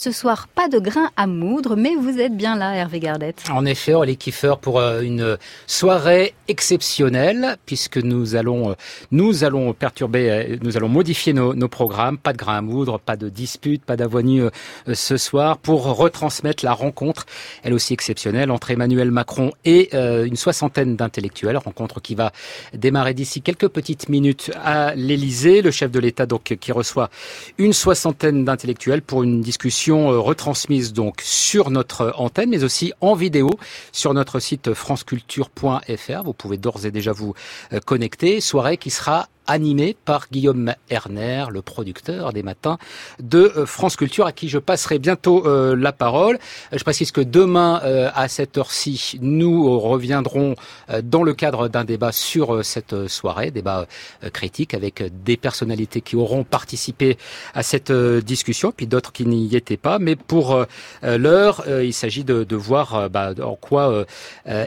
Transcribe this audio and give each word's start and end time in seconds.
Ce 0.00 0.12
soir, 0.12 0.46
pas 0.46 0.68
de 0.68 0.78
grain 0.78 1.10
à 1.16 1.26
moudre, 1.26 1.74
mais 1.74 1.96
vous 1.96 2.20
êtes 2.20 2.36
bien 2.36 2.54
là, 2.54 2.72
Hervé 2.72 3.00
Gardette. 3.00 3.42
En 3.50 3.66
effet, 3.66 3.94
Aurélie 3.94 4.16
Kiefer, 4.16 4.54
pour 4.62 4.78
euh, 4.78 5.00
une 5.00 5.36
soirée 5.66 6.34
exceptionnelle, 6.46 7.56
puisque 7.66 7.96
nous 7.96 8.36
allons, 8.36 8.70
euh, 8.70 8.74
nous 9.10 9.42
allons 9.42 9.72
perturber, 9.72 10.30
euh, 10.30 10.56
nous 10.62 10.76
allons 10.76 10.88
modifier 10.88 11.32
nos, 11.32 11.52
nos 11.52 11.66
programmes. 11.66 12.16
Pas 12.16 12.32
de 12.32 12.38
grain 12.38 12.58
à 12.58 12.60
moudre, 12.60 13.00
pas 13.00 13.16
de 13.16 13.28
dispute, 13.28 13.84
pas 13.84 13.96
d'avenue 13.96 14.44
ce 14.86 15.16
soir, 15.16 15.58
pour 15.58 15.86
retransmettre 15.86 16.64
la 16.64 16.74
rencontre, 16.74 17.26
elle 17.64 17.74
aussi 17.74 17.92
exceptionnelle, 17.92 18.52
entre 18.52 18.70
Emmanuel 18.70 19.10
Macron 19.10 19.50
et 19.64 19.96
une 19.96 20.36
soixantaine 20.36 20.94
d'intellectuels. 20.94 21.56
Rencontre 21.56 22.00
qui 22.00 22.14
va 22.14 22.30
démarrer 22.72 23.14
d'ici 23.14 23.42
quelques 23.42 23.66
petites 23.66 24.08
minutes 24.08 24.52
à 24.62 24.94
l'Élysée. 24.94 25.60
Le 25.60 25.72
chef 25.72 25.90
de 25.90 25.98
l'État, 25.98 26.26
donc, 26.26 26.56
qui 26.60 26.70
reçoit 26.70 27.10
une 27.58 27.72
soixantaine 27.72 28.44
d'intellectuels 28.44 29.02
pour 29.02 29.24
une 29.24 29.40
discussion 29.40 29.87
euh, 29.96 30.18
retransmise 30.18 30.92
donc 30.92 31.20
sur 31.22 31.70
notre 31.70 32.12
antenne, 32.16 32.50
mais 32.50 32.64
aussi 32.64 32.92
en 33.00 33.14
vidéo 33.14 33.50
sur 33.92 34.14
notre 34.14 34.40
site 34.40 34.74
franceculture.fr. 34.74 36.22
Vous 36.24 36.32
pouvez 36.32 36.56
d'ores 36.56 36.84
et 36.84 36.90
déjà 36.90 37.12
vous 37.12 37.34
euh, 37.72 37.80
connecter. 37.80 38.40
Soirée 38.40 38.76
qui 38.76 38.90
sera 38.90 39.28
animé 39.48 39.96
par 40.04 40.28
Guillaume 40.30 40.74
Erner, 40.90 41.46
le 41.50 41.62
producteur 41.62 42.32
des 42.32 42.42
matins 42.42 42.78
de 43.20 43.52
euh, 43.56 43.66
France 43.66 43.96
Culture, 43.96 44.26
à 44.26 44.32
qui 44.32 44.48
je 44.48 44.58
passerai 44.58 44.98
bientôt 44.98 45.46
euh, 45.46 45.74
la 45.74 45.92
parole. 45.92 46.38
Je 46.70 46.84
précise 46.84 47.10
que 47.10 47.22
demain, 47.22 47.80
euh, 47.84 48.10
à 48.14 48.28
cette 48.28 48.58
heure-ci, 48.58 49.18
nous 49.20 49.78
reviendrons 49.80 50.54
dans 51.02 51.22
le 51.22 51.32
cadre 51.32 51.68
d'un 51.68 51.84
débat 51.84 52.12
sur 52.12 52.64
cette 52.64 53.08
soirée, 53.08 53.50
débat 53.50 53.86
critique 54.32 54.74
avec 54.74 55.02
des 55.24 55.36
personnalités 55.36 56.02
qui 56.02 56.16
auront 56.16 56.44
participé 56.44 57.16
à 57.54 57.62
cette 57.62 57.90
discussion, 57.90 58.72
puis 58.76 58.86
d'autres 58.86 59.12
qui 59.12 59.24
n'y 59.24 59.56
étaient 59.56 59.78
pas. 59.78 59.98
Mais 59.98 60.16
pour 60.16 60.66
l'heure, 61.02 61.64
il 61.82 61.94
s'agit 61.94 62.24
de, 62.24 62.44
de, 62.44 62.56
voir 62.56 63.08
bah, 63.08 63.32
en 63.42 63.54
quoi 63.54 64.04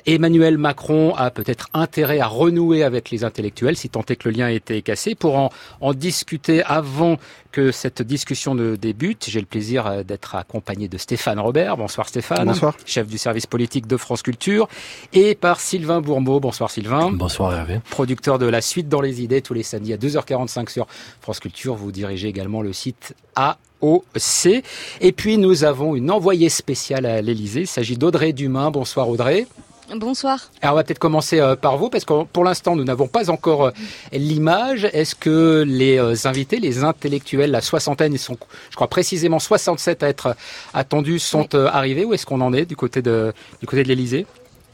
Emmanuel 0.06 0.58
Macron 0.58 1.14
a 1.16 1.30
peut-être 1.30 1.68
intérêt 1.74 2.20
à 2.20 2.28
renouer 2.28 2.84
avec 2.84 3.12
les 3.12 3.24
intellectuels, 3.24 3.78
si 3.78 3.90
tant 3.90 4.04
est 4.08 4.16
que 4.16 4.30
le 4.30 4.36
lien 4.36 4.48
était 4.48 4.71
cassé. 4.80 5.16
Pour 5.16 5.38
en, 5.38 5.50
en 5.82 5.94
discuter 5.94 6.64
avant 6.64 7.18
que 7.52 7.72
cette 7.72 8.02
discussion 8.02 8.56
ne 8.56 8.76
débute, 8.76 9.26
j'ai 9.28 9.40
le 9.40 9.46
plaisir 9.46 9.86
euh, 9.86 10.04
d'être 10.04 10.36
accompagné 10.36 10.88
de 10.88 10.98
Stéphane 10.98 11.40
Robert. 11.40 11.78
Bonsoir 11.78 12.08
Stéphane. 12.08 12.46
Bonsoir. 12.46 12.76
Chef 12.86 13.08
du 13.08 13.18
service 13.18 13.46
politique 13.46 13.88
de 13.88 13.98
France 13.98 14.22
Culture. 14.22 14.68
Et 15.14 15.36
par 15.36 15.60
Sylvain 15.60 16.02
Bourmeau. 16.02 16.40
Bonsoir 16.40 16.70
Sylvain. 16.72 17.12
Bonsoir 17.12 17.54
Hervé. 17.54 17.82
Producteur 17.90 18.40
de 18.40 18.46
La 18.46 18.62
Suite 18.62 18.88
dans 18.88 19.02
les 19.02 19.22
idées 19.22 19.42
tous 19.42 19.54
les 19.54 19.64
samedis 19.64 19.94
à 19.94 19.98
2h45 19.98 20.70
sur 20.70 20.88
France 21.20 21.40
Culture. 21.40 21.76
Vous 21.76 21.92
dirigez 21.92 22.28
également 22.28 22.62
le 22.62 22.74
site 22.74 23.16
AOC. 23.36 24.64
Et 25.02 25.12
puis 25.12 25.38
nous 25.38 25.64
avons 25.64 25.96
une 25.96 26.12
envoyée 26.12 26.50
spéciale 26.50 27.06
à 27.06 27.22
l'Elysée. 27.22 27.62
Il 27.62 27.68
s'agit 27.68 27.98
d'Audrey 27.98 28.34
Dumain. 28.34 28.72
Bonsoir 28.72 29.10
Audrey. 29.10 29.48
Bonsoir. 29.96 30.50
Alors 30.62 30.76
on 30.76 30.78
va 30.78 30.84
peut-être 30.84 31.00
commencer 31.00 31.40
euh, 31.40 31.58
par 31.58 31.78
vous 31.78 31.90
parce 31.90 32.06
que 32.06 32.24
pour 32.24 32.46
l'instant 32.46 32.78
nous 32.78 32.86
n'avons 32.86 33.08
pas 33.08 33.30
encore 33.30 33.66
euh, 33.66 33.72
l'image. 34.14 34.88
Est-ce 34.94 35.16
que 35.16 35.66
les 35.68 35.98
euh, 35.98 36.16
invités, 36.24 36.60
les 36.60 36.84
intellectuels, 36.84 37.52
la 37.52 37.60
soixantaine, 37.60 38.14
ils 38.14 38.20
sont, 38.20 38.38
je 38.70 38.76
crois 38.76 38.88
précisément 38.88 39.40
67 39.40 40.04
à 40.04 40.08
être 40.08 40.36
attendus, 40.74 41.20
sont 41.20 41.56
arrivés 41.56 42.06
ou 42.06 42.14
est-ce 42.14 42.26
qu'on 42.26 42.42
en 42.42 42.54
est 42.54 42.66
du 42.66 42.78
côté 42.78 43.02
de 43.02 43.34
du 43.60 43.68
côté 43.68 43.84
de 43.84 43.90
l'Élysée? 43.90 44.26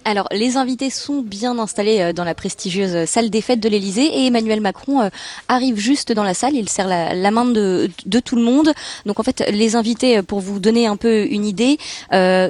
Alors, 0.07 0.29
les 0.31 0.55
invités 0.55 0.89
sont 0.89 1.21
bien 1.21 1.59
installés 1.59 1.99
euh, 1.99 2.13
dans 2.13 2.23
la 2.23 2.33
prestigieuse 2.33 3.03
salle 3.09 3.29
des 3.29 3.41
fêtes 3.41 3.59
de 3.59 3.67
l'Elysée 3.67 4.05
et 4.05 4.27
Emmanuel 4.27 4.61
Macron 4.61 5.01
euh, 5.01 5.09
arrive 5.49 5.75
juste 5.75 6.13
dans 6.13 6.23
la 6.23 6.33
salle. 6.33 6.55
Il 6.55 6.69
serre 6.69 6.87
la, 6.87 7.31
main 7.31 7.43
de, 7.43 7.89
tout 8.23 8.37
le 8.37 8.41
monde. 8.41 8.71
Donc, 9.05 9.19
en 9.19 9.23
fait, 9.23 9.43
les 9.51 9.75
invités, 9.75 10.19
euh, 10.19 10.23
pour 10.23 10.39
vous 10.39 10.61
donner 10.61 10.87
un 10.87 10.95
peu 10.95 11.25
une 11.29 11.43
idée, 11.43 11.77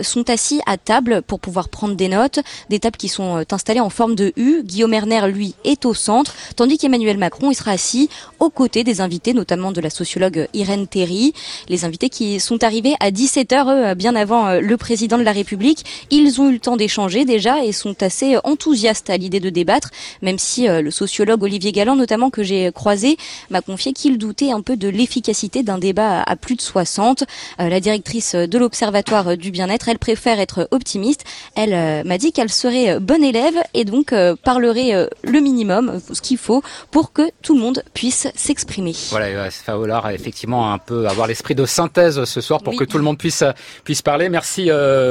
sont 0.04 0.30
assis 0.30 0.62
à 0.68 0.78
table 0.78 1.24
pour 1.24 1.40
pouvoir 1.40 1.70
prendre 1.70 1.96
des 1.96 2.10
notes. 2.10 2.40
Des 2.70 2.80
tables 2.80 2.98
qui 2.98 3.08
sont 3.08 3.44
installées 3.52 3.80
en 3.80 3.90
forme 3.90 4.14
de 4.14 4.34
U. 4.36 4.62
Guillaume 4.64 4.94
Erner, 4.94 5.28
lui, 5.28 5.56
est 5.64 5.86
au 5.86 5.96
centre, 5.96 6.36
tandis 6.56 6.78
qu'Emmanuel 6.78 7.18
Macron, 7.18 7.50
il 7.50 7.56
sera 7.56 7.72
assis 7.72 8.10
aux 8.40 8.52
côtés 8.52 8.84
des 8.84 9.02
invités, 9.02 9.34
notamment 9.34 9.72
de 9.72 9.82
la 9.82 9.90
sociologue 9.90 10.48
Irène 10.54 10.88
Terry. 10.88 11.34
Les 11.70 11.86
invités 11.86 12.10
qui 12.10 12.40
sont 12.40 12.64
arrivés 12.64 12.94
à 13.00 13.10
17h, 13.10 13.96
bien 13.96 14.16
avant 14.16 14.60
le 14.60 14.78
président 14.78 15.18
de 15.18 15.24
la 15.24 15.32
République. 15.32 15.86
Ils 16.12 16.40
ont 16.40 16.50
eu 16.50 16.54
le 16.54 16.60
temps 16.60 16.78
d'échanger 16.78 17.26
déjà 17.26 17.47
et 17.56 17.72
sont 17.72 18.04
assez 18.04 18.38
enthousiastes 18.44 19.10
à 19.10 19.18
l'idée 19.18 19.40
de 19.40 19.50
débattre, 19.50 19.90
même 20.22 20.38
si 20.38 20.68
euh, 20.68 20.82
le 20.82 20.92
sociologue 20.92 21.44
Olivier 21.44 21.72
Galland, 21.72 21.96
notamment 21.96 22.30
que 22.30 22.44
j'ai 22.44 22.72
croisé, 22.72 23.18
m'a 23.50 23.62
confié 23.62 23.94
qu'il 23.94 24.18
doutait 24.18 24.52
un 24.52 24.62
peu 24.62 24.78
de 24.78 24.88
l'efficacité 24.88 25.64
d'un 25.64 25.78
débat 25.78 26.22
à 26.22 26.36
plus 26.36 26.56
de 26.56 26.62
60. 26.62 27.24
Euh, 27.60 27.70
la 27.70 27.80
directrice 27.80 28.36
de 28.36 28.58
l'Observatoire 28.58 29.38
du 29.38 29.52
bien-être, 29.52 29.90
elle 29.90 30.00
préfère 30.00 30.40
être 30.40 30.68
optimiste. 30.72 31.24
Elle 31.56 31.74
euh, 31.74 32.04
m'a 32.04 32.18
dit 32.18 32.32
qu'elle 32.32 32.52
serait 32.52 33.00
bonne 33.00 33.24
élève 33.24 33.56
et 33.74 33.86
donc 33.86 34.14
parlerait 34.44 35.08
le 35.24 35.40
minimum, 35.40 36.00
ce 36.12 36.22
qu'il 36.22 36.38
faut, 36.38 36.62
pour 36.92 37.14
que 37.14 37.30
tout 37.42 37.54
le 37.56 37.62
monde 37.62 37.84
puisse 37.94 38.28
s'exprimer. 38.36 38.94
Voilà, 39.10 39.50
falloir 39.52 40.10
effectivement 40.12 40.74
un 40.74 40.78
peu 40.78 41.08
avoir 41.08 41.28
l'esprit 41.28 41.56
de 41.56 41.66
synthèse 41.66 42.24
ce 42.24 42.42
soir 42.42 42.62
pour 42.62 42.76
que 42.76 42.84
tout 42.84 42.98
le 42.98 43.04
monde 43.04 43.18
puisse 43.18 43.44
puisse 43.84 44.02
parler. 44.02 44.30
Merci 44.30 44.70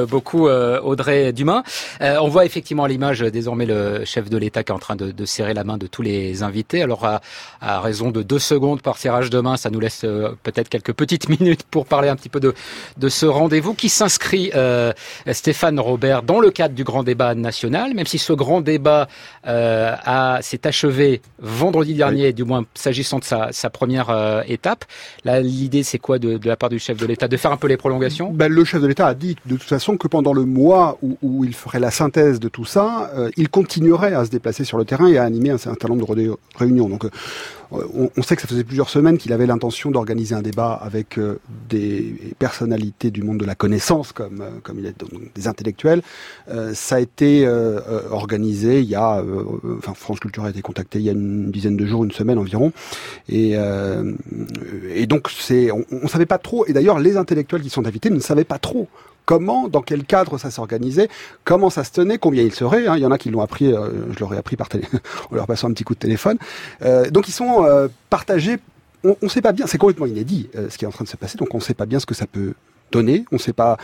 beaucoup 0.09 0.49
Audrey 0.49 1.33
Dumas 1.33 1.63
on 2.01 2.26
voit 2.29 2.45
effectivement 2.45 2.85
à 2.85 2.89
l'image 2.89 3.21
désormais 3.21 3.67
le 3.67 4.05
chef 4.05 4.31
de 4.31 4.37
l'État 4.37 4.63
qui 4.63 4.73
est 4.73 4.75
en 4.75 4.79
train 4.79 4.97
de, 4.97 5.25
serrer 5.25 5.55
la 5.55 5.65
main 5.65 5.77
de 5.77 5.87
tous 5.87 6.03
les 6.03 6.43
invités. 6.43 6.83
Alors 6.83 7.05
à, 7.05 7.81
raison 7.81 8.11
de 8.11 8.23
deux 8.23 8.39
secondes 8.39 8.81
par 8.81 8.97
serrage 8.99 9.31
de 9.31 9.41
main, 9.41 9.57
ça 9.57 9.71
nous 9.71 9.81
laisse 9.81 10.03
euh, 10.05 10.31
peut-être 10.43 10.69
quelques 10.69 10.93
petites 10.93 11.29
minutes 11.41 11.65
pour 11.65 11.87
parler 11.87 12.09
un 12.09 12.17
petit 12.17 12.29
peu 12.29 12.41
de, 12.41 12.55
de 12.97 13.09
ce 13.09 13.27
rendez-vous 13.27 13.75
qui 13.75 13.89
s'inscrit, 13.89 14.51
euh, 14.55 14.93
Stéphane 15.33 15.79
Robert, 15.81 16.23
dans 16.23 16.41
le 16.41 16.51
cadre 16.51 16.75
du 16.75 16.85
grand 16.85 17.03
débat 17.03 17.35
national, 17.35 17.95
même 17.95 18.07
si 18.07 18.19
ce 18.19 18.33
grand 18.33 18.61
débat 18.61 19.09
euh, 19.47 19.95
s'est 20.41 20.67
achevé 20.67 21.21
vendredi 21.39 21.95
dernier, 21.95 22.33
du 22.33 22.45
moins 22.45 22.65
s'agissant 22.75 23.19
de 23.19 23.25
sa, 23.25 23.71
première 23.71 24.45
étape. 24.47 24.85
Là, 25.25 25.41
l'idée, 25.41 25.83
c'est 25.83 25.99
quoi 25.99 26.19
de, 26.19 26.39
la 26.45 26.57
part 26.57 26.69
du 26.69 26.79
chef 26.79 26.97
de 26.97 27.07
l'État? 27.07 27.29
De 27.29 27.37
faire 27.37 27.53
un 27.53 27.57
peu 27.57 27.67
les 27.67 27.77
prolongations? 27.77 28.33
Ben, 28.33 28.51
Le 28.51 28.65
chef 28.65 28.81
de 28.81 28.87
l'État 28.87 29.09
a 29.09 29.15
dit 29.15 29.37
de 29.47 29.57
toute 29.57 29.69
façon 29.69 29.97
que 29.97 30.09
pendant 30.09 30.33
le 30.33 30.45
mois 30.45 30.99
où, 31.03 31.19
où 31.23 31.45
il 31.45 31.55
ferait 31.55 31.81
la 31.81 31.91
synthèse 31.91 32.16
de 32.17 32.49
tout 32.49 32.65
ça, 32.65 33.11
euh, 33.15 33.31
il 33.37 33.51
continuerait 33.51 34.15
à 34.15 34.25
se 34.25 34.31
déplacer 34.31 34.65
sur 34.65 34.79
le 34.79 34.85
terrain 34.85 35.07
et 35.07 35.19
à 35.19 35.25
animer 35.25 35.51
un 35.51 35.59
certain 35.59 35.89
nombre 35.89 36.15
de 36.15 36.35
réunions. 36.55 36.89
Donc, 36.89 37.05
euh, 37.05 37.11
on, 38.17 38.23
sait 38.23 38.37
que 38.37 38.43
ça 38.43 38.49
faisait 38.49 38.65
plusieurs 38.65 38.89
semaines 38.89 39.19
qu'il 39.19 39.33
avait 39.33 39.45
l'intention 39.47 39.91
d'organiser 39.91 40.35
un 40.35 40.41
débat 40.41 40.73
avec 40.73 41.19
euh, 41.19 41.39
des 41.69 42.35
personnalités 42.39 43.11
du 43.11 43.23
monde 43.23 43.39
de 43.39 43.45
la 43.45 43.55
connaissance, 43.55 44.13
comme 44.13 44.41
il 44.79 44.87
est 44.87 44.95
des 45.35 45.49
intellectuels. 45.49 46.01
ça 46.75 46.97
a 46.97 47.01
été 47.01 47.47
organisé 48.11 48.81
il 48.81 48.89
y 48.89 48.95
a, 48.95 49.23
enfin, 49.77 49.95
France 49.95 50.21
Culture 50.21 50.45
a 50.45 50.51
été 50.51 50.63
contacté 50.63 51.01
il 51.01 51.05
y 51.05 51.09
a 51.09 51.13
une 51.13 51.51
dizaine 51.51 51.77
de 51.77 51.87
jours, 51.87 52.05
une 52.05 52.13
semaine 52.13 52.39
environ, 52.39 52.73
et 53.29 53.57
donc 55.09 55.29
on, 55.51 55.85
on 55.91 56.09
savait 56.09 56.27
pas 56.27 56.39
trop. 56.39 56.67
Et 56.67 56.73
d'ailleurs, 56.73 57.01
les 57.01 57.17
intellectuels 57.17 57.63
qui 57.63 57.71
sont 57.71 57.87
invités 57.87 58.11
ne 58.11 58.21
savaient 58.21 58.45
pas 58.45 58.59
trop 58.59 58.89
comment, 59.27 59.69
dans 59.69 59.83
quel 59.83 60.05
cadre 60.05 60.39
ça 60.39 60.51
s'organisait, 60.51 61.09
comment 61.45 61.69
ça 61.69 61.85
se 61.85 61.91
tenait, 61.91 62.17
combien 62.17 62.43
ils 62.43 62.55
seraient. 62.55 62.87
Hein. 62.87 62.97
Il 62.97 63.03
y 63.03 63.07
en 63.07 63.11
a 63.11 63.19
qui 63.19 63.31
l'ont 63.31 63.43
appris, 63.43 63.73
euh, 63.73 63.91
je 64.13 64.21
leur 64.21 64.33
ai 64.33 64.39
appris 64.39 64.57
par 64.57 64.69
télé, 64.71 64.85
en 65.31 65.35
leur 65.35 65.47
passant 65.47 65.69
un 65.69 65.73
petit 65.73 65.85
coup 65.85 65.95
de 65.95 65.99
téléphone. 65.99 66.39
Euh, 66.83 67.11
donc 67.11 67.29
ils 67.29 67.33
sont 67.33 67.65
euh, 67.65 67.89
partagés. 68.09 68.57
On 69.05 69.17
ne 69.21 69.29
sait 69.29 69.43
pas 69.43 69.53
bien, 69.53 69.67
c'est 69.67 69.79
complètement 69.79 70.07
inédit 70.07 70.49
ce 70.69 70.77
qui 70.79 70.85
est 70.85 70.89
en 70.89 70.91
train 70.91 71.05
de 71.05 71.09
se 71.09 71.17
passer, 71.17 71.37
donc 71.39 71.55
on 71.55 71.59
ne 71.59 71.63
sait 71.63 71.75
pas 71.75 71.87
bien 71.87 72.01
ce 72.01 72.07
que 72.07 72.15
ça 72.15 72.27
peut 72.27 72.55
donner. 72.91 73.25
On 73.31 73.37
ne 73.37 73.41
sait 73.41 73.53
pas. 73.53 73.77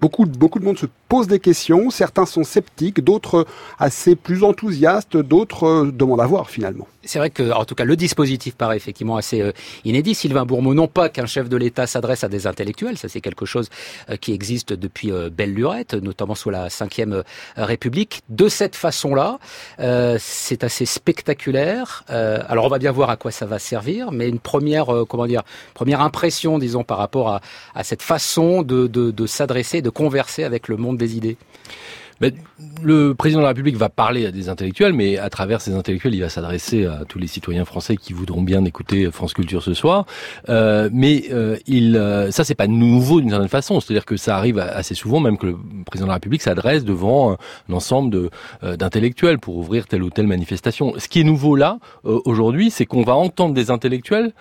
beaucoup, 0.00 0.24
beaucoup 0.24 0.58
de 0.58 0.64
monde 0.64 0.78
se 0.78 0.86
pose 1.08 1.26
des 1.26 1.38
questions. 1.38 1.90
Certains 1.90 2.24
sont 2.24 2.44
sceptiques, 2.44 3.04
d'autres 3.04 3.46
assez 3.78 4.16
plus 4.16 4.42
enthousiastes, 4.42 5.18
d'autres 5.18 5.90
demandent 5.92 6.22
à 6.22 6.26
voir 6.26 6.48
finalement. 6.48 6.86
C'est 7.06 7.18
vrai 7.18 7.30
que, 7.30 7.52
en 7.52 7.64
tout 7.64 7.74
cas, 7.74 7.84
le 7.84 7.96
dispositif 7.96 8.54
paraît 8.54 8.76
effectivement 8.76 9.16
assez 9.16 9.40
euh, 9.40 9.52
inédit. 9.84 10.14
Sylvain 10.14 10.44
Bourmeau, 10.44 10.74
non 10.74 10.88
pas 10.88 11.08
qu'un 11.08 11.26
chef 11.26 11.48
de 11.48 11.56
l'État 11.56 11.86
s'adresse 11.86 12.24
à 12.24 12.28
des 12.28 12.46
intellectuels, 12.46 12.98
ça 12.98 13.08
c'est 13.08 13.20
quelque 13.20 13.46
chose 13.46 13.68
euh, 14.10 14.16
qui 14.16 14.32
existe 14.32 14.72
depuis 14.72 15.12
euh, 15.12 15.30
belle 15.30 15.52
lurette, 15.52 15.94
notamment 15.94 16.34
sous 16.34 16.50
la 16.50 16.68
Ve 16.68 17.22
République. 17.56 18.22
De 18.28 18.48
cette 18.48 18.76
façon-là, 18.76 19.38
c'est 20.18 20.64
assez 20.64 20.86
spectaculaire. 20.86 22.04
alors 22.08 22.64
on 22.64 22.68
va 22.68 22.78
bien 22.78 22.92
voir 22.92 23.10
à 23.10 23.16
quoi 23.16 23.30
ça 23.30 23.46
va 23.46 23.58
servir, 23.58 24.12
mais 24.12 24.28
une 24.28 24.38
première, 24.38 24.86
comment 25.08 25.26
dire, 25.26 25.42
première 25.74 26.00
impression, 26.00 26.58
disons, 26.58 26.84
par 26.84 26.98
rapport 26.98 27.28
à, 27.28 27.40
à 27.74 27.84
cette 27.84 28.02
façon 28.02 28.62
de, 28.62 28.86
de, 28.86 29.10
de 29.10 29.26
s'adresser, 29.26 29.82
de 29.82 29.90
converser 29.90 30.44
avec 30.44 30.68
le 30.68 30.76
monde 30.76 30.96
des 30.96 31.16
idées. 31.16 31.36
Le 32.82 33.14
président 33.14 33.40
de 33.40 33.44
la 33.44 33.48
République 33.48 33.76
va 33.76 33.88
parler 33.88 34.26
à 34.26 34.30
des 34.30 34.48
intellectuels, 34.48 34.92
mais 34.92 35.18
à 35.18 35.30
travers 35.30 35.60
ces 35.60 35.74
intellectuels, 35.74 36.14
il 36.14 36.20
va 36.20 36.28
s'adresser 36.28 36.86
à 36.86 37.04
tous 37.08 37.18
les 37.18 37.26
citoyens 37.26 37.64
français 37.64 37.96
qui 37.96 38.12
voudront 38.12 38.42
bien 38.42 38.64
écouter 38.64 39.10
France 39.10 39.32
Culture 39.34 39.62
ce 39.62 39.74
soir. 39.74 40.06
Euh, 40.48 40.88
mais 40.92 41.24
euh, 41.30 41.56
il, 41.66 41.96
euh, 41.96 42.30
ça, 42.30 42.44
c'est 42.44 42.54
pas 42.54 42.66
nouveau 42.66 43.20
d'une 43.20 43.30
certaine 43.30 43.48
façon. 43.48 43.80
C'est-à-dire 43.80 44.04
que 44.04 44.16
ça 44.16 44.36
arrive 44.36 44.58
assez 44.58 44.94
souvent, 44.94 45.20
même 45.20 45.38
que 45.38 45.46
le 45.46 45.56
président 45.86 46.06
de 46.06 46.10
la 46.10 46.14
République 46.14 46.42
s'adresse 46.42 46.84
devant 46.84 47.32
un, 47.32 47.38
ensemble 47.72 48.10
de 48.10 48.30
d'intellectuels 48.76 49.38
pour 49.38 49.56
ouvrir 49.56 49.86
telle 49.86 50.02
ou 50.02 50.10
telle 50.10 50.26
manifestation. 50.26 50.94
Ce 50.98 51.08
qui 51.08 51.20
est 51.20 51.24
nouveau 51.24 51.56
là 51.56 51.78
aujourd'hui, 52.04 52.70
c'est 52.70 52.86
qu'on 52.86 53.02
va 53.02 53.14
entendre 53.14 53.54
des 53.54 53.70
intellectuels 53.70 54.32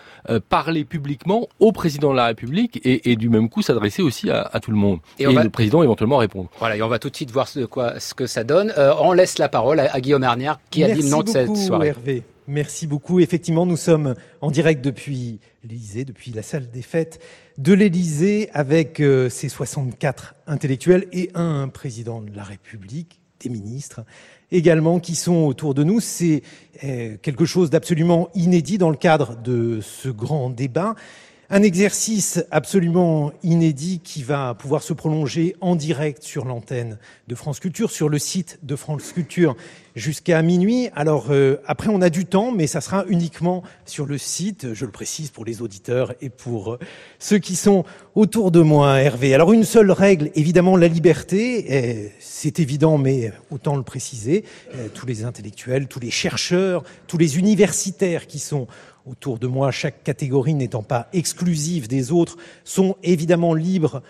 parler 0.50 0.86
publiquement 0.86 1.48
au 1.60 1.72
président 1.72 2.12
de 2.12 2.18
la 2.18 2.28
République 2.28 2.80
et, 2.84 3.12
et 3.12 3.16
du 3.16 3.30
même 3.30 3.50
coup 3.50 3.62
s'adresser 3.62 4.02
aussi 4.02 4.30
à, 4.30 4.42
à, 4.42 4.60
tout 4.60 4.72
le 4.72 4.78
monde. 4.78 5.00
Et, 5.20 5.26
le 5.26 5.50
président 5.50 5.84
éventuellement 5.84 6.18
répondre. 6.18 6.50
Voilà, 6.60 6.78
et 6.78 6.82
on 6.82 6.88
va 6.88 7.00
tout 7.00 7.10
de 7.10 7.16
suite 7.16 7.32
voir 7.32 7.48
ce, 7.48 7.63
quoi, 7.66 8.00
ce 8.00 8.14
que 8.14 8.28
ça 8.28 8.44
donne. 8.44 8.74
Euh, 8.78 8.94
on 9.00 9.14
laisse 9.14 9.38
la 9.38 9.50
parole 9.50 9.80
à, 9.80 10.02
Guillaume 10.02 10.24
Arnière 10.24 10.60
qui 10.70 10.84
a 10.84 10.94
dit 10.94 11.02
le 11.02 11.10
nom 11.10 11.24
de 11.24 11.30
cette 11.30 11.56
soirée. 11.56 11.90
Hervé. 11.90 12.24
Merci 12.48 12.88
beaucoup. 12.88 13.20
Effectivement, 13.20 13.66
nous 13.66 13.78
sommes 13.78 14.16
en 14.42 14.52
direct 14.52 14.84
depuis 14.84 15.40
l'Élysée, 15.64 16.04
depuis 16.04 16.32
la 16.32 16.42
salle 16.42 16.70
des 16.70 16.82
fêtes 16.82 17.20
de 17.58 17.74
l'Élysée, 17.74 18.50
avec 18.54 19.00
euh, 19.00 19.30
ses 19.30 19.48
64 19.48 20.36
intellectuels 20.48 21.08
et 21.14 21.32
un 21.36 21.70
président 21.70 22.22
de 22.22 22.36
la 22.36 22.44
République, 22.44 23.22
des 23.40 23.50
ministres 23.50 24.02
également 24.52 25.00
qui 25.00 25.16
sont 25.16 25.46
autour 25.46 25.74
de 25.74 25.84
nous. 25.84 26.00
C'est 26.00 26.44
euh, 26.84 27.18
quelque 27.22 27.46
chose 27.46 27.70
d'absolument 27.70 28.30
inédit 28.36 28.78
dans 28.78 28.90
le 28.90 28.98
cadre 28.98 29.36
de 29.36 29.80
ce 29.82 30.10
grand 30.10 30.50
débat. 30.50 30.96
Un 31.56 31.62
exercice 31.62 32.44
absolument 32.50 33.32
inédit 33.44 34.00
qui 34.04 34.24
va 34.24 34.56
pouvoir 34.56 34.82
se 34.82 34.92
prolonger 34.92 35.56
en 35.62 35.76
direct 35.76 36.24
sur 36.24 36.46
l'antenne 36.46 36.98
de 37.28 37.36
France 37.36 37.60
Culture, 37.60 37.92
sur 37.92 38.10
le 38.10 38.18
site 38.18 38.58
de 38.64 38.76
France 38.76 39.12
Culture 39.12 39.56
jusqu'à 39.96 40.42
minuit. 40.42 40.90
Alors 40.96 41.28
euh, 41.30 41.58
après, 41.68 41.90
on 41.90 42.02
a 42.02 42.10
du 42.10 42.26
temps, 42.26 42.52
mais 42.52 42.66
ça 42.66 42.82
sera 42.82 43.06
uniquement 43.08 43.62
sur 43.86 44.08
le 44.08 44.18
site, 44.18 44.74
je 44.74 44.84
le 44.84 44.92
précise 44.92 45.30
pour 45.30 45.46
les 45.46 45.62
auditeurs 45.62 46.16
et 46.22 46.30
pour 46.30 46.74
euh, 46.74 46.80
ceux 47.20 47.38
qui 47.38 47.56
sont 47.56 47.86
autour 48.16 48.50
de 48.50 48.62
moi, 48.62 49.00
Hervé. 49.00 49.36
Alors 49.36 49.54
une 49.54 49.64
seule 49.64 49.92
règle, 49.92 50.32
évidemment, 50.34 50.76
la 50.76 50.88
liberté. 50.88 52.12
C'est 52.20 52.60
évident, 52.60 52.98
mais 52.98 53.32
autant 53.52 53.76
le 53.76 53.84
préciser. 53.84 54.44
Euh, 54.74 54.88
tous 54.92 55.06
les 55.06 55.24
intellectuels, 55.24 55.88
tous 55.88 56.00
les 56.00 56.10
chercheurs, 56.10 56.84
tous 57.06 57.20
les 57.20 57.38
universitaires 57.38 58.26
qui 58.26 58.40
sont 58.40 58.66
autour 59.06 59.40
de 59.40 59.48
moi, 59.48 59.72
chaque 59.72 60.04
catégorie 60.04 60.54
n'étant 60.54 60.84
pas 60.84 61.08
exclusive 61.14 61.88
des 61.88 62.12
autres, 62.12 62.38
sont 62.64 62.96
évidemment 63.04 63.54
libres 63.54 64.02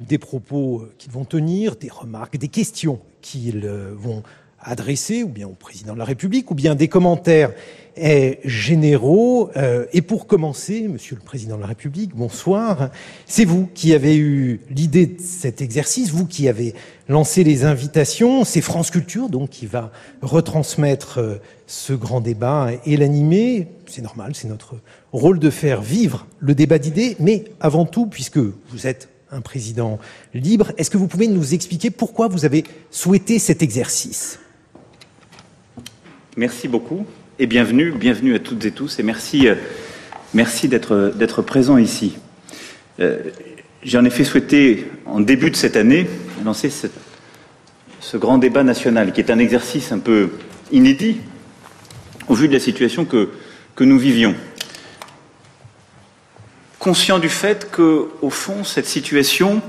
des 0.00 0.18
propos 0.18 0.86
qu'ils 0.98 1.12
vont 1.12 1.24
tenir, 1.24 1.76
des 1.76 1.88
remarques, 1.88 2.36
des 2.36 2.48
questions 2.48 3.00
qu'ils 3.20 3.64
euh, 3.64 3.92
vont 3.94 4.22
adresser, 4.60 5.22
ou 5.22 5.28
bien 5.28 5.46
au 5.46 5.54
président 5.54 5.94
de 5.94 5.98
la 5.98 6.04
République, 6.04 6.50
ou 6.50 6.54
bien 6.54 6.74
des 6.74 6.88
commentaires 6.88 7.52
généraux. 8.44 9.50
Euh, 9.56 9.86
et 9.92 10.02
pour 10.02 10.26
commencer, 10.26 10.88
Monsieur 10.88 11.16
le 11.16 11.22
Président 11.22 11.56
de 11.56 11.60
la 11.60 11.66
République, 11.66 12.14
bonsoir. 12.14 12.90
C'est 13.26 13.44
vous 13.44 13.68
qui 13.74 13.94
avez 13.94 14.16
eu 14.16 14.60
l'idée 14.70 15.06
de 15.06 15.20
cet 15.20 15.60
exercice, 15.60 16.10
vous 16.10 16.26
qui 16.26 16.48
avez 16.48 16.74
lancé 17.08 17.44
les 17.44 17.64
invitations. 17.64 18.44
C'est 18.44 18.60
France 18.60 18.90
Culture 18.90 19.28
donc 19.28 19.50
qui 19.50 19.66
va 19.66 19.92
retransmettre 20.22 21.18
euh, 21.18 21.36
ce 21.66 21.92
grand 21.92 22.20
débat 22.20 22.70
et 22.86 22.96
l'animer. 22.96 23.68
C'est 23.86 24.02
normal, 24.02 24.34
c'est 24.34 24.48
notre 24.48 24.76
rôle 25.12 25.38
de 25.38 25.50
faire 25.50 25.82
vivre 25.82 26.26
le 26.38 26.54
débat 26.54 26.78
d'idées. 26.78 27.16
Mais 27.20 27.44
avant 27.60 27.84
tout, 27.84 28.06
puisque 28.06 28.38
vous 28.38 28.86
êtes 28.86 29.08
un 29.30 29.40
président 29.40 29.98
libre, 30.34 30.72
est-ce 30.76 30.90
que 30.90 30.98
vous 30.98 31.08
pouvez 31.08 31.26
nous 31.26 31.54
expliquer 31.54 31.90
pourquoi 31.90 32.28
vous 32.28 32.44
avez 32.44 32.64
souhaité 32.90 33.38
cet 33.38 33.62
exercice? 33.62 34.38
Merci 36.36 36.68
beaucoup 36.68 37.04
et 37.42 37.46
bienvenue, 37.48 37.90
bienvenue 37.90 38.36
à 38.36 38.38
toutes 38.38 38.64
et 38.66 38.70
tous 38.70 39.00
et 39.00 39.02
merci, 39.02 39.48
euh, 39.48 41.10
d'être 41.10 41.42
présent 41.42 41.76
ici. 41.76 42.16
Euh, 43.00 43.18
j'ai 43.82 43.98
en 43.98 44.04
effet 44.04 44.22
souhaité, 44.22 44.86
en 45.06 45.18
début 45.18 45.50
de 45.50 45.56
cette 45.56 45.74
année, 45.74 46.06
lancer 46.44 46.70
ce, 46.70 46.86
ce 47.98 48.16
grand 48.16 48.38
débat 48.38 48.62
national 48.62 49.12
qui 49.12 49.20
est 49.20 49.32
un 49.32 49.40
exercice 49.40 49.90
un 49.90 49.98
peu 49.98 50.30
inédit 50.70 51.16
au 52.28 52.34
vu 52.34 52.46
de 52.46 52.52
la 52.52 52.60
situation 52.60 53.04
que, 53.04 53.30
que 53.74 53.82
nous 53.82 53.98
vivions. 53.98 54.36
Conscient 56.78 57.18
du 57.18 57.28
fait 57.28 57.72
que, 57.72 58.06
au 58.22 58.30
fond, 58.30 58.62
cette 58.62 58.86
situation 58.86 59.60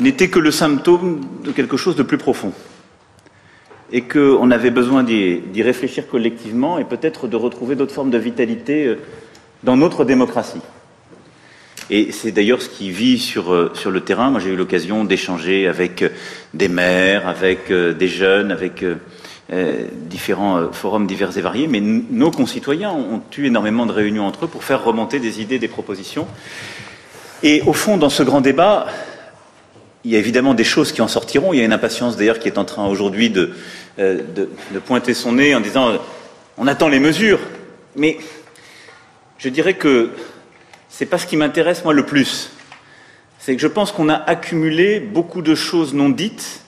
n'était 0.00 0.28
que 0.28 0.38
le 0.38 0.50
symptôme 0.50 1.22
de 1.44 1.50
quelque 1.50 1.78
chose 1.78 1.96
de 1.96 2.02
plus 2.02 2.18
profond 2.18 2.52
et 3.92 4.02
qu'on 4.02 4.50
avait 4.50 4.70
besoin 4.70 5.02
d'y 5.04 5.62
réfléchir 5.62 6.08
collectivement 6.08 6.78
et 6.78 6.84
peut-être 6.84 7.28
de 7.28 7.36
retrouver 7.36 7.76
d'autres 7.76 7.94
formes 7.94 8.10
de 8.10 8.18
vitalité 8.18 8.86
euh, 8.86 8.98
dans 9.62 9.76
notre 9.76 10.04
démocratie. 10.04 10.60
Et 11.88 12.10
c'est 12.10 12.32
d'ailleurs 12.32 12.62
ce 12.62 12.68
qui 12.68 12.90
vit 12.90 13.18
sur, 13.18 13.52
euh, 13.52 13.72
le 13.88 14.00
terrain. 14.00 14.30
Moi, 14.30 14.40
j'ai 14.40 14.50
eu 14.50 14.56
l'occasion 14.56 15.04
d'échanger 15.04 15.68
avec 15.68 16.02
euh, 16.02 16.08
des 16.52 16.68
maires, 16.68 17.28
avec 17.28 17.72
des 17.72 18.08
jeunes, 18.08 18.50
avec 18.50 18.84
différents 20.10 20.72
forums 20.72 21.06
divers 21.06 21.38
et 21.38 21.40
variés, 21.40 21.68
mais 21.68 21.80
nos 21.80 22.32
concitoyens 22.32 22.90
ont 22.90 23.22
eu 23.38 23.46
énormément 23.46 23.86
de 23.86 23.92
réunions 23.92 24.26
entre 24.26 24.46
eux 24.46 24.48
pour 24.48 24.64
faire 24.64 24.82
remonter 24.82 25.20
des 25.20 25.40
idées, 25.40 25.60
des 25.60 25.68
propositions. 25.68 26.26
Et 27.44 27.62
au 27.64 27.72
fond, 27.72 27.96
dans 27.96 28.08
ce 28.08 28.24
grand 28.24 28.40
débat, 28.40 28.88
il 30.06 30.12
y 30.12 30.14
a 30.14 30.20
évidemment 30.20 30.54
des 30.54 30.62
choses 30.62 30.92
qui 30.92 31.02
en 31.02 31.08
sortiront. 31.08 31.52
Il 31.52 31.58
y 31.58 31.62
a 31.62 31.64
une 31.64 31.72
impatience 31.72 32.16
d'ailleurs 32.16 32.38
qui 32.38 32.46
est 32.46 32.58
en 32.58 32.64
train 32.64 32.86
aujourd'hui 32.86 33.28
de, 33.28 33.50
euh, 33.98 34.20
pointer 34.84 35.14
son 35.14 35.32
nez 35.32 35.52
en 35.52 35.60
disant 35.60 35.98
on 36.56 36.68
attend 36.68 36.86
les 36.86 37.00
mesures. 37.00 37.40
Mais 37.96 38.18
je 39.38 39.48
dirais 39.48 39.74
que 39.74 40.10
c'est 40.88 41.06
pas 41.06 41.18
ce 41.18 41.26
qui 41.26 41.36
m'intéresse 41.36 41.82
moi 41.82 41.92
le 41.92 42.06
plus. 42.06 42.52
C'est 43.40 43.56
que 43.56 43.60
je 43.60 43.66
pense 43.66 43.90
qu'on 43.90 44.08
a 44.08 44.14
accumulé 44.14 45.00
beaucoup 45.00 45.42
de 45.42 45.56
choses 45.56 45.92
non 45.92 46.08
dites 46.08 46.60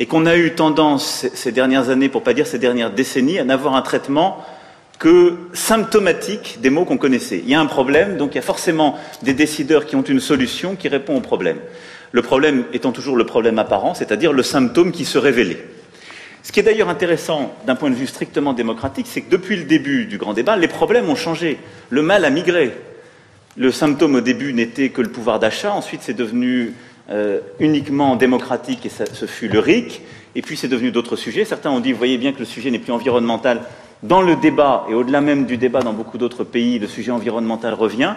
et 0.00 0.06
qu'on 0.06 0.26
a 0.26 0.36
eu 0.36 0.56
tendance 0.56 1.26
ces 1.34 1.52
dernières 1.52 1.88
années, 1.88 2.08
pour 2.08 2.24
pas 2.24 2.34
dire 2.34 2.48
ces 2.48 2.58
dernières 2.58 2.90
décennies, 2.90 3.38
à 3.38 3.44
n'avoir 3.44 3.76
un 3.76 3.82
traitement 3.82 4.44
que 4.98 5.36
symptomatique 5.52 6.58
des 6.60 6.70
mots 6.70 6.84
qu'on 6.84 6.98
connaissait. 6.98 7.38
Il 7.38 7.48
y 7.48 7.54
a 7.54 7.60
un 7.60 7.66
problème, 7.66 8.16
donc 8.16 8.32
il 8.32 8.36
y 8.36 8.38
a 8.40 8.42
forcément 8.42 8.98
des 9.22 9.34
décideurs 9.34 9.86
qui 9.86 9.94
ont 9.94 10.02
une 10.02 10.20
solution 10.20 10.74
qui 10.74 10.88
répond 10.88 11.16
au 11.16 11.20
problème. 11.20 11.58
Le 12.12 12.22
problème 12.22 12.64
étant 12.72 12.92
toujours 12.92 13.16
le 13.16 13.26
problème 13.26 13.58
apparent, 13.58 13.94
c'est-à-dire 13.94 14.32
le 14.32 14.42
symptôme 14.42 14.92
qui 14.92 15.04
se 15.04 15.18
révélait. 15.18 15.64
Ce 16.42 16.52
qui 16.52 16.60
est 16.60 16.62
d'ailleurs 16.62 16.88
intéressant 16.88 17.52
d'un 17.66 17.74
point 17.74 17.90
de 17.90 17.96
vue 17.96 18.06
strictement 18.06 18.52
démocratique, 18.52 19.06
c'est 19.08 19.22
que 19.22 19.30
depuis 19.30 19.56
le 19.56 19.64
début 19.64 20.06
du 20.06 20.16
grand 20.16 20.32
débat, 20.32 20.56
les 20.56 20.68
problèmes 20.68 21.10
ont 21.10 21.16
changé. 21.16 21.58
Le 21.90 22.02
mal 22.02 22.24
a 22.24 22.30
migré. 22.30 22.72
Le 23.56 23.72
symptôme 23.72 24.14
au 24.14 24.20
début 24.20 24.52
n'était 24.52 24.90
que 24.90 25.00
le 25.02 25.08
pouvoir 25.08 25.40
d'achat, 25.40 25.72
ensuite 25.72 26.02
c'est 26.02 26.14
devenu 26.14 26.74
euh, 27.10 27.40
uniquement 27.58 28.14
démocratique 28.14 28.86
et 28.86 28.88
ce 28.90 29.26
fut 29.26 29.48
le 29.48 29.58
RIC, 29.58 30.02
et 30.34 30.42
puis 30.42 30.56
c'est 30.56 30.68
devenu 30.68 30.92
d'autres 30.92 31.16
sujets. 31.16 31.44
Certains 31.44 31.70
ont 31.70 31.80
dit, 31.80 31.92
voyez 31.92 32.18
bien 32.18 32.32
que 32.32 32.38
le 32.38 32.44
sujet 32.44 32.70
n'est 32.70 32.78
plus 32.78 32.92
environnemental. 32.92 33.62
Dans 34.02 34.22
le 34.22 34.36
débat, 34.36 34.86
et 34.90 34.94
au-delà 34.94 35.20
même 35.20 35.46
du 35.46 35.56
débat 35.56 35.80
dans 35.80 35.94
beaucoup 35.94 36.18
d'autres 36.18 36.44
pays, 36.44 36.78
le 36.78 36.86
sujet 36.86 37.10
environnemental 37.10 37.74
revient. 37.74 38.14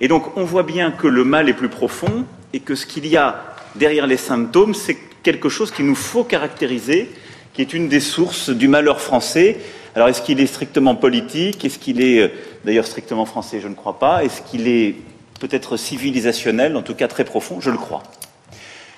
Et 0.00 0.08
donc 0.08 0.36
on 0.36 0.44
voit 0.44 0.62
bien 0.62 0.90
que 0.90 1.06
le 1.06 1.22
mal 1.22 1.48
est 1.48 1.54
plus 1.54 1.68
profond, 1.68 2.24
et 2.52 2.60
que 2.60 2.74
ce 2.74 2.86
qu'il 2.86 3.06
y 3.06 3.16
a 3.16 3.54
derrière 3.74 4.06
les 4.06 4.16
symptômes, 4.16 4.74
c'est 4.74 4.96
quelque 5.22 5.48
chose 5.48 5.70
qu'il 5.70 5.86
nous 5.86 5.94
faut 5.94 6.24
caractériser, 6.24 7.10
qui 7.52 7.62
est 7.62 7.72
une 7.72 7.88
des 7.88 8.00
sources 8.00 8.50
du 8.50 8.68
malheur 8.68 9.00
français. 9.00 9.58
Alors 9.94 10.08
est-ce 10.08 10.22
qu'il 10.22 10.40
est 10.40 10.46
strictement 10.46 10.94
politique? 10.94 11.64
Est-ce 11.64 11.78
qu'il 11.78 12.00
est 12.00 12.20
euh, 12.20 12.28
d'ailleurs 12.64 12.86
strictement 12.86 13.24
français? 13.24 13.60
Je 13.60 13.68
ne 13.68 13.74
crois 13.74 13.98
pas. 13.98 14.24
Est-ce 14.24 14.42
qu'il 14.42 14.68
est 14.68 14.94
peut-être 15.40 15.76
civilisationnel? 15.76 16.76
En 16.76 16.82
tout 16.82 16.94
cas 16.94 17.08
très 17.08 17.24
profond, 17.24 17.60
je 17.60 17.70
le 17.70 17.78
crois. 17.78 18.02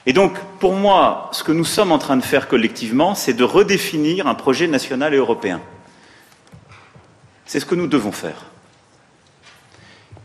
Et 0.06 0.12
donc, 0.12 0.32
pour 0.58 0.74
moi, 0.74 1.30
ce 1.32 1.42
que 1.42 1.52
nous 1.52 1.64
sommes 1.64 1.92
en 1.92 1.98
train 1.98 2.16
de 2.16 2.24
faire 2.24 2.48
collectivement, 2.48 3.14
c'est 3.14 3.34
de 3.34 3.44
redéfinir 3.44 4.26
un 4.26 4.34
projet 4.34 4.66
national 4.66 5.14
et 5.14 5.18
européen. 5.18 5.60
C'est 7.44 7.60
ce 7.60 7.66
que 7.66 7.74
nous 7.74 7.86
devons 7.86 8.12
faire. 8.12 8.49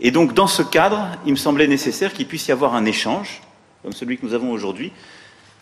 Et 0.02 0.12
donc, 0.12 0.34
dans 0.34 0.48
ce 0.48 0.62
cadre, 0.62 1.08
il 1.26 1.32
me 1.32 1.38
semblait 1.38 1.68
nécessaire 1.68 2.14
qu'il 2.14 2.28
puisse 2.28 2.48
y 2.48 2.52
avoir 2.52 2.76
un 2.76 2.86
échange, 2.86 3.42
comme 3.82 3.94
celui 3.94 4.18
que 4.18 4.26
nous 4.26 4.34
avons 4.34 4.52
aujourd'hui, 4.52 4.92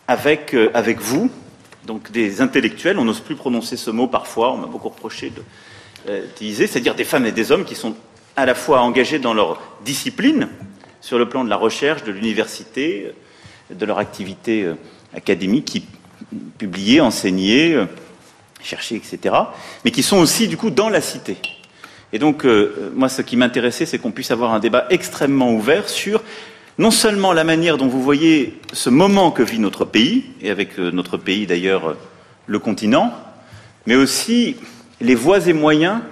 avec, 0.08 0.54
euh, 0.54 0.70
vous, 0.98 1.30
donc 1.86 2.10
des 2.10 2.40
intellectuels. 2.40 2.98
On 2.98 3.04
n'ose 3.04 3.20
plus 3.20 3.36
prononcer 3.36 3.76
ce 3.76 3.90
mot 3.90 4.06
parfois, 4.06 4.52
on 4.52 4.56
m'a 4.58 4.66
beaucoup 4.66 4.88
reproché 4.88 5.32
euh, 6.08 6.26
d'utiliser, 6.26 6.66
c'est-à-dire 6.66 6.94
des 6.94 7.04
femmes 7.04 7.26
et 7.26 7.32
des 7.32 7.52
hommes 7.52 7.64
qui 7.64 7.74
sont 7.74 7.94
à 8.36 8.44
la 8.44 8.54
fois 8.54 8.80
engagés 8.80 9.18
dans 9.18 9.34
leur 9.34 9.60
discipline, 9.84 10.48
sur 11.00 11.18
le 11.18 11.28
plan 11.28 11.44
de 11.44 11.50
la 11.50 11.56
recherche, 11.56 12.02
de 12.02 12.10
l'université, 12.10 13.14
euh, 13.70 13.74
de 13.74 13.86
leur 13.86 13.98
activité 13.98 14.68
académique, 15.14 15.64
qui 15.64 15.86
publiaient, 16.58 17.00
enseignaient, 17.00 17.76
cherchaient, 18.62 18.96
etc., 18.96 19.34
mais 19.84 19.90
qui 19.90 20.02
sont 20.02 20.18
aussi, 20.18 20.48
du 20.48 20.56
coup, 20.56 20.70
dans 20.70 20.88
la 20.88 21.00
cité. 21.00 21.36
Et 22.14 22.18
donc, 22.20 22.46
euh, 22.46 22.92
moi, 22.94 23.08
ce 23.08 23.22
qui 23.22 23.36
m'intéressait, 23.36 23.86
c'est 23.86 23.98
qu'on 23.98 24.12
puisse 24.12 24.30
avoir 24.30 24.54
un 24.54 24.60
débat 24.60 24.86
extrêmement 24.88 25.52
ouvert 25.52 25.88
sur 25.88 26.22
non 26.78 26.92
seulement 26.92 27.32
la 27.32 27.42
manière 27.42 27.76
dont 27.76 27.88
vous 27.88 28.00
voyez 28.00 28.60
ce 28.72 28.88
moment 28.88 29.32
que 29.32 29.42
vit 29.42 29.58
notre 29.58 29.84
pays, 29.84 30.24
et 30.40 30.50
avec 30.50 30.78
euh, 30.78 30.92
notre 30.92 31.16
pays 31.16 31.48
d'ailleurs 31.48 31.88
euh, 31.88 31.98
le 32.46 32.60
continent, 32.60 33.12
mais 33.86 33.96
aussi 33.96 34.56
les 35.00 35.16
voies 35.16 35.48
et 35.48 35.52
moyens 35.52 36.02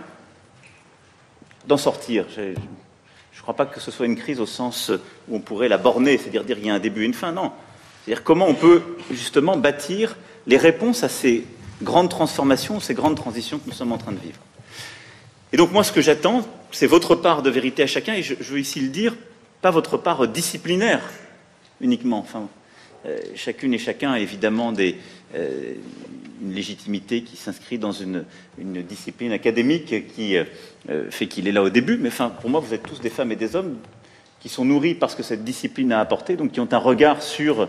d'en 1.68 1.76
sortir. 1.76 2.25
Je 2.35 2.42
ne 2.50 3.42
crois 3.42 3.54
pas 3.54 3.66
que 3.66 3.78
ce 3.78 3.92
soit 3.92 4.06
une 4.06 4.16
crise 4.16 4.40
au 4.40 4.47
sens 4.47 4.90
où 5.28 5.37
on 5.37 5.40
pourrait 5.40 5.68
la 5.68 5.78
borner, 5.78 6.18
c'est-à-dire 6.18 6.42
dire 6.42 6.59
il 6.59 6.66
y 6.66 6.71
a 6.71 6.75
un 6.75 6.80
début 6.80 7.02
et 7.02 7.06
une 7.06 7.14
fin, 7.14 7.30
non. 7.30 7.52
C'est-à-dire 8.04 8.25
comment 8.25 8.49
on 8.49 8.54
peut 8.54 8.82
justement 9.12 9.56
bâtir 9.56 10.16
les 10.49 10.56
réponses 10.56 11.04
à 11.04 11.09
ces 11.09 11.44
grandes 11.80 12.11
transformations, 12.11 12.80
ces 12.80 12.94
grandes 12.94 13.16
transitions 13.16 13.61
que 13.61 13.68
nous 13.68 13.73
sommes 13.73 13.92
en 13.92 13.99
train 13.99 14.12
de 14.12 14.18
vivre. 14.21 14.40
Et 15.52 15.56
donc 15.56 15.73
moi, 15.73 15.85
ce 15.85 15.92
que 15.92 16.00
j'attends, 16.00 16.47
c'est 16.71 16.87
votre 16.87 17.14
part 17.14 17.42
de 17.42 17.50
vérité 17.50 17.82
à 17.82 17.87
chacun, 17.87 18.14
et 18.14 18.23
je, 18.23 18.35
veux 18.35 18.59
ici 18.59 18.80
le 18.80 18.88
dire, 18.88 19.14
pas 19.61 19.71
votre 19.71 19.99
part 19.99 20.26
disciplinaire 20.26 21.00
uniquement. 21.80 22.25
Euh, 23.04 23.18
chacune 23.35 23.75
et 23.75 23.78
chacun 23.78 24.12
a 24.12 24.21
évidemment 24.21 24.73
euh, 24.78 25.75
une 26.40 26.52
légitimité 26.54 27.23
qui 27.23 27.37
s'inscrit 27.37 27.78
dans 27.78 27.92
une, 27.92 28.25
discipline 28.59 29.32
académique 29.32 30.09
qui 30.14 30.37
euh, 30.37 31.11
fait 31.11 31.26
qu'il 31.26 31.49
est 31.49 31.52
là 31.52 31.62
au 31.62 31.71
début. 31.71 31.99
Mais 31.99 32.11
pour 32.40 32.49
moi, 32.49 32.61
vous 32.61 32.73
êtes 32.73 32.85
tous 32.85 33.00
des 33.00 33.11
femmes 33.11 33.32
et 33.32 33.37
des 33.37 33.54
hommes 33.54 33.76
qui 34.40 34.49
sont 34.49 34.64
nourris 34.64 34.94
parce 34.94 35.14
que 35.14 35.23
cette 35.23 35.44
discipline 35.44 35.92
a 35.92 36.00
apporté, 36.00 36.37
donc 36.37 36.52
qui 36.52 36.61
ont 36.61 36.68
un 36.73 36.78
regard 36.78 37.23
sur 37.23 37.68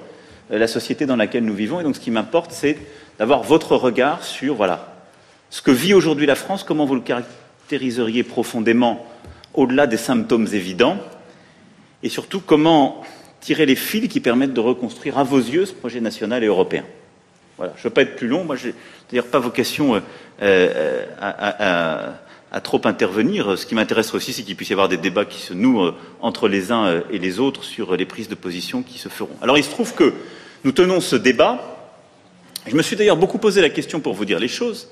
la 0.49 0.67
société 0.67 1.05
dans 1.05 1.15
laquelle 1.15 1.43
nous 1.43 1.53
vivons. 1.53 1.81
Et 1.81 1.83
donc, 1.83 1.95
ce 1.95 1.99
qui 1.99 2.11
m'importe, 2.11 2.51
c'est 2.51 2.77
d'avoir 3.19 3.43
votre 3.43 3.75
regard 3.75 4.23
sur 4.23 4.55
voilà 4.55 4.89
ce 5.49 5.61
que 5.61 5.69
vit 5.69 5.93
aujourd'hui 5.93 6.25
la 6.25 6.33
France, 6.33 6.63
comment 6.63 6.85
vous 6.85 6.95
le 6.95 7.01
caractériseriez 7.63 8.23
profondément 8.23 9.05
au-delà 9.53 9.87
des 9.87 9.97
symptômes 9.97 10.47
évidents, 10.51 10.97
et 12.01 12.09
surtout 12.09 12.41
comment 12.41 13.03
tirer 13.39 13.65
les 13.65 13.75
fils 13.75 14.09
qui 14.09 14.19
permettent 14.19 14.53
de 14.53 14.59
reconstruire 14.59 15.17
à 15.17 15.23
vos 15.23 15.37
yeux 15.37 15.65
ce 15.65 15.73
projet 15.73 16.01
national 16.01 16.43
et 16.43 16.47
européen. 16.47 16.83
Voilà, 17.57 17.73
je 17.75 17.81
ne 17.81 17.83
veux 17.85 17.89
pas 17.91 18.01
être 18.01 18.15
plus 18.15 18.27
long, 18.27 18.43
moi 18.43 18.55
je 18.55 18.67
n'ai 18.67 18.73
d'ailleurs 19.09 19.27
pas 19.27 19.39
vocation 19.39 19.95
euh, 19.95 20.01
euh, 20.41 22.11
à, 22.51 22.61
trop 22.61 22.81
intervenir. 22.85 23.57
Ce 23.57 23.65
qui 23.65 23.75
m'intéresse 23.75 24.13
aussi, 24.13 24.33
c'est 24.33 24.43
qu'il 24.43 24.55
puisse 24.55 24.69
y 24.69 24.73
avoir 24.73 24.89
des 24.89 24.97
débats 24.97 25.25
qui 25.25 25.39
se 25.39 25.53
nouent 25.53 25.85
euh, 25.85 25.95
entre 26.19 26.47
les 26.47 26.71
uns 26.71 27.03
et 27.11 27.19
les 27.19 27.39
autres 27.39 27.63
sur 27.63 27.95
les 27.95 28.05
prises 28.05 28.27
de 28.27 28.35
position 28.35 28.81
qui 28.81 28.97
se 28.97 29.07
feront. 29.07 29.37
Alors 29.41 29.57
il 29.57 29.63
se 29.63 29.69
trouve 29.69 29.93
que 29.93 30.13
nous 30.63 30.71
tenons 30.71 30.99
ce 30.99 31.15
débat. 31.15 31.77
Je 32.65 32.75
me 32.75 32.81
suis 32.81 32.95
d'ailleurs 32.95 33.17
beaucoup 33.17 33.37
posé 33.37 33.61
la 33.61 33.69
question 33.69 33.99
pour 33.99 34.13
vous 34.13 34.25
dire 34.25 34.39
les 34.39 34.47
choses, 34.47 34.89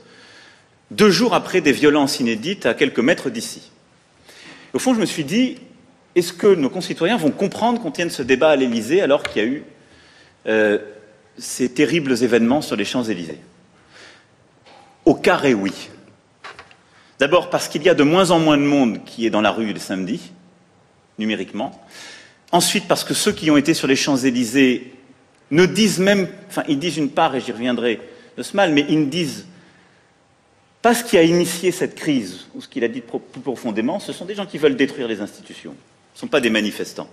deux 0.91 1.10
jours 1.10 1.33
après 1.33 1.62
des 1.62 1.71
violences 1.71 2.19
inédites 2.19 2.65
à 2.65 2.74
quelques 2.74 3.00
mètres 3.00 3.29
d'ici. 3.29 3.71
Au 4.74 4.79
fond, 4.79 4.93
je 4.93 5.00
me 5.00 5.05
suis 5.05 5.24
dit, 5.24 5.55
est-ce 6.15 6.33
que 6.33 6.48
nos 6.48 6.69
concitoyens 6.69 7.17
vont 7.17 7.31
comprendre 7.31 7.81
qu'on 7.81 7.91
tienne 7.91 8.10
ce 8.10 8.21
débat 8.21 8.51
à 8.51 8.55
l'Élysée 8.55 9.01
alors 9.01 9.24
qu'il 9.24 9.41
y 9.41 9.45
a 9.45 9.48
eu 9.48 9.63
euh, 10.48 10.77
ces 11.38 11.69
terribles 11.69 12.21
événements 12.21 12.62
sur 12.62 12.75
les 12.75 12.86
Champs-Élysées? 12.86 13.39
Au 15.05 15.15
carré, 15.15 15.53
oui. 15.53 15.71
D'abord 17.19 17.50
parce 17.50 17.67
qu'il 17.67 17.83
y 17.83 17.89
a 17.89 17.93
de 17.93 18.03
moins 18.03 18.31
en 18.31 18.39
moins 18.39 18.57
de 18.57 18.63
monde 18.63 19.03
qui 19.05 19.25
est 19.25 19.29
dans 19.29 19.41
la 19.41 19.51
rue 19.51 19.71
le 19.71 19.79
samedi, 19.79 20.31
numériquement. 21.17 21.81
Ensuite 22.51 22.88
parce 22.88 23.05
que 23.05 23.13
ceux 23.13 23.31
qui 23.31 23.50
ont 23.50 23.57
été 23.57 23.74
sur 23.74 23.88
les 23.88 23.95
Champs-Élysées 23.95 24.93
ne 25.51 25.65
disent 25.65 26.00
même, 26.00 26.27
enfin 26.50 26.63
ils 26.67 26.79
disent 26.79 26.98
une 26.98 27.10
part, 27.10 27.36
et 27.36 27.41
j'y 27.41 27.51
reviendrai 27.51 28.01
de 28.38 28.43
ce 28.43 28.57
mal, 28.57 28.74
mais 28.74 28.86
ils 28.89 29.00
ne 29.00 29.05
disent 29.05 29.45
pas 30.82 30.96
ce 30.96 31.04
qui 31.04 31.18
a 31.18 31.24
initié 31.24 31.72
cette 31.72 31.96
crise, 31.96 32.48
ou 32.56 32.62
ce 32.62 32.68
qu'il 32.68 32.84
a 32.84 32.88
dit 32.88 33.02
plus 33.02 33.42
profondément, 33.42 34.00
ce 34.00 34.14
sont 34.14 34.26
des 34.26 34.36
gens 34.36 34.46
qui 34.46 34.58
veulent 34.58 34.76
détruire 34.76 35.08
les 35.08 35.22
institutions. 35.22 35.76
Ce 36.14 36.18
ne 36.18 36.22
sont 36.22 36.28
pas 36.28 36.42
des 36.42 36.50
manifestants. 36.50 37.10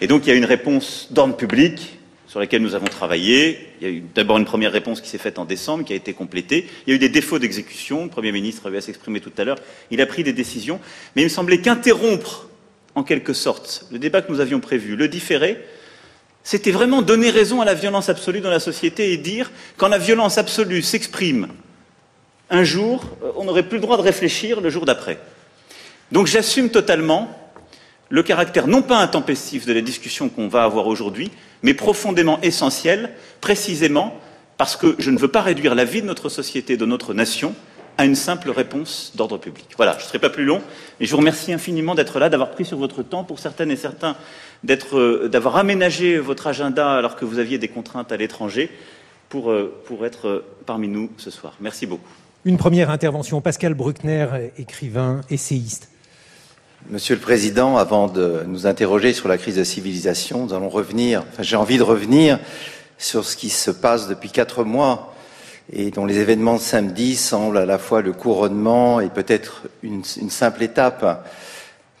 Et 0.00 0.06
donc 0.06 0.26
il 0.26 0.30
y 0.30 0.32
a 0.32 0.34
une 0.34 0.44
réponse 0.44 1.08
d'ordre 1.10 1.36
public 1.36 1.98
sur 2.26 2.40
laquelle 2.40 2.62
nous 2.62 2.74
avons 2.74 2.86
travaillé. 2.86 3.68
Il 3.80 3.86
y 3.86 3.90
a 3.90 3.92
eu 3.92 4.02
d'abord 4.14 4.38
une 4.38 4.44
première 4.44 4.72
réponse 4.72 5.00
qui 5.00 5.08
s'est 5.08 5.18
faite 5.18 5.38
en 5.38 5.44
décembre, 5.44 5.84
qui 5.84 5.92
a 5.92 5.96
été 5.96 6.12
complétée. 6.12 6.66
Il 6.86 6.90
y 6.90 6.92
a 6.92 6.96
eu 6.96 6.98
des 6.98 7.08
défauts 7.08 7.38
d'exécution. 7.38 8.04
Le 8.04 8.08
Premier 8.08 8.32
ministre 8.32 8.66
avait 8.66 8.78
à 8.78 8.80
s'exprimer 8.80 9.20
tout 9.20 9.32
à 9.36 9.44
l'heure. 9.44 9.58
Il 9.90 10.00
a 10.00 10.06
pris 10.06 10.22
des 10.22 10.32
décisions. 10.32 10.80
Mais 11.14 11.22
il 11.22 11.24
me 11.24 11.30
semblait 11.30 11.60
qu'interrompre, 11.60 12.48
en 12.94 13.02
quelque 13.02 13.32
sorte, 13.32 13.86
le 13.90 13.98
débat 13.98 14.22
que 14.22 14.30
nous 14.30 14.40
avions 14.40 14.60
prévu, 14.60 14.94
le 14.94 15.08
différer, 15.08 15.58
c'était 16.44 16.70
vraiment 16.70 17.02
donner 17.02 17.30
raison 17.30 17.60
à 17.60 17.64
la 17.64 17.74
violence 17.74 18.08
absolue 18.08 18.40
dans 18.40 18.50
la 18.50 18.60
société 18.60 19.12
et 19.12 19.16
dire 19.16 19.50
quand 19.76 19.88
la 19.88 19.98
violence 19.98 20.38
absolue 20.38 20.82
s'exprime 20.82 21.48
un 22.50 22.64
jour, 22.64 23.04
on 23.36 23.44
n'aurait 23.44 23.62
plus 23.62 23.76
le 23.76 23.82
droit 23.82 23.96
de 23.96 24.02
réfléchir 24.02 24.60
le 24.60 24.70
jour 24.70 24.84
d'après. 24.84 25.18
Donc 26.12 26.26
j'assume 26.26 26.70
totalement 26.70 27.28
le 28.08 28.22
caractère 28.22 28.66
non 28.66 28.82
pas 28.82 28.98
intempestif 28.98 29.66
de 29.66 29.72
la 29.72 29.80
discussion 29.80 30.28
qu'on 30.28 30.48
va 30.48 30.64
avoir 30.64 30.88
aujourd'hui, 30.88 31.30
mais 31.62 31.74
profondément 31.74 32.40
essentiel, 32.42 33.12
précisément 33.40 34.18
parce 34.56 34.76
que 34.76 34.96
je 34.98 35.10
ne 35.10 35.18
veux 35.18 35.28
pas 35.28 35.40
réduire 35.40 35.74
la 35.74 35.84
vie 35.84 36.02
de 36.02 36.06
notre 36.06 36.28
société, 36.28 36.76
de 36.76 36.84
notre 36.84 37.14
nation, 37.14 37.54
à 37.96 38.04
une 38.04 38.14
simple 38.14 38.50
réponse 38.50 39.12
d'ordre 39.14 39.38
public. 39.38 39.66
Voilà, 39.76 39.92
je 39.98 40.04
ne 40.04 40.08
serai 40.08 40.18
pas 40.18 40.30
plus 40.30 40.44
long, 40.44 40.60
et 41.00 41.06
je 41.06 41.10
vous 41.10 41.18
remercie 41.18 41.52
infiniment 41.52 41.94
d'être 41.94 42.18
là, 42.18 42.28
d'avoir 42.28 42.50
pris 42.50 42.64
sur 42.64 42.76
votre 42.78 43.02
temps, 43.02 43.24
pour 43.24 43.38
certaines 43.38 43.70
et 43.70 43.76
certains, 43.76 44.16
euh, 44.92 45.28
d'avoir 45.28 45.56
aménagé 45.56 46.18
votre 46.18 46.46
agenda 46.46 46.92
alors 46.92 47.16
que 47.16 47.24
vous 47.24 47.38
aviez 47.38 47.58
des 47.58 47.68
contraintes 47.68 48.10
à 48.12 48.16
l'étranger, 48.16 48.70
pour, 49.30 49.50
euh, 49.50 49.82
pour 49.86 50.04
être 50.04 50.28
euh, 50.28 50.44
parmi 50.66 50.88
nous 50.88 51.10
ce 51.16 51.30
soir. 51.30 51.54
Merci 51.60 51.86
beaucoup. 51.86 52.12
Une 52.44 52.58
première 52.58 52.90
intervention, 52.90 53.40
Pascal 53.40 53.72
Bruckner, 53.72 54.26
écrivain, 54.58 55.22
essayiste. 55.30 55.88
Monsieur 56.88 57.14
le 57.14 57.20
Président, 57.20 57.76
avant 57.76 58.08
de 58.08 58.42
nous 58.46 58.66
interroger 58.66 59.12
sur 59.12 59.28
la 59.28 59.38
crise 59.38 59.56
de 59.56 59.64
civilisation, 59.64 60.46
nous 60.46 60.54
allons 60.54 60.70
revenir, 60.70 61.22
enfin 61.28 61.42
j'ai 61.42 61.56
envie 61.56 61.76
de 61.78 61.82
revenir 61.82 62.38
sur 62.96 63.24
ce 63.24 63.36
qui 63.36 63.50
se 63.50 63.70
passe 63.70 64.08
depuis 64.08 64.30
quatre 64.30 64.64
mois 64.64 65.14
et 65.72 65.90
dont 65.90 66.06
les 66.06 66.18
événements 66.18 66.56
de 66.56 66.60
samedi 66.60 67.16
semblent 67.16 67.58
à 67.58 67.66
la 67.66 67.78
fois 67.78 68.02
le 68.02 68.12
couronnement 68.12 69.00
et 69.00 69.08
peut-être 69.08 69.62
une, 69.82 70.02
simple 70.04 70.62
étape. 70.62 71.28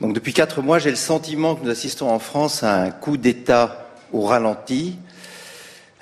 Donc 0.00 0.14
depuis 0.14 0.32
quatre 0.32 0.62
mois, 0.62 0.78
j'ai 0.78 0.90
le 0.90 0.96
sentiment 0.96 1.54
que 1.54 1.64
nous 1.64 1.70
assistons 1.70 2.08
en 2.08 2.18
France 2.18 2.62
à 2.62 2.82
un 2.82 2.90
coup 2.90 3.16
d'État 3.16 3.90
au 4.12 4.22
ralenti, 4.22 4.98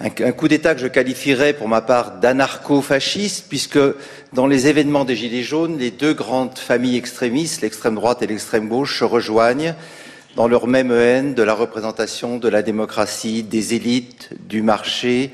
un, 0.00 0.32
coup 0.32 0.46
d'État 0.46 0.74
que 0.74 0.80
je 0.80 0.86
qualifierais 0.86 1.54
pour 1.54 1.66
ma 1.66 1.80
part 1.80 2.20
d'anarcho-fasciste, 2.20 3.46
puisque 3.48 3.80
dans 4.32 4.46
les 4.46 4.68
événements 4.68 5.04
des 5.04 5.16
Gilets 5.16 5.42
jaunes, 5.42 5.76
les 5.76 5.90
deux 5.90 6.14
grandes 6.14 6.56
familles 6.56 6.96
extrémistes, 6.96 7.62
l'extrême 7.62 7.96
droite 7.96 8.22
et 8.22 8.28
l'extrême 8.28 8.68
gauche, 8.68 9.00
se 9.00 9.04
rejoignent 9.04 9.74
dans 10.36 10.46
leur 10.46 10.68
même 10.68 10.92
haine 10.92 11.34
de 11.34 11.42
la 11.42 11.52
représentation 11.52 12.38
de 12.38 12.48
la 12.48 12.62
démocratie, 12.62 13.42
des 13.42 13.74
élites, 13.74 14.30
du 14.48 14.62
marché, 14.62 15.32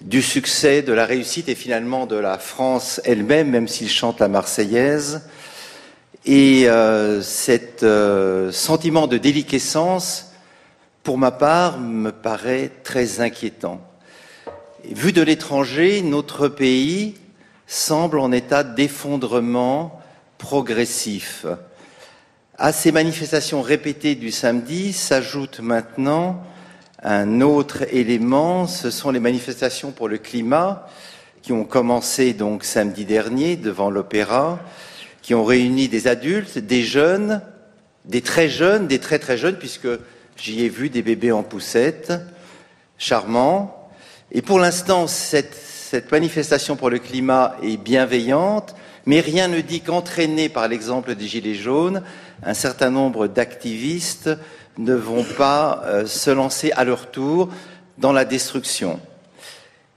du 0.00 0.22
succès, 0.22 0.82
de 0.82 0.92
la 0.92 1.04
réussite 1.04 1.48
et 1.48 1.56
finalement 1.56 2.06
de 2.06 2.14
la 2.14 2.38
France 2.38 3.00
elle-même, 3.04 3.50
même 3.50 3.66
s'ils 3.66 3.90
chantent 3.90 4.20
la 4.20 4.28
Marseillaise. 4.28 5.22
Et 6.24 6.68
euh, 6.68 7.20
cet 7.20 7.82
euh, 7.82 8.52
sentiment 8.52 9.08
de 9.08 9.18
déliquescence, 9.18 10.32
pour 11.02 11.18
ma 11.18 11.32
part, 11.32 11.80
me 11.80 12.12
paraît 12.12 12.70
très 12.84 13.20
inquiétant. 13.20 13.87
Vu 14.90 15.12
de 15.12 15.22
l'étranger, 15.22 16.02
notre 16.02 16.48
pays 16.48 17.14
semble 17.66 18.18
en 18.18 18.32
état 18.32 18.64
d'effondrement 18.64 20.00
progressif. 20.38 21.46
À 22.56 22.72
ces 22.72 22.92
manifestations 22.92 23.62
répétées 23.62 24.14
du 24.14 24.30
samedi 24.30 24.92
s'ajoute 24.92 25.60
maintenant 25.60 26.42
un 27.02 27.40
autre 27.40 27.84
élément, 27.94 28.66
ce 28.66 28.90
sont 28.90 29.10
les 29.10 29.20
manifestations 29.20 29.92
pour 29.92 30.08
le 30.08 30.18
climat 30.18 30.88
qui 31.42 31.52
ont 31.52 31.64
commencé 31.64 32.32
donc 32.32 32.64
samedi 32.64 33.04
dernier 33.04 33.56
devant 33.56 33.90
l'opéra, 33.90 34.58
qui 35.22 35.34
ont 35.34 35.44
réuni 35.44 35.88
des 35.88 36.08
adultes, 36.08 36.58
des 36.58 36.82
jeunes, 36.82 37.40
des 38.04 38.22
très 38.22 38.48
jeunes, 38.48 38.88
des 38.88 38.98
très 38.98 39.20
très 39.20 39.36
jeunes, 39.38 39.56
puisque 39.56 39.88
j'y 40.36 40.64
ai 40.64 40.68
vu 40.68 40.90
des 40.90 41.02
bébés 41.02 41.30
en 41.30 41.44
poussette, 41.44 42.12
charmants. 42.98 43.77
Et 44.30 44.42
pour 44.42 44.58
l'instant, 44.58 45.06
cette, 45.06 46.12
manifestation 46.12 46.76
pour 46.76 46.90
le 46.90 46.98
climat 46.98 47.56
est 47.62 47.78
bienveillante, 47.78 48.74
mais 49.06 49.20
rien 49.20 49.48
ne 49.48 49.62
dit 49.62 49.80
qu'entraîné 49.80 50.50
par 50.50 50.68
l'exemple 50.68 51.14
des 51.14 51.26
Gilets 51.26 51.54
jaunes, 51.54 52.02
un 52.42 52.52
certain 52.52 52.90
nombre 52.90 53.26
d'activistes 53.26 54.28
ne 54.76 54.92
vont 54.92 55.24
pas 55.24 55.82
euh, 55.86 56.06
se 56.06 56.30
lancer 56.30 56.72
à 56.72 56.84
leur 56.84 57.10
tour 57.10 57.48
dans 57.96 58.12
la 58.12 58.26
destruction. 58.26 59.00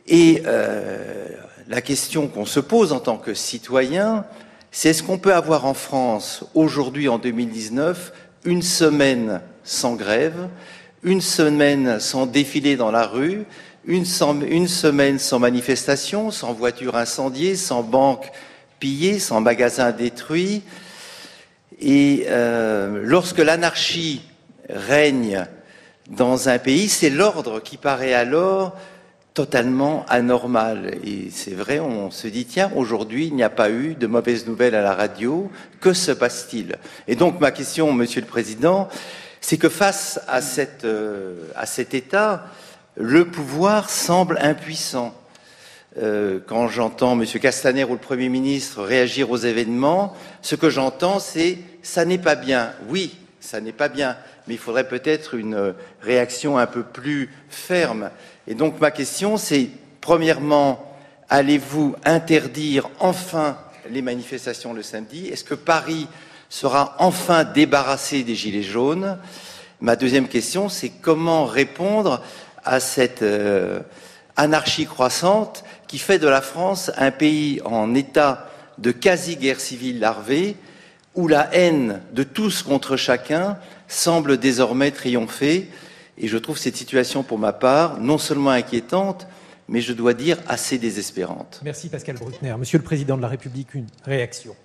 Et 0.08 0.44
euh, 0.46 1.28
la 1.68 1.82
question 1.82 2.30
qu'on 2.30 2.46
se 2.46 2.62
pose 2.62 2.94
en 2.94 3.02
tant 3.02 3.18
que 3.18 3.34
citoyen, 3.34 4.24
c'est 4.72 4.92
est-ce 4.92 5.04
qu'on 5.04 5.18
peut 5.18 5.34
avoir 5.34 5.66
en 5.66 5.74
France, 5.74 6.46
aujourd'hui 6.56 7.10
en 7.10 7.18
2019, 7.18 8.14
une 8.46 8.62
semaine 8.62 9.42
sans 9.66 9.96
grève, 9.96 10.48
une 11.04 11.22
semaine 11.22 12.00
sans 12.00 12.26
défilé 12.26 12.78
dans 12.78 12.92
la 12.92 13.06
rue, 13.06 13.46
une, 13.86 14.06
semaine 14.06 15.20
sans 15.20 15.40
manifestation, 15.40 16.32
sans 16.32 16.54
voiture 16.54 16.96
incendiée, 16.96 17.56
sans 17.56 17.84
banque 17.84 18.32
pillée, 18.80 19.20
sans 19.20 19.42
magasin 19.42 19.92
détruit. 19.92 20.64
Et 21.80 22.26
euh, 22.28 23.02
lorsque 23.04 23.40
l'anarchie 23.40 24.22
règne 24.70 25.46
dans 26.10 26.50
un 26.50 26.60
pays, 26.60 26.90
c'est 26.90 27.10
l'ordre 27.10 27.60
qui 27.60 27.78
paraît 27.78 28.14
alors 28.14 28.76
totalement 29.34 30.06
anormal. 30.10 30.98
Et 31.06 31.30
c'est 31.32 31.54
vrai, 31.54 31.80
on 31.80 32.12
se 32.12 32.28
dit, 32.28 32.46
tiens, 32.46 32.72
aujourd'hui, 32.76 33.28
il 33.28 33.36
n'y 33.36 33.44
a 33.44 33.50
pas 33.50 33.70
eu 33.70 33.96
de 33.96 34.08
mauvaises 34.08 34.46
nouvelles 34.46 34.76
à 34.76 34.82
la 34.82 34.94
radio. 34.94 35.50
Que 35.80 35.94
se 35.94 36.12
passe-t-il? 36.12 36.76
Et 37.08 37.16
donc, 37.16 37.40
ma 37.40 37.52
question, 37.52 37.94
Monsieur 37.94 38.22
le 38.22 38.28
Président, 38.28 38.90
c'est 39.40 39.58
que 39.58 39.70
face 39.70 40.20
à, 40.28 40.40
euh, 40.84 41.48
à 41.56 41.66
cet 41.66 41.94
état, 41.94 42.46
le 43.02 43.26
pouvoir 43.26 43.90
semble 43.90 44.38
impuissant. 44.42 45.14
Euh, 45.98 46.40
quand 46.46 46.68
j'entends 46.68 47.20
M. 47.20 47.26
Castaner 47.26 47.84
ou 47.84 47.94
le 47.94 47.98
Premier 47.98 48.30
ministre 48.30 48.84
réagir 48.84 49.30
aux 49.32 49.38
événements, 49.38 50.16
ce 50.42 50.56
que 50.56 50.70
j'entends, 50.70 51.20
c'est 51.20 51.58
ça 51.82 52.06
n'est 52.06 52.20
pas 52.20 52.36
bien. 52.36 52.72
Oui, 52.88 53.18
ça 53.40 53.60
n'est 53.60 53.74
pas 53.74 53.90
bien, 53.90 54.16
mais 54.48 54.54
il 54.54 54.60
faudrait 54.60 54.88
peut-être 54.88 55.34
une 55.34 55.74
réaction 56.02 56.58
un 56.58 56.68
peu 56.68 56.84
plus 56.84 57.30
ferme. 57.50 58.12
Et 58.48 58.54
donc 58.54 58.80
ma 58.80 58.92
question, 58.92 59.36
c'est 59.36 59.70
premièrement, 60.00 60.96
allez-vous 61.28 61.96
interdire 62.06 62.90
enfin 63.00 63.58
les 63.90 64.02
manifestations 64.02 64.74
le 64.74 64.84
samedi? 64.84 65.28
Est-ce 65.28 65.44
que 65.44 65.56
Paris 65.56 66.08
sera 66.50 66.96
enfin 67.00 67.44
débarrassé 67.44 68.24
des 68.24 68.36
gilets 68.36 68.64
jaunes? 68.64 69.18
Ma 69.82 69.96
deuxième 69.96 70.28
question, 70.28 70.70
c'est 70.70 70.90
comment 70.90 71.46
répondre 71.46 72.22
à 72.64 72.80
cette 72.80 73.22
euh, 73.22 73.80
anarchie 74.36 74.86
croissante 74.86 75.64
qui 75.88 75.98
fait 75.98 76.20
de 76.20 76.28
la 76.28 76.42
France 76.42 76.92
un 76.98 77.12
pays 77.12 77.62
en 77.66 77.94
état 77.96 78.50
de 78.78 78.92
quasi-guerre 78.92 79.60
civile 79.60 80.00
larvée, 80.00 80.56
où 81.16 81.28
la 81.28 81.54
haine 81.54 82.02
de 82.14 82.24
tous 82.24 82.64
contre 82.64 82.96
chacun 82.96 83.58
semble 83.88 84.38
désormais 84.38 84.92
triompher. 84.92 85.68
Et 86.18 86.28
je 86.28 86.38
trouve 86.38 86.58
cette 86.58 86.78
situation, 86.78 87.24
pour 87.24 87.38
ma 87.38 87.54
part, 87.54 88.00
non 88.00 88.18
seulement 88.18 88.52
inquiétante, 88.52 89.28
mais 89.68 89.82
je 89.82 89.94
dois 89.94 90.14
dire 90.14 90.38
assez 90.48 90.78
désespérante. 90.78 91.62
Merci 91.64 91.90
Pascal 91.90 92.18
Bruckner. 92.18 92.56
Monsieur 92.58 92.78
le 92.78 92.84
Président 92.84 93.18
de 93.18 93.22
la 93.22 93.28
République, 93.28 93.74
une 93.74 93.88
réaction? 94.06 94.56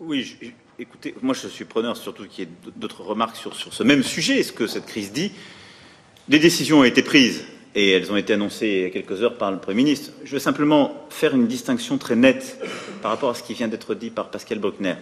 Oui, 0.00 0.36
écoutez, 0.78 1.14
moi 1.22 1.34
je 1.34 1.48
suis 1.48 1.64
preneur 1.64 1.96
surtout 1.96 2.26
qu'il 2.26 2.44
y 2.44 2.48
ait 2.48 2.70
d'autres 2.76 3.02
remarques 3.02 3.36
sur, 3.36 3.54
sur 3.54 3.72
ce 3.72 3.82
même 3.82 4.02
sujet, 4.02 4.42
ce 4.42 4.52
que 4.52 4.66
cette 4.66 4.86
crise 4.86 5.12
dit. 5.12 5.32
Des 6.28 6.40
décisions 6.40 6.80
ont 6.80 6.84
été 6.84 7.02
prises 7.02 7.44
et 7.76 7.92
elles 7.92 8.10
ont 8.10 8.16
été 8.16 8.32
annoncées 8.32 8.66
il 8.66 8.82
y 8.82 8.84
a 8.84 8.90
quelques 8.90 9.22
heures 9.22 9.38
par 9.38 9.52
le 9.52 9.58
Premier 9.58 9.84
ministre. 9.84 10.10
Je 10.24 10.32
veux 10.32 10.38
simplement 10.40 11.06
faire 11.08 11.34
une 11.36 11.46
distinction 11.46 11.98
très 11.98 12.16
nette 12.16 12.58
par 13.00 13.12
rapport 13.12 13.30
à 13.30 13.34
ce 13.34 13.44
qui 13.44 13.54
vient 13.54 13.68
d'être 13.68 13.94
dit 13.94 14.10
par 14.10 14.30
Pascal 14.30 14.58
Bruckner. 14.58 14.94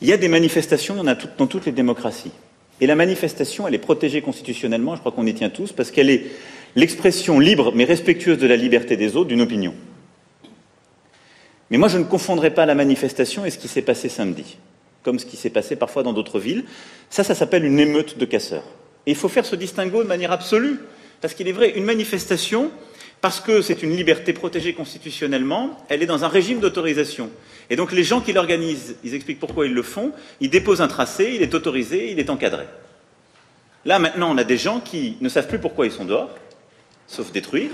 Il 0.00 0.08
y 0.08 0.14
a 0.14 0.16
des 0.16 0.28
manifestations 0.28 1.04
dans 1.04 1.46
toutes 1.46 1.66
les 1.66 1.72
démocraties. 1.72 2.32
Et 2.80 2.86
la 2.86 2.94
manifestation, 2.94 3.68
elle 3.68 3.74
est 3.74 3.78
protégée 3.78 4.22
constitutionnellement, 4.22 4.94
je 4.94 5.00
crois 5.00 5.12
qu'on 5.12 5.26
y 5.26 5.34
tient 5.34 5.50
tous, 5.50 5.72
parce 5.72 5.90
qu'elle 5.90 6.08
est 6.08 6.26
l'expression 6.76 7.38
libre 7.38 7.72
mais 7.74 7.84
respectueuse 7.84 8.38
de 8.38 8.46
la 8.46 8.56
liberté 8.56 8.96
des 8.96 9.16
autres 9.16 9.28
d'une 9.28 9.40
opinion. 9.42 9.74
Mais 11.70 11.76
moi, 11.78 11.88
je 11.88 11.98
ne 11.98 12.04
confondrai 12.04 12.54
pas 12.54 12.64
la 12.64 12.74
manifestation 12.74 13.44
et 13.44 13.50
ce 13.50 13.58
qui 13.58 13.68
s'est 13.68 13.82
passé 13.82 14.08
samedi, 14.08 14.56
comme 15.02 15.18
ce 15.18 15.26
qui 15.26 15.36
s'est 15.36 15.50
passé 15.50 15.76
parfois 15.76 16.02
dans 16.02 16.12
d'autres 16.14 16.38
villes. 16.38 16.64
Ça, 17.10 17.22
ça 17.24 17.34
s'appelle 17.34 17.64
une 17.64 17.80
émeute 17.80 18.16
de 18.16 18.24
casseurs. 18.24 18.64
Et 19.06 19.12
il 19.12 19.16
faut 19.16 19.28
faire 19.28 19.46
ce 19.46 19.56
distinguo 19.56 20.02
de 20.02 20.08
manière 20.08 20.32
absolue, 20.32 20.78
parce 21.20 21.34
qu'il 21.34 21.48
est 21.48 21.52
vrai, 21.52 21.70
une 21.70 21.84
manifestation, 21.84 22.70
parce 23.20 23.40
que 23.40 23.62
c'est 23.62 23.82
une 23.82 23.96
liberté 23.96 24.32
protégée 24.32 24.74
constitutionnellement, 24.74 25.84
elle 25.88 26.02
est 26.02 26.06
dans 26.06 26.24
un 26.24 26.28
régime 26.28 26.60
d'autorisation. 26.60 27.30
Et 27.70 27.76
donc 27.76 27.92
les 27.92 28.04
gens 28.04 28.20
qui 28.20 28.32
l'organisent, 28.32 28.96
ils 29.04 29.14
expliquent 29.14 29.40
pourquoi 29.40 29.66
ils 29.66 29.72
le 29.72 29.82
font, 29.82 30.12
ils 30.40 30.50
déposent 30.50 30.80
un 30.80 30.88
tracé, 30.88 31.32
il 31.34 31.42
est 31.42 31.54
autorisé, 31.54 32.10
il 32.12 32.18
est 32.18 32.30
encadré. 32.30 32.64
Là 33.84 33.98
maintenant, 33.98 34.32
on 34.32 34.38
a 34.38 34.44
des 34.44 34.58
gens 34.58 34.80
qui 34.80 35.16
ne 35.20 35.28
savent 35.28 35.48
plus 35.48 35.58
pourquoi 35.58 35.86
ils 35.86 35.92
sont 35.92 36.04
dehors, 36.04 36.30
sauf 37.06 37.32
détruire, 37.32 37.70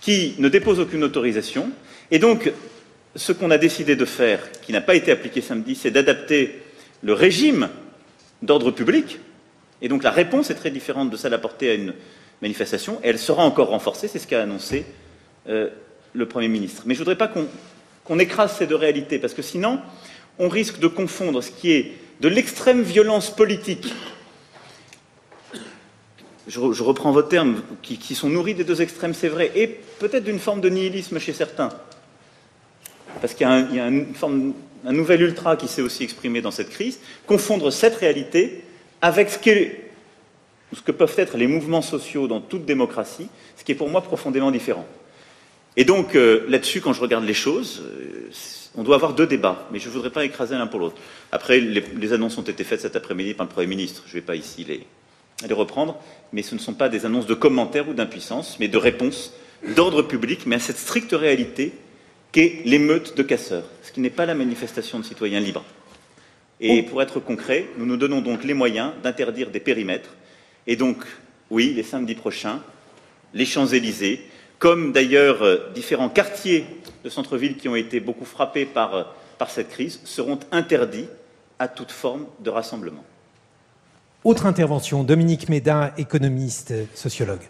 qui 0.00 0.34
ne 0.38 0.48
déposent 0.48 0.80
aucune 0.80 1.04
autorisation. 1.04 1.70
Et 2.10 2.18
donc, 2.18 2.52
ce 3.16 3.32
qu'on 3.32 3.50
a 3.50 3.58
décidé 3.58 3.96
de 3.96 4.04
faire, 4.04 4.50
qui 4.60 4.72
n'a 4.72 4.80
pas 4.80 4.94
été 4.94 5.10
appliqué 5.10 5.40
samedi, 5.40 5.74
c'est 5.74 5.90
d'adapter 5.90 6.62
le 7.02 7.12
régime 7.14 7.68
d'ordre 8.42 8.70
public. 8.70 9.18
Et 9.82 9.88
donc 9.88 10.02
la 10.02 10.10
réponse 10.10 10.50
est 10.50 10.54
très 10.54 10.70
différente 10.70 11.10
de 11.10 11.16
celle 11.16 11.34
apportée 11.34 11.70
à 11.70 11.74
une 11.74 11.94
manifestation. 12.42 13.00
Et 13.02 13.08
elle 13.08 13.18
sera 13.18 13.44
encore 13.44 13.68
renforcée, 13.68 14.08
c'est 14.08 14.18
ce 14.18 14.26
qu'a 14.26 14.42
annoncé 14.42 14.86
euh, 15.48 15.68
le 16.12 16.26
Premier 16.26 16.48
ministre. 16.48 16.82
Mais 16.86 16.94
je 16.94 17.00
ne 17.00 17.04
voudrais 17.04 17.18
pas 17.18 17.32
qu'on 18.04 18.18
écrase 18.18 18.56
ces 18.56 18.66
deux 18.66 18.76
réalités, 18.76 19.18
parce 19.18 19.34
que 19.34 19.42
sinon, 19.42 19.80
on 20.38 20.48
risque 20.48 20.78
de 20.78 20.86
confondre 20.86 21.42
ce 21.42 21.50
qui 21.50 21.72
est 21.72 21.92
de 22.20 22.28
l'extrême 22.28 22.82
violence 22.82 23.30
politique, 23.30 23.92
je, 26.48 26.60
reprends 26.60 27.10
vos 27.10 27.22
termes, 27.22 27.60
qui, 27.82 28.14
sont 28.14 28.28
nourris 28.28 28.54
des 28.54 28.64
deux 28.64 28.80
extrêmes, 28.80 29.14
c'est 29.14 29.28
vrai, 29.28 29.50
et 29.56 29.66
peut-être 29.98 30.24
d'une 30.24 30.38
forme 30.38 30.60
de 30.60 30.68
nihilisme 30.68 31.18
chez 31.18 31.32
certains, 31.32 31.70
parce 33.20 33.34
qu'il 33.34 33.46
y 33.46 33.80
a, 33.80 33.84
un, 33.84 34.04
forme, 34.14 34.54
un 34.86 34.92
nouvel 34.92 35.22
ultra 35.22 35.56
qui 35.56 35.66
s'est 35.66 35.82
aussi 35.82 36.04
exprimé 36.04 36.40
dans 36.40 36.52
cette 36.52 36.70
crise, 36.70 37.00
confondre 37.26 37.72
cette 37.72 37.96
réalité 37.96 38.62
avec 39.02 39.30
ce, 39.30 39.38
que 39.38 40.92
peuvent 40.92 41.14
être 41.18 41.36
les 41.36 41.46
mouvements 41.46 41.82
sociaux 41.82 42.28
dans 42.28 42.40
toute 42.40 42.64
démocratie, 42.64 43.28
ce 43.56 43.64
qui 43.64 43.72
est 43.72 43.76
pour 43.76 43.88
moi 43.88 44.02
profondément 44.02 44.50
différent. 44.50 44.86
Et 45.76 45.84
donc, 45.84 46.14
euh, 46.14 46.46
là-dessus, 46.48 46.80
quand 46.80 46.92
je 46.92 47.00
regarde 47.00 47.24
les 47.24 47.34
choses, 47.34 47.82
euh, 47.84 48.30
on 48.76 48.82
doit 48.82 48.96
avoir 48.96 49.14
deux 49.14 49.26
débats, 49.26 49.66
mais 49.70 49.78
je 49.78 49.88
ne 49.88 49.92
voudrais 49.92 50.10
pas 50.10 50.24
écraser 50.24 50.54
l'un 50.54 50.66
pour 50.66 50.80
l'autre. 50.80 50.96
Après, 51.32 51.60
les, 51.60 52.12
annonces 52.12 52.38
ont 52.38 52.42
été 52.42 52.64
faites 52.64 52.80
cet 52.80 52.96
après-midi 52.96 53.34
par 53.34 53.46
le 53.46 53.52
Premier 53.52 53.66
ministre. 53.66 54.02
Je 54.06 54.12
ne 54.16 54.20
vais 54.20 54.26
pas 54.26 54.36
ici 54.36 54.64
les, 54.64 54.86
les, 55.46 55.54
reprendre, 55.54 55.98
mais 56.32 56.42
ce 56.42 56.54
ne 56.54 56.60
sont 56.60 56.74
pas 56.74 56.88
des 56.88 57.04
annonces 57.04 57.26
de 57.26 57.34
commentaires 57.34 57.88
ou 57.88 57.94
d'impuissance, 57.94 58.56
mais 58.58 58.68
de 58.68 58.78
réponses 58.78 59.34
d'ordre 59.74 60.02
public, 60.02 60.40
mais 60.46 60.56
à 60.56 60.60
cette 60.60 60.78
stricte 60.78 61.12
réalité 61.12 61.72
qu'est 62.32 62.62
l'émeute 62.64 63.16
de 63.16 63.22
casseurs, 63.22 63.64
ce 63.82 63.92
qui 63.92 64.00
n'est 64.00 64.10
pas 64.10 64.26
la 64.26 64.34
manifestation 64.34 64.98
de 64.98 65.04
citoyens 65.04 65.40
libres. 65.40 65.64
Et 66.60 66.82
pour 66.82 67.02
être 67.02 67.20
concret, 67.20 67.66
nous 67.76 67.86
nous 67.86 67.96
donnons 67.96 68.22
donc 68.22 68.44
les 68.44 68.54
moyens 68.54 68.92
d'interdire 69.02 69.50
des 69.50 69.60
périmètres. 69.60 70.10
Et 70.66 70.76
donc, 70.76 71.04
oui, 71.50 71.72
les 71.74 71.82
samedis 71.82 72.14
prochains, 72.14 72.60
les 73.34 73.44
Champs-Élysées, 73.44 74.20
comme 74.58 74.92
d'ailleurs 74.92 75.42
euh, 75.42 75.70
différents 75.74 76.08
quartiers 76.08 76.64
de 77.04 77.10
centre-ville 77.10 77.56
qui 77.56 77.68
ont 77.68 77.76
été 77.76 78.00
beaucoup 78.00 78.24
frappés 78.24 78.64
par, 78.64 78.94
euh, 78.94 79.02
par 79.38 79.50
cette 79.50 79.68
crise, 79.68 80.00
seront 80.04 80.40
interdits 80.50 81.08
à 81.58 81.68
toute 81.68 81.90
forme 81.90 82.26
de 82.40 82.50
rassemblement. 82.50 83.04
Autre 84.24 84.46
intervention, 84.46 85.04
Dominique 85.04 85.48
Médin, 85.48 85.92
économiste, 85.98 86.72
sociologue. 86.94 87.42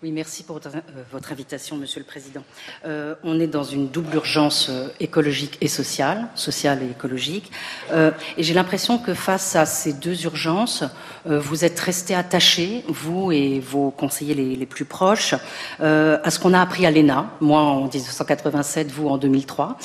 Oui, 0.00 0.12
merci 0.12 0.44
pour 0.44 0.54
votre, 0.54 0.68
euh, 0.76 1.32
invitation, 1.32 1.76
Monsieur 1.76 1.98
le 1.98 2.06
Président. 2.06 2.44
Euh, 2.86 3.16
on 3.24 3.40
est 3.40 3.48
dans 3.48 3.64
une 3.64 3.88
double 3.88 4.14
urgence 4.14 4.68
euh, 4.70 4.90
écologique 5.00 5.58
et 5.60 5.66
sociale, 5.66 6.28
sociale 6.36 6.84
et 6.84 6.90
écologique, 6.92 7.50
et 7.92 8.42
j'ai 8.44 8.54
l'impression 8.54 8.98
que 8.98 9.12
face 9.12 9.56
à 9.56 9.66
ces 9.66 9.92
deux 9.92 10.22
urgences, 10.24 10.84
vous 11.26 11.64
êtes 11.64 11.80
restés 11.80 12.14
attachés, 12.14 12.84
vous 12.86 13.32
et 13.32 13.58
vos 13.58 13.90
conseillers 13.90 14.34
les, 14.34 14.54
les 14.54 14.66
plus 14.66 14.84
proches, 14.84 15.34
à 15.80 16.30
ce 16.30 16.38
qu'on 16.38 16.54
a 16.54 16.60
appris 16.60 16.86
à 16.86 16.90
l'ENA, 16.90 17.30
moi 17.40 17.60
en 17.60 17.88
1987, 17.88 18.90
vous 18.92 19.08
en 19.08 19.18
2003, 19.18 19.78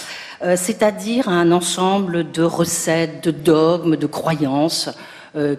c'est-à-dire 0.56 1.28
à 1.28 1.34
un 1.34 1.52
ensemble 1.52 2.30
de 2.32 2.44
recettes, 2.44 3.24
de 3.24 3.32
dogmes, 3.32 3.96
de 3.96 4.08
croyances 4.08 4.90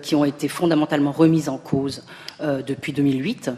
qui 0.03 0.15
ont 0.15 0.25
été 0.25 0.49
fondamentalement 0.49 1.13
remises 1.13 1.49
en 1.49 1.59
cause 1.59 2.03
depuis 2.41 2.93
2008 2.93 3.51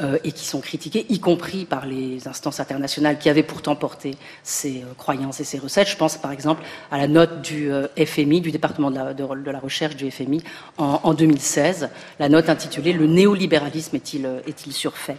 euh, 0.00 0.18
et 0.24 0.32
qui 0.32 0.44
sont 0.44 0.60
critiqués, 0.60 1.06
y 1.08 1.20
compris 1.20 1.64
par 1.66 1.86
les 1.86 2.26
instances 2.26 2.58
internationales 2.58 3.16
qui 3.18 3.28
avaient 3.28 3.44
pourtant 3.44 3.76
porté 3.76 4.16
ces 4.42 4.78
euh, 4.78 4.92
croyances 4.98 5.38
et 5.38 5.44
ces 5.44 5.56
recettes. 5.58 5.88
Je 5.88 5.96
pense 5.96 6.16
par 6.16 6.32
exemple 6.32 6.64
à 6.90 6.98
la 6.98 7.06
note 7.06 7.42
du 7.42 7.70
euh, 7.70 7.86
FMI, 7.96 8.40
du 8.40 8.50
département 8.50 8.90
de 8.90 9.50
la, 9.50 9.58
recherche 9.60 9.94
du 9.94 10.10
FMI 10.10 10.42
en, 10.78 11.00
en, 11.04 11.14
2016, 11.14 11.90
la 12.18 12.28
note 12.28 12.48
intitulée 12.48 12.92
Le 12.92 13.06
néolibéralisme 13.06 13.94
est-il 13.94 14.26
est 14.26 14.70
surfait? 14.72 15.16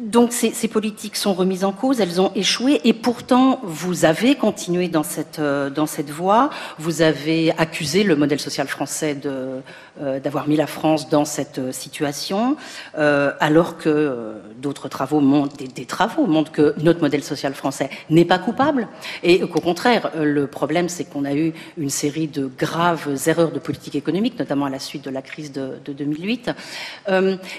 Donc 0.00 0.32
ces, 0.32 0.68
politiques 0.68 1.16
sont 1.16 1.34
remises 1.34 1.62
en 1.62 1.72
cause, 1.72 2.00
elles 2.00 2.20
ont 2.20 2.32
échoué, 2.34 2.80
et 2.84 2.94
pourtant 2.94 3.60
vous 3.62 4.06
avez 4.06 4.34
continué 4.34 4.88
dans 4.88 5.02
cette 5.02 5.38
euh, 5.38 5.68
dans 5.68 5.86
cette 5.86 6.10
voie. 6.10 6.48
Vous 6.78 7.02
avez 7.02 7.52
accusé 7.58 8.02
le 8.02 8.16
modèle 8.16 8.40
social 8.40 8.66
français 8.66 9.14
de 9.14 9.60
d'avoir 9.98 10.48
mis 10.48 10.56
la 10.56 10.66
France 10.66 11.08
dans 11.08 11.24
cette 11.24 11.58
euh, 11.58 11.72
situation, 11.72 12.56
alors 12.94 13.76
que 13.76 14.34
d'autres 14.60 14.88
travaux 14.88 15.20
montrent 15.20 15.56
des, 15.56 15.84
travaux 15.84 16.26
montrent 16.26 16.52
que 16.52 16.74
notre 16.78 17.00
modèle 17.00 17.22
social 17.22 17.54
français 17.54 17.90
n'est 18.08 18.24
pas 18.24 18.38
coupable, 18.38 18.88
et 19.22 19.40
qu'au 19.40 19.60
contraire 19.60 20.10
le 20.18 20.46
problème 20.46 20.88
c'est 20.88 21.04
qu'on 21.04 21.24
a 21.24 21.34
eu 21.34 21.52
une 21.78 21.90
série 21.90 22.28
de 22.28 22.50
graves 22.58 23.08
erreurs 23.26 23.52
de 23.52 23.58
politique 23.58 23.94
économique, 23.94 24.38
notamment 24.38 24.66
à 24.66 24.70
la 24.70 24.78
suite 24.78 25.04
de 25.04 25.10
la 25.10 25.22
crise 25.22 25.52
de, 25.52 25.78
de 25.84 25.92
2008. 25.92 26.50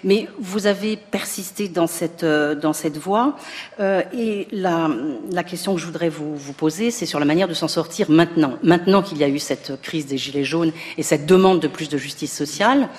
mais 0.04 0.28
vous 0.39 0.67
avez 0.67 0.98
persisté 0.98 1.67
dans 1.67 1.88
cette 1.88 2.26
dans 2.26 2.74
cette 2.74 2.98
voie. 2.98 3.36
et 3.80 4.48
la, 4.52 4.89
la, 5.32 5.44
question 5.44 5.76
que 5.76 5.82
je 5.82 5.86
voudrais 5.86 6.10
vous, 6.10 6.36
vous 6.36 6.54
poser, 6.54 6.91
c'est 6.91 7.06
sur 7.06 7.20
la 7.20 7.26
manière 7.26 7.48
de 7.48 7.54
s'en 7.54 7.67
sortir 7.67 8.10
maintenant. 8.10 8.54
Maintenant 8.63 9.02
qu'il 9.02 9.17
y 9.17 9.24
a 9.24 9.30
eu 9.30 9.39
cette 9.39 9.82
crise 9.82 10.06
des 10.06 10.17
Gilets 10.17 10.44
jaunes 10.44 10.72
et 10.98 11.04
cette 11.04 11.26
demande 11.26 11.60
de 11.60 11.67
plus 11.67 11.89
de 11.89 11.98
justice 11.98 12.31
sociale, 12.32 12.89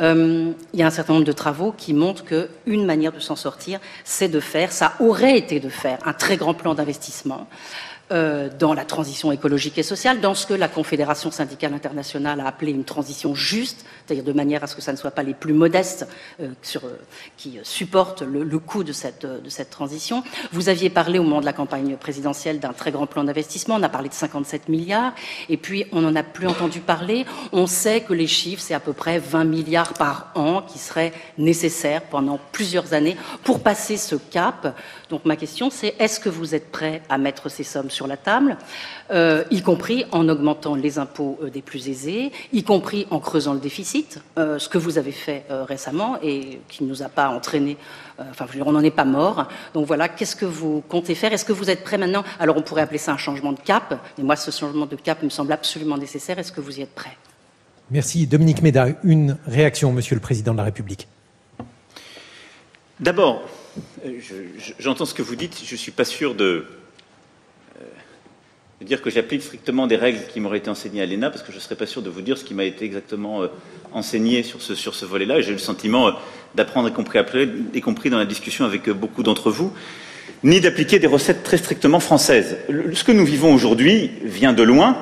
il 0.00 0.54
y 0.74 0.82
a 0.82 0.86
un 0.86 0.90
certain 0.90 1.14
nombre 1.14 1.24
de 1.24 1.32
travaux 1.32 1.72
qui 1.76 1.94
montrent 1.94 2.24
qu'une 2.24 2.84
manière 2.84 3.12
de 3.12 3.20
s'en 3.20 3.36
sortir, 3.36 3.80
c'est 4.04 4.28
de 4.28 4.40
faire, 4.40 4.72
ça 4.72 4.94
aurait 5.00 5.36
été 5.36 5.60
de 5.60 5.68
faire, 5.68 5.98
un 6.04 6.12
très 6.12 6.36
grand 6.36 6.54
plan 6.54 6.74
d'investissement 6.74 7.46
euh, 8.12 8.48
dans 8.58 8.74
la 8.74 8.84
transition 8.84 9.32
écologique 9.32 9.78
et 9.78 9.82
sociale, 9.82 10.20
dans 10.20 10.34
ce 10.34 10.46
que 10.46 10.54
la 10.54 10.68
Confédération 10.68 11.30
syndicale 11.30 11.74
internationale 11.74 12.40
a 12.40 12.46
appelé 12.46 12.70
une 12.72 12.84
transition 12.84 13.34
juste, 13.34 13.84
c'est-à-dire 14.04 14.24
de 14.24 14.32
manière 14.32 14.62
à 14.62 14.66
ce 14.66 14.76
que 14.76 14.82
ça 14.82 14.92
ne 14.92 14.96
soit 14.96 15.10
pas 15.12 15.22
les 15.22 15.34
plus 15.34 15.52
modestes 15.52 16.06
euh, 16.40 16.48
euh, 16.76 16.78
qui 17.36 17.58
supportent 17.62 18.22
le, 18.22 18.58
coût 18.58 18.84
de 18.84 18.92
cette 18.92 19.70
transition. 19.70 20.22
Vous 20.52 20.68
aviez 20.68 20.90
parlé 20.90 21.18
au 21.18 21.22
moment 21.22 21.40
de 21.40 21.46
la 21.46 21.52
campagne 21.52 21.96
présidentielle 21.96 22.60
d'un 22.60 22.72
très 22.72 22.92
grand 22.92 23.06
plan 23.06 23.24
d'investissement, 23.24 23.76
on 23.76 23.82
a 23.82 23.88
parlé 23.88 24.08
de 24.08 24.14
57 24.14 24.68
milliards, 24.68 25.14
et 25.48 25.56
puis 25.56 25.86
on 25.92 26.02
n'en 26.02 26.14
a 26.14 26.22
plus 26.22 26.46
entendu 26.46 26.80
parler. 26.80 27.24
On 27.52 27.66
sait 27.66 28.02
que 28.02 28.12
les 28.12 28.26
chiffres, 28.26 28.62
c'est 28.62 28.74
à 28.74 28.80
peu 28.80 28.92
près 28.92 29.18
20 29.18 29.44
milliards 29.44 29.94
par 29.94 30.32
an 30.34 30.62
qui 30.62 30.78
seraient 30.78 31.12
nécessaires 31.38 32.02
pendant 32.02 32.38
plusieurs 32.52 32.94
années 32.94 33.16
pour 33.44 33.62
passer 33.62 33.96
ce 33.96 34.16
cap. 34.16 34.76
Donc 35.12 35.26
ma 35.26 35.36
question, 35.36 35.68
c'est 35.68 35.94
est-ce 35.98 36.18
que 36.18 36.30
vous 36.30 36.54
êtes 36.54 36.72
prêt 36.72 37.02
à 37.10 37.18
mettre 37.18 37.50
ces 37.50 37.64
sommes 37.64 37.90
sur 37.90 38.06
la 38.06 38.16
table, 38.16 38.56
euh, 39.10 39.44
y 39.50 39.60
compris 39.60 40.06
en 40.10 40.26
augmentant 40.30 40.74
les 40.74 40.98
impôts 40.98 41.38
euh, 41.42 41.50
des 41.50 41.60
plus 41.60 41.90
aisés, 41.90 42.32
y 42.50 42.64
compris 42.64 43.06
en 43.10 43.20
creusant 43.20 43.52
le 43.52 43.60
déficit, 43.60 44.22
euh, 44.38 44.58
ce 44.58 44.70
que 44.70 44.78
vous 44.78 44.96
avez 44.96 45.12
fait 45.12 45.44
récemment 45.68 46.16
et 46.22 46.60
qui 46.66 46.82
ne 46.82 46.88
nous 46.88 47.02
a 47.02 47.10
pas 47.10 47.28
entraîné, 47.28 47.76
enfin 48.30 48.46
on 48.64 48.72
n'en 48.72 48.80
est 48.80 48.90
pas 48.90 49.04
mort. 49.04 49.48
Donc 49.74 49.86
voilà, 49.86 50.08
qu'est-ce 50.08 50.34
que 50.34 50.46
vous 50.46 50.82
comptez 50.88 51.14
faire? 51.14 51.30
Est-ce 51.34 51.44
que 51.44 51.52
vous 51.52 51.68
êtes 51.68 51.84
prêt 51.84 51.98
maintenant? 51.98 52.24
Alors 52.40 52.56
on 52.56 52.62
pourrait 52.62 52.80
appeler 52.80 52.96
ça 52.96 53.12
un 53.12 53.18
changement 53.18 53.52
de 53.52 53.60
cap, 53.60 54.00
mais 54.16 54.24
moi 54.24 54.36
ce 54.36 54.50
changement 54.50 54.86
de 54.86 54.96
cap 54.96 55.22
me 55.22 55.28
semble 55.28 55.52
absolument 55.52 55.98
nécessaire. 55.98 56.38
Est-ce 56.38 56.52
que 56.52 56.62
vous 56.62 56.78
y 56.78 56.82
êtes 56.82 56.94
prêt? 56.94 57.18
Merci. 57.90 58.26
Dominique 58.26 58.62
Méda, 58.62 58.86
une 59.04 59.36
réaction, 59.46 59.92
Monsieur 59.92 60.14
le 60.14 60.22
Président 60.22 60.52
de 60.52 60.58
la 60.58 60.64
République. 60.64 61.06
D'abord, 62.98 63.42
j'entends 64.78 65.06
ce 65.06 65.14
que 65.14 65.22
vous 65.22 65.36
dites, 65.36 65.60
je 65.64 65.72
ne 65.72 65.78
suis 65.78 65.92
pas 65.92 66.04
sûr 66.04 66.34
de, 66.34 66.66
dire 68.84 69.02
que 69.02 69.10
j'applique 69.10 69.42
strictement 69.42 69.86
des 69.86 69.96
règles 69.96 70.20
qui 70.32 70.40
m'auraient 70.40 70.58
été 70.58 70.70
enseignées 70.70 71.02
à 71.02 71.06
l'ENA, 71.06 71.30
parce 71.30 71.42
que 71.42 71.52
je 71.52 71.56
ne 71.56 71.60
serais 71.60 71.74
pas 71.74 71.86
sûr 71.86 72.02
de 72.02 72.10
vous 72.10 72.22
dire 72.22 72.38
ce 72.38 72.44
qui 72.44 72.54
m'a 72.54 72.64
été 72.64 72.84
exactement 72.84 73.42
euh, 73.42 73.48
enseigné 73.92 74.42
sur 74.42 74.60
ce, 74.62 75.04
volet-là, 75.04 75.38
et 75.38 75.42
j'ai 75.42 75.52
le 75.52 75.58
sentiment 75.58 76.08
euh, 76.08 76.12
d'apprendre, 76.54 76.88
y 76.88 76.92
compris 76.92 77.18
après, 77.18 77.48
compris 77.82 78.10
dans 78.10 78.18
la 78.18 78.26
discussion 78.26 78.64
avec 78.64 78.88
euh, 78.88 78.94
beaucoup 78.94 79.22
d'entre 79.22 79.50
vous, 79.50 79.72
ni 80.42 80.60
d'appliquer 80.60 80.98
des 80.98 81.06
recettes 81.06 81.42
très 81.42 81.56
strictement 81.56 82.00
françaises. 82.00 82.56
ce 82.92 83.04
que 83.04 83.12
nous 83.12 83.24
vivons 83.24 83.54
aujourd'hui 83.54 84.10
vient 84.22 84.52
de 84.52 84.62
loin, 84.62 84.96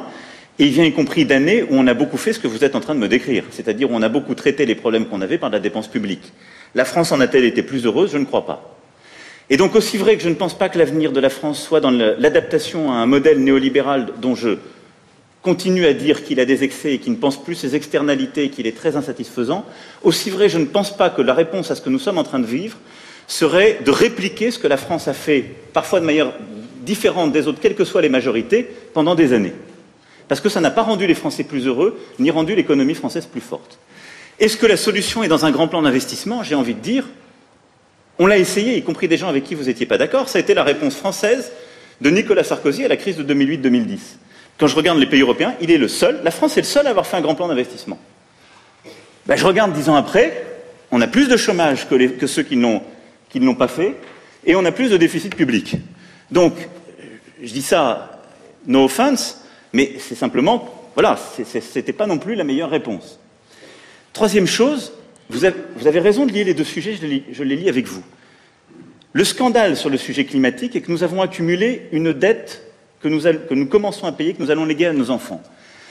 et 0.60 0.64
il 0.64 0.72
vient 0.72 0.84
y 0.84 0.92
compris 0.92 1.24
d'années 1.24 1.62
où 1.62 1.68
on 1.70 1.86
a 1.86 1.94
beaucoup 1.94 2.18
fait 2.18 2.34
ce 2.34 2.38
que 2.38 2.46
vous 2.46 2.64
êtes 2.64 2.76
en 2.76 2.80
train 2.80 2.94
de 2.94 3.00
me 3.00 3.08
décrire, 3.08 3.44
c'est-à-dire 3.50 3.90
où 3.90 3.94
on 3.94 4.02
a 4.02 4.10
beaucoup 4.10 4.34
traité 4.34 4.66
les 4.66 4.74
problèmes 4.74 5.06
qu'on 5.06 5.22
avait 5.22 5.38
par 5.38 5.48
la 5.48 5.58
dépense 5.58 5.88
publique. 5.88 6.34
La 6.74 6.84
France 6.84 7.12
en 7.12 7.20
a-t-elle 7.20 7.46
été 7.46 7.62
plus 7.62 7.86
heureuse? 7.86 8.12
Je 8.12 8.18
ne 8.18 8.26
crois 8.26 8.44
pas. 8.44 8.76
Et 9.48 9.56
donc 9.56 9.74
aussi 9.74 9.96
vrai 9.96 10.18
que 10.18 10.22
je 10.22 10.28
ne 10.28 10.34
pense 10.34 10.56
pas 10.56 10.68
que 10.68 10.78
l'avenir 10.78 11.12
de 11.12 11.20
la 11.20 11.30
France 11.30 11.62
soit 11.62 11.80
dans 11.80 11.90
l'adaptation 11.90 12.92
à 12.92 12.96
un 12.96 13.06
modèle 13.06 13.42
néolibéral 13.42 14.08
dont 14.20 14.34
je 14.34 14.58
continue 15.40 15.86
à 15.86 15.94
dire 15.94 16.24
qu'il 16.24 16.38
a 16.40 16.44
des 16.44 16.62
excès 16.62 16.92
et 16.92 16.98
qu'il 16.98 17.12
ne 17.12 17.16
pense 17.18 17.42
plus 17.42 17.54
ses 17.54 17.74
externalités 17.74 18.44
et 18.44 18.50
qu'il 18.50 18.66
est 18.66 18.76
très 18.76 18.96
insatisfaisant, 18.96 19.64
aussi 20.02 20.28
vrai 20.28 20.50
je 20.50 20.58
ne 20.58 20.66
pense 20.66 20.94
pas 20.94 21.08
que 21.08 21.22
la 21.22 21.32
réponse 21.32 21.70
à 21.70 21.74
ce 21.74 21.80
que 21.80 21.88
nous 21.88 21.98
sommes 21.98 22.18
en 22.18 22.22
train 22.22 22.38
de 22.38 22.46
vivre 22.46 22.76
serait 23.26 23.78
de 23.82 23.90
répliquer 23.90 24.50
ce 24.50 24.58
que 24.58 24.68
la 24.68 24.76
France 24.76 25.08
a 25.08 25.14
fait, 25.14 25.42
parfois 25.72 26.00
de 26.00 26.04
manière 26.04 26.34
différente 26.82 27.32
des 27.32 27.48
autres, 27.48 27.60
quelles 27.62 27.74
que 27.74 27.86
soient 27.86 28.02
les 28.02 28.10
majorités, 28.10 28.68
pendant 28.92 29.14
des 29.14 29.32
années. 29.32 29.54
Parce 30.30 30.40
que 30.40 30.48
ça 30.48 30.60
n'a 30.60 30.70
pas 30.70 30.82
rendu 30.82 31.08
les 31.08 31.14
Français 31.14 31.42
plus 31.42 31.66
heureux, 31.66 31.98
ni 32.20 32.30
rendu 32.30 32.54
l'économie 32.54 32.94
française 32.94 33.26
plus 33.26 33.40
forte. 33.40 33.80
Est-ce 34.38 34.56
que 34.56 34.64
la 34.64 34.76
solution 34.76 35.24
est 35.24 35.28
dans 35.28 35.44
un 35.44 35.50
grand 35.50 35.66
plan 35.66 35.82
d'investissement? 35.82 36.44
J'ai 36.44 36.54
envie 36.54 36.74
de 36.74 36.78
dire 36.78 37.04
on 38.20 38.28
l'a 38.28 38.38
essayé, 38.38 38.76
y 38.76 38.82
compris 38.84 39.08
des 39.08 39.16
gens 39.16 39.28
avec 39.28 39.42
qui 39.42 39.56
vous 39.56 39.64
n'étiez 39.64 39.86
pas 39.86 39.98
d'accord. 39.98 40.28
Ça 40.28 40.38
a 40.38 40.40
été 40.40 40.54
la 40.54 40.62
réponse 40.62 40.94
française 40.94 41.50
de 42.00 42.10
Nicolas 42.10 42.44
Sarkozy 42.44 42.84
à 42.84 42.88
la 42.88 42.96
crise 42.96 43.16
de 43.16 43.24
2008-2010. 43.24 43.98
Quand 44.56 44.68
je 44.68 44.76
regarde 44.76 45.00
les 45.00 45.06
pays 45.06 45.22
européens, 45.22 45.56
il 45.60 45.72
est 45.72 45.78
le 45.78 45.88
seul, 45.88 46.20
la 46.22 46.30
France 46.30 46.56
est 46.56 46.60
le 46.60 46.66
seul 46.66 46.86
à 46.86 46.90
avoir 46.90 47.08
fait 47.08 47.16
un 47.16 47.22
grand 47.22 47.34
plan 47.34 47.48
d'investissement. 47.48 47.98
Ben, 49.26 49.34
je 49.34 49.44
regarde 49.44 49.72
dix 49.72 49.88
ans 49.88 49.96
après, 49.96 50.44
on 50.92 51.00
a 51.00 51.08
plus 51.08 51.26
de 51.26 51.36
chômage 51.36 51.88
que, 51.88 52.26
ceux 52.28 52.44
qui 52.44 52.56
ne 52.56 52.78
l'ont 53.34 53.54
pas 53.56 53.66
fait, 53.66 53.96
et 54.46 54.54
on 54.54 54.64
a 54.64 54.70
plus 54.70 54.90
de 54.90 54.96
déficit 54.96 55.34
public. 55.34 55.74
Donc, 56.30 56.54
je 57.42 57.52
dis 57.52 57.62
ça, 57.62 58.22
no 58.68 58.84
offense, 58.84 59.39
mais 59.72 59.94
c'est 59.98 60.14
simplement, 60.14 60.68
voilà, 60.94 61.16
ce 61.16 61.78
n'était 61.78 61.92
pas 61.92 62.06
non 62.06 62.18
plus 62.18 62.34
la 62.34 62.44
meilleure 62.44 62.70
réponse. 62.70 63.18
Troisième 64.12 64.46
chose, 64.46 64.92
vous 65.28 65.44
avez, 65.44 66.00
raison 66.00 66.26
de 66.26 66.32
lier 66.32 66.44
les 66.44 66.54
deux 66.54 66.64
sujets, 66.64 66.94
je 66.94 67.44
les, 67.44 67.56
lis 67.56 67.68
avec 67.68 67.86
vous. 67.86 68.02
Le 69.12 69.24
scandale 69.24 69.76
sur 69.76 69.88
le 69.88 69.96
sujet 69.96 70.24
climatique 70.24 70.74
est 70.74 70.80
que 70.80 70.90
nous 70.90 71.04
avons 71.04 71.22
accumulé 71.22 71.88
une 71.92 72.12
dette 72.12 72.64
que 73.00 73.08
nous, 73.08 73.22
que 73.22 73.54
nous 73.54 73.66
commençons 73.66 74.06
à 74.06 74.12
payer, 74.12 74.34
que 74.34 74.42
nous 74.42 74.50
allons 74.50 74.64
léguer 74.64 74.86
à 74.86 74.92
nos 74.92 75.10
enfants. 75.10 75.42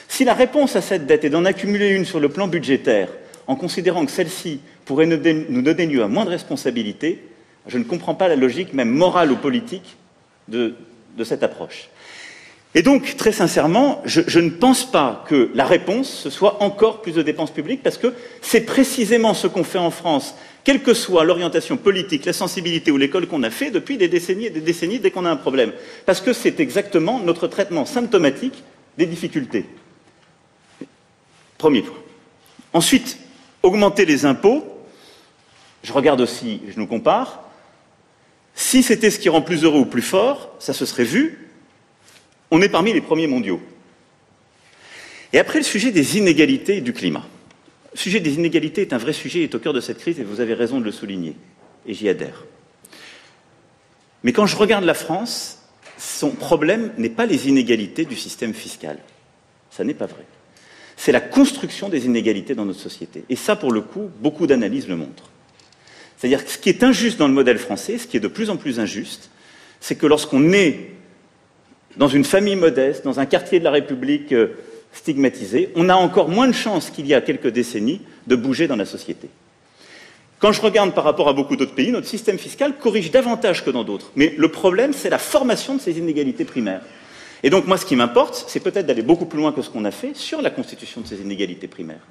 Si 0.07 0.25
la 0.25 0.33
réponse 0.33 0.75
à 0.75 0.81
cette 0.81 1.05
dette 1.05 1.23
est 1.23 1.29
d'en 1.29 1.45
accumuler 1.45 1.89
une 1.89 2.05
sur 2.05 2.19
le 2.19 2.29
plan 2.29 2.47
budgétaire, 2.47 3.09
en 3.47 3.55
considérant 3.55 4.05
que 4.05 4.11
celle-ci 4.11 4.59
pourrait 4.85 5.05
nous 5.05 5.17
donner 5.61 5.85
lieu 5.85 6.03
à 6.03 6.07
moins 6.07 6.25
de 6.25 6.29
responsabilités, 6.29 7.23
je 7.67 7.77
ne 7.77 7.83
comprends 7.83 8.15
pas 8.15 8.27
la 8.27 8.35
logique, 8.35 8.73
même 8.73 8.89
morale 8.89 9.31
ou 9.31 9.37
politique, 9.37 9.95
de 10.47 10.75
cette 11.23 11.43
approche. 11.43 11.89
Et 12.75 12.83
donc, 12.83 13.15
très 13.17 13.31
sincèrement, 13.31 14.01
je, 14.05 14.39
ne 14.39 14.49
pense 14.49 14.89
pas 14.89 15.25
que 15.27 15.49
la 15.55 15.65
réponse, 15.65 16.07
ce 16.07 16.29
soit 16.29 16.61
encore 16.61 17.01
plus 17.01 17.13
de 17.13 17.23
dépenses 17.23 17.49
publiques, 17.51 17.81
parce 17.81 17.97
que 17.97 18.13
c'est 18.41 18.61
précisément 18.61 19.33
ce 19.33 19.47
qu'on 19.47 19.63
fait 19.63 19.79
en 19.79 19.89
France, 19.89 20.35
quelle 20.63 20.83
que 20.83 20.93
soit 20.93 21.23
l'orientation 21.23 21.77
politique, 21.77 22.25
la 22.25 22.33
sensibilité 22.33 22.91
ou 22.91 22.97
l'école 22.97 23.27
qu'on 23.27 23.41
a 23.41 23.49
fait 23.49 23.71
depuis 23.71 23.97
des 23.97 24.07
décennies 24.07 24.45
et 24.45 24.49
des 24.51 24.61
décennies 24.61 24.99
dès 24.99 25.09
qu'on 25.09 25.25
a 25.25 25.31
un 25.31 25.35
problème. 25.35 25.73
Parce 26.05 26.21
que 26.21 26.31
c'est 26.31 26.59
exactement 26.59 27.19
notre 27.19 27.47
traitement 27.47 27.85
symptomatique 27.85 28.63
des 28.99 29.07
difficultés. 29.07 29.65
Premier 31.57 31.81
point. 31.81 31.97
Ensuite, 32.73 33.17
augmenter 33.63 34.05
les 34.05 34.25
impôts. 34.25 34.63
Je 35.81 35.91
regarde 35.91 36.21
aussi, 36.21 36.61
je 36.69 36.79
nous 36.79 36.87
compare. 36.87 37.43
Si 38.53 38.83
c'était 38.83 39.09
ce 39.09 39.17
qui 39.17 39.29
rend 39.29 39.41
plus 39.41 39.63
heureux 39.63 39.79
ou 39.79 39.85
plus 39.85 40.03
fort, 40.03 40.53
ça 40.59 40.73
se 40.73 40.85
serait 40.85 41.03
vu, 41.03 41.48
on 42.51 42.61
est 42.61 42.69
parmi 42.69 42.93
les 42.93 43.01
premiers 43.01 43.27
mondiaux. 43.27 43.61
Et 45.33 45.39
après, 45.39 45.59
le 45.59 45.65
sujet 45.65 45.91
des 45.91 46.17
inégalités 46.17 46.77
et 46.77 46.81
du 46.81 46.93
climat. 46.93 47.27
Le 47.93 47.97
sujet 47.97 48.19
des 48.19 48.35
inégalités 48.35 48.81
est 48.81 48.93
un 48.93 48.97
vrai 48.97 49.13
sujet, 49.13 49.43
est 49.43 49.55
au 49.55 49.59
cœur 49.59 49.73
de 49.73 49.81
cette 49.81 49.99
crise, 49.99 50.19
et 50.19 50.23
vous 50.23 50.41
avez 50.41 50.53
raison 50.53 50.79
de 50.79 50.85
le 50.85 50.91
souligner, 50.91 51.35
et 51.85 51.93
j'y 51.93 52.09
adhère. 52.09 52.45
Mais 54.23 54.33
quand 54.33 54.45
je 54.45 54.55
regarde 54.55 54.83
la 54.83 54.93
France, 54.93 55.59
son 55.97 56.31
problème 56.31 56.91
n'est 56.97 57.09
pas 57.09 57.25
les 57.25 57.47
inégalités 57.47 58.05
du 58.05 58.15
système 58.15 58.53
fiscal. 58.53 58.97
Ça 59.69 59.83
n'est 59.83 59.93
pas 59.93 60.07
vrai. 60.07 60.25
C'est 60.97 61.11
la 61.11 61.21
construction 61.21 61.89
des 61.89 62.05
inégalités 62.05 62.55
dans 62.55 62.65
notre 62.65 62.79
société. 62.79 63.23
Et 63.29 63.35
ça, 63.35 63.55
pour 63.55 63.71
le 63.71 63.81
coup, 63.81 64.09
beaucoup 64.19 64.47
d'analyses 64.47 64.87
le 64.87 64.95
montrent. 64.95 65.29
C'est-à-dire 66.17 66.43
que 66.43 66.51
ce 66.51 66.57
qui 66.57 66.69
est 66.69 66.83
injuste 66.83 67.17
dans 67.17 67.27
le 67.27 67.33
modèle 67.33 67.59
français, 67.59 67.97
ce 67.97 68.07
qui 68.07 68.17
est 68.17 68.19
de 68.19 68.27
plus 68.27 68.49
en 68.49 68.57
plus 68.57 68.79
injuste, 68.79 69.29
c'est 69.79 69.95
que 69.95 70.05
lorsqu'on 70.05 70.51
est 70.51 70.91
dans 71.99 72.07
une 72.07 72.23
famille 72.23 72.55
modeste, 72.55 73.03
dans 73.03 73.19
un 73.19 73.25
quartier 73.25 73.59
de 73.59 73.65
la 73.65 73.71
République 73.71 74.31
euh, 74.31 74.55
stigmatisé, 74.93 75.69
on 75.75 75.89
a 75.89 75.95
encore 75.95 76.29
moins 76.29 76.47
de 76.47 76.53
chances 76.53 76.89
qu'il 76.89 77.05
y 77.05 77.13
a 77.13 77.19
quelques 77.19 77.49
décennies 77.49 78.01
de 78.25 78.37
bouger 78.37 78.67
dans 78.67 78.77
la 78.77 78.85
société. 78.85 79.27
Quand 80.39 80.53
je 80.53 80.61
regarde 80.61 80.95
par 80.95 81.03
rapport 81.03 81.27
à 81.27 81.33
beaucoup 81.33 81.57
d'autres 81.57 81.75
pays, 81.75 81.91
notre 81.91 82.07
système 82.07 82.37
fiscal 82.37 82.77
corrige 82.79 83.11
davantage 83.11 83.65
que 83.65 83.69
dans 83.69 83.83
d'autres. 83.83 84.11
Mais 84.15 84.33
le 84.37 84.47
problème, 84.47 84.93
c'est 84.93 85.09
la 85.09 85.17
formation 85.17 85.75
de 85.75 85.81
ces 85.81 85.99
inégalités 85.99 86.45
primaires. 86.45 86.81
Et 87.43 87.49
donc, 87.49 87.67
moi, 87.67 87.75
ce 87.75 87.85
qui 87.85 87.97
m'importe, 87.97 88.45
c'est 88.47 88.61
peut-être 88.61 88.85
d'aller 88.85 89.01
beaucoup 89.01 89.25
plus 89.25 89.39
loin 89.39 89.51
que 89.51 89.61
ce 89.61 89.69
qu'on 89.69 89.83
a 89.83 89.91
fait 89.91 90.15
sur 90.15 90.41
la 90.41 90.51
constitution 90.51 91.01
de 91.01 91.07
ces 91.07 91.19
inégalités 91.19 91.67
primaires. 91.67 92.07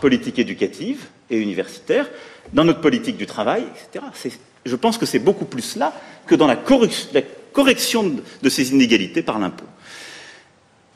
Politique 0.00 0.40
éducative 0.40 1.06
et 1.30 1.38
universitaire, 1.38 2.10
dans 2.52 2.64
notre 2.64 2.80
politique 2.80 3.16
du 3.16 3.26
travail, 3.26 3.62
etc. 3.62 4.04
Je 4.66 4.76
pense 4.76 4.98
que 4.98 5.06
c'est 5.06 5.20
beaucoup 5.20 5.44
plus 5.44 5.76
là 5.76 5.92
que 6.26 6.34
dans 6.34 6.48
la, 6.48 6.56
corruption 6.56 7.08
correction 7.52 8.12
de 8.42 8.48
ces 8.48 8.70
inégalités 8.70 9.22
par 9.22 9.38
l'impôt. 9.38 9.66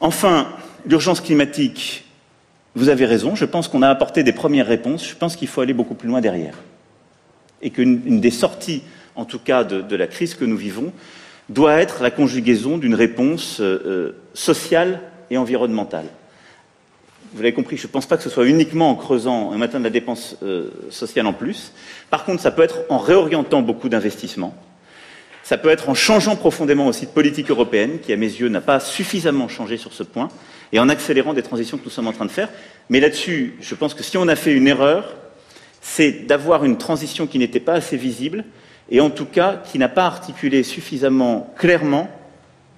Enfin, 0.01 0.49
l'urgence 0.87 1.21
climatique, 1.21 2.05
vous 2.75 2.89
avez 2.89 3.07
raison, 3.07 3.35
je 3.35 3.45
pense 3.45 3.69
qu'on 3.69 3.83
a 3.83 3.89
apporté 3.89 4.23
des 4.23 4.33
premières 4.33 4.67
réponses, 4.67 5.09
je 5.09 5.15
pense 5.15 5.37
qu'il 5.37 5.49
faut 5.49 5.61
aller 5.61 5.75
beaucoup 5.75 5.95
plus 5.95 6.09
loin 6.09 6.21
derrière. 6.21 6.55
Et 7.63 7.71
qu'une 7.71 8.21
des 8.21 8.31
sorties, 8.31 8.83
en 9.17 9.25
tout 9.25 9.39
cas, 9.39 9.65
de, 9.65 9.97
la 9.97 10.07
crise 10.07 10.35
que 10.35 10.45
nous 10.45 10.57
vivons, 10.57 10.93
doit 11.49 11.77
être 11.77 12.03
la 12.03 12.11
conjugaison 12.11 12.79
d'une 12.79 12.95
réponse 12.95 13.61
euh, 13.61 13.83
euh, 13.87 14.17
sociale 14.33 15.01
et 15.31 15.37
environnementale. 15.37 16.07
vous 17.33 17.43
l'avez 17.43 17.53
compris, 17.53 17.77
je 17.77 17.87
ne 17.87 17.93
pense 17.93 18.07
pas 18.07 18.17
que 18.17 18.23
ce 18.23 18.31
soit 18.31 18.47
uniquement 18.47 18.91
en 18.91 18.95
creusant 18.95 19.53
un 19.53 19.59
matin 19.59 19.79
de 19.79 19.85
la 19.85 19.91
dépense 19.91 20.37
euh, 20.43 20.71
sociale 20.91 21.27
en 21.27 21.33
plus. 21.33 21.73
Par 22.11 22.25
contre, 22.25 22.43
ça 22.43 22.51
peut 22.51 22.63
être 22.63 22.81
en 22.89 22.99
réorientant 22.99 23.63
beaucoup 23.63 23.89
d'investissements. 23.89 24.55
Ça 25.45 25.59
peut 25.59 25.69
être 25.69 25.91
en 25.91 25.95
changeant 25.95 26.37
profondément 26.37 26.87
aussi 26.87 27.05
de 27.05 27.11
politique 27.11 27.51
européenne, 27.51 27.99
qui 28.01 28.15
à 28.15 28.17
mes 28.17 28.27
yeux 28.27 28.49
n'a 28.49 28.63
pas 28.63 28.81
suffisamment 28.81 29.47
changé 29.47 29.77
sur 29.77 29.93
ce 29.93 30.03
point, 30.03 30.31
et 30.73 30.79
en 30.81 30.89
accélérant 30.89 31.35
des 31.35 31.43
transitions 31.43 31.77
que 31.77 31.85
nous 31.85 31.91
sommes 31.91 32.09
en 32.09 32.13
train 32.13 32.25
de 32.25 32.31
faire. 32.31 32.49
Mais 32.89 32.99
là-dessus, 32.99 33.55
je 33.61 33.75
pense 33.75 33.93
que 33.93 34.03
si 34.03 34.17
on 34.17 34.27
a 34.27 34.37
fait 34.37 34.55
une 34.55 34.67
erreur, 34.67 35.15
c'est 35.83 36.27
d'avoir 36.27 36.65
une 36.65 36.79
transition 36.79 37.27
qui 37.27 37.39
n'était 37.39 37.61
pas 37.61 37.75
assez 37.75 37.99
visible, 37.99 38.45
et 38.91 39.03
en 39.03 39.11
tout 39.11 39.27
cas 39.27 39.63
qui 39.71 39.79
n'a 39.79 39.91
pas 39.91 40.07
articulé 40.07 40.63
suffisamment 40.63 41.53
clairement 41.59 42.09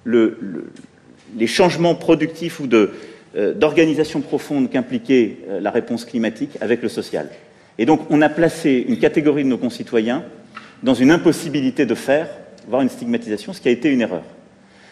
les 0.05 1.47
changements 1.47 1.95
productifs 1.95 2.59
ou 2.59 2.67
euh, 2.73 3.53
d'organisation 3.53 4.19
profonde 4.19 4.69
qu'impliquait 4.69 5.37
euh, 5.49 5.61
la 5.61 5.71
réponse 5.71 6.03
climatique 6.03 6.57
avec 6.59 6.81
le 6.81 6.89
social. 6.89 7.29
Et 7.77 7.85
donc 7.85 8.01
on 8.09 8.21
a 8.21 8.29
placé 8.29 8.85
une 8.87 8.99
catégorie 8.99 9.43
de 9.45 9.49
nos 9.49 9.57
concitoyens 9.57 10.23
dans 10.83 10.93
une 10.93 11.11
impossibilité 11.11 11.85
de 11.85 11.95
faire, 11.95 12.29
voire 12.67 12.81
une 12.81 12.89
stigmatisation, 12.89 13.53
ce 13.53 13.61
qui 13.61 13.67
a 13.69 13.71
été 13.71 13.89
une 13.89 14.01
erreur. 14.01 14.23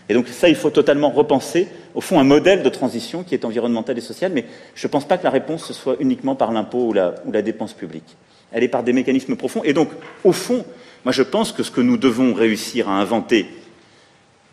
Et 0.08 0.14
donc 0.14 0.28
ça, 0.28 0.50
il 0.50 0.56
faut 0.56 0.70
totalement 0.70 1.10
repenser, 1.10 1.68
au 1.96 2.02
fond, 2.02 2.20
un 2.20 2.24
modèle 2.24 2.62
de 2.64 2.70
transition 2.70 3.24
qui 3.24 3.34
est 3.34 3.46
environnemental 3.46 3.98
et 3.98 4.02
social, 4.02 4.32
mais 4.34 4.46
je 4.76 4.88
ne 4.88 4.92
pense 4.92 5.08
pas 5.08 5.18
que 5.18 5.24
la 5.24 5.32
réponse 5.32 5.72
soit 5.72 5.96
uniquement 6.00 6.36
par 6.36 6.52
l'impôt 6.52 6.88
ou 6.88 6.94
la, 6.94 7.16
ou 7.26 7.32
la 7.32 7.42
dépense 7.42 7.74
publique. 7.74 8.16
Elle 8.52 8.64
est 8.64 8.70
par 8.70 8.84
des 8.84 8.94
mécanismes 8.94 9.36
profonds. 9.36 9.64
Et 9.64 9.74
donc, 9.74 9.90
au 10.24 10.32
fond, 10.32 10.64
moi 11.04 11.12
je 11.12 11.24
pense 11.24 11.52
que 11.52 11.64
ce 11.64 11.72
que 11.72 11.82
nous 11.82 11.98
devons 11.98 12.34
réussir 12.34 12.88
à 12.88 12.94
inventer 12.94 13.48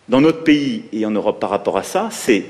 dans 0.08 0.20
notre 0.20 0.42
pays 0.42 0.84
et 0.92 1.06
en 1.06 1.10
Europe 1.10 1.38
par 1.38 1.50
rapport 1.50 1.76
à 1.76 1.82
ça, 1.82 2.08
c'est 2.10 2.44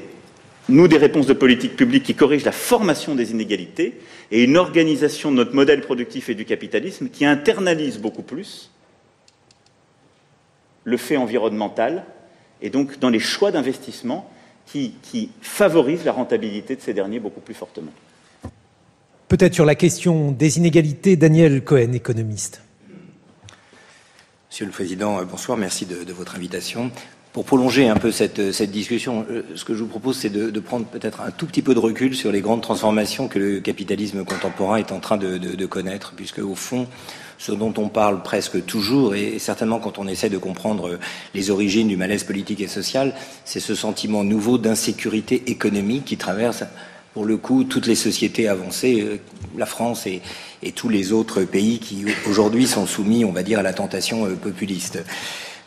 nous 0.68 0.88
des 0.88 0.96
réponses 0.96 1.26
de 1.26 1.32
politique 1.32 1.76
publique 1.76 2.04
qui 2.04 2.14
corrigent 2.14 2.44
la 2.44 2.52
formation 2.52 3.14
des 3.14 3.32
inégalités 3.32 3.98
et 4.30 4.44
une 4.44 4.56
organisation 4.56 5.30
de 5.30 5.36
notre 5.36 5.54
modèle 5.54 5.80
productif 5.80 6.28
et 6.28 6.34
du 6.34 6.44
capitalisme 6.44 7.08
qui 7.08 7.26
internalise 7.26 7.98
beaucoup 7.98 8.22
plus 8.22 8.71
le 10.84 10.96
fait 10.96 11.16
environnemental 11.16 12.04
et 12.60 12.70
donc 12.70 12.98
dans 12.98 13.10
les 13.10 13.18
choix 13.18 13.50
d'investissement 13.50 14.30
qui, 14.66 14.94
qui 15.02 15.30
favorisent 15.40 16.04
la 16.04 16.12
rentabilité 16.12 16.76
de 16.76 16.80
ces 16.80 16.94
derniers 16.94 17.20
beaucoup 17.20 17.40
plus 17.40 17.54
fortement. 17.54 17.92
Peut-être 19.28 19.54
sur 19.54 19.64
la 19.64 19.74
question 19.74 20.30
des 20.30 20.58
inégalités, 20.58 21.16
Daniel 21.16 21.64
Cohen, 21.64 21.92
économiste. 21.92 22.62
Monsieur 24.50 24.66
le 24.66 24.72
Président, 24.72 25.18
euh, 25.18 25.24
bonsoir, 25.24 25.56
merci 25.56 25.86
de, 25.86 26.04
de 26.04 26.12
votre 26.12 26.36
invitation. 26.36 26.90
Pour 27.32 27.46
prolonger 27.46 27.88
un 27.88 27.96
peu 27.96 28.12
cette, 28.12 28.52
cette 28.52 28.70
discussion, 28.70 29.24
euh, 29.30 29.42
ce 29.54 29.64
que 29.64 29.74
je 29.74 29.82
vous 29.82 29.88
propose, 29.88 30.18
c'est 30.18 30.28
de, 30.28 30.50
de, 30.50 30.60
prendre 30.60 30.84
peut-être 30.84 31.22
un 31.22 31.30
tout 31.30 31.46
petit 31.46 31.62
peu 31.62 31.72
de 31.72 31.78
recul 31.78 32.14
sur 32.14 32.30
les 32.30 32.42
grandes 32.42 32.60
transformations 32.60 33.28
que 33.28 33.38
le 33.38 33.60
capitalisme 33.60 34.22
contemporain 34.24 34.76
est 34.76 34.92
en 34.92 35.00
train 35.00 35.16
de, 35.16 35.38
de 35.38 35.66
connaître, 35.66 36.12
puisque 36.14 36.40
au 36.40 36.54
fond, 36.54 36.86
ce 37.42 37.50
dont 37.50 37.74
on 37.76 37.88
parle 37.88 38.22
presque 38.22 38.64
toujours, 38.66 39.16
et 39.16 39.40
certainement 39.40 39.80
quand 39.80 39.98
on 39.98 40.06
essaie 40.06 40.30
de 40.30 40.38
comprendre 40.38 41.00
les 41.34 41.50
origines 41.50 41.88
du 41.88 41.96
malaise 41.96 42.22
politique 42.22 42.60
et 42.60 42.68
social, 42.68 43.14
c'est 43.44 43.58
ce 43.58 43.74
sentiment 43.74 44.22
nouveau 44.22 44.58
d'insécurité 44.58 45.50
économique 45.50 46.04
qui 46.04 46.16
traverse, 46.16 46.62
pour 47.14 47.24
le 47.24 47.36
coup, 47.36 47.64
toutes 47.64 47.88
les 47.88 47.96
sociétés 47.96 48.46
avancées, 48.46 49.00
euh, 49.00 49.18
la 49.58 49.66
France 49.66 50.06
et, 50.06 50.22
tous 50.76 50.88
les 50.88 51.10
autres 51.12 51.42
pays 51.42 51.80
qui 51.80 52.04
aujourd'hui 52.28 52.68
sont 52.68 52.86
soumis, 52.86 53.24
on 53.24 53.32
va 53.32 53.42
dire, 53.42 53.58
à 53.58 53.62
la 53.62 53.72
tentation 53.72 54.24
euh, 54.26 54.36
populiste. 54.36 55.04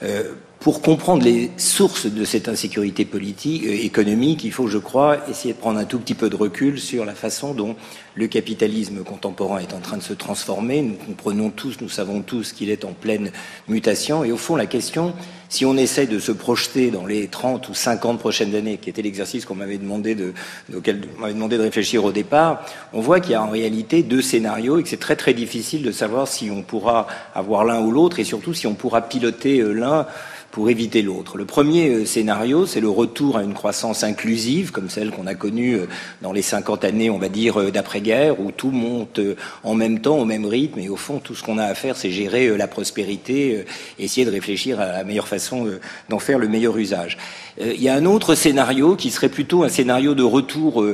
Euh, 0.02 0.32
pour 0.66 0.82
comprendre 0.82 1.24
les 1.24 1.52
sources 1.58 2.08
de 2.08 2.26
cette 2.26 2.50
insécurité 2.50 3.06
politique, 3.06 3.64
euh, 3.68 3.86
économique, 3.86 4.44
il 4.44 4.52
faut, 4.52 4.66
je 4.68 4.80
crois, 4.80 5.20
essayer 5.30 5.54
de 5.54 5.60
prendre 5.60 5.78
un 5.78 5.86
tout 5.86 6.00
petit 6.00 6.16
peu 6.16 6.28
de 6.28 6.36
recul 6.36 6.80
sur 6.80 7.06
la 7.06 7.14
façon 7.14 7.54
dont 7.54 7.76
le 8.16 8.26
capitalisme 8.26 9.04
contemporain 9.04 9.60
est 9.60 9.76
en 9.76 9.80
train 9.80 9.98
de 9.98 10.02
se 10.02 10.14
transformer. 10.14 10.82
Nous 10.82 10.96
comprenons 10.96 11.52
tous, 11.52 11.78
nous 11.82 11.90
savons 11.90 12.24
tous 12.24 12.52
qu'il 12.52 12.72
est 12.72 12.84
en 12.84 12.94
pleine 12.94 13.30
mutation. 13.68 14.24
Et 14.24 14.32
au 14.32 14.38
fond, 14.38 14.56
la 14.56 14.66
question, 14.66 15.14
si 15.50 15.66
on 15.66 15.78
essaie 15.78 16.08
de 16.08 16.18
se 16.18 16.32
projeter 16.32 16.90
dans 16.90 17.06
les 17.06 17.28
30 17.28 17.70
ou 17.70 17.76
50 17.76 18.18
prochaines 18.18 18.56
années, 18.56 18.78
qui 18.78 18.90
était 18.90 19.04
l'exercice 19.04 19.46
qu'on 19.46 19.54
m'avait 19.54 19.78
demandé 19.78 20.16
de, 20.16 20.34
auquel 20.76 21.04
on 21.16 21.22
m'avait 21.22 21.36
demandé 21.36 21.58
de 21.60 21.62
réfléchir 21.62 22.04
au 22.04 22.12
départ, 22.12 22.66
on 22.92 23.02
voit 23.02 23.20
qu'il 23.20 23.34
y 23.34 23.36
a 23.36 23.44
en 23.44 23.52
réalité 23.52 24.02
deux 24.02 24.24
scénarios 24.24 24.80
et 24.80 24.84
que 24.84 24.90
c'est 24.90 24.98
très 24.98 25.16
très 25.16 25.36
difficile 25.36 25.84
de 25.84 25.92
savoir 25.92 26.28
si 26.28 26.50
on 26.50 26.64
pourra 26.64 27.06
avoir 27.36 27.66
l'un 27.66 27.82
ou 27.82 27.92
l'autre 27.92 28.20
et 28.20 28.24
surtout 28.24 28.56
si 28.56 28.66
on 28.66 28.74
pourra 28.74 29.04
piloter 29.04 29.60
euh, 29.60 29.72
l'un 29.72 30.08
pour 30.56 30.70
éviter 30.70 31.02
l'autre. 31.02 31.38
Le 31.38 31.44
premier 31.44 31.90
euh, 31.90 32.06
scénario, 32.06 32.66
c'est 32.66 32.80
le 32.80 32.88
retour 32.88 33.36
à 33.36 33.44
une 33.44 33.54
croissance 33.54 34.06
inclusive, 34.06 34.72
comme 34.72 34.90
celle 34.90 35.12
qu'on 35.12 35.28
a 35.28 35.36
connue 35.36 35.74
euh, 35.76 35.88
dans 36.22 36.32
les 36.32 36.42
50 36.42 36.86
années, 36.86 37.10
on 37.10 37.18
va 37.18 37.28
dire, 37.28 37.60
euh, 37.60 37.72
d'après-guerre, 37.72 38.40
où 38.40 38.54
tout 38.54 38.72
monte 38.72 39.20
en 39.66 39.74
même 39.76 40.00
temps, 40.00 40.18
au 40.18 40.24
même 40.24 40.46
rythme, 40.46 40.80
et 40.80 40.88
au 40.88 40.96
fond, 40.96 41.20
tout 41.20 41.36
ce 41.36 41.44
qu'on 41.44 41.58
a 41.58 41.66
à 41.66 41.76
faire, 41.76 41.98
c'est 41.98 42.10
gérer 42.10 42.56
la 42.56 42.70
prospérité, 42.70 43.66
essayer 44.00 44.26
de 44.26 44.32
réfléchir 44.32 44.80
à 44.80 44.94
la 44.94 45.04
meilleure 45.04 45.28
façon 45.28 45.68
d'en 46.08 46.20
faire 46.20 46.40
le 46.40 46.48
meilleur 46.48 46.78
usage. 46.78 47.18
Il 47.60 47.82
y 47.82 47.90
a 47.90 47.96
un 47.96 48.06
autre 48.06 48.34
scénario 48.34 48.96
qui 48.96 49.12
serait 49.12 49.28
plutôt 49.28 49.64
un 49.64 49.70
scénario 49.70 50.16
de 50.16 50.24
retour 50.24 50.86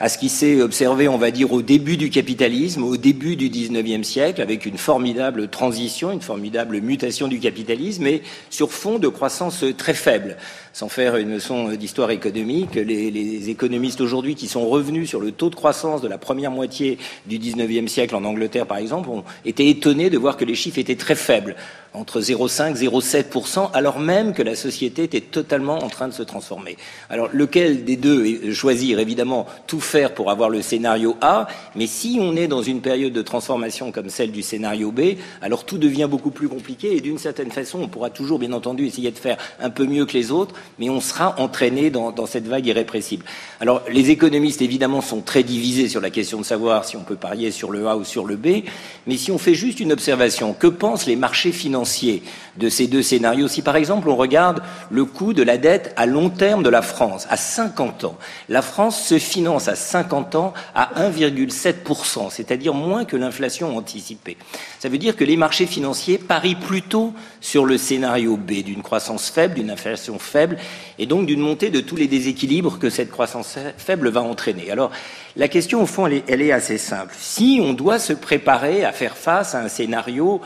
à 0.00 0.08
ce 0.08 0.16
qui 0.16 0.30
s'est 0.30 0.62
observé, 0.62 1.08
on 1.08 1.18
va 1.18 1.30
dire, 1.30 1.52
au 1.52 1.60
début 1.60 1.98
du 1.98 2.08
capitalisme, 2.08 2.82
au 2.82 2.96
début 2.96 3.36
du 3.36 3.50
19e 3.50 4.02
siècle, 4.02 4.40
avec 4.40 4.64
une 4.64 4.78
formidable 4.78 5.48
transition, 5.48 6.10
une 6.10 6.22
formidable 6.22 6.80
mutation 6.80 7.28
du 7.28 7.38
capitalisme, 7.38 8.06
et 8.06 8.22
sur 8.48 8.72
fond 8.72 8.98
de 8.98 9.08
croissance 9.08 9.62
très 9.76 9.92
faible 9.92 10.38
sans 10.72 10.88
faire 10.88 11.16
une 11.16 11.30
leçon 11.30 11.68
d'histoire 11.70 12.10
économique, 12.10 12.74
les, 12.74 13.50
économistes 13.50 14.00
aujourd'hui 14.00 14.34
qui 14.34 14.46
sont 14.46 14.68
revenus 14.68 15.08
sur 15.08 15.20
le 15.20 15.32
taux 15.32 15.50
de 15.50 15.54
croissance 15.54 16.02
de 16.02 16.08
la 16.08 16.18
première 16.18 16.50
moitié 16.50 16.98
du 17.26 17.38
19e 17.38 17.88
siècle 17.88 18.14
en 18.14 18.24
Angleterre, 18.24 18.66
par 18.66 18.78
exemple, 18.78 19.08
ont 19.08 19.24
été 19.44 19.68
étonnés 19.68 20.10
de 20.10 20.18
voir 20.18 20.36
que 20.36 20.44
les 20.44 20.54
chiffres 20.54 20.78
étaient 20.78 20.96
très 20.96 21.14
faibles, 21.14 21.56
entre 21.92 22.20
0,5 22.20 22.82
et 22.82 22.88
0,7%, 22.88 23.70
alors 23.72 23.98
même 23.98 24.32
que 24.32 24.42
la 24.42 24.54
société 24.54 25.04
était 25.04 25.20
totalement 25.20 25.78
en 25.78 25.88
train 25.88 26.06
de 26.06 26.12
se 26.12 26.22
transformer. 26.22 26.76
Alors, 27.08 27.28
lequel 27.32 27.84
des 27.84 27.96
deux 27.96 28.52
choisir 28.52 29.00
Évidemment, 29.00 29.46
tout 29.66 29.80
faire 29.80 30.14
pour 30.14 30.30
avoir 30.30 30.50
le 30.50 30.62
scénario 30.62 31.16
A, 31.20 31.48
mais 31.74 31.86
si 31.86 32.18
on 32.20 32.36
est 32.36 32.48
dans 32.48 32.62
une 32.62 32.80
période 32.80 33.12
de 33.12 33.22
transformation 33.22 33.92
comme 33.92 34.08
celle 34.08 34.32
du 34.32 34.42
scénario 34.42 34.92
B, 34.92 35.16
alors 35.42 35.64
tout 35.64 35.78
devient 35.78 36.08
beaucoup 36.10 36.30
plus 36.30 36.48
compliqué 36.48 36.96
et 36.96 37.00
d'une 37.00 37.18
certaine 37.18 37.50
façon, 37.50 37.80
on 37.82 37.88
pourra 37.88 38.10
toujours, 38.10 38.38
bien 38.38 38.52
entendu, 38.52 38.86
essayer 38.86 39.10
de 39.10 39.18
faire 39.18 39.36
un 39.60 39.70
peu 39.70 39.86
mieux 39.86 40.06
que 40.06 40.12
les 40.12 40.30
autres, 40.30 40.54
mais 40.78 40.90
on 40.90 41.00
sera 41.00 41.34
entraîné 41.38 41.90
dans, 41.90 42.26
cette 42.26 42.46
vague 42.46 42.66
irrépressible. 42.66 43.24
Alors, 43.60 43.82
les 43.88 44.10
économistes, 44.10 44.62
évidemment, 44.62 45.00
sont 45.00 45.20
très 45.20 45.42
divisés 45.42 45.88
sur 45.88 46.00
la 46.00 46.10
question 46.10 46.38
de 46.38 46.44
savoir 46.44 46.84
si 46.84 46.96
on 46.96 47.02
peut 47.02 47.16
parier 47.16 47.50
sur 47.50 47.70
le 47.70 47.86
A 47.86 47.96
ou 47.96 48.04
sur 48.04 48.26
le 48.26 48.36
B, 48.36 48.64
mais 49.06 49.16
si 49.16 49.30
on 49.30 49.38
fait 49.38 49.54
juste 49.54 49.80
une 49.80 49.92
observation, 49.92 50.52
que 50.52 50.66
pensent 50.66 51.06
les 51.06 51.16
marchés 51.16 51.52
financiers? 51.52 52.22
De 52.60 52.68
ces 52.68 52.86
deux 52.86 53.02
scénarios 53.02 53.48
Si, 53.48 53.62
par 53.62 53.74
exemple, 53.74 54.08
on 54.08 54.14
regarde 54.14 54.62
le 54.90 55.04
coût 55.04 55.32
de 55.32 55.42
la 55.42 55.58
dette 55.58 55.92
à 55.96 56.06
long 56.06 56.30
terme 56.30 56.62
de 56.62 56.68
la 56.68 56.82
France, 56.82 57.26
à 57.30 57.36
50 57.36 58.04
ans, 58.04 58.16
la 58.48 58.62
France 58.62 59.02
se 59.02 59.18
finance 59.18 59.66
à 59.66 59.74
50 59.74 60.36
ans 60.36 60.54
à 60.74 60.90
1,7%, 61.10 62.30
c'est-à-dire 62.30 62.74
moins 62.74 63.04
que 63.04 63.16
l'inflation 63.16 63.76
anticipée. 63.76 64.36
Ça 64.78 64.88
veut 64.88 64.98
dire 64.98 65.16
que 65.16 65.24
les 65.24 65.36
marchés 65.36 65.66
financiers 65.66 66.18
parient 66.18 66.54
plutôt 66.54 67.12
sur 67.40 67.64
le 67.64 67.78
scénario 67.78 68.36
B, 68.36 68.62
d'une 68.62 68.82
croissance 68.82 69.30
faible, 69.30 69.54
d'une 69.54 69.70
inflation 69.70 70.18
faible, 70.18 70.58
et 70.98 71.06
donc 71.06 71.26
d'une 71.26 71.40
montée 71.40 71.70
de 71.70 71.80
tous 71.80 71.96
les 71.96 72.06
déséquilibres 72.06 72.78
que 72.78 72.90
cette 72.90 73.10
croissance 73.10 73.56
faible 73.78 74.10
va 74.10 74.22
entraîner. 74.22 74.70
Alors, 74.70 74.90
la 75.36 75.48
question, 75.48 75.82
au 75.82 75.86
fond, 75.86 76.06
elle 76.06 76.42
est, 76.42 76.52
assez 76.52 76.78
simple. 76.78 77.14
Si 77.16 77.60
on 77.62 77.72
doit 77.72 77.98
se 77.98 78.12
préparer 78.12 78.84
à 78.84 78.92
faire 78.92 79.16
face 79.16 79.54
à 79.54 79.60
un 79.60 79.68
scénario 79.68 80.40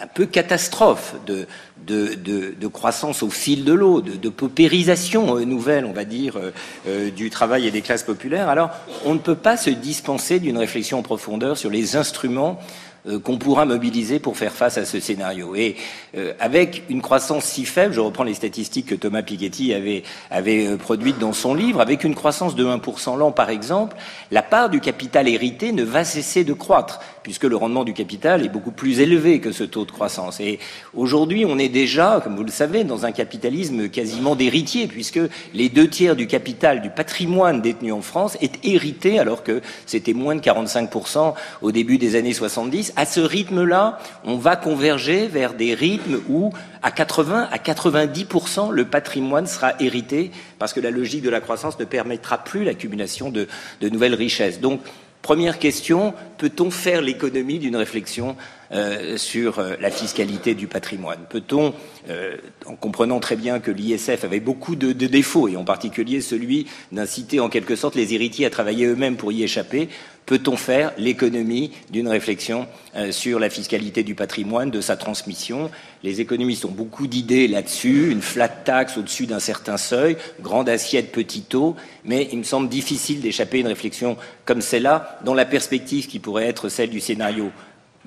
un 0.00 0.06
peu 0.06 0.26
catastrophe 0.26 1.14
de, 1.26 1.46
croissance 2.68 3.22
au 3.22 3.30
fil 3.30 3.64
de 3.64 3.72
l'eau, 3.72 4.00
de, 4.00 4.28
paupérisation 4.28 5.36
euh, 5.36 5.44
nouvelle, 5.44 5.84
on 5.84 5.92
va 5.92 6.04
dire, 6.04 6.36
euh, 6.36 6.50
euh, 6.86 7.10
du 7.10 7.30
travail 7.30 7.66
et 7.66 7.70
des 7.70 7.82
classes 7.82 8.02
populaires, 8.02 8.48
alors 8.48 8.70
on 9.04 9.14
ne 9.14 9.18
peut 9.18 9.34
pas 9.34 9.56
se 9.56 9.70
dispenser 9.70 10.38
d'une 10.38 10.58
réflexion 10.58 10.98
en 10.98 11.02
profondeur 11.02 11.56
sur 11.56 11.70
les 11.70 11.96
instruments 11.96 12.58
qu'on 13.22 13.38
pourra 13.38 13.64
mobiliser 13.64 14.18
pour 14.18 14.36
faire 14.36 14.52
face 14.52 14.76
à 14.76 14.84
ce 14.84 15.00
scénario. 15.00 15.54
Et 15.54 15.76
avec 16.40 16.82
une 16.90 17.00
croissance 17.00 17.44
si 17.44 17.64
faible, 17.64 17.94
je 17.94 18.00
reprends 18.00 18.24
les 18.24 18.34
statistiques 18.34 18.86
que 18.86 18.94
Thomas 18.94 19.22
Piketty 19.22 19.72
avait, 19.72 20.02
avait 20.30 20.76
produites 20.76 21.18
dans 21.18 21.32
son 21.32 21.54
livre, 21.54 21.80
avec 21.80 22.04
une 22.04 22.14
croissance 22.14 22.54
de 22.54 22.66
1% 22.66 23.16
l'an 23.16 23.30
par 23.30 23.48
exemple, 23.48 23.96
la 24.30 24.42
part 24.42 24.68
du 24.68 24.80
capital 24.80 25.26
hérité 25.26 25.72
ne 25.72 25.84
va 25.84 26.04
cesser 26.04 26.44
de 26.44 26.52
croître, 26.52 27.00
puisque 27.28 27.44
le 27.44 27.56
rendement 27.56 27.84
du 27.84 27.92
capital 27.92 28.42
est 28.42 28.48
beaucoup 28.48 28.70
plus 28.70 29.00
élevé 29.00 29.38
que 29.38 29.52
ce 29.52 29.62
taux 29.62 29.84
de 29.84 29.90
croissance. 29.90 30.40
Et 30.40 30.58
aujourd'hui, 30.94 31.44
on 31.46 31.58
est 31.58 31.68
déjà, 31.68 32.22
comme 32.24 32.36
vous 32.36 32.42
le 32.42 32.50
savez, 32.50 32.84
dans 32.84 33.04
un 33.04 33.12
capitalisme 33.12 33.90
quasiment 33.90 34.34
d'héritier, 34.34 34.86
puisque 34.86 35.20
les 35.52 35.68
deux 35.68 35.88
tiers 35.88 36.16
du 36.16 36.26
capital, 36.26 36.80
du 36.80 36.88
patrimoine 36.88 37.60
détenu 37.60 37.92
en 37.92 38.00
France 38.00 38.38
est 38.40 38.64
hérité, 38.64 39.18
alors 39.18 39.42
que 39.42 39.60
c'était 39.84 40.14
moins 40.14 40.36
de 40.36 40.40
45% 40.40 41.34
au 41.60 41.70
début 41.70 41.98
des 41.98 42.16
années 42.16 42.32
70 42.32 42.94
à 42.96 43.04
ce 43.04 43.20
rythme-là, 43.20 43.98
on 44.24 44.36
va 44.38 44.56
converger 44.56 45.26
vers 45.26 45.52
des 45.52 45.74
rythmes 45.74 46.20
où, 46.30 46.50
à 46.82 46.90
80 46.90 47.50
à 47.52 47.58
90% 47.58 48.70
le 48.70 48.86
patrimoine 48.86 49.46
sera 49.46 49.74
hérité, 49.80 50.30
parce 50.58 50.72
que 50.72 50.80
la 50.80 50.90
logique 50.90 51.20
de 51.20 51.28
la 51.28 51.42
croissance 51.42 51.78
ne 51.78 51.84
permettra 51.84 52.38
plus 52.38 52.64
l'accumulation 52.64 53.28
de, 53.28 53.48
de 53.82 53.88
nouvelles 53.90 54.14
richesses. 54.14 54.60
Donc, 54.60 54.80
Première 55.22 55.58
question, 55.58 56.14
peut-on 56.38 56.70
faire 56.70 57.02
l'économie 57.02 57.58
d'une 57.58 57.76
réflexion 57.76 58.36
euh, 58.72 59.16
sur 59.16 59.58
euh, 59.58 59.74
la 59.80 59.90
fiscalité 59.90 60.54
du 60.54 60.68
patrimoine? 60.68 61.18
Peut-on, 61.28 61.74
euh, 62.08 62.36
en 62.66 62.76
comprenant 62.76 63.18
très 63.18 63.36
bien 63.36 63.58
que 63.58 63.70
l'ISF 63.70 64.24
avait 64.24 64.40
beaucoup 64.40 64.76
de, 64.76 64.92
défauts, 64.92 65.48
et 65.48 65.56
en 65.56 65.64
particulier 65.64 66.20
celui 66.20 66.66
d'inciter 66.92 67.40
en 67.40 67.48
quelque 67.48 67.76
sorte 67.76 67.96
les 67.96 68.14
héritiers 68.14 68.46
à 68.46 68.50
travailler 68.50 68.86
eux-mêmes 68.86 69.16
pour 69.16 69.32
y 69.32 69.42
échapper, 69.42 69.88
peut-on 70.28 70.56
faire 70.56 70.92
l'économie 70.98 71.72
d'une 71.90 72.06
réflexion 72.06 72.66
sur 73.10 73.40
la 73.40 73.48
fiscalité 73.48 74.02
du 74.02 74.14
patrimoine, 74.14 74.70
de 74.70 74.82
sa 74.82 74.96
transmission? 74.96 75.70
Les 76.04 76.20
économistes 76.20 76.66
ont 76.66 76.70
beaucoup 76.70 77.06
d'idées 77.06 77.48
là-dessus, 77.48 78.10
une 78.12 78.20
flat 78.20 78.48
tax 78.48 78.98
au-dessus 78.98 79.26
d'un 79.26 79.40
certain 79.40 79.78
seuil, 79.78 80.18
grande 80.40 80.68
assiette, 80.68 81.12
petit 81.12 81.40
taux, 81.40 81.76
mais 82.04 82.28
il 82.30 82.38
me 82.38 82.44
semble 82.44 82.68
difficile 82.68 83.22
d'échapper 83.22 83.56
à 83.56 83.60
une 83.62 83.68
réflexion 83.68 84.18
comme 84.44 84.60
celle-là, 84.60 85.18
dans 85.24 85.34
la 85.34 85.46
perspective 85.46 86.06
qui 86.06 86.18
pourrait 86.18 86.46
être 86.46 86.68
celle 86.68 86.90
du 86.90 87.00
scénario 87.00 87.50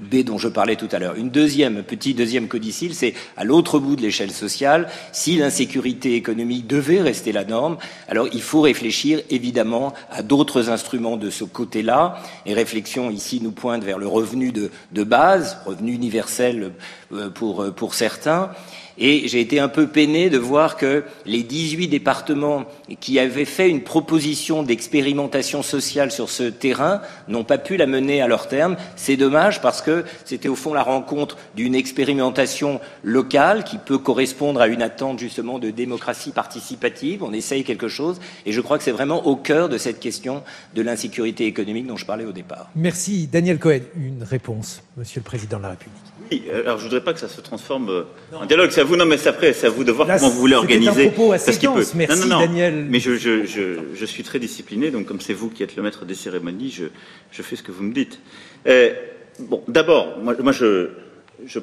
B 0.02 0.24
dont 0.24 0.38
je 0.38 0.48
parlais 0.48 0.76
tout 0.76 0.90
à 0.92 1.00
l'heure. 1.00 1.16
Une 1.16 1.30
deuxième, 1.30 1.84
petit 1.84 2.14
deuxième 2.14 2.48
codicile, 2.48 2.96
c'est 2.96 3.14
à 3.38 3.44
l'autre 3.44 3.80
bout 3.80 3.96
de 3.96 4.02
l'échelle 4.02 4.32
sociale, 4.32 4.90
si 5.12 5.38
l'insécurité 5.38 6.16
économique 6.16 6.68
devait 6.68 7.02
rester 7.02 7.32
la 7.32 7.44
norme, 7.44 7.78
alors 8.08 8.28
il 8.34 8.42
faut 8.42 8.62
réfléchir 8.62 9.22
évidemment 9.30 9.94
à 10.10 10.24
d'autres 10.24 10.70
instruments 10.70 11.18
de 11.18 11.30
ce 11.30 11.44
côté-là. 11.44 12.22
Et 12.46 12.54
réflexion 12.54 13.10
ici 13.10 13.40
nous 13.42 13.52
pointe 13.52 13.84
vers 13.84 14.00
le 14.00 14.08
revenu 14.08 14.52
de, 14.52 14.72
de 14.92 15.04
base, 15.04 15.58
revenu 15.66 15.94
universel 15.94 16.72
euh, 17.14 17.30
pour, 17.30 17.62
euh, 17.62 17.72
pour 17.72 17.94
certains, 17.94 18.52
et 18.98 19.28
j'ai 19.28 19.40
été 19.40 19.60
un 19.60 19.68
peu 19.68 19.88
peiné 19.88 20.30
de 20.30 20.38
voir 20.38 20.78
que 20.78 21.04
les 21.26 21.44
18 21.44 21.88
départements 21.88 22.66
qui 23.00 23.20
avaient 23.20 23.46
fait 23.46 23.70
une 23.70 23.82
proposition 23.82 24.64
d'expérimentation 24.64 25.64
sociale 25.64 26.12
sur 26.12 26.30
ce 26.30 26.44
terrain 26.44 27.02
n'ont 27.28 27.44
pas 27.44 27.58
pu 27.58 27.78
la 27.78 27.88
mener 27.88 28.22
à 28.22 28.28
leur 28.28 28.48
terme. 28.48 28.76
C'est 28.96 29.18
dommage 29.18 29.62
parce 29.62 29.82
que 29.82 30.06
c'était 30.26 30.50
au 30.50 30.56
fond 30.56 30.74
la 30.74 30.84
rencontre 30.84 31.38
d'une 31.56 31.76
expérimentation 31.76 32.80
locale 33.04 33.64
qui 33.64 33.78
peut 33.78 33.98
correspondre 33.98 34.62
à 34.62 34.68
une 34.68 34.82
attente 34.82 35.20
justement 35.20 35.60
de 35.60 35.70
démocratie 35.70 36.32
participative. 36.32 37.24
On 37.24 37.34
essaye 37.34 37.64
quelque 37.64 37.88
chose 37.88 38.20
et 38.46 38.52
je 38.52 38.62
crois 38.62 38.78
que 38.78 38.84
c'est 38.84 38.92
vraiment 38.92 39.26
au 39.26 39.36
cœur 39.36 39.70
de 39.70 39.78
cette 39.78 40.00
question 40.00 40.44
de 40.76 40.82
l'insécurité 40.82 41.46
économique 41.46 41.88
dont 41.88 41.98
je 41.98 42.06
parlais 42.06 42.26
au 42.26 42.32
départ. 42.32 42.70
Merci. 42.76 43.28
Daniel 43.28 43.60
Cohen, 43.60 43.82
une 43.96 44.24
réponse, 44.24 44.82
Monsieur 44.98 45.20
le 45.20 45.26
Président 45.26 45.58
de 45.58 45.64
la 45.64 45.70
République. 45.70 46.11
Alors 46.54 46.78
je 46.78 46.84
voudrais 46.84 47.04
pas 47.04 47.14
que 47.14 47.20
ça 47.20 47.28
se 47.28 47.42
transforme 47.42 47.90
euh, 47.90 48.04
en 48.34 48.46
dialogue. 48.46 48.72
C'est 48.72 48.82
à 48.82 48.84
vous, 48.86 48.96
non, 48.96 49.06
mais 49.06 49.18
c'est 49.18 49.30
après, 49.30 49.52
c'est 49.54 49.68
à 49.68 49.70
vous 49.70 49.84
de 49.84 49.92
voir 49.92 50.08
comment 50.08 50.30
vous 50.30 50.40
voulez 50.40 50.56
organiser. 50.56 51.08
Un 51.08 51.10
propos 51.10 51.34
assez 51.34 51.58
peut... 51.60 51.84
Merci, 51.96 52.28
non, 52.28 52.28
non, 52.28 52.40
Daniel. 52.40 52.86
Mais 52.90 53.00
je, 53.00 53.18
je, 53.18 53.46
je, 53.46 53.80
je, 53.94 54.06
suis 54.06 54.24
très 54.24 54.40
discipliné, 54.40 54.92
donc 54.92 55.08
comme 55.08 55.20
c'est 55.20 55.34
vous 55.34 55.50
qui 55.50 55.62
êtes 55.64 55.76
le 55.76 55.84
maître 55.84 56.06
des 56.06 56.16
cérémonies, 56.16 56.72
je, 56.72 57.42
fais 57.42 57.56
ce 57.56 57.64
que 57.64 57.72
vous 57.72 57.84
me 57.84 57.94
dites. 57.94 58.20
Euh, 58.68 58.94
bon, 59.40 59.62
d'abord, 59.68 60.20
moi, 60.22 60.36
moi 60.40 60.54
je, 60.54 60.90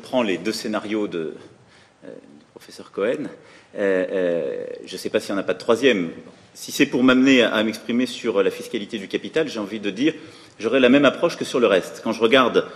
prends 0.03 0.23
les 0.23 0.37
deux 0.37 0.53
scénarios 0.53 1.09
de, 1.09 1.35
euh, 2.05 2.09
du 2.09 2.45
professeur 2.53 2.93
Cohen. 2.93 3.29
Euh, 3.77 4.65
je 4.85 4.93
ne 4.93 4.99
sais 4.99 5.09
pas 5.09 5.21
s'il 5.21 5.35
n'y 5.35 5.39
en 5.39 5.43
a 5.43 5.47
pas 5.47 5.55
de 5.55 5.59
troisième. 5.59 6.11
Si 6.53 6.73
c'est 6.73 6.87
pour 6.87 7.03
m'amener 7.03 7.43
à, 7.43 7.55
à 7.55 7.63
m'exprimer 7.63 8.05
sur 8.05 8.43
la 8.43 8.51
fiscalité 8.51 8.99
du 8.99 9.09
capital, 9.09 9.49
j'ai 9.49 9.61
envie 9.61 9.81
de 9.81 9.91
dire, 9.91 10.13
j'aurais 10.59 10.81
la 10.81 10.89
même 10.91 11.07
approche 11.07 11.39
que 11.39 11.45
sur 11.45 11.61
le 11.61 11.69
reste. 11.69 12.03
Quand 12.05 12.13
je 12.13 12.21
regarde 12.21 12.67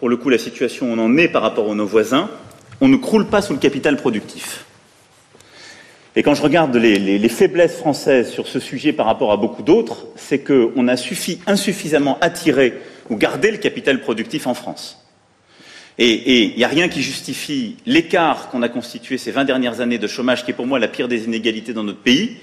pour 0.00 0.08
le 0.08 0.16
coup, 0.16 0.30
la 0.30 0.38
situation 0.38 0.90
où 0.90 0.94
on 0.94 0.98
en 0.98 1.18
est 1.18 1.28
par 1.28 1.42
rapport 1.42 1.70
à 1.70 1.74
nos 1.74 1.84
voisins, 1.84 2.30
on 2.80 2.88
ne 2.88 2.96
croule 2.96 3.26
pas 3.26 3.42
sous 3.42 3.52
le 3.52 3.58
capital 3.58 3.98
productif. 3.98 4.64
Et 6.16 6.22
quand 6.22 6.34
je 6.34 6.40
regarde 6.40 6.74
les, 6.74 7.28
faiblesses 7.28 7.76
françaises 7.76 8.30
sur 8.30 8.48
ce 8.48 8.60
sujet 8.60 8.94
par 8.94 9.04
rapport 9.04 9.30
à 9.30 9.36
beaucoup 9.36 9.62
d'autres, 9.62 10.06
c'est 10.16 10.38
qu'on 10.38 10.88
a 10.88 10.96
suffi, 10.96 11.42
insuffisamment 11.46 12.16
attiré 12.22 12.80
ou 13.10 13.16
gardé 13.16 13.50
le 13.50 13.58
capital 13.58 14.00
productif 14.00 14.46
en 14.46 14.54
France. 14.54 15.06
Et 15.98 16.44
il 16.44 16.56
n'y 16.56 16.64
a 16.64 16.68
rien 16.68 16.88
qui 16.88 17.02
justifie 17.02 17.76
l'écart 17.84 18.48
qu'on 18.48 18.62
a 18.62 18.70
constitué 18.70 19.18
ces 19.18 19.32
20 19.32 19.44
dernières 19.44 19.82
années 19.82 19.98
de 19.98 20.06
chômage, 20.06 20.46
qui 20.46 20.52
est 20.52 20.54
pour 20.54 20.66
moi 20.66 20.78
la 20.78 20.88
pire 20.88 21.08
des 21.08 21.26
inégalités 21.26 21.74
dans 21.74 21.84
notre 21.84 22.00
pays, 22.00 22.38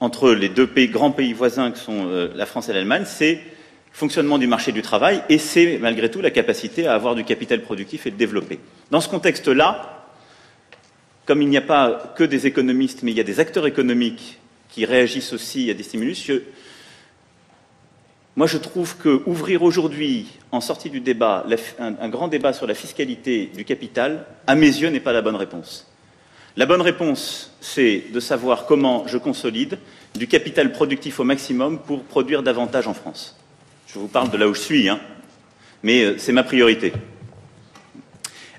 entre 0.00 0.30
les 0.32 0.48
deux 0.48 0.70
grands 0.86 1.10
pays 1.10 1.34
voisins 1.34 1.70
que 1.70 1.78
sont 1.78 2.06
euh, 2.06 2.30
la 2.34 2.46
France 2.46 2.70
et 2.70 2.72
l'Allemagne, 2.72 3.04
c'est 3.04 3.40
fonctionnement 3.98 4.38
du 4.38 4.46
marché 4.46 4.70
du 4.70 4.80
travail, 4.80 5.24
et 5.28 5.38
c'est 5.38 5.76
malgré 5.78 6.08
tout 6.08 6.20
la 6.20 6.30
capacité 6.30 6.86
à 6.86 6.94
avoir 6.94 7.16
du 7.16 7.24
capital 7.24 7.62
productif 7.62 8.06
et 8.06 8.12
de 8.12 8.16
développer. 8.16 8.60
Dans 8.92 9.00
ce 9.00 9.08
contexte-là, 9.08 10.06
comme 11.26 11.42
il 11.42 11.48
n'y 11.48 11.56
a 11.56 11.62
pas 11.62 12.14
que 12.16 12.22
des 12.22 12.46
économistes, 12.46 13.02
mais 13.02 13.10
il 13.10 13.16
y 13.16 13.20
a 13.20 13.24
des 13.24 13.40
acteurs 13.40 13.66
économiques 13.66 14.38
qui 14.68 14.84
réagissent 14.84 15.32
aussi 15.32 15.68
à 15.68 15.74
des 15.74 15.82
stimulus, 15.82 16.30
moi 18.36 18.46
je 18.46 18.56
trouve 18.56 18.96
que 18.98 19.20
ouvrir 19.26 19.64
aujourd'hui, 19.64 20.28
en 20.52 20.60
sortie 20.60 20.90
du 20.90 21.00
débat, 21.00 21.44
un, 21.80 22.08
grand 22.08 22.28
débat 22.28 22.52
sur 22.52 22.68
la 22.68 22.74
fiscalité 22.74 23.50
du 23.52 23.64
capital, 23.64 24.26
à 24.46 24.54
mes 24.54 24.68
yeux, 24.68 24.90
n'est 24.90 25.00
pas 25.00 25.12
la 25.12 25.22
bonne 25.22 25.34
réponse. 25.34 25.90
La 26.56 26.66
bonne 26.66 26.82
réponse, 26.82 27.52
c'est 27.60 28.04
de 28.12 28.20
savoir 28.20 28.64
comment 28.66 29.08
je 29.08 29.18
consolide 29.18 29.76
du 30.14 30.28
capital 30.28 30.70
productif 30.70 31.18
au 31.18 31.24
maximum 31.24 31.80
pour 31.80 32.04
produire 32.04 32.44
davantage 32.44 32.86
en 32.86 32.94
France. 32.94 33.37
Je 33.94 33.98
vous 33.98 34.08
parle 34.08 34.30
de 34.30 34.36
là 34.36 34.46
où 34.46 34.54
je 34.54 34.60
suis, 34.60 34.86
hein. 34.90 35.00
mais 35.82 36.02
euh, 36.02 36.18
c'est 36.18 36.32
ma 36.32 36.42
priorité. 36.42 36.92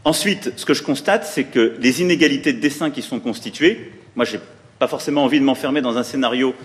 Ensuite, 0.03 0.53
ce 0.55 0.65
que 0.65 0.73
je 0.73 0.81
constate, 0.81 1.23
c'est 1.23 1.43
que 1.43 1.75
les 1.79 2.01
inégalités 2.01 2.51
de 2.51 2.59
dessin 2.59 2.89
qui 2.89 3.03
sont 3.03 3.19
constituées, 3.19 3.91
moi, 4.15 4.25
je 4.25 4.37
n'ai 4.37 4.43
pas 4.79 4.87
forcément 4.87 5.23
envie 5.23 5.39
de 5.39 5.45
m'enfermer 5.45 5.81
dans 5.81 5.99
un 5.99 6.03
scénario 6.03 6.55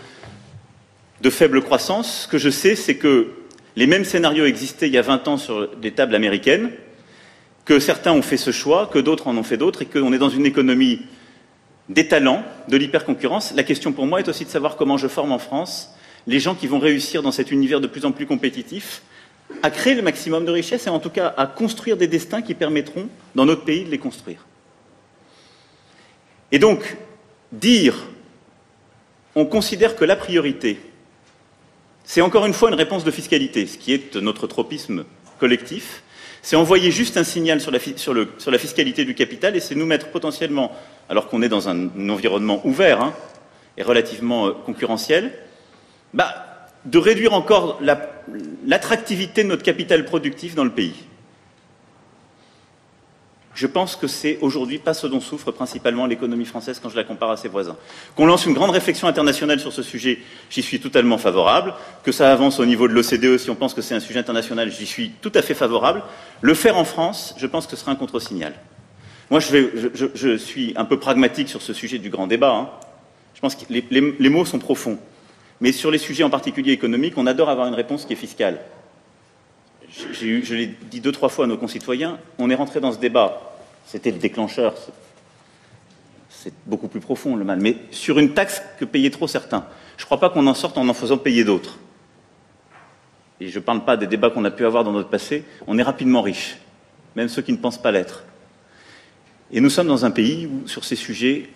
de 1.21 1.29
faible 1.29 1.61
croissance. 1.61 2.23
Ce 2.23 2.29
que 2.29 2.39
je 2.39 2.49
sais, 2.49 2.75
c'est 2.75 2.97
que 2.97 3.33
les 3.77 3.87
mêmes 3.87 4.07
scénarios 4.07 4.47
existaient 4.47 4.87
il 4.87 4.95
y 4.95 4.99
a 4.99 5.03
20 5.03 5.29
ans 5.29 5.37
sur 5.37 5.77
des 5.77 5.91
tables 5.91 6.15
américaines, 6.15 6.71
que 7.67 7.79
certains 7.79 8.13
ont 8.13 8.23
fait 8.23 8.39
ce 8.39 8.51
choix, 8.51 8.89
que 8.91 8.99
d'autres 8.99 9.27
en 9.27 9.37
ont 9.37 9.43
fait 9.43 9.59
d'autres, 9.59 9.83
et 9.83 9.87
qu'on 9.87 10.15
est 10.15 10.19
dans 10.19 10.31
une 10.31 10.47
économie 10.47 11.03
des 11.91 12.09
talents, 12.09 12.43
de 12.69 12.79
l'hyperconcurrence. 12.79 13.53
La 13.55 13.63
question 13.63 13.93
pour 13.93 14.07
moi 14.07 14.21
est 14.21 14.29
aussi 14.29 14.47
de 14.47 14.51
savoir 14.51 14.77
comment 14.77 14.97
je 14.97 15.09
forme 15.09 15.33
en 15.33 15.39
France 15.39 15.94
les 16.27 16.41
gens 16.41 16.55
qui 16.55 16.67
vont 16.67 16.79
réussir 16.79 17.23
dans 17.23 17.33
cet 17.33 17.51
univers 17.51 17.81
de 17.81 17.87
plus 17.87 18.05
en 18.05 18.13
plus 18.13 18.27
compétitif 18.27 19.03
à 19.63 19.71
créer 19.71 19.95
le 19.95 20.03
maximum 20.03 20.45
de 20.45 20.51
richesses 20.51 20.87
et 20.87 20.91
en 20.91 21.01
tout 21.01 21.11
cas 21.11 21.35
à 21.37 21.47
construire 21.47 21.97
des 21.97 22.07
destins 22.07 22.43
qui 22.43 22.55
permettront 22.55 23.09
dans 23.35 23.45
notre 23.45 23.65
pays 23.65 23.85
de 23.85 23.91
les 23.91 23.99
construire. 23.99 24.47
Et 26.51 26.59
donc, 26.59 26.97
dire 27.53 27.95
on 29.37 29.47
considère 29.47 29.97
que 29.97 30.05
la 30.05 30.17
priorité, 30.17 30.79
c'est 32.05 32.21
encore 32.21 32.47
une 32.47 32.53
fois 32.53 32.69
une 32.69 32.77
réponse 32.77 33.05
de 33.05 33.11
fiscalité, 33.11 33.67
ce 33.67 33.79
qui 33.79 33.93
est 33.93 34.15
notre 34.17 34.47
tropisme 34.47 35.05
collectif, 35.41 36.03
c'est 36.43 36.57
envoyer 36.57 36.91
juste 36.91 37.17
un 37.17 37.25
signal 37.25 37.61
sur 37.61 37.71
la, 37.73 38.59
fiscalité 38.59 39.05
du 39.05 39.15
capital 39.15 39.57
et 39.57 39.61
c'est 39.61 39.75
nous 39.75 39.87
mettre 39.87 40.11
potentiellement, 40.11 40.73
alors 41.09 41.29
qu'on 41.29 41.43
est 41.43 41.49
dans 41.49 41.69
un, 41.69 41.89
environnement 42.11 42.61
ouvert 42.67 43.01
hein, 43.01 43.15
et 43.79 43.83
relativement 43.83 44.49
euh, 44.49 44.53
concurrentiel, 44.53 45.33
bah, 46.15 46.33
de 46.85 46.99
réduire 46.99 47.35
encore 47.35 47.81
l'attractivité 48.65 49.43
de 49.43 49.49
notre 49.49 49.63
capital 49.63 50.05
productif 50.05 50.55
dans 50.55 50.65
le 50.65 50.71
pays. 50.71 50.95
Je 53.55 53.69
pense 53.69 53.95
que 53.95 54.09
c'est 54.09 54.39
aujourd'hui 54.41 54.79
pas 54.79 54.95
ce 54.95 55.07
dont 55.07 55.21
souffre 55.21 55.53
principalement 55.53 56.07
l'économie 56.07 56.45
française 56.45 56.81
quand 56.83 56.89
je 56.89 56.97
la 56.97 57.05
compare 57.05 57.31
à 57.31 57.37
ses 57.37 57.49
voisins. 57.49 57.77
Qu'on 58.17 58.27
lance 58.27 58.47
une 58.47 58.53
grande 58.53 58.71
réflexion 58.71 59.07
internationale 59.07 59.61
sur 59.61 59.73
ce 59.73 59.83
sujet, 59.83 60.19
j'y 60.51 60.63
suis 60.63 60.81
totalement 60.81 61.19
favorable. 61.19 61.75
Que 62.03 62.11
ça 62.11 62.33
avance 62.33 62.59
au 62.59 62.67
niveau 62.67 62.89
de 62.89 62.93
l'OCDE, 62.93 63.39
si 63.39 63.51
on 63.51 63.55
pense 63.55 63.73
que 63.73 63.81
c'est 63.81 63.95
un 63.95 64.01
sujet 64.01 64.19
international, 64.19 64.73
j'y 64.73 64.87
suis 64.87 65.13
tout 65.21 65.31
à 65.37 65.43
fait 65.43 65.55
favorable. 65.55 66.03
Le 66.41 66.55
faire 66.55 66.77
en 66.77 66.85
France, 66.85 67.35
je 67.39 67.47
pense 67.47 67.67
que 67.67 67.77
ce 67.77 67.77
sera 67.77 67.93
un 67.93 67.97
contre-signal. 67.97 68.55
Moi, 69.31 69.39
je, 69.39 70.37
suis 70.37 70.73
un 70.77 70.85
peu 70.85 70.99
pragmatique 70.99 71.49
sur 71.49 71.63
ce 71.63 71.73
sujet 71.73 71.99
du 71.99 72.11
grand 72.11 72.27
débat. 72.27 72.53
Hein. 72.53 72.71
Je 73.35 73.41
pense 73.41 73.55
que 73.55 73.65
les 73.69 74.29
mots 74.31 74.45
sont 74.45 74.59
profonds. 74.59 74.99
Mais 75.65 75.73
sur 75.73 75.91
les 75.91 75.97
sujets 75.97 76.25
en 76.25 76.29
particulier 76.29 76.73
économiques, 76.73 77.15
on 77.17 77.27
adore 77.27 77.49
avoir 77.49 77.67
une 77.67 77.75
réponse 77.75 78.05
qui 78.05 78.13
est 78.13 78.17
fiscale. 78.17 78.61
je 79.91 80.55
l'ai 80.55 80.67
dit 80.91 81.01
deux, 81.01 81.11
trois 81.11 81.31
fois 81.31 81.47
à 81.47 81.49
nos 81.49 81.57
concitoyens, 81.57 82.19
on 82.37 82.51
est 82.51 82.55
rentré 82.55 82.81
dans 82.81 82.93
ce 82.93 82.99
débat, 82.99 83.57
c'était 83.87 84.11
le 84.11 84.19
déclencheur, 84.19 84.75
c'est 86.29 86.53
beaucoup 86.67 86.89
plus 86.89 87.01
profond 87.01 87.35
le 87.35 87.47
mal, 87.47 87.61
mais 87.61 87.79
sur 87.93 88.19
une 88.19 88.35
taxe 88.35 88.61
que 88.79 88.85
payaient 88.85 89.09
trop 89.09 89.27
certains. 89.27 89.65
Je 89.97 90.03
ne 90.03 90.05
crois 90.05 90.21
pas 90.21 90.29
qu'on 90.29 90.47
en 90.49 90.53
sorte 90.53 90.77
en 90.77 90.87
en 90.87 90.93
faisant 90.93 91.17
payer 91.17 91.45
d'autres. 91.45 91.79
Et 93.41 93.49
je 93.49 93.59
ne 93.59 93.65
parle 93.65 93.87
pas 93.87 93.97
des 93.97 94.07
débats 94.07 94.29
qu'on 94.29 94.45
a 94.45 94.51
pu 94.51 94.67
avoir 94.67 94.85
dans 94.85 94.93
notre 94.93 95.09
passé, 95.09 95.45
on 95.67 95.79
est 95.79 95.83
rapidement 95.83 96.21
riche, 96.21 96.59
même 97.17 97.29
ceux 97.29 97.41
qui 97.41 97.53
ne 97.53 97.57
pensent 97.57 97.81
pas 97.81 97.91
l'être. 97.91 98.25
Et 99.51 99.63
nous 99.63 99.71
sommes 99.71 99.89
dans 99.89 100.05
un 100.05 100.11
pays 100.11 100.47
où, 100.47 100.69
sur 100.69 100.85
ces 100.85 100.97
sujets, 100.97 101.49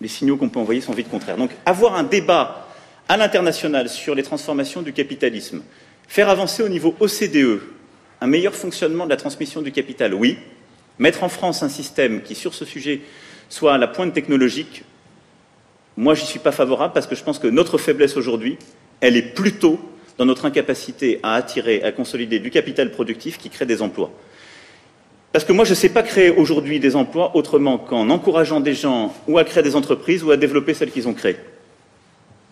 les 0.00 0.06
signaux 0.06 0.36
qu'on 0.36 0.50
peut 0.50 0.60
envoyer 0.60 0.80
sont 0.80 0.92
vite 0.92 1.10
contraires. 1.10 1.36
Donc 1.36 1.50
avoir 1.66 1.96
un 1.96 2.04
débat 2.04 2.62
à 3.08 3.16
l'international 3.16 3.88
sur 3.88 4.14
les 4.14 4.22
transformations 4.22 4.82
du 4.82 4.92
capitalisme, 4.92 5.62
faire 6.08 6.28
avancer 6.28 6.62
au 6.62 6.68
niveau 6.68 6.94
OCDE 6.98 7.60
Un 8.20 8.26
meilleur 8.26 8.54
fonctionnement 8.54 9.04
de 9.04 9.10
la 9.10 9.16
transmission 9.16 9.62
du 9.62 9.72
capital, 9.72 10.14
oui. 10.14 10.38
Mettre 10.98 11.22
en 11.22 11.28
France 11.28 11.62
un 11.62 11.68
système 11.68 12.22
qui, 12.22 12.34
sur 12.34 12.54
ce 12.54 12.64
sujet, 12.64 13.00
soit 13.48 13.74
à 13.74 13.78
la 13.78 13.86
pointe 13.86 14.14
technologique, 14.14 14.84
moi, 15.96 16.14
j'y 16.14 16.26
suis 16.26 16.38
pas 16.38 16.52
favorable 16.52 16.92
parce 16.92 17.06
que 17.06 17.14
je 17.14 17.22
pense 17.22 17.38
que 17.38 17.46
notre 17.46 17.78
faiblesse 17.78 18.16
aujourd'hui, 18.16 18.58
elle 19.00 19.16
est 19.16 19.34
plutôt 19.34 19.78
dans 20.18 20.24
notre 20.24 20.44
incapacité 20.44 21.20
à 21.22 21.34
attirer, 21.34 21.82
à 21.82 21.92
consolider 21.92 22.38
du 22.38 22.50
capital 22.50 22.90
productif 22.90 23.38
qui 23.38 23.50
crée 23.50 23.66
des 23.66 23.82
emplois. 23.82 24.10
Parce 25.32 25.44
que 25.44 25.52
moi, 25.52 25.64
je 25.64 25.70
ne 25.70 25.74
sais 25.74 25.88
pas 25.90 26.02
créer 26.02 26.30
aujourd'hui 26.30 26.80
des 26.80 26.96
emplois 26.96 27.36
autrement 27.36 27.78
qu'en 27.78 28.08
encourageant 28.10 28.60
des 28.60 28.74
gens 28.74 29.14
ou 29.28 29.38
à 29.38 29.44
créer 29.44 29.62
des 29.62 29.76
entreprises 29.76 30.22
ou 30.22 30.30
à 30.30 30.36
développer 30.36 30.72
celles 30.72 30.90
qu'ils 30.90 31.08
ont 31.08 31.14
créées. 31.14 31.36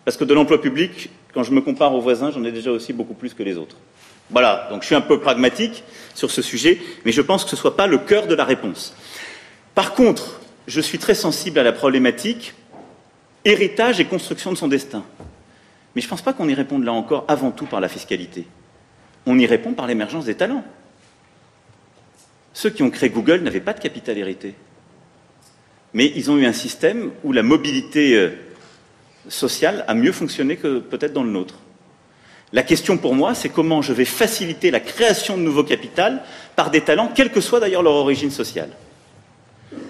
Parce 0.05 0.17
que 0.17 0.25
de 0.25 0.35
l'emploi 0.35 0.61
public, 0.61 1.11
quand 1.33 1.43
je 1.43 1.53
me 1.53 1.61
compare 1.61 1.95
aux 1.95 2.01
voisins, 2.01 2.31
j'en 2.31 2.45
ai 2.45 2.53
déjà 2.53 2.71
aussi 2.71 2.93
beaucoup 2.93 3.15
plus 3.15 3.35
que 3.35 3.43
les 3.43 3.57
autres. 3.57 3.77
Voilà, 4.31 4.69
donc 4.71 4.83
je 4.83 4.87
suis 4.87 4.95
un 4.95 5.01
peu 5.01 5.21
pragmatique 5.21 5.85
sur 6.15 6.31
ce 6.31 6.43
sujet, 6.43 6.79
mais 7.05 7.13
je 7.13 7.21
pense 7.21 7.45
que 7.45 7.51
ce 7.51 7.57
ne 7.57 7.61
soit 7.61 7.77
pas 7.77 7.87
le 7.87 7.99
cœur 7.99 8.27
de 8.27 8.35
la 8.35 8.45
réponse. 8.45 8.95
Par 9.75 9.95
contre, 9.95 10.41
je 10.67 10.81
suis 10.81 10.99
très 10.99 11.15
sensible 11.15 11.59
à 11.59 11.63
la 11.63 11.73
problématique 11.73 12.55
héritage 13.45 14.01
et 14.01 14.07
construction 14.07 14.53
de 14.53 14.57
son 14.57 14.69
destin. 14.69 15.05
Mais 15.95 16.01
je 16.01 16.07
ne 16.07 16.11
pense 16.11 16.23
pas 16.23 16.33
qu'on 16.33 16.49
y 16.49 16.55
réponde 16.55 16.85
là 16.85 16.93
encore 16.93 17.25
avant 17.29 17.51
tout 17.51 17.67
par 17.67 17.81
la 17.81 17.89
fiscalité. 17.89 18.47
On 19.27 19.39
y 19.39 19.47
répond 19.47 19.73
par 19.73 19.87
l'émergence 19.87 20.25
des 20.25 20.35
talents. 20.35 20.65
Ceux 22.53 22.71
qui 22.71 22.83
ont 22.83 22.91
créé 22.91 23.11
Google 23.11 23.41
n'avaient 23.41 23.61
pas 23.61 23.73
de 23.73 23.81
capital 23.81 24.17
hérité. 24.17 24.55
Mais 25.93 26.13
ils 26.17 26.31
ont 26.31 26.39
eu 26.39 26.47
un 26.47 26.53
système 26.53 27.11
où 27.23 27.33
la 27.33 27.43
mobilité 27.43 28.31
sociale 29.29 29.85
a 29.89 29.95
mieux 29.95 30.13
fonctionné 30.13 30.57
que 30.57 30.79
peut-être 30.79 31.13
dans 31.13 31.23
le 31.23 31.31
nôtre. 31.31 31.57
La 32.53 32.63
question 32.63 32.97
pour 32.97 33.15
moi, 33.15 33.35
c'est 33.35 33.49
comment 33.49 33.83
je 33.83 33.93
vais 33.93 34.05
faciliter 34.05 34.71
la 34.71 34.81
création 34.81 35.37
de 35.37 35.43
nouveaux 35.43 35.65
capital 35.65 36.23
par 36.55 36.71
des 36.71 36.83
talents, 36.83 37.11
quelle 37.13 37.33
que 37.33 37.41
soit 37.41 37.59
d'ailleurs 37.59 37.83
leur 37.83 37.95
origine 37.95 38.31
sociale. 38.31 38.71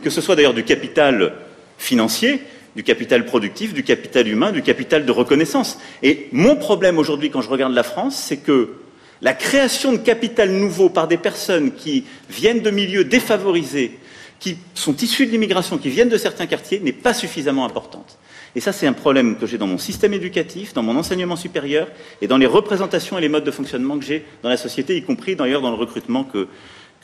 Que 0.03 0.09
ce 0.09 0.21
soit 0.21 0.35
d'ailleurs 0.35 0.55
du 0.55 0.65
capital 0.65 1.35
financier, 1.77 2.43
du 2.75 2.83
capital 2.83 3.27
productif, 3.27 3.75
du 3.75 3.85
capital 3.85 4.27
humain, 4.29 4.51
du 4.51 4.63
capital 4.63 5.05
de 5.05 5.13
reconnaissance. 5.13 5.79
Et 6.03 6.29
mon 6.33 6.57
problème 6.57 6.99
aujourd'hui, 6.99 7.31
quand 7.31 7.43
je 7.43 7.51
regarde 7.51 7.75
la 7.75 7.83
France, 7.83 8.17
c'est 8.17 8.39
que 8.39 8.77
la 9.21 9.33
création 9.33 9.93
de 9.93 9.99
capital 9.99 10.51
nouveau 10.51 10.89
par 10.89 11.09
des 11.09 11.17
personnes 11.17 11.73
qui 11.73 12.05
viennent 12.29 12.61
de 12.61 12.71
milieux 12.71 13.05
défavorisés, 13.05 13.99
qui 14.41 14.59
sont 14.75 14.97
issus 14.97 15.27
de 15.27 15.31
l'immigration, 15.31 15.79
qui 15.79 15.89
viennent 15.89 16.09
de 16.09 16.19
certains 16.19 16.47
quartiers, 16.47 16.81
n'est 16.81 16.93
pas 16.93 17.15
suffisamment 17.15 17.65
importante. 17.65 18.19
Et 18.57 18.61
ça, 18.61 18.73
c'est 18.73 18.87
un 18.87 18.93
problème 18.93 19.37
que 19.37 19.47
j'ai 19.47 19.59
dans 19.59 19.67
mon 19.67 19.79
système 19.79 20.15
éducatif, 20.15 20.75
dans 20.75 20.83
mon 20.83 20.97
enseignement 20.97 21.37
supérieur 21.37 21.89
et 22.21 22.29
dans 22.29 22.37
les 22.37 22.47
représentations 22.47 23.19
et 23.19 23.21
les 23.21 23.29
modes 23.29 23.45
de 23.45 23.51
fonctionnement 23.51 23.99
que 23.99 24.05
j'ai 24.05 24.25
dans 24.43 24.49
la 24.49 24.57
société, 24.57 24.97
y 24.97 25.03
compris 25.03 25.35
d'ailleurs 25.35 25.61
dans 25.61 25.71
le 25.71 25.77
recrutement 25.77 26.25
que, 26.25 26.49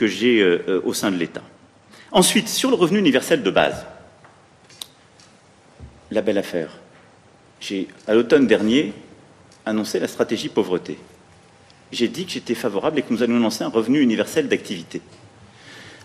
j'ai 0.00 0.40
euh, 0.40 0.62
euh, 0.68 0.80
au 0.84 0.94
sein 0.94 1.10
de 1.10 1.16
l'État. 1.16 1.42
Ensuite, 2.10 2.48
sur 2.48 2.70
le 2.70 2.76
revenu 2.76 2.98
universel 2.98 3.42
de 3.42 3.50
base, 3.50 3.84
la 6.10 6.22
belle 6.22 6.38
affaire. 6.38 6.78
J'ai, 7.60 7.88
à 8.06 8.14
l'automne 8.14 8.46
dernier, 8.46 8.94
annoncé 9.66 10.00
la 10.00 10.08
stratégie 10.08 10.48
pauvreté 10.48 10.98
j'ai 11.92 12.08
dit 12.08 12.24
que 12.24 12.32
j'étais 12.32 12.54
favorable 12.54 12.98
et 12.98 13.02
que 13.02 13.12
nous 13.12 13.22
allions 13.22 13.38
lancer 13.38 13.64
un 13.64 13.68
revenu 13.68 14.00
universel 14.00 14.48
d'activité. 14.48 15.00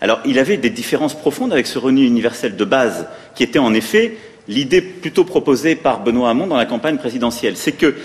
Alors, 0.01 0.19
il 0.25 0.39
avait 0.39 0.57
des 0.57 0.69
différences 0.69 1.13
profondes 1.13 1.53
avec 1.53 1.67
ce 1.67 1.79
revenu 1.79 2.05
universel 2.05 2.55
de 2.55 2.65
base, 2.65 3.07
qui 3.35 3.43
était 3.43 3.59
en 3.59 3.73
effet 3.73 4.17
l'idée 4.47 4.81
plutôt 4.81 5.23
proposée 5.23 5.75
par 5.75 6.03
Benoît 6.03 6.29
Hamon 6.29 6.47
dans 6.47 6.57
la 6.57 6.65
campagne 6.65 6.97
présidentielle. 6.97 7.57
C'est 7.57 7.71
que 7.71 7.95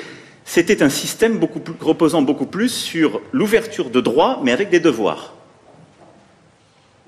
c'était 0.44 0.82
un 0.82 0.88
système 0.88 1.40
reposant 1.80 2.22
beaucoup 2.22 2.46
plus 2.46 2.70
sur 2.70 3.20
l'ouverture 3.32 3.90
de 3.90 4.00
droits, 4.00 4.40
mais 4.42 4.52
avec 4.52 4.70
des 4.70 4.80
devoirs. 4.80 5.34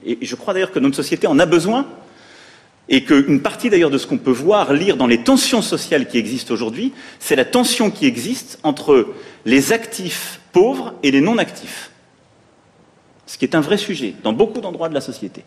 Et 0.04 0.18
je 0.22 0.34
crois 0.34 0.54
d'ailleurs 0.54 0.72
que 0.72 0.78
notre 0.78 0.96
société 0.96 1.26
en 1.26 1.38
a 1.38 1.46
besoin, 1.46 1.86
et 2.88 3.04
qu'une 3.04 3.40
partie 3.40 3.70
d'ailleurs 3.70 3.90
de 3.90 3.98
ce 3.98 4.06
qu'on 4.06 4.18
peut 4.18 4.32
voir, 4.32 4.72
lire 4.72 4.96
dans 4.96 5.06
les 5.06 5.22
tensions 5.22 5.62
sociales 5.62 6.08
qui 6.08 6.18
existent 6.18 6.52
aujourd'hui, 6.52 6.92
c'est 7.20 7.36
la 7.36 7.44
tension 7.44 7.90
qui 7.90 8.06
existe 8.06 8.58
entre 8.62 9.14
les 9.44 9.72
actifs 9.72 10.40
pauvres 10.52 10.94
et 11.02 11.10
les 11.10 11.20
non-actifs. 11.20 11.90
Ce 13.26 13.38
qui 13.38 13.44
est 13.44 13.54
un 13.54 13.60
vrai 13.60 13.78
sujet 13.78 14.14
dans 14.22 14.32
beaucoup 14.32 14.60
d'endroits 14.60 14.88
de 14.88 14.94
la 14.94 15.00
société. 15.00 15.44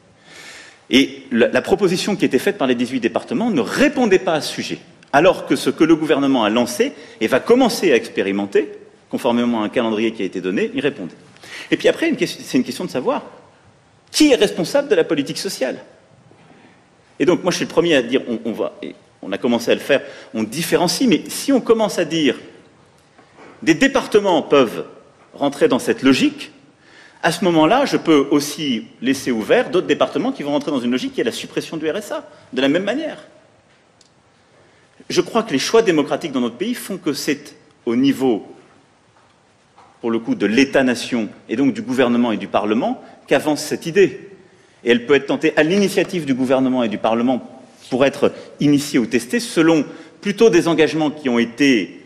Et 0.89 1.23
la, 1.31 1.61
proposition 1.61 2.15
qui 2.15 2.25
était 2.25 2.39
faite 2.39 2.57
par 2.57 2.67
les 2.67 2.75
18 2.75 2.99
départements 2.99 3.49
ne 3.49 3.61
répondait 3.61 4.19
pas 4.19 4.33
à 4.33 4.41
ce 4.41 4.53
sujet. 4.53 4.79
Alors 5.11 5.45
que 5.45 5.55
ce 5.55 5.69
que 5.69 5.83
le 5.83 5.95
gouvernement 5.95 6.43
a 6.43 6.49
lancé 6.49 6.93
et 7.21 7.27
va 7.27 7.39
commencer 7.39 7.91
à 7.91 7.95
expérimenter, 7.95 8.69
conformément 9.09 9.61
à 9.61 9.65
un 9.65 9.69
calendrier 9.69 10.11
qui 10.11 10.21
a 10.21 10.25
été 10.25 10.41
donné, 10.41 10.71
y 10.75 10.81
répondait. 10.81 11.15
Et 11.71 11.77
puis 11.77 11.87
après, 11.87 12.11
c'est 12.25 12.57
une 12.57 12.63
question 12.63 12.85
de 12.85 12.89
savoir 12.89 13.23
qui 14.11 14.31
est 14.31 14.35
responsable 14.35 14.87
de 14.87 14.95
la 14.95 15.03
politique 15.03 15.37
sociale? 15.37 15.77
Et 17.19 17.25
donc, 17.25 17.43
moi, 17.43 17.51
je 17.51 17.57
suis 17.57 17.65
le 17.65 17.71
premier 17.71 17.95
à 17.95 18.01
dire, 18.01 18.21
on, 18.45 18.51
va, 18.51 18.73
et 18.81 18.95
on 19.21 19.31
a 19.31 19.37
commencé 19.37 19.71
à 19.71 19.73
le 19.73 19.81
faire, 19.81 20.01
on 20.33 20.43
différencie, 20.43 21.07
mais 21.07 21.23
si 21.27 21.51
on 21.51 21.59
commence 21.59 21.99
à 21.99 22.05
dire, 22.05 22.37
des 23.61 23.73
départements 23.73 24.41
peuvent 24.41 24.85
rentrer 25.33 25.67
dans 25.67 25.79
cette 25.79 26.01
logique, 26.01 26.51
à 27.25 27.31
ce 27.31 27.43
moment-là, 27.45 27.85
je 27.85 27.97
peux 27.97 28.27
aussi 28.29 28.85
laisser 29.01 29.31
ouvert 29.31 29.71
d'autres 29.71 29.87
départements 29.87 30.31
qui 30.31 30.43
vont 30.43 30.51
rentrer 30.51 30.69
dans 30.69 30.79
une 30.79 30.91
logique 30.91 31.15
qui 31.15 31.21
est 31.21 31.23
la 31.23 31.31
suppression 31.31 31.75
du 31.75 31.89
RSA, 31.89 32.23
de 32.53 32.61
la 32.61 32.69
même 32.69 32.83
manière. 32.83 33.17
Je 35.09 35.21
crois 35.21 35.41
que 35.41 35.51
les 35.51 35.57
choix 35.57 35.81
démocratiques 35.81 36.33
dans 36.33 36.41
notre 36.41 36.57
pays 36.57 36.75
font 36.75 36.97
que 36.97 37.13
c'est 37.13 37.55
au 37.87 37.95
niveau, 37.95 38.45
pour 40.01 40.11
le 40.11 40.19
coup, 40.19 40.35
de 40.35 40.45
l'État-nation 40.45 41.27
et 41.49 41.55
donc 41.55 41.73
du 41.73 41.81
gouvernement 41.81 42.31
et 42.31 42.37
du 42.37 42.47
Parlement 42.47 43.03
qu'avance 43.25 43.63
cette 43.63 43.87
idée. 43.87 44.29
Et 44.83 44.91
elle 44.91 45.07
peut 45.07 45.15
être 45.15 45.25
tentée 45.25 45.51
à 45.57 45.63
l'initiative 45.63 46.25
du 46.25 46.35
gouvernement 46.35 46.83
et 46.83 46.89
du 46.89 46.99
Parlement 46.99 47.59
pour 47.89 48.05
être 48.05 48.33
initiée 48.59 48.99
ou 48.99 49.07
testée 49.07 49.39
selon 49.39 49.83
plutôt 50.21 50.51
des 50.51 50.67
engagements 50.67 51.09
qui 51.09 51.27
ont 51.29 51.39
été 51.39 52.05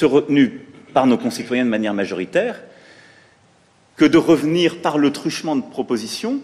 retenus 0.00 0.52
par 0.94 1.08
nos 1.08 1.18
concitoyens 1.18 1.64
de 1.64 1.70
manière 1.70 1.92
majoritaire 1.92 2.60
que 3.98 4.04
de 4.04 4.16
revenir 4.16 4.80
par 4.80 4.96
le 4.96 5.12
truchement 5.12 5.56
de 5.56 5.60
propositions 5.62 6.40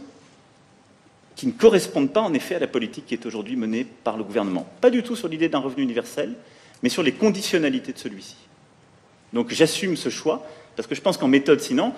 qui 1.36 1.46
ne 1.46 1.52
correspondent 1.52 2.12
pas 2.12 2.20
en 2.20 2.34
effet 2.34 2.56
à 2.56 2.58
la 2.58 2.66
politique 2.66 3.06
qui 3.06 3.14
est 3.14 3.26
aujourd'hui 3.26 3.56
menée 3.56 3.86
par 4.04 4.16
le 4.16 4.24
gouvernement. 4.24 4.68
Pas 4.80 4.90
du 4.90 5.02
tout 5.02 5.16
sur 5.16 5.28
l'idée 5.28 5.48
d'un 5.48 5.60
revenu 5.60 5.82
universel, 5.84 6.34
mais 6.82 6.88
sur 6.88 7.02
les 7.02 7.12
conditionnalités 7.12 7.92
de 7.92 7.98
celui-ci. 7.98 8.36
Donc 9.32 9.50
j'assume 9.50 9.96
ce 9.96 10.08
choix, 10.08 10.46
parce 10.76 10.88
que 10.88 10.96
je 10.96 11.00
pense 11.00 11.16
qu'en 11.16 11.28
méthode, 11.28 11.60
sinon, 11.60 11.92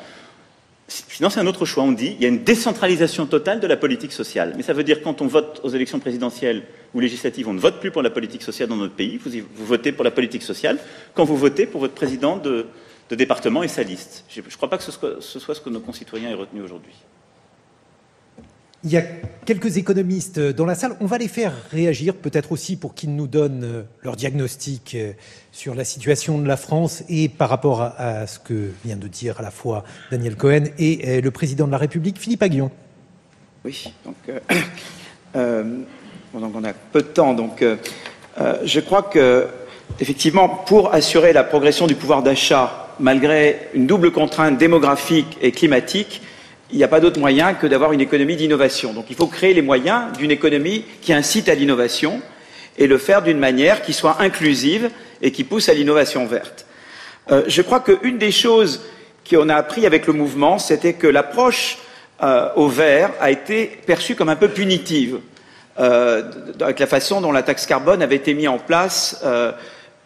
sinon 0.88 1.30
c'est 1.30 1.40
un 1.40 1.46
autre 1.46 1.64
choix. 1.64 1.84
On 1.84 1.92
dit 1.92 2.16
il 2.18 2.22
y 2.22 2.26
a 2.26 2.28
une 2.28 2.44
décentralisation 2.44 3.24
totale 3.26 3.58
de 3.58 3.66
la 3.66 3.78
politique 3.78 4.12
sociale. 4.12 4.52
Mais 4.56 4.62
ça 4.62 4.74
veut 4.74 4.84
dire 4.84 5.02
quand 5.02 5.22
on 5.22 5.26
vote 5.26 5.60
aux 5.64 5.70
élections 5.70 6.00
présidentielles 6.00 6.64
ou 6.92 7.00
législatives, 7.00 7.48
on 7.48 7.54
ne 7.54 7.60
vote 7.60 7.80
plus 7.80 7.90
pour 7.90 8.02
la 8.02 8.10
politique 8.10 8.42
sociale 8.42 8.68
dans 8.68 8.76
notre 8.76 8.94
pays, 8.94 9.18
vous, 9.18 9.30
votez 9.64 9.92
pour 9.92 10.04
la 10.04 10.10
politique 10.10 10.42
sociale 10.42 10.78
quand 11.14 11.24
vous 11.24 11.36
votez 11.36 11.64
pour 11.64 11.80
votre 11.80 11.94
président 11.94 12.36
de, 12.36 12.66
département 13.14 13.62
et 13.62 13.68
sa 13.68 13.82
liste. 13.82 14.24
Je 14.28 14.40
ne 14.40 14.46
crois 14.48 14.68
pas 14.68 14.78
que 14.78 14.84
ce 14.84 14.92
soit, 14.92 15.20
ce 15.20 15.38
soit 15.38 15.54
ce 15.54 15.60
que 15.60 15.70
nos 15.70 15.80
concitoyens 15.80 16.30
aient 16.30 16.34
retenu 16.34 16.62
aujourd'hui. 16.62 16.94
Il 18.84 18.92
y 18.92 18.98
a 18.98 19.02
quelques 19.44 19.78
économistes 19.78 20.38
dans 20.38 20.64
la 20.64 20.76
salle. 20.76 20.96
On 21.00 21.06
va 21.06 21.18
les 21.18 21.26
faire 21.26 21.52
réagir, 21.72 22.14
peut-être 22.14 22.52
aussi 22.52 22.76
pour 22.76 22.94
qu'ils 22.94 23.16
nous 23.16 23.26
donnent 23.26 23.64
euh, 23.64 23.82
leur 24.02 24.14
diagnostic 24.14 24.94
euh, 24.94 25.12
sur 25.50 25.74
la 25.74 25.82
situation 25.82 26.38
de 26.38 26.46
la 26.46 26.56
France 26.56 27.02
et 27.08 27.28
par 27.28 27.48
rapport 27.48 27.82
à 27.82 28.28
ce 28.28 28.38
que 28.38 28.70
vient 28.84 28.94
de 28.96 29.08
dire 29.08 29.40
à 29.40 29.42
la 29.42 29.50
fois 29.50 29.82
Daniel 30.12 30.36
Cohen 30.36 30.66
et 30.78 31.00
euh, 31.04 31.20
le 31.20 31.30
président 31.32 31.66
de 31.66 31.72
la 31.72 31.78
République, 31.78 32.16
Philippe 32.20 32.44
Aguillon. 32.44 32.70
Oui, 33.64 33.92
donc, 34.04 34.14
on 35.34 36.64
a 36.64 36.72
peu 36.92 37.02
de 37.02 37.08
temps. 37.08 37.34
Donc, 37.34 37.64
je 38.64 38.80
crois 38.80 39.02
que, 39.02 39.48
effectivement, 39.98 40.48
pour 40.48 40.94
assurer 40.94 41.32
la 41.32 41.42
progression 41.42 41.88
du 41.88 41.96
pouvoir 41.96 42.22
d'achat, 42.22 42.85
malgré 42.98 43.68
une 43.74 43.86
double 43.86 44.10
contrainte 44.10 44.58
démographique 44.58 45.36
et 45.40 45.52
climatique, 45.52 46.22
il 46.72 46.78
n'y 46.78 46.84
a 46.84 46.88
pas 46.88 47.00
d'autre 47.00 47.20
moyen 47.20 47.54
que 47.54 47.66
d'avoir 47.66 47.92
une 47.92 48.00
économie 48.00 48.36
d'innovation. 48.36 48.92
Donc 48.92 49.06
il 49.10 49.16
faut 49.16 49.26
créer 49.26 49.54
les 49.54 49.62
moyens 49.62 50.12
d'une 50.18 50.30
économie 50.30 50.84
qui 51.00 51.12
incite 51.12 51.48
à 51.48 51.54
l'innovation 51.54 52.20
et 52.78 52.86
le 52.86 52.98
faire 52.98 53.22
d'une 53.22 53.38
manière 53.38 53.82
qui 53.82 53.92
soit 53.92 54.16
inclusive 54.20 54.90
et 55.22 55.30
qui 55.30 55.44
pousse 55.44 55.68
à 55.68 55.74
l'innovation 55.74 56.26
verte. 56.26 56.66
Euh, 57.30 57.42
je 57.46 57.62
crois 57.62 57.80
qu'une 57.80 58.18
des 58.18 58.32
choses 58.32 58.82
qu'on 59.28 59.48
a 59.48 59.56
appris 59.56 59.86
avec 59.86 60.06
le 60.06 60.12
mouvement, 60.12 60.58
c'était 60.58 60.92
que 60.92 61.06
l'approche 61.06 61.78
euh, 62.22 62.48
au 62.56 62.68
vert 62.68 63.10
a 63.20 63.30
été 63.30 63.78
perçue 63.86 64.14
comme 64.14 64.28
un 64.28 64.36
peu 64.36 64.48
punitive, 64.48 65.20
euh, 65.78 66.22
avec 66.60 66.78
la 66.78 66.86
façon 66.86 67.20
dont 67.20 67.32
la 67.32 67.42
taxe 67.42 67.66
carbone 67.66 68.02
avait 68.02 68.16
été 68.16 68.34
mise 68.34 68.48
en 68.48 68.58
place. 68.58 69.22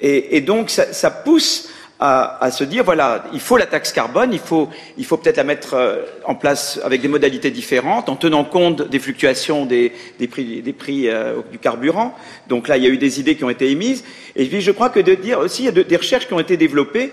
Et, 0.03 0.41
donc 0.41 0.71
ça 0.71 1.11
pousse 1.11 1.69
à, 2.01 2.51
se 2.51 2.65
dire 2.65 2.83
voilà, 2.83 3.25
il 3.33 3.41
faut 3.41 3.59
la 3.59 3.67
taxe 3.67 3.93
carbone, 3.93 4.33
il 4.33 4.39
faut, 4.39 4.71
il 4.97 5.05
faut 5.05 5.19
peut-être 5.19 5.37
la 5.37 5.45
mettre 5.45 5.75
euh, 5.75 5.97
en 6.25 6.35
place 6.35 6.81
avec 6.83 7.03
des 7.03 7.09
modalités 7.09 7.51
différentes, 7.51 8.09
en 8.09 8.17
tenant 8.17 8.45
compte 8.45 8.89
des 8.89 8.99
fluctuations 8.99 9.67
des, 9.67 9.93
des 10.19 10.27
prix, 10.27 10.63
des 10.63 10.73
prix 10.73 11.09
euh, 11.09 11.41
du 11.53 11.59
carburant. 11.59 12.15
Donc 12.49 12.69
là, 12.69 12.79
il 12.79 12.85
y 12.85 12.87
a 12.87 12.91
eu 12.91 12.97
des 12.97 13.21
idées 13.21 13.37
qui 13.37 13.45
ont 13.45 13.51
été 13.51 13.71
émises. 13.71 14.03
Et 14.35 14.47
puis, 14.47 14.63
je 14.63 14.71
crois 14.71 14.89
que 14.89 15.01
de 15.01 15.15
dire 15.15 15.41
aussi, 15.41 15.63
il 15.63 15.67
y 15.67 15.81
a 15.81 15.85
des 15.85 15.97
recherches 15.97 16.27
qui 16.27 16.33
ont 16.33 16.41
été 16.41 16.57
développées 16.57 17.13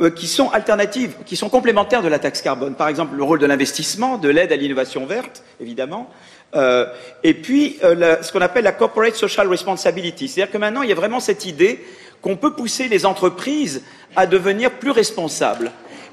euh, 0.00 0.08
qui 0.08 0.26
sont 0.26 0.48
alternatives, 0.48 1.16
qui 1.26 1.36
sont 1.36 1.50
complémentaires 1.50 2.02
de 2.02 2.08
la 2.08 2.18
taxe 2.18 2.40
carbone. 2.40 2.74
Par 2.74 2.88
exemple, 2.88 3.14
le 3.14 3.22
rôle 3.22 3.38
de 3.38 3.44
l'investissement, 3.44 4.16
de 4.16 4.30
l'aide 4.30 4.50
à 4.50 4.56
l'innovation 4.56 5.04
verte, 5.04 5.44
évidemment, 5.60 6.08
euh, 6.54 6.86
et 7.22 7.34
puis 7.34 7.78
euh, 7.84 8.16
ce 8.22 8.32
qu'on 8.32 8.40
appelle 8.40 8.64
la 8.64 8.72
corporate 8.72 9.14
social 9.14 9.46
responsibility. 9.48 10.28
C'est-à-dire 10.28 10.50
que 10.50 10.56
maintenant, 10.56 10.80
il 10.80 10.88
y 10.88 10.92
a 10.92 10.94
vraiment 10.94 11.20
cette 11.20 11.44
idée 11.44 11.84
qu'on 12.22 12.36
peut 12.36 12.54
pousser 12.54 12.88
les 12.88 13.04
entreprises 13.04 13.82
à 14.16 14.26
devenir 14.26 14.70
plus 14.70 14.90
responsables. 14.90 15.72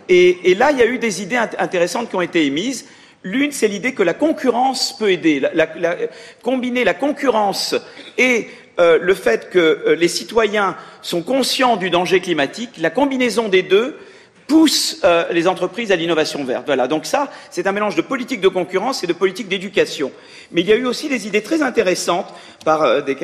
Et, 0.09 0.55
là, 0.55 0.71
il 0.71 0.79
y 0.79 0.81
a 0.81 0.87
eu 0.87 0.97
des 0.97 1.21
idées 1.21 1.37
intéressantes 1.37 2.09
qui 2.09 2.15
ont 2.15 2.21
été 2.21 2.45
émises. 2.45 2.87
L'une, 3.23 3.51
c'est 3.51 3.67
l'idée 3.67 3.93
que 3.93 4.01
la 4.01 4.15
concurrence 4.15 4.97
peut 4.97 5.11
aider. 5.11 5.41
Combiner 6.41 6.83
la 6.83 6.95
concurrence 6.95 7.75
et 8.17 8.47
euh, 8.79 8.97
le 8.99 9.13
fait 9.13 9.49
que 9.49 9.59
euh, 9.59 9.95
les 9.95 10.07
citoyens 10.07 10.75
sont 11.01 11.21
conscients 11.21 11.75
du 11.75 11.89
danger 11.89 12.21
climatique, 12.21 12.71
la 12.79 12.89
combinaison 12.89 13.49
des 13.49 13.61
deux 13.61 13.99
pousse 14.49 14.99
euh, 15.05 15.23
les 15.31 15.47
entreprises 15.47 15.93
à 15.93 15.95
l'innovation 15.95 16.43
verte. 16.43 16.63
Voilà. 16.65 16.87
Donc 16.87 17.05
ça, 17.05 17.31
c'est 17.49 17.67
un 17.67 17.71
mélange 17.71 17.95
de 17.95 18.01
politique 18.01 18.41
de 18.41 18.49
concurrence 18.49 19.01
et 19.03 19.07
de 19.07 19.13
politique 19.13 19.47
d'éducation. 19.47 20.11
Mais 20.51 20.61
il 20.61 20.67
y 20.67 20.73
a 20.73 20.75
eu 20.75 20.85
aussi 20.85 21.07
des 21.07 21.27
idées 21.27 21.43
très 21.43 21.61
intéressantes 21.61 22.33
par 22.65 23.03
des, 23.03 23.15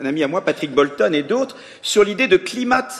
un 0.00 0.06
ami 0.06 0.22
à 0.22 0.28
moi, 0.28 0.44
Patrick 0.44 0.72
Bolton 0.72 1.12
et 1.14 1.22
d'autres, 1.22 1.56
sur 1.82 2.04
l'idée 2.04 2.28
de 2.28 2.36
climate, 2.36 2.94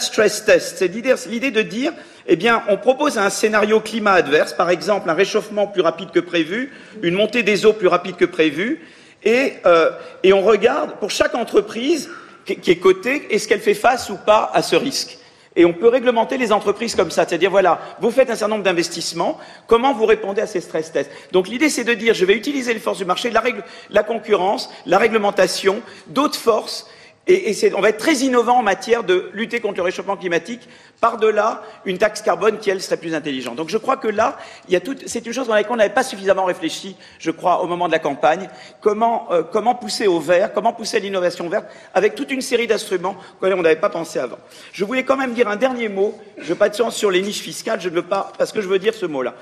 stress 0.00 0.44
test. 0.44 0.76
C'est 0.78 0.88
l'idée 0.88 1.50
de 1.50 1.62
dire, 1.62 1.92
eh 2.26 2.36
bien, 2.36 2.62
on 2.68 2.76
propose 2.76 3.16
un 3.16 3.30
scénario 3.30 3.80
climat 3.80 4.12
adverse, 4.12 4.52
par 4.52 4.70
exemple 4.70 5.08
un 5.08 5.14
réchauffement 5.14 5.66
plus 5.66 5.82
rapide 5.82 6.10
que 6.10 6.20
prévu, 6.20 6.72
une 7.02 7.14
montée 7.14 7.42
des 7.42 7.64
eaux 7.66 7.72
plus 7.72 7.88
rapide 7.88 8.16
que 8.16 8.24
prévu, 8.24 8.80
et, 9.22 9.54
euh, 9.64 9.90
et, 10.22 10.32
on 10.34 10.42
regarde 10.42 10.98
pour 11.00 11.10
chaque 11.10 11.34
entreprise 11.34 12.10
qui, 12.44 12.56
qui 12.56 12.70
est 12.70 12.76
cotée, 12.76 13.26
est-ce 13.30 13.48
qu'elle 13.48 13.60
fait 13.60 13.74
face 13.74 14.10
ou 14.10 14.16
pas 14.16 14.50
à 14.52 14.62
ce 14.62 14.76
risque. 14.76 15.18
Et 15.56 15.64
on 15.64 15.72
peut 15.72 15.88
réglementer 15.88 16.36
les 16.36 16.52
entreprises 16.52 16.96
comme 16.96 17.10
ça, 17.10 17.26
c'est-à-dire 17.26 17.50
voilà, 17.50 17.80
vous 18.00 18.10
faites 18.10 18.28
un 18.28 18.34
certain 18.34 18.54
nombre 18.54 18.64
d'investissements, 18.64 19.38
comment 19.68 19.94
vous 19.94 20.04
répondez 20.04 20.40
à 20.42 20.46
ces 20.46 20.60
stress 20.60 20.90
tests? 20.90 21.10
Donc 21.30 21.46
l'idée 21.46 21.68
c'est 21.68 21.84
de 21.84 21.94
dire 21.94 22.12
je 22.12 22.24
vais 22.24 22.34
utiliser 22.34 22.74
les 22.74 22.80
forces 22.80 22.98
du 22.98 23.04
marché, 23.04 23.30
la, 23.30 23.42
la 23.90 24.02
concurrence, 24.02 24.68
la 24.84 24.98
réglementation, 24.98 25.80
d'autres 26.08 26.38
forces 26.38 26.88
et, 27.26 27.50
et 27.50 27.74
on 27.74 27.80
va 27.80 27.88
être 27.88 27.98
très 27.98 28.16
innovant 28.16 28.58
en 28.58 28.62
matière 28.62 29.02
de 29.02 29.30
lutter 29.32 29.60
contre 29.60 29.76
le 29.76 29.82
réchauffement 29.82 30.16
climatique, 30.16 30.68
par-delà 31.00 31.62
une 31.84 31.98
taxe 31.98 32.22
carbone 32.22 32.58
qui, 32.58 32.70
elle, 32.70 32.82
serait 32.82 32.96
plus 32.96 33.14
intelligente. 33.14 33.56
Donc 33.56 33.68
je 33.68 33.78
crois 33.78 33.96
que 33.96 34.08
là, 34.08 34.38
c'est 35.06 35.26
une 35.26 35.32
chose 35.32 35.46
dans 35.46 35.54
laquelle 35.54 35.72
on 35.72 35.76
n'avait 35.76 35.92
pas 35.92 36.02
suffisamment 36.02 36.44
réfléchi, 36.44 36.96
je 37.18 37.30
crois, 37.30 37.62
au 37.62 37.66
moment 37.66 37.86
de 37.86 37.92
la 37.92 37.98
campagne. 37.98 38.48
Comment, 38.80 39.28
euh, 39.32 39.42
pousser 39.80 40.06
au 40.06 40.20
vert, 40.20 40.52
comment 40.52 40.72
pousser 40.72 40.98
à 40.98 41.00
l'innovation 41.00 41.48
verte, 41.48 41.66
avec 41.94 42.14
toute 42.14 42.30
une 42.30 42.42
série 42.42 42.66
d'instruments 42.66 43.16
auxquels 43.38 43.54
on 43.54 43.62
n'avait 43.62 43.76
pas 43.76 43.90
pensé 43.90 44.18
avant. 44.18 44.38
Je 44.72 44.84
voulais 44.84 45.04
quand 45.04 45.16
même 45.16 45.32
dire 45.32 45.48
un 45.48 45.56
dernier 45.56 45.88
mot, 45.88 46.18
je 46.38 46.44
veux 46.44 46.54
pas 46.54 46.68
de 46.68 46.74
sens 46.74 46.94
sur 46.94 47.10
les 47.10 47.22
niches 47.22 47.40
fiscales, 47.40 47.80
je 47.80 47.88
ne 47.88 47.94
veux 47.94 48.02
pas, 48.02 48.32
parce 48.38 48.52
que 48.52 48.60
je 48.60 48.68
veux 48.68 48.78
dire 48.78 48.94
ce 48.94 49.06
mot-là. 49.06 49.34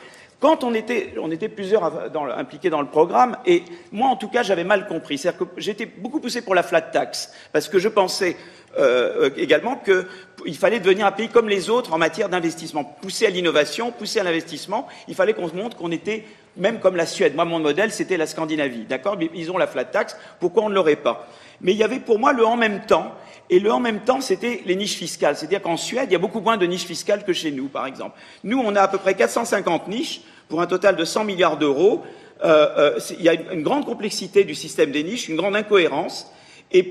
Quand 0.43 0.64
on 0.64 0.74
était, 0.74 1.14
plusieurs 1.49 1.84
impliqués 2.36 2.68
dans 2.68 2.80
le 2.80 2.88
programme, 2.88 3.36
et 3.47 3.62
moi 3.93 4.09
en 4.09 4.16
tout 4.16 4.26
cas 4.26 4.43
j'avais 4.43 4.64
mal 4.64 4.88
compris. 4.88 5.16
C'est-à-dire 5.16 5.38
que 5.38 5.45
j'étais 5.57 5.86
beaucoup 5.86 6.18
poussé 6.18 6.43
pour 6.43 6.57
la 6.57 6.64
flat 6.64 6.80
tax, 6.80 7.32
parce 7.53 7.68
que 7.68 7.78
je 7.78 7.88
pensais 7.88 8.36
euh, 8.76 9.30
également 9.36 9.76
qu'il 9.76 10.57
fallait 10.57 10.80
devenir 10.80 11.07
un 11.07 11.12
pays 11.12 11.28
comme 11.28 11.49
les 11.49 11.70
autres 11.70 11.93
en 11.93 11.99
matière 11.99 12.28
d'investissement. 12.28 12.82
Pousser 12.82 13.26
à 13.26 13.30
l'innovation, 13.30 13.93
pousser 13.93 14.18
à 14.18 14.24
l'investissement, 14.24 14.88
il 15.07 15.14
fallait 15.14 15.32
qu'on 15.32 15.49
se 15.49 15.55
montre 15.55 15.76
qu'on 15.76 15.93
était 15.93 16.24
même 16.57 16.80
comme 16.80 16.97
la 16.97 17.07
Suède. 17.07 17.36
Moi, 17.36 17.45
mon 17.45 17.61
modèle, 17.61 17.93
c'était 17.93 18.16
la 18.16 18.26
Scandinavie. 18.26 18.84
D'accord? 18.84 19.16
Ils 19.34 19.51
ont 19.53 19.59
la 19.59 19.68
flat 19.68 19.84
tax, 19.84 20.16
pourquoi 20.40 20.64
on 20.64 20.70
ne 20.70 20.74
l'aurait 20.74 20.97
pas? 20.97 21.28
Mais 21.61 21.70
il 21.70 21.78
y 21.78 21.84
avait 21.84 22.01
pour 22.01 22.18
moi 22.18 22.32
le 22.32 22.45
en 22.45 22.57
même 22.57 22.80
temps, 22.84 23.14
et 23.53 23.59
le 23.59 23.70
en 23.70 23.80
même 23.80 24.00
temps, 24.00 24.22
c'était 24.22 24.62
les 24.64 24.74
niches 24.76 24.96
fiscales. 24.96 25.36
C'est-à-dire 25.36 25.61
qu'en 25.61 25.76
Suède, 25.76 26.07
il 26.09 26.12
y 26.14 26.16
a 26.16 26.18
beaucoup 26.18 26.40
moins 26.40 26.57
de 26.57 26.64
niches 26.64 26.86
fiscales 26.86 27.22
que 27.22 27.34
chez 27.34 27.50
nous, 27.50 27.68
par 27.68 27.84
exemple. 27.86 28.18
Nous, 28.44 28.59
on 28.59 28.74
a 28.74 28.80
à 28.80 28.88
peu 28.88 28.96
près 28.96 29.12
450 29.12 29.88
niches 29.88 30.22
pour 30.48 30.62
un 30.62 30.66
total 30.66 30.96
de 30.96 31.05
100 31.05 31.24
milliards 31.24 31.59
d'euros. 31.59 32.03
Euh, 32.44 32.94
euh, 32.96 33.00
il 33.18 33.22
y 33.22 33.28
a 33.28 33.34
une, 33.34 33.62
grande 33.62 33.84
complexité 33.84 34.44
du 34.44 34.55
système 34.55 34.90
des 34.90 35.05
niches, 35.05 35.28
une 35.28 35.36
grande 35.36 35.55
incohérence. 35.55 36.32
Et, 36.70 36.90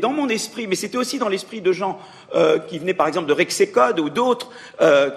dans 0.00 0.12
mon 0.12 0.28
esprit, 0.28 0.66
mais 0.66 0.74
c'était 0.74 0.98
aussi 0.98 1.18
dans 1.18 1.30
l'esprit 1.30 1.62
de 1.62 1.72
gens 1.72 1.98
euh, 2.34 2.58
qui 2.58 2.78
venaient 2.78 2.92
par 2.92 3.08
exemple 3.08 3.28
de 3.28 3.32
Rexecode 3.32 3.98
ou 3.98 4.10
d'autres 4.10 4.50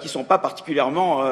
qui 0.00 0.06
ne 0.06 0.10
sont 0.10 0.24
pas 0.24 0.38
particulièrement 0.38 1.22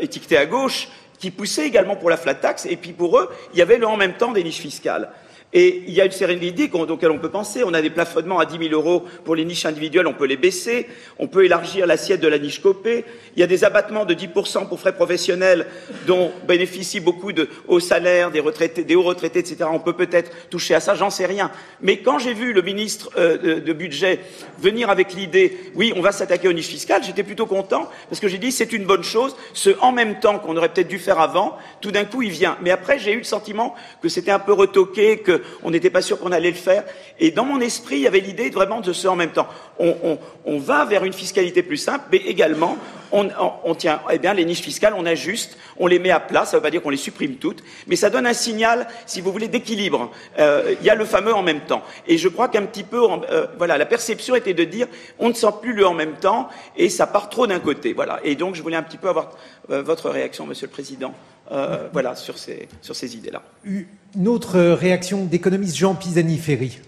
étiquetés 0.00 0.36
à 0.36 0.46
gauche, 0.46 0.88
qui 1.20 1.30
poussaient 1.30 1.68
également 1.68 1.94
pour 1.94 2.10
la 2.10 2.16
flat 2.16 2.34
tax. 2.34 2.66
Et 2.66 2.74
puis 2.74 2.92
pour 2.92 3.20
eux, 3.20 3.30
il 3.52 3.60
y 3.60 3.62
avait 3.62 3.78
le 3.78 3.86
en 3.86 3.96
même 3.96 4.14
temps 4.14 4.32
des 4.32 4.42
niches 4.42 4.58
fiscales. 4.58 5.10
Et 5.56 5.84
il 5.86 5.94
y 5.94 6.00
a 6.00 6.04
une 6.04 6.10
série 6.10 6.36
d'idées 6.36 6.68
auxquelles 6.72 7.12
on 7.12 7.18
peut 7.20 7.30
penser. 7.30 7.62
On 7.64 7.72
a 7.74 7.80
des 7.80 7.90
plafonnements 7.90 8.40
à 8.40 8.44
10 8.44 8.58
000 8.68 8.72
euros 8.72 9.04
pour 9.24 9.36
les 9.36 9.44
niches 9.44 9.64
individuelles, 9.66 10.08
on 10.08 10.12
peut 10.12 10.26
les 10.26 10.36
baisser. 10.36 10.88
On 11.20 11.28
peut 11.28 11.44
élargir 11.44 11.86
l'assiette 11.86 12.20
de 12.20 12.26
la 12.26 12.40
niche 12.40 12.60
copée. 12.60 13.04
Il 13.36 13.40
y 13.40 13.44
a 13.44 13.46
des 13.46 13.62
abattements 13.62 14.04
de 14.04 14.14
10% 14.14 14.68
pour 14.68 14.80
frais 14.80 14.96
professionnels 14.96 15.66
dont 16.08 16.32
bénéficient 16.48 16.98
beaucoup 16.98 17.32
de 17.32 17.48
hauts 17.68 17.78
salaires, 17.78 18.32
des 18.32 18.40
retraités, 18.40 18.82
des 18.82 18.96
hauts 18.96 19.02
retraités, 19.02 19.38
etc. 19.38 19.66
On 19.70 19.78
peut 19.78 19.92
peut-être 19.92 20.32
toucher 20.50 20.74
à 20.74 20.80
ça, 20.80 20.96
j'en 20.96 21.10
sais 21.10 21.26
rien. 21.26 21.52
Mais 21.80 21.98
quand 21.98 22.18
j'ai 22.18 22.34
vu 22.34 22.52
le 22.52 22.62
ministre 22.62 23.10
euh, 23.16 23.38
de, 23.38 23.60
de, 23.60 23.72
budget 23.72 24.20
venir 24.58 24.90
avec 24.90 25.14
l'idée, 25.14 25.56
oui, 25.76 25.92
on 25.94 26.00
va 26.00 26.10
s'attaquer 26.10 26.48
aux 26.48 26.52
niches 26.52 26.66
fiscales, 26.66 27.04
j'étais 27.04 27.22
plutôt 27.22 27.46
content 27.46 27.88
parce 28.08 28.20
que 28.20 28.26
j'ai 28.26 28.38
dit 28.38 28.50
c'est 28.50 28.72
une 28.72 28.86
bonne 28.86 29.04
chose. 29.04 29.36
Ce 29.52 29.70
en 29.80 29.92
même 29.92 30.18
temps 30.18 30.40
qu'on 30.40 30.56
aurait 30.56 30.70
peut-être 30.70 30.88
dû 30.88 30.98
faire 30.98 31.20
avant, 31.20 31.56
tout 31.80 31.92
d'un 31.92 32.04
coup 32.04 32.22
il 32.22 32.30
vient. 32.30 32.56
Mais 32.60 32.72
après 32.72 32.98
j'ai 32.98 33.12
eu 33.12 33.18
le 33.18 33.24
sentiment 33.24 33.76
que 34.02 34.08
c'était 34.08 34.32
un 34.32 34.40
peu 34.40 34.52
retoqué, 34.52 35.18
que 35.18 35.43
on 35.62 35.70
n'était 35.70 35.90
pas 35.90 36.02
sûr 36.02 36.18
qu'on 36.18 36.32
allait 36.32 36.50
le 36.50 36.56
faire. 36.56 36.84
Et 37.18 37.30
dans 37.30 37.44
mon 37.44 37.60
esprit, 37.60 37.96
il 37.96 38.02
y 38.02 38.06
avait 38.06 38.20
l'idée 38.20 38.50
vraiment 38.50 38.80
de 38.80 38.92
ce 38.92 39.08
en 39.08 39.16
même 39.16 39.32
temps. 39.32 39.48
On, 39.78 40.58
va 40.58 40.84
vers 40.84 41.04
une 41.04 41.12
fiscalité 41.12 41.62
plus 41.62 41.76
simple, 41.76 42.04
mais 42.12 42.18
également, 42.18 42.78
on, 43.14 43.30
on, 43.64 43.74
tient, 43.74 44.00
eh 44.12 44.18
bien, 44.18 44.34
les 44.34 44.44
niches 44.44 44.60
fiscales, 44.60 44.94
on 44.96 45.06
ajuste, 45.06 45.56
on 45.78 45.86
les 45.86 45.98
met 45.98 46.10
à 46.10 46.20
plat. 46.20 46.44
Ça 46.44 46.56
ne 46.56 46.58
veut 46.58 46.62
pas 46.62 46.70
dire 46.70 46.82
qu'on 46.82 46.90
les 46.90 46.96
supprime 46.96 47.36
toutes, 47.36 47.62
mais 47.86 47.96
ça 47.96 48.10
donne 48.10 48.26
un 48.26 48.34
signal, 48.34 48.88
si 49.06 49.20
vous 49.20 49.32
voulez, 49.32 49.48
d'équilibre. 49.48 50.10
Euh, 50.38 50.74
il 50.80 50.86
y 50.86 50.90
a 50.90 50.94
le 50.94 51.04
fameux 51.04 51.34
en 51.34 51.42
même 51.42 51.60
temps. 51.60 51.82
Et 52.06 52.18
je 52.18 52.28
crois 52.28 52.48
qu'un 52.48 52.66
petit 52.66 52.82
peu, 52.82 53.02
euh, 53.02 53.46
voilà, 53.56 53.78
la 53.78 53.86
perception 53.86 54.34
était 54.34 54.54
de 54.54 54.64
dire, 54.64 54.88
on 55.18 55.28
ne 55.28 55.34
sent 55.34 55.54
plus 55.62 55.72
le 55.72 55.86
en 55.86 55.94
même 55.94 56.14
temps, 56.14 56.48
et 56.76 56.88
ça 56.88 57.06
part 57.06 57.28
trop 57.28 57.46
d'un 57.46 57.60
côté. 57.60 57.92
Voilà. 57.92 58.20
Et 58.24 58.34
donc, 58.34 58.54
je 58.54 58.62
voulais 58.62 58.76
un 58.76 58.82
petit 58.82 58.98
peu 58.98 59.08
avoir 59.08 59.30
euh, 59.70 59.82
votre 59.82 60.10
réaction, 60.10 60.46
Monsieur 60.46 60.66
le 60.66 60.72
Président. 60.72 61.14
Euh, 61.52 61.88
voilà, 61.92 62.16
sur 62.16 62.38
ces, 62.38 62.68
sur 62.80 62.96
ces 62.96 63.16
idées-là. 63.16 63.42
Une 63.64 64.28
autre 64.28 64.58
réaction 64.58 65.26
d'économiste 65.26 65.76
Jean 65.76 65.94
Pisani-Ferry. 65.94 66.78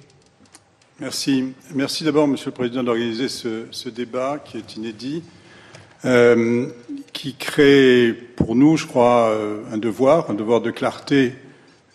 Merci. 0.98 1.52
Merci 1.74 2.04
d'abord, 2.04 2.26
Monsieur 2.26 2.46
le 2.46 2.54
Président, 2.54 2.82
d'organiser 2.82 3.28
ce, 3.28 3.66
ce, 3.70 3.90
débat 3.90 4.38
qui 4.42 4.56
est 4.56 4.76
inédit, 4.76 5.22
euh, 6.06 6.66
qui 7.12 7.34
crée 7.34 8.12
pour 8.36 8.54
nous, 8.54 8.76
je 8.76 8.86
crois, 8.86 9.30
euh, 9.30 9.62
un 9.72 9.78
devoir, 9.78 10.30
un 10.30 10.34
devoir 10.34 10.60
de 10.60 10.70
clarté 10.70 11.32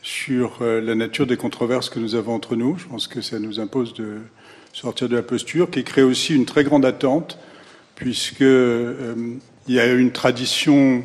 sur 0.01 0.57
euh, 0.61 0.81
la 0.81 0.95
nature 0.95 1.27
des 1.27 1.37
controverses 1.37 1.89
que 1.89 1.99
nous 1.99 2.15
avons 2.15 2.33
entre 2.33 2.55
nous. 2.55 2.77
Je 2.77 2.87
pense 2.87 3.07
que 3.07 3.21
ça 3.21 3.37
nous 3.37 3.59
impose 3.59 3.93
de 3.93 4.17
sortir 4.73 5.07
de 5.09 5.15
la 5.15 5.21
posture, 5.21 5.69
qui 5.69 5.83
crée 5.83 6.01
aussi 6.01 6.35
une 6.35 6.45
très 6.45 6.63
grande 6.63 6.85
attente, 6.85 7.37
puisque 7.93 8.41
euh, 8.41 9.13
il 9.67 9.75
y 9.75 9.79
a 9.79 9.85
une 9.85 10.11
tradition 10.11 11.03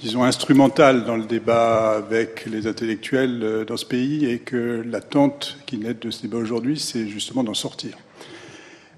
disons, 0.00 0.24
instrumentale 0.24 1.04
dans 1.04 1.16
le 1.16 1.24
débat 1.24 1.92
avec 1.92 2.46
les 2.46 2.66
intellectuels 2.66 3.64
dans 3.64 3.76
ce 3.76 3.86
pays 3.86 4.26
et 4.26 4.40
que 4.40 4.82
l'attente 4.84 5.58
qui 5.66 5.78
naît 5.78 5.94
de 5.94 6.10
ce 6.10 6.22
débat 6.22 6.38
aujourd'hui, 6.38 6.80
c'est 6.80 7.06
justement 7.06 7.44
d'en 7.44 7.54
sortir. 7.54 7.96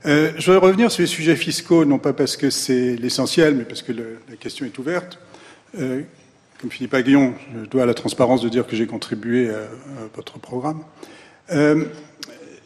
Euh, 0.06 0.32
je 0.36 0.44
voudrais 0.44 0.66
revenir 0.66 0.92
sur 0.92 1.00
les 1.00 1.06
sujets 1.06 1.36
fiscaux, 1.36 1.86
non 1.86 1.98
pas 1.98 2.12
parce 2.12 2.36
que 2.36 2.50
c'est 2.50 2.94
l'essentiel, 2.96 3.54
mais 3.54 3.64
parce 3.64 3.80
que 3.80 3.92
la 3.92 4.36
question 4.38 4.66
est 4.66 4.76
ouverte. 4.78 5.18
Euh, 5.78 6.02
comme 6.60 6.70
Philippe 6.70 6.92
Aguillon, 6.92 7.32
je 7.58 7.70
dois 7.70 7.84
à 7.84 7.86
la 7.86 7.94
transparence 7.94 8.42
de 8.42 8.50
dire 8.50 8.66
que 8.66 8.76
j'ai 8.76 8.86
contribué 8.86 9.48
à, 9.48 9.66
votre 10.14 10.38
programme. 10.38 10.82
Euh, 11.52 11.86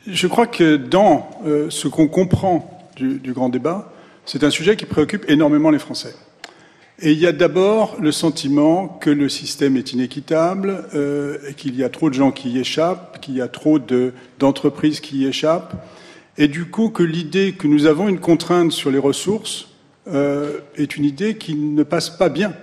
je 0.09 0.27
crois 0.27 0.49
que 0.49 0.77
dans 0.77 1.31
ce 1.69 1.87
qu'on 1.87 2.09
comprend 2.09 2.91
du, 2.97 3.33
grand 3.33 3.51
débat, 3.51 3.93
c'est 4.25 4.43
un 4.43 4.51
sujet 4.51 4.77
qui 4.77 4.87
préoccupe 4.87 5.25
énormément 5.29 5.71
les 5.71 5.79
Français. 5.79 6.15
Et 7.01 7.13
il 7.13 7.19
y 7.19 7.27
a 7.27 7.33
d'abord 7.33 7.97
le 8.01 8.11
sentiment 8.11 8.89
que 8.89 9.11
le 9.11 9.29
système 9.29 9.77
est 9.77 9.93
inéquitable, 9.93 10.85
qu'il 11.57 11.77
y 11.77 11.85
a 11.85 11.89
trop 11.89 12.09
de 12.09 12.15
gens 12.15 12.33
qui 12.33 12.51
y 12.51 12.59
échappent, 12.59 13.21
qu'il 13.21 13.37
y 13.37 13.43
a 13.43 13.49
trop 13.49 13.79
d'entreprises 14.39 15.01
qui 15.01 15.19
y 15.19 15.27
échappent, 15.27 15.75
et 16.39 16.47
du 16.47 16.67
coup 16.67 16.89
que 16.89 17.03
l'idée 17.03 17.53
que 17.53 17.67
nous 17.67 17.87
avons 17.87 18.09
une 18.09 18.21
contrainte 18.21 18.73
sur 18.73 18.91
les 18.91 18.99
ressources 18.99 19.69
euh, 20.07 20.61
est 20.77 20.97
une 20.97 21.05
idée 21.05 21.37
qui 21.37 21.55
ne 21.55 21.83
passe 21.83 22.09
pas 22.09 22.29
bien. 22.29 22.55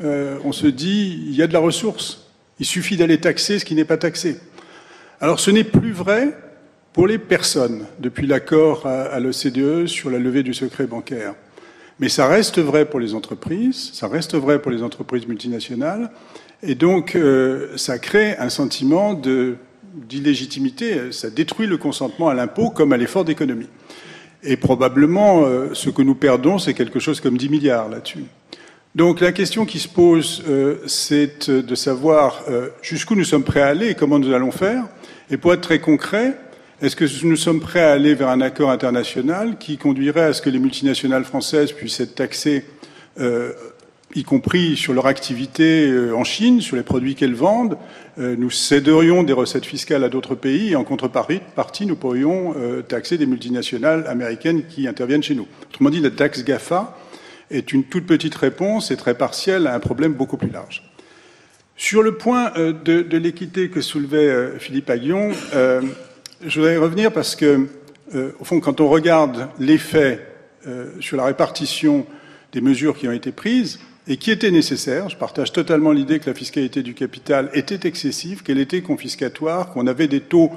Euh, 0.00 0.38
on 0.44 0.52
se 0.52 0.66
dit, 0.66 1.22
il 1.26 1.34
y 1.34 1.42
a 1.42 1.46
de 1.46 1.52
la 1.52 1.58
ressource, 1.58 2.30
il 2.60 2.66
suffit 2.66 2.96
d'aller 2.96 3.18
taxer 3.18 3.58
ce 3.58 3.64
qui 3.64 3.74
n'est 3.74 3.84
pas 3.84 3.96
taxé. 3.96 4.38
Alors 5.20 5.40
ce 5.40 5.50
n'est 5.50 5.64
plus 5.64 5.92
vrai 5.92 6.38
pour 6.92 7.06
les 7.06 7.18
personnes, 7.18 7.84
depuis 7.98 8.26
l'accord 8.26 8.86
à, 8.86 9.20
l'OCDE 9.20 9.86
sur 9.86 10.08
la 10.08 10.18
levée 10.18 10.42
du 10.42 10.54
secret 10.54 10.86
bancaire. 10.86 11.34
Mais 11.98 12.08
ça 12.08 12.26
reste 12.26 12.58
vrai 12.58 12.86
pour 12.86 13.00
les 13.00 13.14
entreprises, 13.14 13.90
ça 13.92 14.08
reste 14.08 14.34
vrai 14.34 14.62
pour 14.62 14.70
les 14.70 14.82
entreprises 14.82 15.26
multinationales, 15.26 16.10
et 16.62 16.74
donc 16.74 17.16
euh, 17.16 17.76
ça 17.76 17.98
crée 17.98 18.36
un 18.38 18.48
sentiment 18.48 19.12
de 19.12 19.56
d'illégitimité, 19.96 21.12
ça 21.12 21.30
détruit 21.30 21.66
le 21.66 21.78
consentement 21.78 22.28
à 22.28 22.34
l'impôt 22.34 22.70
comme 22.70 22.92
à 22.92 22.96
l'effort 22.96 23.24
d'économie. 23.24 23.68
Et 24.42 24.56
probablement, 24.56 25.44
euh, 25.44 25.70
ce 25.72 25.90
que 25.90 26.02
nous 26.02 26.14
perdons, 26.14 26.58
c'est 26.58 26.74
quelque 26.74 27.00
chose 27.00 27.20
comme 27.20 27.36
10 27.36 27.48
milliards 27.48 27.88
là-dessus. 27.88 28.24
Donc 28.94 29.20
la 29.20 29.32
question 29.32 29.66
qui 29.66 29.78
se 29.78 29.88
pose, 29.88 30.42
euh, 30.48 30.76
c'est 30.86 31.50
de 31.50 31.74
savoir 31.74 32.42
euh, 32.48 32.68
jusqu'où 32.82 33.14
nous 33.14 33.24
sommes 33.24 33.44
prêts 33.44 33.60
à 33.60 33.66
aller 33.66 33.88
et 33.88 33.94
comment 33.94 34.18
nous 34.18 34.32
allons 34.32 34.52
faire. 34.52 34.84
Et 35.30 35.36
pour 35.36 35.52
être 35.52 35.62
très 35.62 35.80
concret, 35.80 36.38
est-ce 36.80 36.96
que 36.96 37.06
nous 37.26 37.36
sommes 37.36 37.60
prêts 37.60 37.82
à 37.82 37.92
aller 37.92 38.14
vers 38.14 38.28
un 38.28 38.40
accord 38.40 38.70
international 38.70 39.56
qui 39.58 39.78
conduirait 39.78 40.22
à 40.22 40.32
ce 40.32 40.42
que 40.42 40.50
les 40.50 40.58
multinationales 40.58 41.24
françaises 41.24 41.72
puissent 41.72 42.00
être 42.00 42.14
taxées 42.14 42.64
y 44.16 44.24
compris 44.24 44.76
sur 44.76 44.92
leur 44.92 45.06
activité 45.06 45.88
euh, 45.88 46.16
en 46.16 46.24
Chine, 46.24 46.60
sur 46.60 46.76
les 46.76 46.82
produits 46.82 47.14
qu'elles 47.14 47.34
vendent. 47.34 47.76
Euh, 48.18 48.34
nous 48.38 48.50
céderions 48.50 49.22
des 49.22 49.34
recettes 49.34 49.66
fiscales 49.66 50.02
à 50.02 50.08
d'autres 50.08 50.34
pays 50.34 50.72
et 50.72 50.76
en 50.76 50.84
contrepartie, 50.84 51.40
nous 51.86 51.96
pourrions 51.96 52.54
euh, 52.56 52.80
taxer 52.80 53.18
des 53.18 53.26
multinationales 53.26 54.06
américaines 54.06 54.66
qui 54.66 54.88
interviennent 54.88 55.22
chez 55.22 55.34
nous. 55.34 55.46
Autrement 55.68 55.90
dit, 55.90 56.00
la 56.00 56.10
taxe 56.10 56.42
GAFA 56.42 56.96
est 57.50 57.72
une 57.72 57.84
toute 57.84 58.06
petite 58.06 58.34
réponse 58.34 58.90
et 58.90 58.96
très 58.96 59.14
partielle 59.14 59.66
à 59.66 59.74
un 59.74 59.80
problème 59.80 60.14
beaucoup 60.14 60.38
plus 60.38 60.50
large. 60.50 60.82
Sur 61.76 62.02
le 62.02 62.16
point 62.16 62.52
de, 62.56 63.16
l'équité 63.18 63.68
que 63.68 63.82
soulevait 63.82 64.58
Philippe 64.58 64.88
Aguillon, 64.88 65.32
je 65.52 66.54
voudrais 66.58 66.78
revenir 66.78 67.12
parce 67.12 67.36
que, 67.36 67.68
au 68.14 68.44
fond, 68.44 68.60
quand 68.60 68.80
on 68.80 68.88
regarde 68.88 69.48
l'effet 69.60 70.26
sur 71.00 71.18
la 71.18 71.26
répartition 71.26 72.06
des 72.52 72.62
mesures 72.62 72.96
qui 72.96 73.06
ont 73.08 73.12
été 73.12 73.30
prises, 73.30 73.78
et 74.08 74.16
qui 74.16 74.30
était 74.30 74.50
nécessaire. 74.50 75.08
Je 75.08 75.16
partage 75.16 75.52
totalement 75.52 75.92
l'idée 75.92 76.18
que 76.18 76.30
la 76.30 76.34
fiscalité 76.34 76.82
du 76.82 76.94
capital 76.94 77.50
était 77.54 77.86
excessive, 77.88 78.42
qu'elle 78.42 78.58
était 78.58 78.82
confiscatoire, 78.82 79.72
qu'on 79.72 79.86
avait 79.86 80.08
des 80.08 80.20
taux 80.20 80.50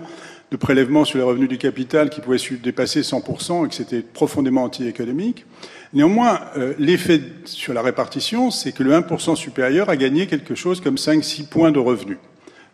de 0.52 0.58
prélèvement 0.58 1.06
sur 1.06 1.18
les 1.18 1.24
revenus 1.24 1.50
du 1.50 1.58
capital 1.58 2.10
qui 2.10 2.22
pouvaient 2.22 2.38
dépasser 2.64 3.02
100% 3.02 3.66
et 3.66 3.70
que 3.70 3.76
c'était 3.76 4.02
profondément 4.02 4.64
anti-économique. 4.64 5.46
Néanmoins, 5.94 6.40
euh, 6.58 6.74
l'effet 6.80 7.22
sur 7.46 7.74
la 7.74 7.82
répartition, 7.82 8.52
c'est 8.52 8.72
que 8.72 8.84
le 8.84 8.94
1% 8.94 9.36
supérieur 9.36 9.90
a 9.90 9.98
gagné 9.98 10.28
quelque 10.28 10.56
chose 10.56 10.82
comme 10.82 10.96
5-6 10.96 11.48
points 11.48 11.72
de 11.72 11.80
revenus 11.80 12.18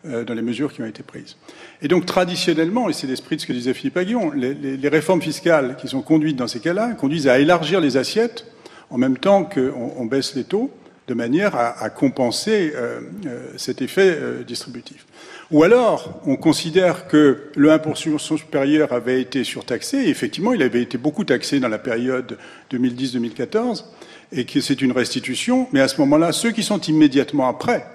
euh, 0.05 0.23
dans 0.23 0.33
les 0.33 0.41
mesures 0.41 0.73
qui 0.73 0.81
ont 0.81 0.85
été 0.85 1.03
prises. 1.03 1.35
Et 1.81 1.87
donc, 1.87 2.05
traditionnellement, 2.05 2.89
et 2.89 2.93
c'est 2.93 3.07
l'esprit 3.07 3.35
de 3.35 3.41
ce 3.41 3.47
que 3.47 3.53
disait 3.53 3.73
Philippe 3.73 3.97
Aguillon, 3.97 4.31
les, 4.31 4.53
les 4.53 4.89
réformes 4.89 5.21
fiscales 5.21 5.75
qui 5.79 5.87
sont 5.87 6.01
conduites 6.01 6.37
dans 6.37 6.47
ces 6.47 6.59
cas-là 6.59 6.93
conduisent 6.93 7.27
à 7.27 7.39
élargir 7.39 7.81
les 7.81 7.97
assiettes 7.97 8.45
en 8.89 8.97
même 8.97 9.17
temps 9.17 9.43
qu'on 9.43 10.05
baisse 10.05 10.35
les 10.35 10.43
taux 10.43 10.71
de 11.07 11.13
manière 11.13 11.55
à, 11.55 11.89
compenser 11.89 12.73
euh, 12.75 12.99
euh, 13.27 13.47
cet 13.57 13.81
effet 13.81 14.17
euh, 14.19 14.43
distributif. 14.43 15.05
Ou 15.51 15.63
alors, 15.63 16.19
on 16.25 16.35
considère 16.35 17.07
que 17.07 17.43
le 17.55 17.69
1% 17.69 18.17
supérieur 18.17 18.91
avait 18.91 19.21
été 19.21 19.43
surtaxé, 19.43 19.97
et 19.97 20.09
effectivement, 20.09 20.53
il 20.53 20.63
avait 20.63 20.81
été 20.81 20.97
beaucoup 20.97 21.23
taxé 21.23 21.59
dans 21.59 21.67
la 21.67 21.77
période 21.77 22.39
2010-2014, 22.71 23.85
et 24.31 24.45
que 24.45 24.59
c'est 24.61 24.81
une 24.81 24.91
restitution, 24.91 25.67
mais 25.71 25.81
à 25.81 25.87
ce 25.87 26.01
moment-là, 26.01 26.31
ceux 26.31 26.51
qui 26.51 26.63
sont 26.63 26.79
immédiatement 26.79 27.47
après, 27.47 27.85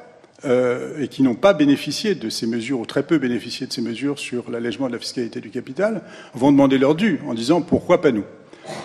et 0.98 1.08
qui 1.08 1.22
n'ont 1.22 1.34
pas 1.34 1.52
bénéficié 1.52 2.14
de 2.14 2.30
ces 2.30 2.46
mesures, 2.46 2.78
ou 2.78 2.86
très 2.86 3.02
peu 3.02 3.18
bénéficié 3.18 3.66
de 3.66 3.72
ces 3.72 3.82
mesures 3.82 4.18
sur 4.18 4.50
l'allègement 4.50 4.86
de 4.86 4.92
la 4.92 4.98
fiscalité 4.98 5.40
du 5.40 5.50
capital, 5.50 6.02
vont 6.34 6.52
demander 6.52 6.78
leur 6.78 6.94
dû 6.94 7.20
en 7.26 7.34
disant 7.34 7.60
pourquoi 7.60 8.00
pas 8.00 8.12
nous? 8.12 8.24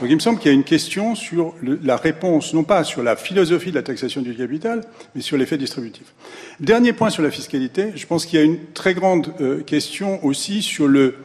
Donc 0.02 0.10
il 0.10 0.16
me 0.16 0.20
semble 0.20 0.40
qu'il 0.40 0.52
y 0.52 0.54
a 0.54 0.56
une 0.56 0.64
question 0.64 1.16
sur 1.16 1.54
la 1.84 1.96
réponse, 1.96 2.54
non 2.54 2.64
pas 2.64 2.84
sur 2.84 3.02
la 3.02 3.16
philosophie 3.16 3.70
de 3.70 3.76
la 3.76 3.84
taxation 3.84 4.22
du 4.22 4.36
capital, 4.36 4.82
mais 5.16 5.22
sur 5.22 5.38
l'effet 5.38 5.58
distributif. 5.58 6.14
Dernier 6.60 6.94
point 6.94 7.10
sur 7.10 7.24
la 7.24 7.32
fiscalité, 7.32 7.94
je 7.96 8.06
pense 8.06 8.26
qu'il 8.26 8.40
y 8.40 8.42
a 8.42 8.46
une 8.46 8.58
très 8.74 8.94
grande 8.94 9.34
euh, 9.40 9.62
question 9.62 10.24
aussi 10.26 10.62
sur 10.62 10.88
le, 10.88 11.16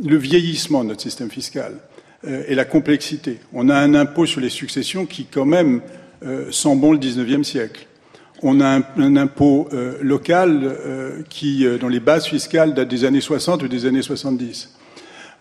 vieillissement 0.00 0.82
de 0.84 0.88
notre 0.88 1.02
système 1.02 1.30
fiscal 1.30 1.74
euh, 2.26 2.44
et 2.48 2.54
la 2.54 2.64
complexité. 2.64 3.38
On 3.52 3.68
a 3.68 3.76
un 3.76 3.94
impôt 3.94 4.26
sur 4.26 4.40
les 4.40 4.50
successions 4.50 5.06
qui 5.06 5.26
quand 5.26 5.44
même 5.44 5.82
euh, 6.24 6.50
sent 6.50 6.76
bon 6.76 6.92
le 6.92 6.98
19e 6.98 7.44
siècle. 7.44 7.86
On 8.42 8.60
a 8.60 8.80
un, 8.96 9.16
impôt 9.16 9.70
local 10.02 10.76
qui, 11.30 11.64
dont 11.80 11.88
les 11.88 12.00
bases 12.00 12.26
fiscales 12.26 12.74
datent 12.74 12.88
des 12.88 13.06
années 13.06 13.22
60 13.22 13.62
ou 13.62 13.68
des 13.68 13.86
années 13.86 14.02
70 14.02 14.68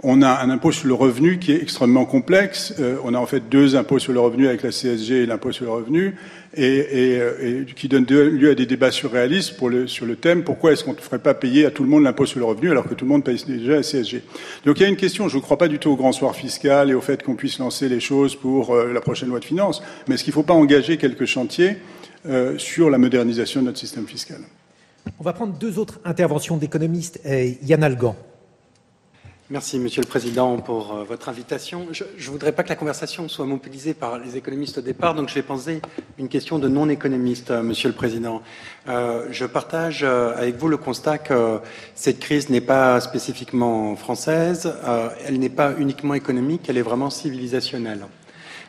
on 0.04 0.22
a 0.22 0.44
un 0.44 0.50
impôt 0.50 0.72
sur 0.72 0.88
le 0.88 0.94
revenu 0.94 1.40
qui 1.40 1.54
est 1.54 1.62
extrêmement 1.62 2.06
complexe. 2.06 2.76
Euh, 2.80 2.98
on 3.06 3.14
a 3.14 3.18
en 3.18 3.26
fait 3.26 3.50
deux 3.50 3.76
impôts 3.76 4.00
sur 4.00 4.12
le 4.12 4.20
revenu 4.20 4.48
avec 4.48 4.62
la 4.62 4.72
CSG 4.72 5.24
et 5.24 5.26
l'impôt 5.26 5.52
sur 5.54 5.66
le 5.66 5.72
revenu, 5.72 6.16
et, 6.56 6.86
euh, 7.20 7.64
qui 7.76 7.88
donne 7.88 8.06
lieu 8.06 8.52
à 8.52 8.56
des 8.56 8.66
débats 8.66 8.92
surréalistes 8.92 9.56
sur 9.88 10.06
le 10.06 10.16
thème 10.16 10.44
pourquoi 10.44 10.74
est-ce 10.74 10.84
qu'on 10.84 10.94
ne 10.94 10.98
ferait 10.98 11.20
pas 11.20 11.34
payer 11.34 11.66
à 11.66 11.72
tout 11.72 11.84
le 11.84 11.90
monde 11.90 12.04
l'impôt 12.04 12.26
sur 12.26 12.40
le 12.40 12.46
revenu 12.46 12.70
alors 12.70 12.88
que 12.88 12.94
tout 12.94 13.06
le 13.06 13.10
monde 13.10 13.24
paye 13.24 13.42
déjà 13.48 13.76
la 13.78 13.82
CSG. 13.82 14.22
Donc 14.66 14.80
il 14.80 14.84
y 14.84 14.86
a 14.86 14.90
une 14.90 14.98
question, 14.98 15.30
je 15.30 15.38
ne 15.38 15.42
crois 15.42 15.58
pas 15.58 15.68
du 15.68 15.80
tout 15.80 15.90
au 15.90 15.96
grand 15.96 16.12
soir 16.12 16.36
fiscal 16.36 16.92
et 16.92 16.94
au 16.94 17.02
fait 17.02 17.24
qu'on 17.24 17.36
puisse 17.36 17.58
lancer 17.58 17.88
les 17.90 18.00
choses 18.00 18.36
pour 18.36 18.76
euh, 18.76 18.92
la 18.92 19.02
prochaine 19.02 19.30
loi 19.30 19.40
de 19.40 19.46
finances, 19.46 19.82
mais 20.08 20.16
est-ce 20.16 20.24
qu'il 20.24 20.32
ne 20.32 20.36
faut 20.36 20.44
pas 20.44 20.54
engager 20.54 20.98
quelques 20.98 21.26
chantiers 21.26 21.78
sur 22.58 22.90
la 22.90 22.98
modernisation 22.98 23.60
de 23.60 23.66
notre 23.66 23.80
système 23.80 24.08
fiscal? 24.08 24.40
On 25.20 25.24
va 25.24 25.34
prendre 25.34 25.54
deux 25.54 25.78
autres 25.78 26.00
interventions 26.06 26.56
d'économistes. 26.56 27.20
Yann 27.62 27.84
Algan. 27.84 28.16
Merci, 29.54 29.78
Monsieur 29.78 30.02
le 30.02 30.08
Président, 30.08 30.58
pour 30.58 30.96
euh, 30.96 31.04
votre 31.04 31.30
invitation. 31.30 31.86
Je 31.92 32.06
ne 32.06 32.32
voudrais 32.32 32.54
pas 32.54 32.64
que 32.64 32.70
la 32.70 32.76
conversation 32.76 33.30
soit 33.30 33.46
mobilisée 33.46 33.94
par 33.94 34.18
les 34.18 34.36
économistes 34.36 34.80
au 34.80 34.82
départ, 34.82 35.14
donc 35.14 35.30
je 35.30 35.36
vais 35.36 35.44
poser 35.44 35.80
une 36.18 36.28
question 36.28 36.58
de 36.58 36.68
non-économiste, 36.68 37.52
euh, 37.52 37.62
Monsieur 37.62 37.90
le 37.90 37.94
Président. 37.94 38.42
Euh, 38.88 39.28
je 39.30 39.46
partage 39.46 40.04
avec 40.04 40.56
vous 40.56 40.70
le 40.70 40.78
constat 40.78 41.20
que 41.20 41.60
cette 41.94 42.18
crise 42.18 42.50
n'est 42.50 42.62
pas 42.62 43.00
spécifiquement 43.00 43.96
française, 43.96 44.74
elle 45.24 45.38
n'est 45.38 45.50
pas 45.50 45.74
uniquement 45.78 46.16
économique, 46.16 46.68
elle 46.68 46.80
est 46.80 46.82
vraiment 46.82 47.12
civilisationnelle. 47.12 48.08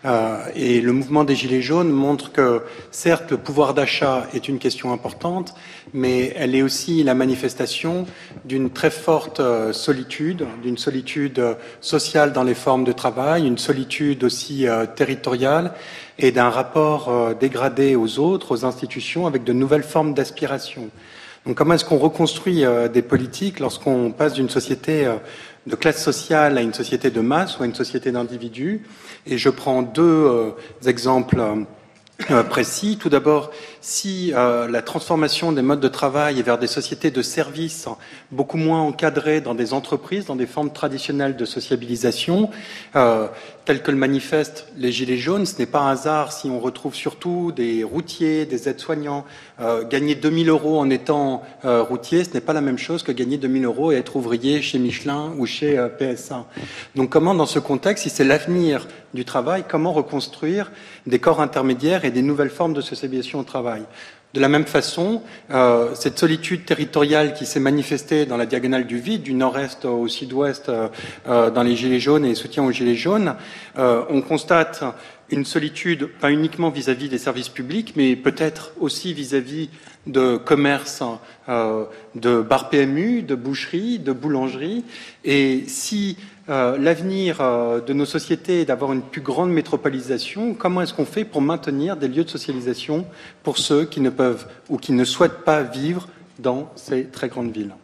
Euh, 0.05 0.37
et 0.55 0.81
le 0.81 0.93
mouvement 0.93 1.25
des 1.25 1.35
Gilets 1.35 1.63
jaunes 1.63 1.91
montre 1.91 2.31
que, 2.31 2.63
certes, 2.91 3.31
le 3.31 3.39
pouvoir 3.39 3.73
d'achat 3.73 4.27
est 4.35 4.49
une 4.49 4.59
question 4.59 4.93
importante, 4.93 5.55
mais 5.95 6.35
elle 6.37 6.55
est 6.55 6.63
aussi 6.63 7.03
la 7.03 7.15
manifestation 7.15 8.07
d'une 8.45 8.71
très 8.71 8.91
forte 8.91 9.41
euh, 9.41 9.73
solitude, 9.73 10.47
d'une 10.63 10.77
solitude 10.77 11.43
sociale 11.81 12.33
dans 12.33 12.43
les 12.43 12.55
formes 12.55 12.85
de 12.85 12.93
travail, 12.93 13.47
une 13.47 13.59
solitude 13.59 14.25
aussi 14.25 14.69
euh, 14.69 14.85
territoriale 14.85 15.73
et 16.19 16.33
d'un 16.33 16.51
rapport 16.51 17.35
dégradé 17.41 17.97
aux 17.97 18.21
autres, 18.21 18.53
aux 18.53 18.65
institutions, 18.65 19.27
avec 19.27 19.43
de 19.43 19.53
nouvelles 19.53 19.83
formes 19.83 20.15
d'aspiration. 20.15 20.89
Donc 21.45 21.57
comment 21.57 21.75
est-ce 21.75 21.85
qu'on 21.85 21.99
reconstruit 21.99 22.65
des 22.93 23.03
politiques 23.03 23.59
lorsqu'on 23.59 24.13
passe 24.13 24.35
d'une 24.35 24.49
société 24.49 25.13
de 25.67 25.77
classe 25.77 26.03
sociale 26.03 26.59
à 26.59 26.63
une 26.63 26.75
société 26.75 27.11
de 27.11 27.21
masse 27.21 27.59
ou 27.59 27.63
à 27.63 27.67
une 27.67 27.75
société 27.75 28.13
d'individus 28.13 28.83
et 29.27 29.39
je 29.39 29.49
prends 29.49 29.83
deux 29.83 30.03
euh, 30.03 30.51
exemples 30.87 31.43
euh, 32.31 32.43
précis. 32.43 32.99
Tout 33.01 33.09
d'abord, 33.09 33.51
si 33.85 34.33
euh, 34.33 34.67
la 34.67 34.81
transformation 34.81 35.53
des 35.53 35.61
modes 35.61 35.81
de 35.81 35.89
travail 35.89 36.39
est 36.39 36.43
vers 36.43 36.57
des 36.57 36.67
sociétés 36.67 37.11
de 37.11 37.21
services 37.21 37.87
beaucoup 38.33 38.57
moins 38.57 38.81
encadrées 38.81 39.43
dans 39.43 39.55
des 39.55 39.75
entreprises, 39.75 40.25
dans 40.25 40.37
des 40.37 40.47
formes 40.47 40.73
traditionnelles 40.73 41.37
de 41.37 41.45
sociabilisation, 41.45 42.49
euh, 42.97 43.29
telles 43.67 43.83
que 43.83 43.91
le 43.91 43.99
manifeste 43.99 44.69
les 44.79 44.91
Gilets 44.91 45.19
jaunes, 45.19 45.45
ce 45.45 45.59
n'est 45.59 45.67
pas 45.67 45.81
un 45.81 45.91
hasard 45.91 46.33
si 46.33 46.49
on 46.49 46.61
retrouve 46.61 46.95
surtout 46.95 47.53
des 47.53 47.85
routiers, 47.85 48.47
des 48.47 48.71
aides-soignants. 48.71 49.27
Euh, 49.61 49.87
gagner 49.87 50.15
2000 50.15 50.49
euros 50.49 50.79
en 50.79 50.89
étant 50.89 51.43
routier, 51.63 52.25
ce 52.25 52.33
n'est 52.33 52.41
pas 52.41 52.55
la 52.55 52.63
même 52.63 52.79
chose 52.79 53.03
que 53.03 53.13
gagner 53.13 53.37
2000 53.37 53.67
euros 53.67 53.93
et 53.93 53.97
être 53.97 54.17
ouvrier 54.17 54.63
chez 54.63 54.79
Michelin 54.79 55.35
ou 55.37 55.45
chez 55.45 55.77
PSA. 55.99 56.47
Donc 56.95 57.11
comment, 57.11 57.35
dans 57.35 57.47
ce 57.47 57.59
contexte, 57.59 58.05
si 58.05 58.11
c'est 58.11 58.25
l'avenir 58.25 58.87
du 59.13 59.25
travail, 59.25 59.65
comment 59.69 59.93
reconstruire 59.93 60.73
des 61.07 61.19
corps 61.19 61.41
intermédiaires 61.41 62.05
et 62.05 62.11
des 62.11 62.23
nouvelles 62.23 62.51
formes 62.51 62.73
de 62.75 62.81
socialisation 62.81 63.41
au 63.41 63.45
travail? 63.45 63.74
De 64.35 64.41
la 64.41 64.49
même 64.49 64.67
façon, 64.67 65.23
euh, 65.53 65.95
cette 65.95 66.19
solitude 66.19 66.65
territoriale 66.65 67.35
qui 67.35 67.47
s'est 67.47 67.61
manifestée 67.61 68.27
dans 68.27 68.37
la 68.37 68.47
diagonale 68.47 68.85
du 68.85 68.99
vide, 68.99 69.23
du 69.23 69.33
nord-est 69.33 69.85
au 69.85 70.09
sud-ouest, 70.09 70.69
euh, 70.69 70.89
euh, 71.29 71.51
dans 71.53 71.63
les 71.63 71.77
gilets 71.77 72.01
jaunes 72.01 72.25
et 72.25 72.35
soutien 72.35 72.65
aux 72.65 72.73
gilets 72.73 72.97
jaunes, 72.97 73.37
on 73.77 74.23
constate 74.23 74.85
une 75.31 75.45
solitude 75.45 76.09
pas 76.21 76.31
uniquement 76.31 76.71
vis-à-vis 76.71 77.09
des 77.09 77.19
services 77.19 77.49
publics, 77.49 77.95
mais 77.97 78.17
peut-être 78.17 78.73
aussi 78.81 79.15
vis-à-vis 79.15 79.71
de 80.07 80.37
commerces, 80.37 81.03
de 81.49 82.41
bar 82.43 82.69
PMU, 82.69 83.23
de 83.23 83.35
boucheries, 83.35 83.99
de 83.99 84.13
boulangeries. 84.13 84.85
Et 85.25 85.65
si 85.67 86.19
euh, 86.51 86.77
l'avenir 86.77 87.41
euh, 87.41 87.81
de 87.81 87.95
nos 87.95 88.05
sociétés 88.05 88.61
est 88.61 88.65
d'avoir 88.67 88.93
une 88.93 89.01
plus 89.01 89.23
grande 89.23 89.51
métropolisation. 89.51 90.53
Comment 90.53 90.83
est-ce 90.83 90.93
qu'on 90.93 91.07
fait 91.07 91.25
pour 91.25 91.41
maintenir 91.41 91.97
des 91.97 92.07
lieux 92.07 92.25
de 92.25 92.29
socialisation 92.29 93.07
pour 93.43 93.57
ceux 93.57 93.87
qui 93.87 94.03
ne 94.03 94.11
peuvent 94.11 94.47
ou 94.69 94.77
qui 94.77 94.93
ne 94.93 95.05
souhaitent 95.05 95.45
pas 95.45 95.63
vivre 95.63 96.07
dans 96.39 96.71
ces 96.77 97.07
très 97.07 97.29
grandes 97.29 97.51
villes? 97.51 97.75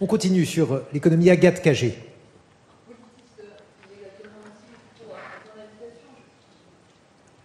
On 0.00 0.06
continue 0.06 0.46
sur 0.46 0.80
l'économie 0.92 1.30
Agathe 1.30 1.62
Cagé. 1.62 1.96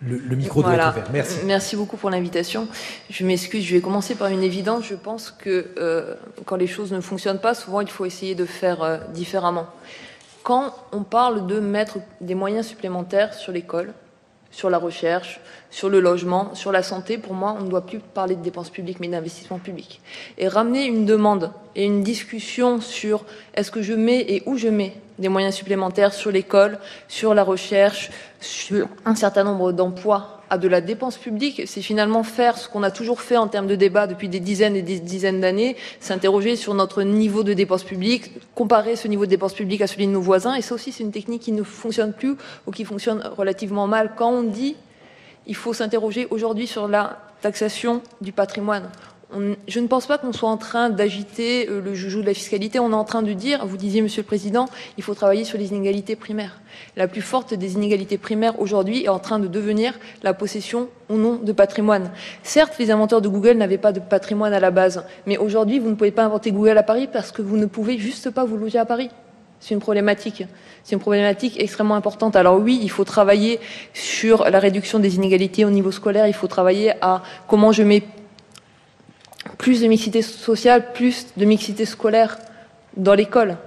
Le, 0.01 0.35
micro 0.35 0.61
doit 0.61 0.73
être 0.73 0.89
ouvert. 0.89 1.09
Merci. 1.11 1.37
Merci 1.45 1.75
beaucoup 1.75 1.97
pour 1.97 2.09
l'invitation. 2.09 2.67
Je 3.09 3.25
m'excuse, 3.25 3.63
je 3.63 3.75
vais 3.75 3.81
commencer 3.81 4.13
par 4.15 4.27
une 4.27 4.43
évidence. 4.43 4.85
Je 4.85 4.95
pense 4.95 5.31
que 5.31 5.67
euh, 5.77 6.15
quand 6.45 6.57
les 6.57 6.67
choses 6.67 6.91
ne 6.91 7.01
fonctionnent 7.01 7.39
pas, 7.39 7.55
souvent 7.55 7.81
il 7.81 7.89
faut 7.89 8.05
essayer 8.05 8.35
de 8.35 8.45
faire 8.45 9.01
différemment. 9.13 9.67
Quand 10.45 10.75
on 10.91 11.01
parle 11.01 11.47
de 11.47 11.59
mettre 11.59 11.97
des 12.21 12.35
moyens 12.35 12.67
supplémentaires 12.67 13.33
sur 13.33 13.51
l'école, 13.51 13.95
sur 14.51 14.69
la 14.69 14.77
recherche, 14.77 15.39
sur 15.71 15.89
le 15.89 15.99
logement, 15.99 16.53
sur 16.53 16.71
la 16.71 16.83
santé, 16.83 17.17
pour 17.17 17.33
moi, 17.33 17.57
on 17.59 17.63
ne 17.63 17.67
doit 17.67 17.87
plus 17.87 17.97
parler 17.97 18.35
de 18.35 18.43
dépenses 18.43 18.69
publiques, 18.69 18.99
mais 18.99 19.07
d'investissement 19.07 19.57
public. 19.57 20.01
Et 20.37 20.47
ramener 20.47 20.85
une 20.85 21.07
demande 21.07 21.51
et 21.75 21.83
une 21.83 22.03
discussion 22.03 22.79
sur 22.79 23.25
est-ce 23.55 23.71
que 23.71 23.81
je 23.81 23.93
mets 23.93 24.19
et 24.19 24.43
où 24.45 24.55
je 24.55 24.67
mets 24.67 24.93
des 25.19 25.29
moyens 25.29 25.55
supplémentaires 25.55 26.13
sur 26.13 26.31
l'école, 26.31 26.79
sur 27.07 27.33
la 27.33 27.43
recherche, 27.43 28.11
sur 28.39 28.87
un 29.05 29.15
certain 29.15 29.43
nombre 29.43 29.71
d'emplois 29.71 30.41
à 30.49 30.57
de 30.57 30.67
la 30.67 30.79
dépense 30.79 31.17
publique, 31.17 31.63
c'est 31.65 31.81
finalement 31.81 32.23
faire 32.23 32.57
ce 32.57 32.69
qu'on 32.69 32.83
a 32.83 32.91
toujours 32.91 33.21
fait 33.21 33.37
en 33.37 33.47
termes 33.47 33.65
de 33.65 33.75
débat 33.75 34.05
depuis 34.05 34.29
des 34.29 34.39
dizaines 34.39 34.75
et 34.75 34.83
des 34.83 34.99
dizaines 34.99 35.41
d'années, 35.41 35.75
s'interroger 35.99 36.55
sur 36.55 36.75
notre 36.75 37.01
niveau 37.01 37.43
de 37.43 37.53
dépense 37.53 37.83
publique, 37.83 38.31
comparer 38.53 38.95
ce 38.95 39.07
niveau 39.07 39.25
de 39.25 39.31
dépense 39.31 39.53
publique 39.53 39.81
à 39.81 39.87
celui 39.87 40.05
de 40.05 40.11
nos 40.11 40.21
voisins. 40.21 40.53
Et 40.53 40.61
ça 40.61 40.75
aussi, 40.75 40.91
c'est 40.91 41.03
une 41.03 41.11
technique 41.11 41.41
qui 41.41 41.51
ne 41.51 41.63
fonctionne 41.63 42.13
plus 42.13 42.35
ou 42.67 42.71
qui 42.71 42.85
fonctionne 42.85 43.23
relativement 43.35 43.87
mal. 43.87 44.11
Quand 44.15 44.29
on 44.29 44.43
dit 44.43 44.75
il 45.47 45.55
faut 45.55 45.73
s'interroger 45.73 46.27
aujourd'hui 46.29 46.67
sur 46.67 46.87
la 46.87 47.19
taxation 47.41 48.01
du 48.21 48.31
patrimoine 48.31 48.89
je 49.67 49.79
ne 49.79 49.87
pense 49.87 50.05
pas 50.05 50.17
qu'on 50.17 50.33
soit 50.33 50.49
en 50.49 50.57
train 50.57 50.89
d'agiter 50.89 51.67
euh, 51.69 51.81
le 51.81 51.93
joujou 51.95 52.21
de 52.21 52.27
la 52.27 52.33
fiscalité. 52.33 52.79
On 52.79 52.91
est 52.91 52.95
en 52.95 53.03
train 53.03 53.21
de 53.21 53.33
dire, 53.33 53.65
vous 53.65 53.77
disiez, 53.77 54.01
Monsieur 54.01 54.21
le 54.21 54.27
Président, 54.27 54.67
il 54.97 55.03
faut 55.03 55.15
travailler 55.15 55.43
sur 55.43 55.57
les 55.57 55.69
inégalités 55.69 56.15
primaires. 56.15 56.61
La 56.95 57.07
plus 57.07 57.21
forte 57.21 57.53
des 57.53 57.73
inégalités 57.73 58.17
primaires 58.17 58.59
aujourd'hui 58.59 59.03
est 59.03 59.09
en 59.09 59.19
train 59.19 59.39
de 59.39 59.47
devenir 59.47 59.93
la 60.23 60.33
possession 60.33 60.89
ou 61.09 61.15
non 61.15 61.35
de 61.35 61.51
patrimoine. 61.51 62.11
Certes, 62.43 62.75
les 62.79 62.91
inventeurs 62.91 63.21
de 63.21 63.27
Google 63.27 63.57
n'avaient 63.57 63.77
pas 63.77 63.91
de 63.91 63.99
patrimoine 63.99 64.53
à 64.53 64.59
la 64.59 64.71
base, 64.71 65.03
mais 65.25 65.37
aujourd'hui, 65.37 65.79
vous 65.79 65.89
ne 65.89 65.95
pouvez 65.95 66.11
pas 66.11 66.23
inventer 66.23 66.51
Google 66.51 66.77
à 66.77 66.83
Paris 66.83 67.07
parce 67.11 67.31
que 67.31 67.41
vous 67.41 67.57
ne 67.57 67.65
pouvez 67.65 67.97
juste 67.97 68.29
pas 68.29 68.45
vous 68.45 68.57
loger 68.57 68.77
à 68.77 68.85
Paris. 68.85 69.09
C'est 69.59 69.73
une 69.73 69.79
problématique. 69.79 70.43
C'est 70.83 70.93
une 70.93 71.01
problématique 71.01 71.59
extrêmement 71.59 71.95
importante. 71.95 72.35
Alors 72.35 72.59
oui, 72.59 72.79
il 72.83 72.91
faut 72.91 73.05
travailler 73.05 73.59
sur 73.93 74.47
la 74.49 74.59
réduction 74.59 74.99
des 74.99 75.15
inégalités 75.15 75.65
au 75.65 75.71
niveau 75.71 75.91
scolaire. 75.91 76.27
Il 76.27 76.33
faut 76.33 76.47
travailler 76.47 76.93
à 77.01 77.23
comment 77.47 77.71
je 77.71 77.81
mets 77.81 78.03
plus 79.57 79.81
de 79.81 79.87
mixité 79.87 80.21
sociale, 80.21 80.93
plus 80.93 81.27
de 81.37 81.45
mixité 81.45 81.85
scolaire 81.85 82.37
dans 82.97 83.13
l'école. 83.13 83.57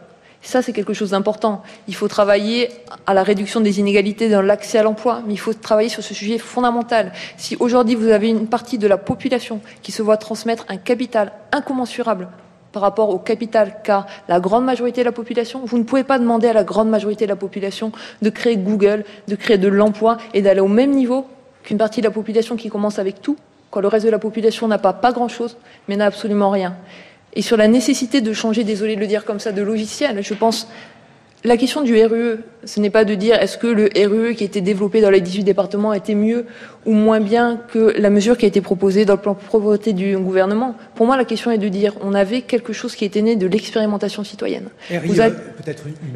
Ça, 0.41 0.63
c'est 0.63 0.73
quelque 0.73 0.95
chose 0.95 1.11
d'important. 1.11 1.63
Il 1.89 1.95
faut 1.95 2.09
travailler 2.09 2.69
à 3.07 3.13
la 3.13 3.23
réduction 3.23 3.61
des 3.61 3.81
inégalités 3.81 4.29
dans 4.29 4.41
l'accès 4.41 4.79
à 4.79 4.83
l'emploi, 4.83 5.23
mais 5.27 5.35
il 5.35 5.39
faut 5.39 5.53
travailler 5.53 5.89
sur 5.89 6.03
ce 6.03 6.15
sujet 6.15 6.39
fondamental. 6.39 7.13
Si 7.37 7.57
aujourd'hui 7.59 7.97
vous 7.97 8.09
avez 8.09 8.29
une 8.29 8.47
partie 8.47 8.79
de 8.79 8.87
la 8.87 8.97
population 8.97 9.61
qui 9.83 9.93
se 9.93 10.01
voit 10.01 10.17
transmettre 10.17 10.65
un 10.69 10.77
capital 10.77 11.33
incommensurable 11.53 12.29
par 12.73 12.83
rapport 12.83 13.11
au 13.11 13.19
capital 13.19 13.79
qu'a 13.83 14.07
la 14.29 14.41
grande 14.41 14.65
majorité 14.65 15.01
de 15.01 15.07
la 15.07 15.13
population, 15.13 15.63
vous 15.65 15.79
ne 15.79 15.83
pouvez 15.83 16.05
pas 16.05 16.19
demander 16.19 16.49
à 16.49 16.53
la 16.53 16.65
grande 16.65 16.89
majorité 16.89 17.25
de 17.25 17.31
la 17.31 17.37
population 17.37 17.91
de 18.23 18.31
créer 18.31 18.57
Google, 18.57 19.05
de 19.27 19.35
créer 19.35 19.59
de 19.59 19.69
l'emploi 19.69 20.19
et 20.35 20.43
d'aller 20.43 20.61
au 20.61 20.69
même 20.69 20.93
niveau 20.93 21.27
qu'une 21.65 21.79
partie 21.79 22.01
de 22.01 22.07
la 22.07 22.13
population 22.13 22.57
qui 22.57 22.69
commence 22.69 22.99
avec 22.99 23.21
tout 23.21 23.37
quand 23.71 23.81
le 23.81 23.89
reste 23.89 24.07
de 24.07 24.11
la 24.11 24.19
population 24.19 24.69
n'a 24.69 24.79
pas 24.79 24.93
pas 24.93 25.13
grand-chose, 25.13 25.57
mais 25.89 25.97
n'a 25.97 26.07
absolument 26.07 26.51
rien. 26.51 26.77
Et 27.35 27.43
sur 27.43 27.57
la 27.57 27.69
nécessité 27.69 28.21
de 28.21 28.33
changer, 28.33 28.65
désolé 28.65 28.97
de 28.97 29.01
le 29.01 29.07
dire 29.07 29.25
comme 29.25 29.41
ça, 29.41 29.53
de 29.53 29.63
logiciel, 29.63 30.23
je 30.23 30.35
pense 30.35 30.69
la 31.45 31.57
question 31.57 31.83
du 31.83 31.95
RUE, 32.05 32.41
ce 32.65 32.81
n'est 32.81 32.91
pas 32.91 33.05
de 33.05 33.15
dire 33.15 33.37
est-ce 33.37 33.59
que 33.59 33.69
le 33.69 33.89
RUE 33.95 34.35
qui 34.35 34.43
a 34.43 34.47
été 34.47 34.61
développé 34.61 35.01
dans 35.01 35.11
les 35.11 35.21
18 35.21 35.45
départements 35.45 35.93
était 35.93 36.17
mieux 36.17 36.47
ou 36.85 36.93
moins 36.93 37.21
bien 37.21 37.61
que 37.73 37.95
la 37.97 38.11
mesure 38.11 38.37
qui 38.37 38.45
a 38.45 38.49
été 38.49 38.61
proposée 38.61 39.05
dans 39.05 39.15
le 39.15 39.21
plan 39.21 39.35
pauvreté 39.35 39.93
du 39.93 40.17
gouvernement. 40.19 40.75
Pour 40.97 41.07
moi, 41.07 41.17
la 41.17 41.25
question 41.25 41.53
est 41.53 41.59
de 41.59 41.69
dire 41.69 41.95
on 42.03 42.13
avait 42.13 42.41
quelque 42.41 42.73
chose 42.73 42.97
qui 42.97 43.05
était 43.05 43.23
né 43.23 43.37
de 43.37 43.47
l'expérimentation 43.47 44.25
citoyenne. 44.25 44.69
Vous 45.05 45.21
avez 45.21 45.37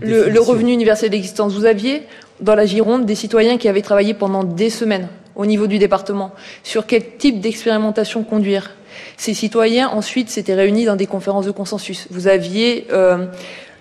le, 0.00 0.28
le 0.28 0.40
revenu 0.40 0.72
universel 0.72 1.10
d'existence. 1.10 1.54
Vous 1.54 1.66
aviez 1.66 2.02
dans 2.40 2.56
la 2.56 2.66
Gironde 2.66 3.06
des 3.06 3.14
citoyens 3.14 3.58
qui 3.58 3.68
avaient 3.68 3.82
travaillé 3.82 4.14
pendant 4.14 4.42
des 4.42 4.70
semaines 4.70 5.06
au 5.34 5.46
niveau 5.46 5.66
du 5.66 5.78
département 5.78 6.32
sur 6.62 6.86
quel 6.86 7.16
type 7.16 7.40
d'expérimentation 7.40 8.24
conduire? 8.24 8.72
Ces 9.16 9.34
citoyens 9.34 9.88
ensuite 9.88 10.28
s'étaient 10.28 10.54
réunis 10.54 10.84
dans 10.84 10.96
des 10.96 11.06
conférences 11.06 11.46
de 11.46 11.50
consensus. 11.50 12.06
Vous 12.10 12.28
aviez 12.28 12.86
euh, 12.92 13.26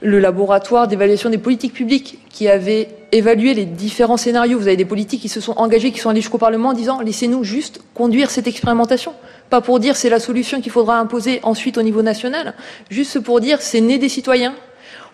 le 0.01 0.19
laboratoire 0.19 0.87
d'évaluation 0.87 1.29
des 1.29 1.37
politiques 1.37 1.73
publiques 1.73 2.19
qui 2.29 2.47
avait 2.47 2.89
évalué 3.11 3.53
les 3.53 3.65
différents 3.65 4.17
scénarios. 4.17 4.57
Vous 4.57 4.67
avez 4.67 4.77
des 4.77 4.85
politiques 4.85 5.21
qui 5.21 5.29
se 5.29 5.41
sont 5.41 5.53
engagés, 5.57 5.91
qui 5.91 5.99
sont 5.99 6.09
allés 6.09 6.21
jusqu'au 6.21 6.37
Parlement 6.37 6.69
en 6.69 6.73
disant 6.73 7.01
laissez-nous 7.01 7.43
juste 7.43 7.81
conduire 7.93 8.31
cette 8.31 8.47
expérimentation. 8.47 9.13
Pas 9.49 9.61
pour 9.61 9.79
dire 9.79 9.95
c'est 9.95 10.09
la 10.09 10.19
solution 10.19 10.61
qu'il 10.61 10.71
faudra 10.71 10.97
imposer 10.97 11.39
ensuite 11.43 11.77
au 11.77 11.81
niveau 11.81 12.01
national, 12.01 12.53
juste 12.89 13.19
pour 13.19 13.41
dire 13.41 13.61
c'est 13.61 13.81
né 13.81 13.97
des 13.97 14.09
citoyens, 14.09 14.55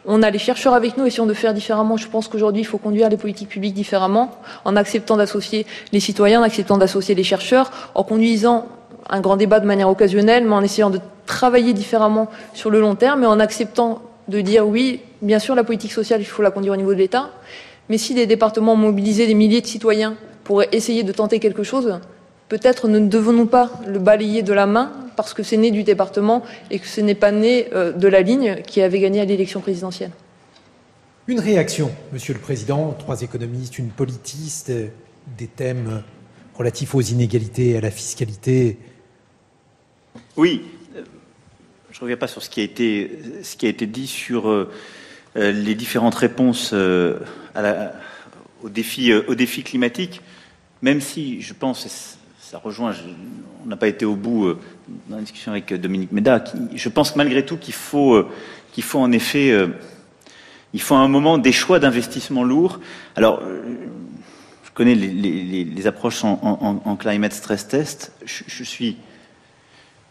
on 0.05 0.23
a 0.23 0.29
les 0.29 0.39
chercheurs 0.39 0.73
avec 0.73 0.97
nous, 0.97 1.05
essayons 1.05 1.25
de 1.25 1.33
faire 1.33 1.53
différemment. 1.53 1.97
Je 1.97 2.07
pense 2.07 2.27
qu'aujourd'hui, 2.27 2.61
il 2.61 2.65
faut 2.65 2.77
conduire 2.77 3.09
les 3.09 3.17
politiques 3.17 3.49
publiques 3.49 3.73
différemment, 3.73 4.31
en 4.65 4.75
acceptant 4.75 5.17
d'associer 5.17 5.65
les 5.91 5.99
citoyens, 5.99 6.41
en 6.41 6.43
acceptant 6.43 6.77
d'associer 6.77 7.15
les 7.15 7.23
chercheurs, 7.23 7.71
en 7.95 8.03
conduisant 8.03 8.67
un 9.09 9.21
grand 9.21 9.35
débat 9.37 9.59
de 9.59 9.65
manière 9.65 9.89
occasionnelle, 9.89 10.45
mais 10.45 10.55
en 10.55 10.61
essayant 10.61 10.89
de 10.89 10.99
travailler 11.25 11.73
différemment 11.73 12.29
sur 12.53 12.69
le 12.69 12.79
long 12.79 12.95
terme, 12.95 13.23
et 13.23 13.27
en 13.27 13.39
acceptant 13.39 14.01
de 14.27 14.41
dire 14.41 14.67
oui, 14.67 15.01
bien 15.21 15.39
sûr, 15.39 15.55
la 15.55 15.63
politique 15.63 15.91
sociale, 15.91 16.21
il 16.21 16.25
faut 16.25 16.41
la 16.41 16.51
conduire 16.51 16.73
au 16.73 16.77
niveau 16.77 16.93
de 16.93 16.99
l'État, 16.99 17.29
mais 17.89 17.97
si 17.97 18.13
des 18.13 18.25
départements 18.25 18.75
mobilisaient 18.75 19.27
des 19.27 19.33
milliers 19.33 19.61
de 19.61 19.67
citoyens 19.67 20.15
pour 20.43 20.63
essayer 20.71 21.03
de 21.03 21.11
tenter 21.11 21.39
quelque 21.39 21.63
chose, 21.63 21.99
peut-être 22.49 22.87
ne 22.87 22.99
devons-nous 22.99 23.45
pas 23.45 23.71
le 23.85 23.99
balayer 23.99 24.41
de 24.41 24.53
la 24.53 24.65
main 24.65 24.91
parce 25.15 25.33
que 25.33 25.43
c'est 25.43 25.57
né 25.57 25.71
du 25.71 25.83
département 25.83 26.43
et 26.71 26.79
que 26.79 26.87
ce 26.87 27.01
n'est 27.01 27.15
pas 27.15 27.31
né 27.31 27.67
euh, 27.73 27.91
de 27.91 28.07
la 28.07 28.21
ligne 28.21 28.61
qui 28.65 28.81
avait 28.81 28.99
gagné 28.99 29.19
à 29.19 29.25
l'élection 29.25 29.61
présidentielle. 29.61 30.11
Une 31.27 31.39
réaction, 31.39 31.91
Monsieur 32.13 32.33
le 32.33 32.39
Président, 32.39 32.95
trois 32.97 33.21
économistes, 33.21 33.79
une 33.79 33.89
politiste, 33.89 34.71
des 35.37 35.47
thèmes 35.47 36.03
relatifs 36.55 36.95
aux 36.95 37.01
inégalités 37.01 37.71
et 37.71 37.77
à 37.77 37.81
la 37.81 37.91
fiscalité. 37.91 38.77
Oui, 40.37 40.63
euh, 40.95 41.01
je 41.91 41.97
ne 41.97 42.01
reviens 42.01 42.17
pas 42.17 42.27
sur 42.27 42.41
ce 42.41 42.49
qui 42.49 42.61
a 42.61 42.63
été, 42.63 43.19
ce 43.43 43.57
qui 43.57 43.65
a 43.65 43.69
été 43.69 43.87
dit 43.87 44.07
sur 44.07 44.47
euh, 44.47 44.71
les 45.35 45.75
différentes 45.75 46.15
réponses 46.15 46.73
à 46.73 47.61
la, 47.61 47.93
aux, 48.63 48.69
défis, 48.69 49.13
aux 49.13 49.35
défis 49.35 49.63
climatiques, 49.63 50.21
même 50.81 51.01
si 51.01 51.41
je 51.41 51.53
pense, 51.53 52.16
ça 52.49 52.59
rejoint, 52.59 52.93
on 53.65 53.67
n'a 53.67 53.75
pas 53.75 53.89
été 53.89 54.05
au 54.05 54.15
bout 54.15 54.45
euh, 54.45 54.57
dans 55.09 55.17
la 55.17 55.21
discussion 55.21 55.51
avec 55.51 55.69
euh, 55.73 55.77
Dominique 55.77 56.13
Méda, 56.13 56.41
je 56.73 56.87
pense 56.87 57.17
malgré 57.17 57.45
tout 57.45 57.57
qu'il 57.57 57.73
faut, 57.73 58.13
euh, 58.13 58.29
en 58.93 59.11
effet, 59.11 59.53
il 60.73 60.81
faut 60.81 60.95
un 60.95 61.07
moment 61.09 61.37
des 61.39 61.51
choix 61.51 61.79
d'investissement 61.79 62.43
lourds. 62.43 62.79
Alors, 63.15 63.41
je 64.63 64.69
connais 64.75 64.93
les, 64.93 65.87
approches 65.87 66.23
en, 66.23 66.95
climate 66.97 67.33
stress 67.33 67.67
test, 67.67 68.13
je, 68.23 68.43
je, 68.45 68.63
suis 68.63 68.97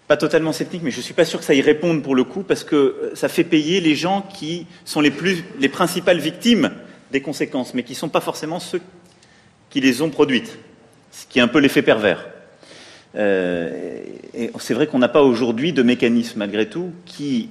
pas 0.09 0.17
totalement 0.17 0.53
sceptique, 0.53 0.83
mais 0.83 0.91
je 0.91 1.01
suis 1.01 1.15
pas 1.15 1.25
sûr 1.25 1.39
que 1.39 1.45
ça 1.45 1.55
y 1.55 1.63
réponde 1.63 2.03
pour 2.03 2.17
le 2.17 2.25
coup, 2.25 2.43
parce 2.43 2.65
que 2.65 3.13
ça 3.15 3.29
fait 3.29 3.45
payer 3.45 3.81
les 3.81 3.95
gens 3.95 4.23
qui 4.23 4.67
sont 4.85 5.01
les 5.01 5.13
plus, 5.13 5.45
les 5.61 5.69
principales 5.69 6.19
victimes 6.19 6.73
des 7.13 7.23
conséquences, 7.23 7.73
mais 7.73 7.85
qui 7.85 7.93
ne 7.93 7.99
sont 7.99 8.09
pas 8.09 8.21
forcément 8.21 8.59
ceux 8.59 8.81
qui 9.71 9.81
les 9.81 10.03
ont 10.03 10.11
produites 10.11 10.59
ce 11.17 11.27
qui 11.27 11.39
est 11.39 11.43
un 11.43 11.49
peu 11.49 11.61
l'effet 11.61 11.81
pervers. 11.81 12.27
Euh, 13.15 14.03
c'est 14.59 14.75
vrai 14.75 14.87
qu'on 14.87 14.99
n'a 14.99 15.09
pas 15.09 15.23
aujourd'hui 15.23 15.73
de 15.73 15.83
mécanisme, 15.83 16.39
malgré 16.41 16.69
tout, 16.69 16.93
qui 17.07 17.49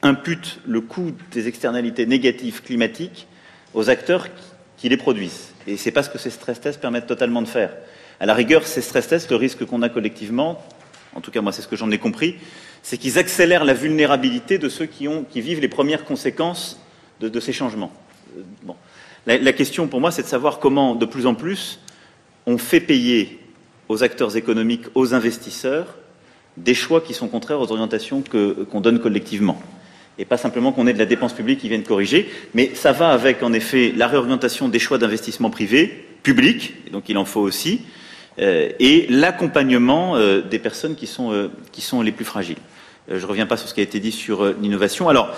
impute 0.00 0.60
le 0.66 0.80
coût 0.80 1.12
des 1.30 1.46
externalités 1.46 2.06
négatives 2.06 2.62
climatiques 2.62 3.26
aux 3.74 3.90
acteurs 3.90 4.28
qui 4.78 4.88
les 4.88 4.96
produisent. 4.96 5.52
Et 5.66 5.76
c'est 5.76 5.90
pas 5.90 6.02
ce 6.02 6.08
que 6.08 6.16
ces 6.16 6.30
stress 6.30 6.58
tests 6.58 6.80
permettent 6.80 7.06
totalement 7.06 7.42
de 7.42 7.48
faire. 7.48 7.74
À 8.18 8.24
la 8.24 8.32
rigueur, 8.32 8.66
ces 8.66 8.80
stress 8.80 9.08
tests, 9.08 9.30
le 9.30 9.36
risque 9.36 9.66
qu'on 9.66 9.82
a 9.82 9.90
collectivement, 9.90 10.62
en 11.14 11.20
tout 11.20 11.30
cas 11.30 11.42
moi 11.42 11.52
c'est 11.52 11.62
ce 11.62 11.68
que 11.68 11.76
j'en 11.76 11.90
ai 11.90 11.98
compris, 11.98 12.36
c'est 12.82 12.96
qu'ils 12.96 13.18
accélèrent 13.18 13.64
la 13.64 13.74
vulnérabilité 13.74 14.56
de 14.56 14.70
ceux 14.70 14.86
qui 14.86 15.40
vivent 15.40 15.60
les 15.60 15.68
premières 15.68 16.04
conséquences 16.04 16.80
de, 17.20 17.40
ces 17.40 17.52
changements. 17.52 17.92
Euh, 18.38 18.42
bon. 18.62 18.74
la, 19.26 19.52
question 19.52 19.86
pour 19.86 20.00
moi, 20.00 20.10
c'est 20.10 20.22
de 20.22 20.26
savoir 20.26 20.58
comment, 20.58 20.94
de 20.96 21.06
plus 21.06 21.26
en 21.26 21.34
plus, 21.34 21.78
on 22.46 22.58
fait 22.58 22.80
payer 22.80 23.38
aux 23.88 24.02
acteurs 24.02 24.36
économiques, 24.36 24.84
aux 24.94 25.14
investisseurs, 25.14 25.96
des 26.56 26.74
choix 26.74 27.00
qui 27.00 27.14
sont 27.14 27.28
contraires 27.28 27.60
aux 27.60 27.72
orientations 27.72 28.22
qu'on 28.70 28.80
donne 28.80 29.00
collectivement. 29.00 29.60
Et 30.18 30.24
pas 30.24 30.36
simplement 30.36 30.72
qu'on 30.72 30.86
ait 30.86 30.92
de 30.92 30.98
la 30.98 31.06
dépense 31.06 31.32
publique 31.32 31.60
qui 31.60 31.68
vienne 31.68 31.82
corriger, 31.82 32.28
mais 32.54 32.72
ça 32.74 32.92
va 32.92 33.10
avec, 33.10 33.42
en 33.42 33.52
effet, 33.52 33.92
la 33.96 34.06
réorientation 34.06 34.68
des 34.68 34.78
choix 34.78 34.98
d'investissement 34.98 35.50
privé, 35.50 36.06
public, 36.22 36.74
et 36.86 36.90
donc 36.90 37.08
il 37.08 37.16
en 37.16 37.24
faut 37.24 37.40
aussi, 37.40 37.80
euh, 38.38 38.70
et 38.78 39.06
l'accompagnement 39.10 40.16
euh, 40.16 40.40
des 40.40 40.58
personnes 40.58 40.94
qui 40.94 41.06
sont, 41.06 41.32
euh, 41.32 41.48
qui 41.70 41.82
sont 41.82 42.00
les 42.00 42.12
plus 42.12 42.24
fragiles. 42.24 42.56
je 43.08 43.16
ne 43.16 43.26
reviens 43.26 43.46
pas 43.46 43.56
sur 43.56 43.68
ce 43.68 43.74
qui 43.74 43.80
a 43.80 43.82
été 43.82 44.00
dit 44.00 44.12
sur 44.12 44.44
l'innovation. 44.60 45.08
Alors, 45.08 45.34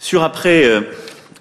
sur 0.00 0.22
après 0.22 0.64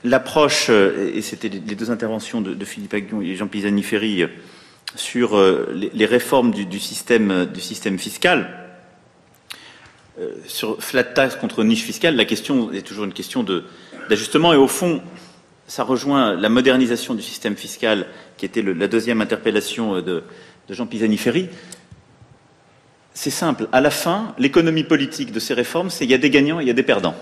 l'approche, 0.03 0.69
et 0.69 1.21
c'était 1.21 1.47
les 1.49 1.75
deux 1.75 1.91
interventions 1.91 2.41
de, 2.41 2.65
Philippe 2.65 2.93
Aguillon 2.93 3.21
et 3.21 3.35
Jean 3.35 3.47
Pisani-Ferry, 3.47 4.25
sur 4.97 5.37
euh, 5.37 5.73
les, 5.93 6.05
réformes 6.05 6.51
du, 6.51 6.79
système, 6.79 7.45
du 7.45 7.61
système 7.61 7.97
fiscal, 7.97 8.67
euh, 10.19 10.31
sur 10.45 10.83
flat 10.83 11.03
tax 11.03 11.35
contre 11.35 11.63
niche 11.63 11.83
fiscale, 11.83 12.15
la 12.15 12.25
question 12.25 12.71
est 12.73 12.81
toujours 12.81 13.05
une 13.05 13.13
question 13.13 13.45
d'ajustement. 14.09 14.51
Et 14.53 14.57
au 14.57 14.67
fond, 14.67 15.01
ça 15.67 15.83
rejoint 15.83 16.35
la 16.35 16.49
modernisation 16.49 17.13
du 17.13 17.21
système 17.21 17.55
fiscal, 17.55 18.07
qui 18.37 18.45
était 18.45 18.61
la 18.61 18.87
deuxième 18.87 19.21
interpellation 19.21 20.01
de, 20.01 20.23
de 20.67 20.73
Jean 20.73 20.87
Pisani-Ferry. 20.87 21.49
C'est 23.13 23.31
simple. 23.31 23.67
À 23.71 23.81
la 23.81 23.89
fin, 23.89 24.35
l'économie 24.37 24.83
politique 24.83 25.31
de 25.31 25.39
ces 25.39 25.53
réformes, 25.53 25.89
c'est 25.89 26.05
il 26.05 26.11
y 26.11 26.13
a 26.13 26.19
des 26.19 26.29
gagnants 26.29 26.59
et 26.59 26.63
il 26.63 26.67
y 26.67 26.71
a 26.71 26.73
des 26.73 26.83
perdants. 26.83 27.15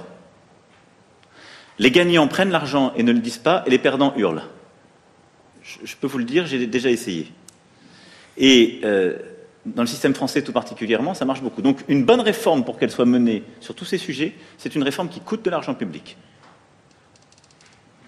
Les 1.80 1.92
gagnants 1.92 2.28
prennent 2.28 2.52
l'argent 2.52 2.94
et 2.96 3.04
ne 3.04 3.12
le 3.12 3.20
disent 3.20 3.38
pas, 3.38 3.64
et 3.66 3.70
les 3.70 3.80
perdants 3.80 4.14
hurlent. 4.16 4.44
Je, 5.84 5.96
peux 5.96 6.08
vous 6.08 6.20
le 6.20 6.24
dire, 6.24 6.46
j'ai 6.46 6.68
déjà 6.68 6.90
essayé. 6.90 7.32
Et 8.38 8.82
euh, 8.84 9.18
dans 9.66 9.82
le 9.82 9.88
système 9.88 10.14
français 10.14 10.42
tout 10.42 10.52
particulièrement, 10.52 11.14
ça 11.14 11.26
marche 11.26 11.42
beaucoup. 11.42 11.62
Donc 11.62 11.80
une 11.88 12.04
bonne 12.04 12.22
réforme, 12.22 12.64
pour 12.64 12.78
qu'elle 12.78 12.92
soit 12.92 13.06
menée 13.06 13.44
sur 13.60 13.76
tous 13.76 13.86
ces 13.86 13.98
sujets, 13.98 14.34
c'est 14.58 14.76
une 14.76 14.84
réforme 14.84 15.10
qui 15.10 15.22
coûte 15.22 15.44
de 15.44 15.50
l'argent 15.50 15.74
public. 15.74 16.18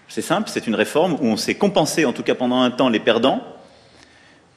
C'est 0.08 0.22
simple, 0.22 0.48
c'est 0.48 0.66
une 0.66 0.74
réforme 0.74 1.14
où 1.14 1.26
on 1.26 1.36
s'est 1.36 1.56
compensé, 1.56 2.04
en 2.04 2.12
tout 2.12 2.22
cas 2.22 2.34
pendant 2.34 2.60
un 2.60 2.70
temps, 2.70 2.88
les 2.88 3.00
perdants 3.00 3.42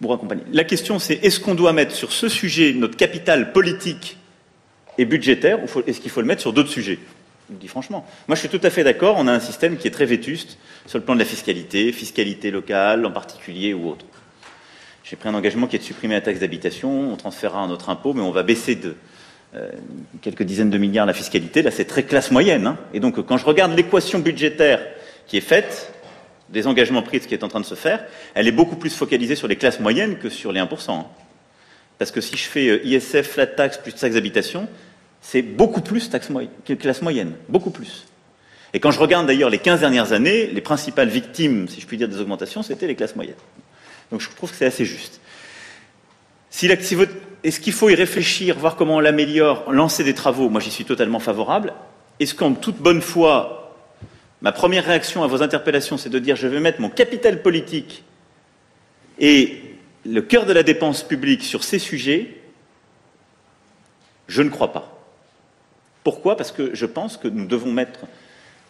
pour 0.01 0.13
accompagner. 0.13 0.43
La 0.51 0.63
question, 0.63 0.97
c'est 0.97 1.15
est-ce 1.15 1.39
qu'on 1.39 1.55
doit 1.55 1.73
mettre 1.73 1.93
sur 1.93 2.11
ce 2.11 2.27
sujet 2.27 2.73
notre 2.73 2.97
capital 2.97 3.51
politique 3.51 4.17
et 4.97 5.05
budgétaire, 5.05 5.59
ou 5.63 5.67
est-ce 5.85 5.99
qu'il 5.99 6.11
faut 6.11 6.21
le 6.21 6.27
mettre 6.27 6.41
sur 6.41 6.53
d'autres 6.53 6.69
sujets? 6.69 6.99
Je 7.51 7.55
dis 7.55 7.67
franchement. 7.67 8.05
Moi, 8.27 8.35
je 8.35 8.39
suis 8.39 8.49
tout 8.49 8.65
à 8.65 8.69
fait 8.69 8.83
d'accord, 8.83 9.15
on 9.17 9.27
a 9.27 9.31
un 9.31 9.39
système 9.39 9.77
qui 9.77 9.87
est 9.87 9.91
très 9.91 10.05
vétuste 10.05 10.57
sur 10.85 10.97
le 10.97 11.03
plan 11.03 11.13
de 11.13 11.19
la 11.19 11.25
fiscalité, 11.25 11.91
fiscalité 11.91 12.49
locale 12.49 13.05
en 13.05 13.11
particulier 13.11 13.73
ou 13.73 13.89
autre. 13.89 14.05
J'ai 15.11 15.17
pris 15.17 15.27
un 15.27 15.33
engagement 15.33 15.67
qui 15.67 15.75
est 15.75 15.79
de 15.79 15.83
supprimer 15.83 16.13
la 16.13 16.21
taxe 16.21 16.39
d'habitation, 16.39 17.11
on 17.11 17.17
transférera 17.17 17.59
un 17.59 17.69
autre 17.69 17.89
impôt, 17.89 18.13
mais 18.13 18.21
on 18.21 18.31
va 18.31 18.43
baisser 18.43 18.75
de 18.75 18.95
euh, 19.55 19.69
quelques 20.21 20.43
dizaines 20.43 20.69
de 20.69 20.77
milliards 20.77 21.05
la 21.05 21.13
fiscalité. 21.13 21.61
Là, 21.63 21.69
c'est 21.69 21.83
très 21.83 22.03
classe 22.03 22.31
moyenne. 22.31 22.65
Hein. 22.65 22.77
Et 22.93 23.01
donc, 23.01 23.19
quand 23.25 23.35
je 23.35 23.45
regarde 23.45 23.75
l'équation 23.75 24.19
budgétaire 24.19 24.79
qui 25.27 25.35
est 25.35 25.41
faite, 25.41 25.93
des 26.47 26.65
engagements 26.65 27.01
pris 27.01 27.17
de 27.17 27.23
ce 27.23 27.27
qui 27.27 27.33
est 27.33 27.43
en 27.43 27.49
train 27.49 27.59
de 27.59 27.65
se 27.65 27.75
faire, 27.75 28.05
elle 28.35 28.47
est 28.47 28.53
beaucoup 28.53 28.77
plus 28.77 28.95
focalisée 28.95 29.35
sur 29.35 29.49
les 29.49 29.57
classes 29.57 29.81
moyennes 29.81 30.17
que 30.17 30.29
sur 30.29 30.53
les 30.53 30.61
1%. 30.61 30.91
Hein. 30.91 31.05
Parce 31.97 32.11
que 32.11 32.21
si 32.21 32.37
je 32.37 32.43
fais 32.43 32.69
euh, 32.69 32.85
ISF, 32.85 33.31
flat 33.31 33.47
tax 33.47 33.79
plus 33.79 33.91
taxe 33.91 34.15
d'habitation, 34.15 34.69
c'est 35.19 35.41
beaucoup 35.41 35.81
plus 35.81 36.09
taxe 36.09 36.29
classe 36.79 37.01
moyenne, 37.01 37.33
beaucoup 37.49 37.71
plus. 37.71 38.05
Et 38.73 38.79
quand 38.79 38.91
je 38.91 38.99
regarde 39.01 39.27
d'ailleurs 39.27 39.49
les 39.49 39.59
15 39.59 39.81
dernières 39.81 40.13
années, 40.13 40.47
les 40.47 40.61
principales 40.61 41.09
victimes, 41.09 41.67
si 41.67 41.81
je 41.81 41.85
puis 41.85 41.97
dire, 41.97 42.07
des 42.07 42.21
augmentations, 42.21 42.63
c'était 42.63 42.87
les 42.87 42.95
classes 42.95 43.17
moyennes. 43.17 43.35
Donc 44.11 44.21
je 44.21 44.29
trouve 44.29 44.51
que 44.51 44.57
c'est 44.57 44.65
assez 44.65 44.85
juste. 44.85 45.19
Est-ce 46.51 47.59
qu'il 47.59 47.73
faut 47.73 47.89
y 47.89 47.95
réfléchir, 47.95 48.59
voir 48.59 48.75
comment 48.75 48.97
on 48.97 48.99
l'améliore, 48.99 49.71
lancer 49.71 50.03
des 50.03 50.13
travaux? 50.13 50.49
Moi, 50.49 50.61
j'y 50.61 50.69
suis 50.69 50.85
totalement 50.85 51.19
favorable. 51.19 51.73
Est-ce 52.19 52.35
qu'en 52.35 52.53
toute 52.53 52.77
bonne 52.77 53.01
foi, 53.01 53.61
Ma 54.41 54.51
première 54.51 54.85
réaction 54.85 55.23
à 55.23 55.27
vos 55.27 55.43
interpellations, 55.43 55.97
c'est 55.97 56.09
de 56.09 56.17
dire 56.17 56.35
je 56.35 56.47
vais 56.47 56.59
mettre 56.59 56.81
mon 56.81 56.89
capital 56.89 57.43
politique 57.43 58.03
et 59.19 59.61
le 60.03 60.21
cœur 60.21 60.47
de 60.47 60.53
la 60.53 60.63
dépense 60.63 61.03
publique 61.03 61.43
sur 61.43 61.63
ces 61.63 61.77
sujets? 61.77 62.41
Je 64.27 64.41
ne 64.41 64.49
crois 64.49 64.73
pas. 64.73 64.97
Pourquoi? 66.03 66.35
Parce 66.35 66.51
que 66.51 66.73
je 66.73 66.85
pense 66.87 67.17
que 67.17 67.27
nous 67.27 67.45
devons 67.45 67.71
mettre 67.71 67.99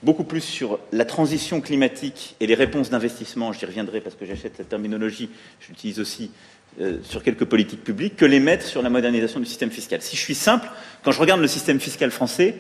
beaucoup 0.04 0.24
plus 0.24 0.42
sur 0.42 0.80
la 0.92 1.06
transition 1.06 1.62
climatique 1.62 2.36
et 2.40 2.48
les 2.48 2.56
réponses 2.56 2.90
d'investissement, 2.90 3.54
j'y 3.54 3.66
reviendrai 3.66 4.02
parce 4.02 4.16
que 4.16 4.26
j'achète 4.26 4.56
cette 4.58 4.70
terminologie, 4.70 5.30
je 5.60 5.70
l'utilise 5.70 6.00
aussi 6.00 6.32
euh, 6.80 6.98
sur 7.04 7.22
quelques 7.22 7.46
politiques 7.46 7.84
publiques, 7.84 8.16
que 8.16 8.26
les 8.26 8.40
mettre 8.40 8.66
sur 8.66 8.82
la 8.82 8.90
modernisation 8.90 9.40
du 9.40 9.46
système 9.46 9.70
fiscal. 9.70 10.02
Si 10.02 10.16
je 10.16 10.22
suis 10.22 10.36
simple, 10.36 10.68
quand 11.04 11.12
je 11.12 11.20
regarde 11.20 11.42
le 11.42 11.48
système 11.48 11.80
fiscal 11.80 12.12
français, 12.12 12.56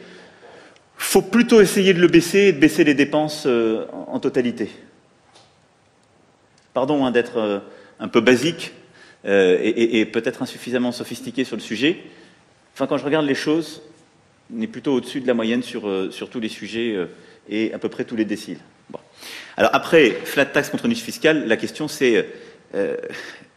faut 0.97 1.23
plutôt 1.23 1.61
essayer 1.61 1.93
de 1.93 1.99
le 1.99 2.07
baisser 2.07 2.39
et 2.39 2.53
de 2.53 2.59
baisser 2.59 2.83
les 2.83 2.93
dépenses 2.93 3.45
euh, 3.47 3.85
en 4.07 4.19
totalité. 4.19 4.69
Pardon 6.73 7.05
hein, 7.05 7.11
d'être 7.11 7.37
euh, 7.37 7.59
un 7.99 8.07
peu 8.07 8.21
basique 8.21 8.73
et, 9.23 10.03
peut-être 10.11 10.41
insuffisamment 10.41 10.91
sophistiqué 10.91 11.43
sur 11.43 11.55
le 11.55 11.61
sujet. 11.61 11.99
Enfin, 12.73 12.87
quand 12.87 12.97
je 12.97 13.05
regarde 13.05 13.27
les 13.27 13.35
choses, 13.35 13.83
on 14.51 14.59
est 14.59 14.67
plutôt 14.67 14.93
au-dessus 14.93 15.21
de 15.21 15.27
la 15.27 15.35
moyenne 15.35 15.61
sur 15.61 15.83
tous 16.31 16.39
les 16.39 16.49
sujets 16.49 16.97
et 17.49 17.73
à 17.73 17.79
peu 17.79 17.89
près 17.89 18.05
tous 18.05 18.15
les 18.15 18.25
déciles. 18.25 18.59
Alors 19.57 19.71
après, 19.73 20.11
flat 20.25 20.45
tax 20.45 20.69
contre 20.69 20.87
niche 20.87 21.01
fiscale, 21.01 21.47
la 21.47 21.57
question 21.57 21.87
c'est 21.87 22.25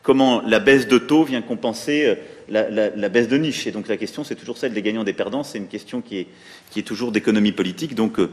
comment 0.03 0.43
la 0.43 0.59
baisse 0.59 0.89
de 0.89 0.99
taux 0.99 1.25
vient 1.25 1.43
compenser 1.43 2.17
la, 2.49 3.09
baisse 3.09 3.29
de 3.29 3.37
niche. 3.37 3.67
Et 3.67 3.71
donc 3.71 3.89
la 3.89 3.97
question, 3.97 4.25
c'est 4.25 4.35
toujours 4.35 4.59
celle 4.59 4.73
des 4.73 4.83
gagnants, 4.83 5.05
des 5.05 5.13
perdants. 5.13 5.45
C'est 5.45 5.59
une 5.59 5.69
question 5.69 6.01
qui 6.01 6.19
est, 6.19 6.27
qui 6.71 6.81
est 6.81 6.83
toujours 6.83 7.13
d'économie 7.13 7.53
politique. 7.53 7.95
Donc 7.95 8.19
euh, 8.19 8.29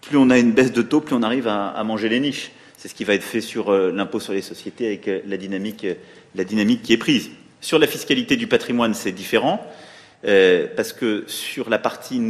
plus 0.00 0.16
on 0.16 0.30
a 0.30 0.38
une 0.38 0.52
baisse 0.52 0.72
de 0.72 0.82
taux, 0.82 1.00
plus 1.00 1.14
on 1.14 1.22
arrive 1.22 1.48
à, 1.48 1.82
manger 1.84 2.08
les 2.08 2.20
niches. 2.20 2.52
C'est 2.76 2.88
ce 2.88 2.94
qui 2.94 3.04
va 3.04 3.14
être 3.14 3.24
fait 3.24 3.40
sur 3.40 3.70
euh, 3.70 3.92
l'impôt 3.92 4.20
sur 4.20 4.32
les 4.32 4.42
sociétés 4.42 4.86
avec 4.86 5.08
euh, 5.08 5.20
la 5.26 5.36
dynamique, 5.36 5.86
la 6.34 6.44
dynamique 6.44 6.82
qui 6.82 6.92
est 6.92 6.98
prise. 6.98 7.30
Sur 7.60 7.78
la 7.78 7.86
fiscalité 7.86 8.36
du 8.36 8.46
patrimoine, 8.46 8.92
c'est 8.92 9.12
différent. 9.12 9.64
Parce 10.24 10.92
que 10.92 11.24
sur 11.26 11.68
la 11.68 11.78
partie 11.78 12.20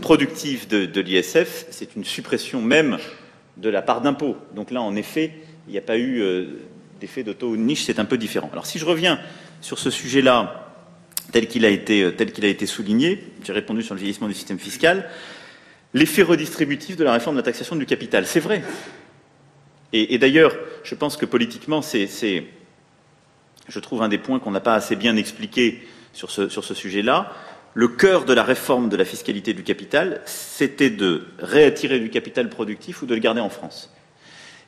productive 0.00 0.66
de, 0.68 1.00
l'ISF, 1.00 1.66
c'est 1.70 1.94
une 1.94 2.04
suppression 2.04 2.60
même 2.60 2.98
de 3.56 3.68
la 3.68 3.82
part 3.82 4.00
d'impôt. 4.00 4.36
Donc 4.54 4.70
là, 4.70 4.82
en 4.82 4.96
effet, 4.96 5.32
il 5.68 5.72
n'y 5.72 5.78
a 5.78 5.82
pas 5.82 5.98
eu 5.98 6.22
d'effet 7.00 7.22
d'auto 7.22 7.56
niche, 7.56 7.84
c'est 7.84 7.98
un 7.98 8.04
peu 8.04 8.16
différent. 8.16 8.48
Alors 8.52 8.66
si 8.66 8.78
je 8.78 8.84
reviens 8.84 9.18
sur 9.60 9.78
ce 9.78 9.90
sujet-là, 9.90 10.62
tel 11.32 11.48
qu'il 11.48 11.64
a 11.64 11.68
été, 11.68 12.02
euh, 12.02 12.10
tel 12.12 12.32
qu'il 12.32 12.44
a 12.44 12.48
été 12.48 12.66
souligné, 12.66 13.24
j'ai 13.44 13.52
répondu 13.52 13.82
sur 13.82 13.94
le 13.94 14.00
vieillissement 14.00 14.28
du 14.28 14.34
système 14.34 14.58
fiscal, 14.58 15.08
l'effet 15.94 16.22
redistributif 16.22 16.96
de 16.96 17.04
la 17.04 17.12
réforme 17.12 17.36
de 17.36 17.40
la 17.40 17.44
taxation 17.44 17.74
du 17.74 17.86
capital, 17.86 18.26
c'est 18.26 18.40
vrai. 18.40 18.62
Et, 19.94 20.16
d'ailleurs, 20.16 20.56
je 20.84 20.94
pense 20.94 21.18
que 21.18 21.26
politiquement, 21.26 21.82
c'est, 21.82 22.08
je 23.68 23.78
trouve, 23.78 24.00
un 24.00 24.08
des 24.08 24.16
points 24.16 24.38
qu'on 24.38 24.50
n'a 24.50 24.60
pas 24.60 24.74
assez 24.74 24.96
bien 24.96 25.16
expliqué 25.16 25.82
sur 26.12 26.30
ce, 26.30 26.74
sujet-là. 26.74 27.32
Le 27.74 27.88
cœur 27.88 28.24
de 28.24 28.34
la 28.34 28.42
réforme 28.42 28.88
de 28.88 28.96
la 28.96 29.04
fiscalité 29.04 29.54
du 29.54 29.62
capital, 29.62 30.20
c'était 30.26 30.90
de 30.90 31.26
réattirer 31.38 32.00
du 32.00 32.10
capital 32.10 32.48
productif 32.48 33.02
ou 33.02 33.06
de 33.06 33.14
le 33.14 33.20
garder 33.20 33.40
en 33.40 33.48
France. 33.48 33.92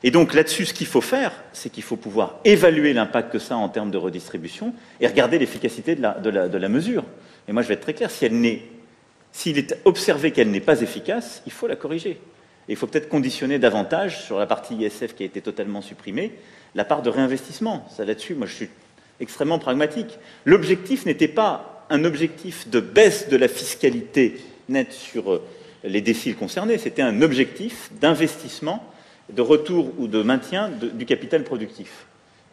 Et 0.03 0.11
donc 0.11 0.33
là-dessus, 0.33 0.65
ce 0.65 0.73
qu'il 0.73 0.87
faut 0.87 1.01
faire, 1.01 1.31
c'est 1.53 1.69
qu'il 1.71 1.83
faut 1.83 1.95
pouvoir 1.95 2.39
évaluer 2.45 2.93
l'impact 2.93 3.31
que 3.31 3.39
ça 3.39 3.55
a 3.55 3.57
en 3.57 3.69
termes 3.69 3.91
de 3.91 3.97
redistribution 3.97 4.73
et 4.99 5.07
regarder 5.07 5.39
l'efficacité 5.39 5.95
de 5.95 6.29
la, 6.29 6.69
mesure. 6.69 7.03
Et 7.47 7.53
moi, 7.53 7.61
je 7.61 7.67
vais 7.67 7.75
être 7.75 7.81
très 7.81 7.93
clair, 7.93 8.11
si 8.11 8.27
s'il 9.31 9.57
est 9.57 9.77
observé 9.83 10.31
qu'elle 10.31 10.49
n'est 10.49 10.61
pas 10.61 10.81
efficace, 10.81 11.43
il 11.45 11.51
faut 11.51 11.67
la 11.67 11.75
corriger. 11.75 12.21
Et 12.67 12.71
il 12.71 12.75
faut 12.75 12.87
peut-être 12.87 13.09
conditionner 13.09 13.59
davantage, 13.59 14.23
sur 14.23 14.39
la 14.39 14.47
partie 14.47 14.75
ISF 14.75 15.13
qui 15.13 15.23
a 15.23 15.25
été 15.25 15.41
totalement 15.41 15.81
supprimée, 15.81 16.31
la 16.73 16.85
part 16.85 17.01
de 17.01 17.09
réinvestissement. 17.09 17.85
Ça 17.89 18.05
là-dessus, 18.05 18.33
moi 18.33 18.47
je 18.47 18.53
suis 18.53 18.69
extrêmement 19.19 19.59
pragmatique. 19.59 20.19
L'objectif 20.45 21.05
n'était 21.05 21.27
pas 21.27 21.85
un 21.89 22.03
objectif 22.03 22.67
de 22.69 22.79
baisse 22.79 23.29
de 23.29 23.37
la 23.37 23.47
fiscalité 23.47 24.37
nette 24.69 24.93
sur 24.93 25.31
euh, 25.31 25.41
les 25.83 26.01
déciles 26.01 26.35
concernés, 26.35 26.77
c'était 26.77 27.01
un 27.01 27.21
objectif 27.21 27.91
d'investissement 28.01 28.83
de 29.31 29.41
retour 29.41 29.91
ou 29.97 30.07
de 30.07 30.21
maintien 30.21 30.69
du 30.69 31.05
capital 31.05 31.43
productif. 31.43 32.05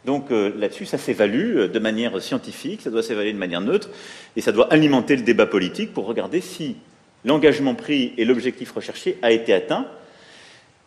Donc 0.04 0.30
euh, 0.30 0.52
là-dessus, 0.58 0.86
ça 0.86 0.98
s'évalue 0.98 1.56
euh, 1.56 1.68
de 1.68 1.78
manière 1.78 2.20
scientifique, 2.20 2.82
ça 2.82 2.90
doit 2.90 3.02
s'évaluer 3.02 3.32
de 3.32 3.38
manière 3.38 3.60
neutre, 3.60 3.88
et 4.36 4.40
ça 4.40 4.52
doit 4.52 4.72
alimenter 4.72 5.16
le 5.16 5.22
débat 5.22 5.46
politique 5.46 5.92
pour 5.92 6.06
regarder 6.06 6.40
si 6.40 6.76
l'engagement 7.24 7.74
pris 7.74 8.12
et 8.16 8.24
l'objectif 8.24 8.72
recherché 8.72 9.18
a 9.22 9.30
été 9.30 9.54
atteint, 9.54 9.86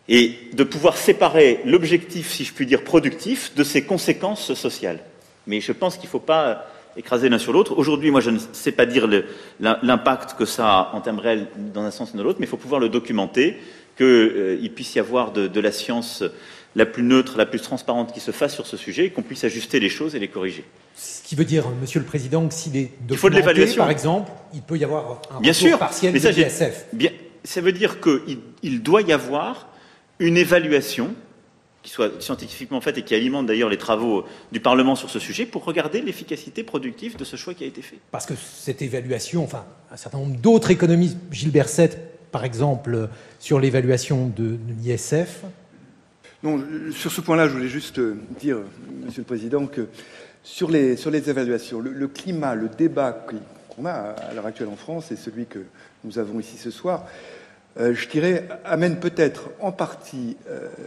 et 0.07 0.33
de 0.53 0.63
pouvoir 0.63 0.97
séparer 0.97 1.61
l'objectif, 1.65 2.31
si 2.31 2.43
je 2.43 2.53
puis 2.53 2.65
dire, 2.65 2.83
productif 2.83 3.55
de 3.55 3.63
ses 3.63 3.83
conséquences 3.83 4.53
sociales. 4.53 4.99
Mais 5.47 5.61
je 5.61 5.71
pense 5.71 5.95
qu'il 5.95 6.07
ne 6.07 6.11
faut 6.11 6.19
pas 6.19 6.65
écraser 6.97 7.29
l'un 7.29 7.37
sur 7.37 7.53
l'autre. 7.53 7.77
Aujourd'hui, 7.77 8.11
moi, 8.11 8.21
je 8.21 8.29
ne 8.29 8.39
sais 8.53 8.71
pas 8.71 8.85
dire 8.85 9.07
l'impact 9.59 10.37
que 10.37 10.45
ça 10.45 10.67
a 10.67 10.91
en 10.93 11.01
termes 11.01 11.19
réels 11.19 11.47
dans 11.73 11.81
un 11.81 11.91
sens 11.91 12.13
ou 12.13 12.17
dans 12.17 12.23
l'autre, 12.23 12.39
mais 12.39 12.45
il 12.45 12.49
faut 12.49 12.57
pouvoir 12.57 12.79
le 12.79 12.89
documenter 12.89 13.57
qu'il 13.97 14.05
euh, 14.05 14.69
puisse 14.73 14.95
y 14.95 14.99
avoir 14.99 15.31
de, 15.31 15.59
la 15.59 15.71
science 15.71 16.23
la 16.75 16.85
plus 16.85 17.03
neutre, 17.03 17.37
la 17.37 17.45
plus 17.45 17.61
transparente 17.61 18.13
qui 18.13 18.19
se 18.19 18.31
fasse 18.31 18.53
sur 18.53 18.67
ce 18.67 18.75
sujet 18.75 19.05
et 19.05 19.09
qu'on 19.09 19.21
puisse 19.21 19.43
ajuster 19.45 19.79
les 19.79 19.89
choses 19.89 20.15
et 20.15 20.19
les 20.19 20.27
corriger. 20.27 20.65
Ce 20.95 21.21
qui 21.23 21.35
veut 21.35 21.45
dire, 21.45 21.65
Monsieur 21.81 21.99
le 21.99 22.05
Président, 22.05 22.45
que 22.47 22.53
s'il 22.53 22.75
est 22.75 22.91
documenté, 23.01 23.13
il 23.13 23.17
faut 23.17 23.29
de 23.29 23.35
l'évaluation. 23.35 23.83
par 23.83 23.91
exemple, 23.91 24.31
il 24.53 24.61
peut 24.61 24.77
y 24.77 24.83
avoir 24.83 25.21
un 25.35 25.39
bien 25.39 25.53
sûr, 25.53 25.77
partiel 25.77 26.13
mais 26.13 26.19
ça, 26.19 26.31
de 26.31 26.35
l'ISF. 26.35 26.85
Bien, 26.91 27.11
ça 27.43 27.61
veut 27.61 27.71
dire 27.71 28.01
qu'il 28.01 28.39
il 28.61 28.81
doit 28.83 29.01
y 29.01 29.13
avoir 29.13 29.67
une 30.19 30.37
évaluation 30.37 31.13
qui 31.85 31.91
soit 31.91 32.19
scientifiquement 32.19 32.81
faite 32.81 32.97
et 32.97 33.03
qui 33.03 33.13
alimente 33.13 33.45
d'ailleurs 33.45 33.69
les 33.69 33.77
travaux 33.77 34.25
du 34.51 34.59
Parlement 34.59 34.95
sur 34.95 35.11
ce 35.11 35.19
sujet 35.19 35.45
pour 35.45 35.63
regarder 35.63 36.01
l'efficacité 36.01 36.63
productive 36.63 37.15
de 37.15 37.23
ce 37.23 37.35
choix 37.35 37.53
qui 37.53 37.63
a 37.63 37.67
été 37.67 37.83
fait. 37.83 37.99
Parce 38.09 38.25
que 38.25 38.33
cette 38.35 38.81
évaluation, 38.81 39.43
enfin, 39.43 39.65
un 39.91 39.95
certain 39.95 40.17
nombre 40.17 40.35
d'autres 40.37 40.71
économistes, 40.71 41.19
Gilles 41.31 41.51
Berset, 41.51 41.91
par 42.31 42.43
exemple, 42.43 43.07
sur 43.39 43.59
l'évaluation 43.59 44.33
de, 44.35 44.57
l'ISF 44.81 45.43
Non, 46.41 46.59
sur 46.91 47.11
ce 47.11 47.21
point-là, 47.21 47.47
je 47.47 47.53
voulais 47.53 47.67
juste 47.67 48.01
dire, 48.39 48.57
Monsieur 49.05 49.21
le 49.21 49.27
Président, 49.27 49.67
que 49.67 49.87
sur 50.41 50.71
les, 50.71 50.97
sur 50.97 51.11
les 51.11 51.29
évaluations, 51.29 51.79
le, 51.79 52.07
climat, 52.07 52.55
le 52.55 52.67
débat 52.67 53.11
qu'on 53.77 53.85
a 53.85 53.91
à 53.91 54.33
l'heure 54.33 54.47
actuelle 54.47 54.69
en 54.69 54.75
France 54.75 55.11
et 55.11 55.15
celui 55.15 55.45
que 55.45 55.59
nous 56.03 56.17
avons 56.17 56.39
ici 56.39 56.57
ce 56.57 56.71
soir, 56.71 57.05
je 57.77 58.07
dirais, 58.07 58.47
amène 58.63 58.99
peut-être 58.99 59.49
en 59.59 59.71
partie, 59.71 60.37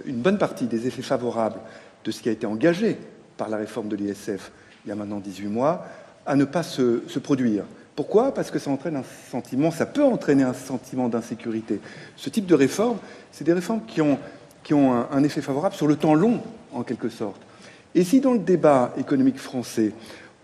une 0.07 0.16
bonne 0.16 0.39
partie 0.39 0.66
des 0.66 0.86
effets 0.86 1.03
favorables 1.03 1.61
de 2.05 2.11
ce 2.11 2.22
qui 2.22 2.28
a 2.28 2.32
été 2.32 2.47
engagé 2.47 2.97
par 3.36 3.49
la 3.49 3.59
réforme 3.59 3.89
de 3.89 3.97
l'ISF 3.97 4.51
il 4.89 4.89
y 4.89 4.93
a 4.93 4.95
maintenant 4.95 5.20
18 5.20 5.49
mois, 5.49 5.86
à 6.24 6.34
ne 6.34 6.47
pas 6.47 6.62
se, 6.62 7.18
produire. 7.18 7.64
Pourquoi? 7.95 8.32
Parce 8.32 8.51
que 8.51 8.59
ça 8.59 8.70
entraîne 8.70 8.97
un 8.97 9.05
sentiment, 9.30 9.70
ça 9.70 9.84
peut 9.84 10.03
entraîner 10.03 10.45
un 10.45 10.55
sentiment 10.55 11.11
d'insécurité. 11.11 11.80
Ce 12.16 12.30
type 12.30 12.47
de 12.47 12.55
réforme, 12.55 12.97
c'est 13.30 13.45
des 13.45 13.53
réformes 13.53 13.82
qui 13.86 14.01
ont, 14.01 14.18
qui 14.62 14.72
ont 14.72 14.95
un, 15.11 15.22
effet 15.24 15.43
favorable 15.43 15.74
sur 15.74 15.86
le 15.86 15.97
temps 15.97 16.14
long, 16.14 16.41
en 16.72 16.84
quelque 16.84 17.11
sorte. 17.11 17.43
Et 17.95 18.03
si 18.03 18.20
dans 18.20 18.32
le 18.32 18.39
débat 18.39 18.95
économique 18.97 19.39
français, 19.39 19.93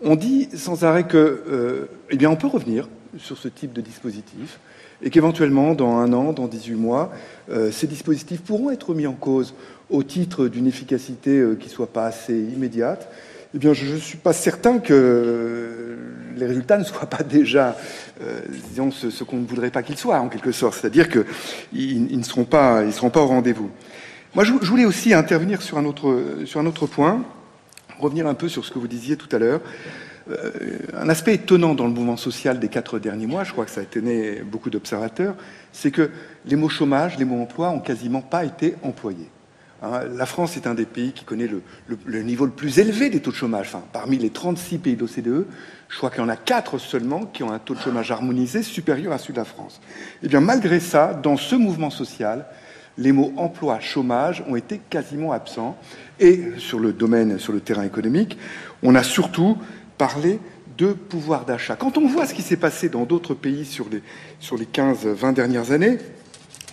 on 0.03 0.15
dit 0.15 0.49
sans 0.55 0.83
arrêt 0.83 1.07
que, 1.07 1.17
euh, 1.17 1.89
eh 2.11 2.17
bien, 2.17 2.29
on 2.29 2.35
peut 2.35 2.47
revenir 2.47 2.87
sur 3.17 3.37
ce 3.37 3.47
type 3.47 3.73
de 3.73 3.81
dispositif, 3.81 4.59
et 5.01 5.09
qu'éventuellement, 5.09 5.73
dans 5.73 5.97
un 5.97 6.13
an, 6.13 6.33
dans 6.33 6.47
18 6.47 6.75
mois, 6.75 7.11
euh, 7.49 7.71
ces 7.71 7.87
dispositifs 7.87 8.41
pourront 8.41 8.71
être 8.71 8.93
mis 8.93 9.07
en 9.07 9.13
cause 9.13 9.53
au 9.89 10.03
titre 10.03 10.47
d'une 10.47 10.67
efficacité 10.67 11.37
euh, 11.37 11.55
qui 11.55 11.67
ne 11.67 11.73
soit 11.73 11.91
pas 11.91 12.05
assez 12.05 12.33
immédiate, 12.33 13.09
eh 13.53 13.57
bien, 13.57 13.73
je 13.73 13.85
ne 13.85 13.97
suis 13.97 14.17
pas 14.17 14.33
certain 14.33 14.79
que 14.79 15.97
les 16.35 16.45
résultats 16.45 16.77
ne 16.77 16.83
soient 16.83 17.05
pas 17.05 17.23
déjà, 17.23 17.77
euh, 18.21 18.41
disons, 18.69 18.91
ce, 18.91 19.23
qu'on 19.23 19.37
ne 19.37 19.45
voudrait 19.45 19.71
pas 19.71 19.83
qu'ils 19.83 19.97
soient, 19.97 20.19
en 20.19 20.27
quelque 20.27 20.51
sorte. 20.51 20.79
C'est-à-dire 20.79 21.07
qu'ils 21.09 22.17
ne 22.17 22.23
seront 22.23 22.43
pas, 22.43 22.83
ils 22.83 22.93
seront 22.93 23.09
pas 23.09 23.21
au 23.21 23.27
rendez-vous. 23.27 23.69
Moi, 24.33 24.43
je, 24.43 24.51
voulais 24.51 24.85
aussi 24.85 25.13
intervenir 25.13 25.61
sur 25.61 25.77
un, 25.77 25.85
autre, 25.85 26.41
sur 26.45 26.59
un 26.59 26.65
autre 26.65 26.87
point, 26.87 27.23
revenir 27.99 28.27
un 28.27 28.33
peu 28.33 28.49
sur 28.49 28.65
ce 28.65 28.71
que 28.71 28.79
vous 28.79 28.87
disiez 28.87 29.15
tout 29.15 29.33
à 29.33 29.39
l'heure. 29.39 29.61
Euh, 30.29 30.51
un 30.97 31.07
aspect 31.09 31.35
étonnant 31.35 31.75
dans 31.75 31.85
le 31.85 31.93
mouvement 31.93 32.17
social 32.17 32.59
des 32.59 32.67
quatre 32.67 32.97
derniers 32.97 33.27
mois, 33.27 33.43
je 33.43 33.51
crois 33.51 33.65
que 33.65 33.71
ça 33.71 33.81
a 33.81 33.83
étonné 33.83 34.41
beaucoup 34.43 34.69
d'observateurs, 34.69 35.35
c'est 35.71 35.91
que 35.91 36.09
les 36.45 36.55
mots 36.55 36.69
chômage, 36.69 37.17
les 37.17 37.25
mots 37.25 37.41
emploi 37.41 37.69
ont 37.69 37.79
quasiment 37.79 38.21
pas 38.21 38.43
été 38.43 38.75
employés. 38.81 39.29
Hein, 39.83 40.01
la 40.15 40.25
France 40.25 40.57
est 40.57 40.67
un 40.67 40.73
des 40.73 40.85
pays 40.85 41.11
qui 41.11 41.25
connaît 41.25 41.47
le, 41.47 42.21
niveau 42.21 42.45
le 42.45 42.51
plus 42.51 42.79
élevé 42.79 43.09
des 43.09 43.19
taux 43.19 43.31
de 43.31 43.35
chômage. 43.35 43.71
Parmi 43.93 44.17
les 44.17 44.31
36 44.31 44.79
pays 44.79 44.95
d'OCDE, 44.95 45.45
je 45.89 45.97
crois 45.97 46.09
qu'il 46.09 46.21
y 46.21 46.23
en 46.23 46.29
a 46.29 46.37
4 46.37 46.79
seulement 46.79 47.25
qui 47.25 47.43
ont 47.43 47.51
un 47.51 47.59
taux 47.59 47.75
de 47.75 47.79
chômage 47.79 48.11
harmonisé 48.11 48.63
supérieur 48.63 49.13
à 49.13 49.19
celui 49.19 49.33
de 49.33 49.39
la 49.39 49.45
France. 49.45 49.79
Et 50.23 50.25
eh 50.25 50.27
bien, 50.27 50.41
malgré 50.41 50.79
ça, 50.79 51.13
dans 51.13 51.37
ce 51.37 51.55
mouvement 51.55 51.91
social, 51.91 52.47
les 52.97 53.11
mots 53.11 53.33
emploi, 53.37 53.79
chômage 53.79 54.43
ont 54.47 54.55
été 54.55 54.79
quasiment 54.89 55.33
absents. 55.33 55.77
Et 56.19 56.53
sur 56.57 56.79
le 56.79 56.93
domaine, 56.93 57.37
sur 57.39 57.53
le 57.53 57.59
terrain 57.59 57.83
économique, 57.83 58.37
on 58.83 58.95
a 58.95 59.03
surtout 59.03 59.57
parlé 59.97 60.39
de 60.77 60.93
pouvoir 60.93 61.45
d'achat. 61.45 61.75
Quand 61.75 61.97
on 61.97 62.07
voit 62.07 62.25
ce 62.25 62.33
qui 62.33 62.41
s'est 62.41 62.57
passé 62.57 62.89
dans 62.89 63.05
d'autres 63.05 63.33
pays 63.33 63.65
sur 63.65 63.87
les, 63.89 64.01
sur 64.39 64.57
les 64.57 64.65
15-20 64.65 65.33
dernières 65.33 65.71
années, 65.71 65.97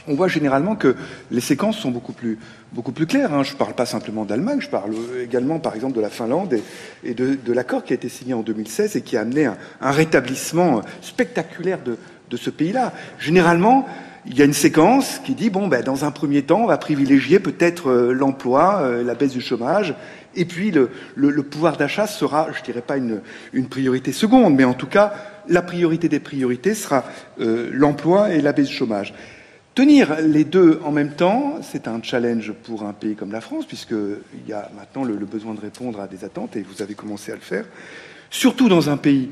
on 0.09 0.15
voit 0.15 0.29
généralement 0.29 0.75
que 0.75 0.97
les 1.31 1.41
séquences 1.41 1.79
sont 1.79 1.91
beaucoup 1.91 2.13
plus, 2.13 2.39
beaucoup 2.73 2.93
plus 2.93 3.07
claires. 3.07 3.33
Hein. 3.33 3.43
Je 3.43 3.53
ne 3.53 3.59
parle 3.59 3.75
pas 3.75 3.87
simplement 3.87 4.25
d'Allemagne, 4.25 4.61
je 4.61 4.69
parle 4.69 4.95
également, 5.23 5.59
par 5.59 5.75
exemple, 5.75 5.95
de 5.95 6.01
la 6.01 6.11
Finlande 6.11 6.59
et, 7.05 7.15
de, 7.15 7.53
l'accord 7.53 7.85
qui 7.85 7.93
a 7.93 7.97
été 7.97 8.09
signé 8.09 8.35
en 8.35 8.41
2016 8.43 8.97
et 8.97 9.03
qui 9.03 9.17
a 9.17 9.21
amené 9.21 9.47
un, 9.47 9.57
rétablissement 9.91 10.83
spectaculaire 11.01 11.79
de, 11.85 11.97
ce 12.37 12.49
pays-là. 12.49 12.95
Généralement, 13.19 13.87
il 14.25 14.39
y 14.39 14.43
a 14.43 14.47
une 14.47 14.55
séquence 14.55 15.21
qui 15.23 15.35
dit 15.35 15.51
bon, 15.51 15.69
ben, 15.69 15.83
dans 15.83 16.07
un 16.07 16.11
premier 16.11 16.43
temps, 16.43 16.63
on 16.63 16.67
va 16.67 16.79
privilégier 16.79 17.41
peut-être 17.41 17.91
euh, 17.91 18.13
l'emploi, 18.13 18.81
euh, 18.81 19.05
la 19.05 19.15
baisse 19.15 19.33
du 19.33 19.43
chômage, 19.43 19.95
et 20.35 20.45
puis 20.45 20.71
le, 20.71 21.43
pouvoir 21.43 21.77
d'achat 21.77 22.07
sera, 22.07 22.49
je 22.53 22.63
dirais 22.63 22.83
pas 22.83 22.97
une, 22.97 23.21
priorité 23.69 24.13
seconde, 24.13 24.55
mais 24.55 24.65
en 24.65 24.75
tout 24.75 24.87
cas, 24.87 25.15
la 25.49 25.63
priorité 25.63 26.09
des 26.09 26.21
priorités 26.21 26.75
sera 26.75 27.05
euh, 27.41 27.71
l'emploi 27.73 28.33
et 28.33 28.41
la 28.41 28.53
baisse 28.53 28.69
du 28.69 28.75
chômage. 28.75 29.15
Tenir 29.75 30.21
les 30.21 30.45
deux 30.45 30.81
en 30.85 30.93
même 30.93 31.13
temps, 31.13 31.59
c'est 31.63 31.89
un 31.89 32.03
challenge 32.03 32.53
pour 32.53 32.83
un 32.83 32.93
pays 32.93 33.15
comme 33.15 33.33
la 33.33 33.41
France, 33.41 33.65
puisqu'il 33.65 34.47
y 34.47 34.53
a 34.53 34.71
maintenant 34.77 35.05
le, 35.05 35.15
besoin 35.15 35.55
de 35.55 35.61
répondre 35.61 36.01
à 36.01 36.07
des 36.07 36.25
attentes, 36.25 36.57
et 36.57 36.63
vous 36.63 36.83
avez 36.83 36.95
commencé 36.95 37.33
à 37.33 37.35
le 37.35 37.41
faire, 37.41 37.65
surtout 38.29 38.69
dans 38.69 38.91
un 38.91 38.99
pays 38.99 39.31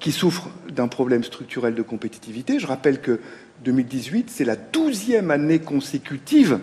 qui 0.00 0.12
souffre 0.12 0.48
d'un 0.72 0.88
problème 0.88 1.22
structurel 1.22 1.74
de 1.74 1.82
compétitivité. 1.82 2.58
Je 2.58 2.66
rappelle 2.66 3.00
que 3.00 3.20
2018, 3.64 4.30
c'est 4.30 4.44
la 4.44 4.56
douzième 4.56 5.30
année 5.30 5.58
consécutive 5.58 6.58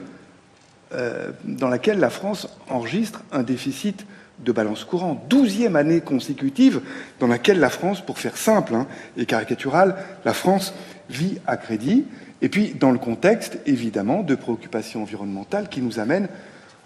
dans 1.43 1.67
laquelle 1.67 1.99
la 1.99 2.09
France 2.09 2.47
enregistre 2.69 3.23
un 3.31 3.43
déficit 3.43 4.05
de 4.39 4.51
balance 4.51 4.83
courante. 4.83 5.23
Douzième 5.29 5.75
année 5.75 6.01
consécutive 6.01 6.81
dans 7.19 7.27
laquelle 7.27 7.59
la 7.59 7.69
France, 7.69 8.01
pour 8.01 8.19
faire 8.19 8.37
simple 8.37 8.75
hein, 8.75 8.87
et 9.17 9.25
caricatural, 9.25 9.95
la 10.25 10.33
France 10.33 10.73
vit 11.09 11.39
à 11.47 11.57
crédit. 11.57 12.05
Et 12.41 12.49
puis, 12.49 12.75
dans 12.79 12.91
le 12.91 12.99
contexte, 12.99 13.57
évidemment, 13.65 14.21
de 14.21 14.35
préoccupations 14.35 15.01
environnementales 15.01 15.69
qui 15.69 15.81
nous 15.81 15.99
amènent 15.99 16.29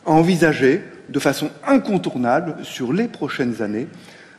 à 0.06 0.12
envisager 0.12 0.82
de 1.10 1.20
façon 1.20 1.49
incontournable, 1.68 2.56
sur 2.64 2.93
les 2.93 3.08
prochaines 3.08 3.62
années, 3.62 3.88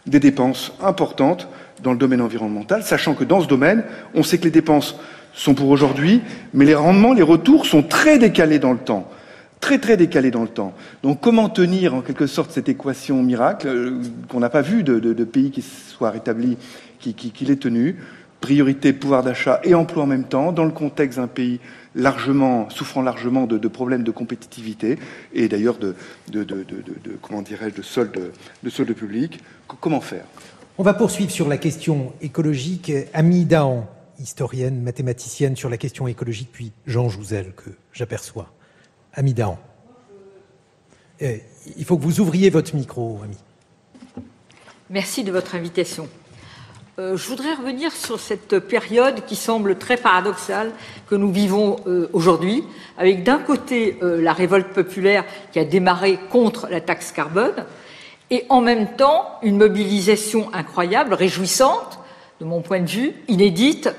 des 0.07 0.21
dépenses 0.21 0.73
importantes 0.83 1.49
dans 1.83 1.93
le 1.93 1.99
domaine 1.99 2.21
environnemental, 2.21 2.83
sachant 2.83 3.15
que 3.15 3.25
dans 3.25 3.41
ce 3.41 3.47
domaine, 3.47 3.85
on 4.15 4.23
sait 4.23 4.39
que 4.39 4.45
les 4.45 4.51
dépenses 4.51 4.97
sont 5.35 5.55
pour 5.55 5.69
aujourd'hui, 5.69 6.23
mais 6.55 6.65
les 6.65 6.75
rendements, 6.75 7.13
les 7.13 7.23
retours 7.23 7.67
sont 7.67 7.83
très 7.83 8.19
décalés 8.19 8.59
dans 8.59 8.73
le 8.73 8.79
temps. 8.79 9.09
Très 9.63 9.79
très 9.79 9.97
décalés 9.97 10.33
dans 10.33 10.43
le 10.43 10.49
temps. 10.49 10.75
Donc 11.05 11.21
comment 11.21 11.49
tenir 11.49 11.95
en 11.95 12.03
quelque 12.03 12.27
sorte 12.27 12.51
cette 12.51 12.69
équation 12.69 13.23
miracle 13.23 13.69
euh, 13.69 14.03
qu'on 14.29 14.41
n'a 14.41 14.51
pas 14.51 14.61
vu 14.61 14.83
de, 14.83 15.25
pays 15.25 15.53
qui 15.53 15.63
soit 15.63 16.11
rétabli, 16.11 16.59
qui, 16.99 17.33
l'ait 17.45 17.55
tenu? 17.55 17.97
Priorité 18.41 18.93
pouvoir 18.93 19.23
d'achat 19.23 19.61
et 19.63 19.77
emploi 19.77 20.03
en 20.03 20.07
même 20.09 20.25
temps, 20.25 20.51
dans 20.51 20.65
le 20.65 20.73
contexte 20.73 21.21
d'un 21.21 21.29
pays 21.29 21.61
largement, 21.95 22.69
souffrant 22.71 23.03
largement 23.03 23.47
de, 23.47 23.69
problèmes 23.69 24.03
de 24.03 24.11
compétitivité 24.11 24.99
et 25.33 25.47
d'ailleurs 25.47 25.79
de, 25.79 25.95
de, 26.33 26.45
comment 27.23 27.41
dirais-je, 27.41 27.77
de 27.77 27.83
solde, 27.83 28.33
de. 28.65 29.29
Comment 29.81 30.01
faire? 30.01 30.25
On 30.77 30.83
va 30.83 30.93
poursuivre 30.93 31.31
sur 31.31 31.49
la 31.49 31.57
question 31.57 32.15
écologique. 32.21 32.91
Ami 33.15 33.45
Dahan, 33.45 33.89
historienne, 34.19 34.83
mathématicienne 34.83 35.55
sur 35.55 35.71
la 35.71 35.77
question 35.77 36.09
écologique, 36.09 36.49
puis 36.53 36.73
Jean 36.85 37.09
Jouzel, 37.09 37.53
que 37.55 37.71
j'aperçois. 37.93 38.53
Ami 39.15 39.35
Dahan. 39.35 39.59
Eh, 41.21 41.43
il 41.77 41.85
faut 41.85 41.97
que 41.97 42.03
vous 42.03 42.21
ouvriez 42.21 42.51
votre 42.51 42.75
micro, 42.75 43.21
ami. 43.23 43.37
Merci 44.91 45.23
de 45.23 45.31
votre 45.31 45.55
invitation. 45.55 46.09
Euh, 46.99 47.17
je 47.17 47.27
voudrais 47.29 47.55
revenir 47.55 47.93
sur 47.93 48.21
cette 48.21 48.59
période 48.59 49.25
qui 49.25 49.37
semble 49.37 49.79
très 49.79 49.97
paradoxale 49.97 50.73
que 51.09 51.15
nous 51.15 51.33
vivons 51.33 51.77
euh, 51.87 52.09
aujourd'hui, 52.13 52.65
avec 52.99 53.23
d'un 53.23 53.39
côté 53.39 53.99
euh, 54.03 54.21
la 54.21 54.33
révolte 54.33 54.69
populaire 54.69 55.25
qui 55.53 55.59
a 55.59 55.65
démarré 55.65 56.19
contre 56.31 56.69
la 56.71 56.81
taxe 56.81 57.13
carbone, 57.13 57.65
et 58.31 58.45
en 58.49 58.61
même 58.61 58.95
temps 58.97 59.27
une 59.43 59.57
mobilisation 59.57 60.53
incroyable, 60.53 61.15
réjouissante, 61.15 61.99
de 62.41 62.45
mon 62.45 62.61
point 62.61 62.81
de 62.81 62.91
vue, 62.91 63.15
inédite, 63.29 63.91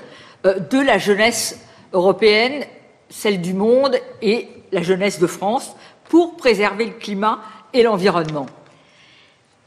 de 0.44 0.80
la 0.80 0.98
jeunesse 0.98 1.60
européenne, 1.94 2.66
celle 3.10 3.42
du 3.42 3.54
monde 3.54 3.96
et 4.22 4.50
la 4.74 4.82
jeunesse 4.82 5.20
de 5.20 5.28
France, 5.28 5.76
pour 6.10 6.36
préserver 6.36 6.86
le 6.86 6.94
climat 6.94 7.40
et 7.72 7.84
l'environnement. 7.84 8.48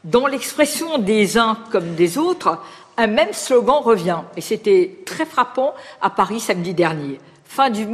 Dans 0.03 0.27
l'expression 0.27 0.99
des 0.99 1.37
uns 1.37 1.57
comme 1.71 1.95
des 1.95 2.17
autres, 2.17 2.59
un 2.97 3.07
même 3.07 3.33
slogan 3.33 3.81
revient, 3.83 4.21
et 4.35 4.41
c'était 4.41 4.99
très 5.05 5.25
frappant 5.25 5.73
à 6.01 6.09
Paris 6.09 6.39
samedi 6.39 6.73
dernier. 6.73 7.19
Fin 7.45 7.69
du, 7.69 7.87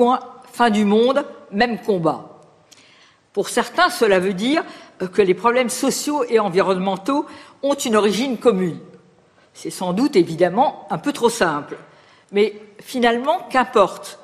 monde, 0.85 1.25
même 1.51 1.79
combat. 1.81 2.39
Pour 3.31 3.49
certains, 3.49 3.89
cela 3.89 4.19
veut 4.19 4.33
dire 4.33 4.63
que 5.13 5.21
les 5.21 5.33
problèmes 5.33 5.69
sociaux 5.69 6.23
et 6.29 6.39
environnementaux 6.39 7.25
ont 7.63 7.73
une 7.73 7.95
origine 7.95 8.37
commune. 8.37 8.79
C'est 9.53 9.69
sans 9.69 9.93
doute 9.93 10.15
évidemment 10.15 10.87
un 10.89 10.97
peu 10.97 11.13
trop 11.13 11.29
simple. 11.29 11.77
Mais 12.31 12.53
finalement, 12.79 13.47
qu'importe. 13.49 14.19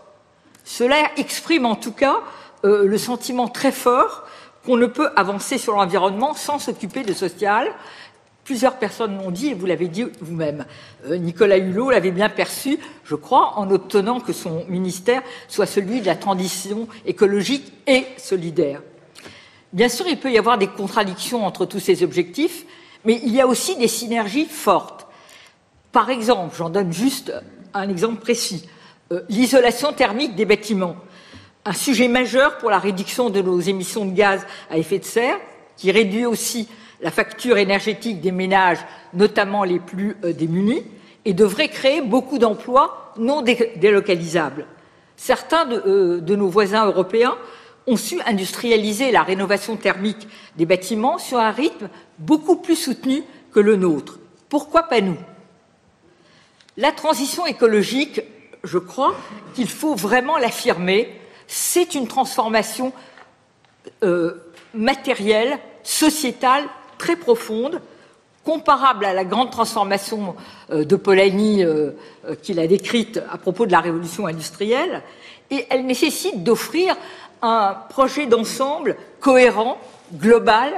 Cela 0.64 0.98
exprime 1.18 1.66
en 1.66 1.76
tout 1.76 1.92
cas 1.94 2.22
euh, 2.66 2.86
le 2.86 2.98
sentiment 2.98 3.48
très 3.48 3.72
fort 3.72 4.26
qu'on 4.66 4.78
ne 4.78 4.86
peut 4.86 5.10
avancer 5.16 5.58
sur 5.58 5.74
l'environnement 5.74 6.34
sans 6.34 6.60
s'occuper 6.60 7.04
de 7.04 7.14
social, 7.14 7.74
Plusieurs 8.50 8.78
personnes 8.78 9.16
l'ont 9.16 9.30
dit, 9.30 9.50
et 9.50 9.54
vous 9.54 9.68
l'avez 9.68 9.88
dit 9.88 10.06
vous-même. 10.22 10.66
Euh, 11.06 11.18
Nicolas 11.18 11.60
Hulot 11.60 11.92
l'avait 11.92 12.10
bien 12.10 12.30
perçu, 12.30 12.80
je 13.04 13.14
crois, 13.14 13.60
en 13.60 13.70
obtenant 13.70 14.20
que 14.20 14.34
son 14.34 14.66
ministère 14.68 15.22
soit 15.48 15.68
celui 15.68 16.02
de 16.02 16.08
la 16.08 16.16
transition 16.16 16.88
écologique 17.06 17.72
et 17.86 18.08
solidaire. 18.18 18.82
Bien 19.72 19.88
sûr, 19.88 20.08
il 20.08 20.18
peut 20.18 20.32
y 20.32 20.40
avoir 20.40 20.58
des 20.58 20.66
contradictions 20.66 21.46
entre 21.46 21.68
tous 21.68 21.80
ces 21.80 22.02
objectifs, 22.02 22.66
mais 23.06 23.22
il 23.24 23.32
y 23.32 23.40
a 23.40 23.46
aussi 23.46 23.76
des 23.76 23.88
synergies 23.88 24.48
fortes. 24.48 25.06
Par 25.92 26.10
exemple, 26.10 26.56
j'en 26.58 26.72
donne 26.72 26.92
juste 26.92 27.32
un 27.76 27.88
exemple 27.88 28.20
précis, 28.20 28.68
euh, 29.12 29.22
l'isolation 29.30 29.94
thermique 29.94 30.36
des 30.36 30.46
bâtiments, 30.46 30.96
un 31.70 31.74
sujet 31.74 32.08
majeur 32.08 32.58
pour 32.58 32.72
la 32.72 32.80
réduction 32.80 33.30
de 33.30 33.44
nos 33.44 33.60
émissions 33.60 34.04
de 34.04 34.16
gaz 34.16 34.44
à 34.72 34.80
effet 34.80 34.98
de 34.98 35.06
serre, 35.06 35.38
qui 35.78 35.92
réduit 35.92 36.26
aussi 36.26 36.68
la 37.00 37.12
facture 37.12 37.60
énergétique 37.60 38.22
des 38.22 38.32
ménages, 38.32 38.80
notamment 39.14 39.64
les 39.64 39.78
plus 39.78 40.18
euh, 40.24 40.34
démunis, 40.34 40.82
et 41.26 41.34
devrait 41.34 41.70
créer 41.70 42.02
beaucoup 42.02 42.40
d'emplois 42.40 43.14
non 43.20 43.44
délocalisables. 43.44 44.66
Certains 45.16 45.66
de, 45.66 46.20
de, 46.20 46.36
nos 46.36 46.48
voisins 46.48 46.88
européens 46.88 47.38
ont 47.86 47.98
su 47.98 48.20
industrialiser 48.26 49.12
la 49.12 49.22
rénovation 49.22 49.76
thermique 49.76 50.28
des 50.58 50.66
bâtiments 50.66 51.20
sur 51.20 51.38
un 51.38 51.52
rythme 51.52 51.90
beaucoup 52.18 52.56
plus 52.56 52.78
soutenu 52.78 53.22
que 53.54 53.60
le 53.60 53.76
nôtre. 53.76 54.18
Pourquoi 54.50 54.84
pas 54.84 55.02
nous? 55.02 55.18
La 56.78 56.92
transition 56.92 57.46
écologique, 57.46 58.22
je 58.64 58.80
crois 58.80 59.14
qu'il 59.54 59.70
faut 59.70 59.94
vraiment 59.94 60.38
l'affirmer, 60.40 61.19
c'est 61.50 61.96
une 61.96 62.08
transformation 62.08 62.94
euh, 64.04 64.36
matérielle, 64.76 65.58
sociétale, 65.82 66.64
très 67.00 67.16
profonde, 67.16 67.82
comparable 68.46 69.04
à 69.04 69.14
la 69.14 69.26
grande 69.26 69.50
transformation 69.50 70.36
euh, 70.70 70.86
de 70.86 70.96
Polanyi 70.96 71.64
euh, 71.64 71.92
qu'il 72.44 72.60
a 72.60 72.68
décrite 72.68 73.20
à 73.32 73.40
propos 73.40 73.66
de 73.66 73.72
la 73.72 73.80
révolution 73.80 74.28
industrielle, 74.28 75.02
et 75.50 75.66
elle 75.72 75.88
nécessite 75.88 76.44
d'offrir 76.44 76.96
un 77.42 77.76
projet 77.90 78.28
d'ensemble 78.28 78.96
cohérent, 79.20 79.80
global. 80.14 80.72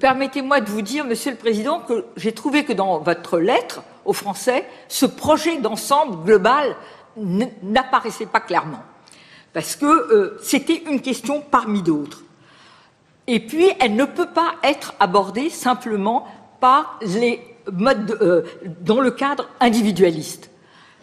Permettez-moi 0.00 0.60
de 0.62 0.70
vous 0.70 0.82
dire, 0.82 1.04
Monsieur 1.04 1.32
le 1.32 1.36
Président, 1.36 1.80
que 1.80 2.06
j'ai 2.16 2.32
trouvé 2.32 2.64
que 2.64 2.72
dans 2.72 3.00
votre 3.00 3.38
lettre 3.38 3.82
aux 4.06 4.12
Français, 4.14 4.66
ce 4.88 5.04
projet 5.04 5.58
d'ensemble 5.58 6.24
global 6.24 6.74
n'apparaissait 7.16 8.26
pas 8.26 8.40
clairement, 8.40 8.82
parce 9.52 9.76
que 9.76 9.86
euh, 9.86 10.38
c'était 10.42 10.82
une 10.90 11.00
question 11.00 11.40
parmi 11.40 11.82
d'autres. 11.82 12.22
Et 13.26 13.40
puis, 13.40 13.70
elle 13.80 13.96
ne 13.96 14.04
peut 14.04 14.28
pas 14.28 14.54
être 14.62 14.94
abordée 15.00 15.48
simplement 15.48 16.26
par 16.60 16.98
les 17.00 17.40
modes 17.72 18.18
euh, 18.20 18.42
dans 18.80 19.00
le 19.00 19.10
cadre 19.10 19.48
individualiste. 19.60 20.50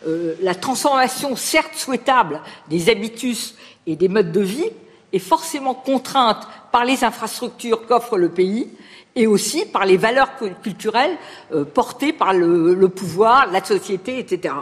Euh, 0.05 0.35
la 0.41 0.53
transformation, 0.53 1.35
certes 1.35 1.75
souhaitable, 1.75 2.41
des 2.69 2.89
habitus 2.89 3.55
et 3.87 3.95
des 3.95 4.07
modes 4.07 4.31
de 4.31 4.41
vie 4.41 4.69
est 5.13 5.19
forcément 5.19 5.73
contrainte 5.73 6.47
par 6.71 6.85
les 6.85 7.03
infrastructures 7.03 7.85
qu'offre 7.87 8.17
le 8.17 8.29
pays 8.29 8.69
et 9.15 9.27
aussi 9.27 9.65
par 9.65 9.85
les 9.85 9.97
valeurs 9.97 10.37
culturelles 10.63 11.17
portées 11.73 12.13
par 12.13 12.31
le, 12.33 12.73
le 12.73 12.87
pouvoir, 12.87 13.51
la 13.51 13.61
société, 13.61 14.19
etc. 14.19 14.53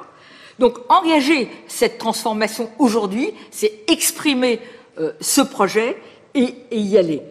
Donc 0.59 0.77
engager 0.89 1.49
cette 1.67 1.97
transformation 1.97 2.69
aujourd'hui, 2.77 3.33
c'est 3.49 3.79
exprimer 3.87 4.59
euh, 4.99 5.13
ce 5.21 5.41
projet 5.41 5.97
et, 6.35 6.53
y 6.71 6.97
aller. 6.97 7.21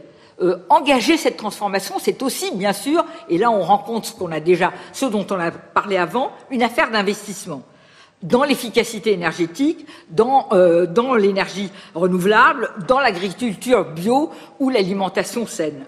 Euh, 0.41 0.57
engager 0.71 1.17
cette 1.17 1.37
transformation, 1.37 1.97
c'est 2.01 2.23
aussi, 2.23 2.51
bien 2.55 2.73
sûr, 2.73 3.05
et 3.29 3.39
là 3.39 3.51
on 3.51 3.63
rencontre 3.63 4.09
ce 4.93 5.05
dont 5.05 5.27
on 5.31 5.39
a 5.39 5.51
parlé 5.51 5.97
avant, 5.97 6.33
une 6.51 6.63
affaire 6.63 6.91
d'investissement 6.91 7.63
dans 8.23 8.45
l'efficacité 8.45 9.13
énergétique, 9.13 9.87
euh, 10.19 10.87
dans 10.87 11.15
l'énergie 11.15 11.71
renouvelable, 11.95 12.71
dans 12.89 12.99
l'agriculture 12.99 13.85
bio 13.85 14.31
ou 14.59 14.71
l'alimentation 14.71 15.47
saine. 15.47 15.85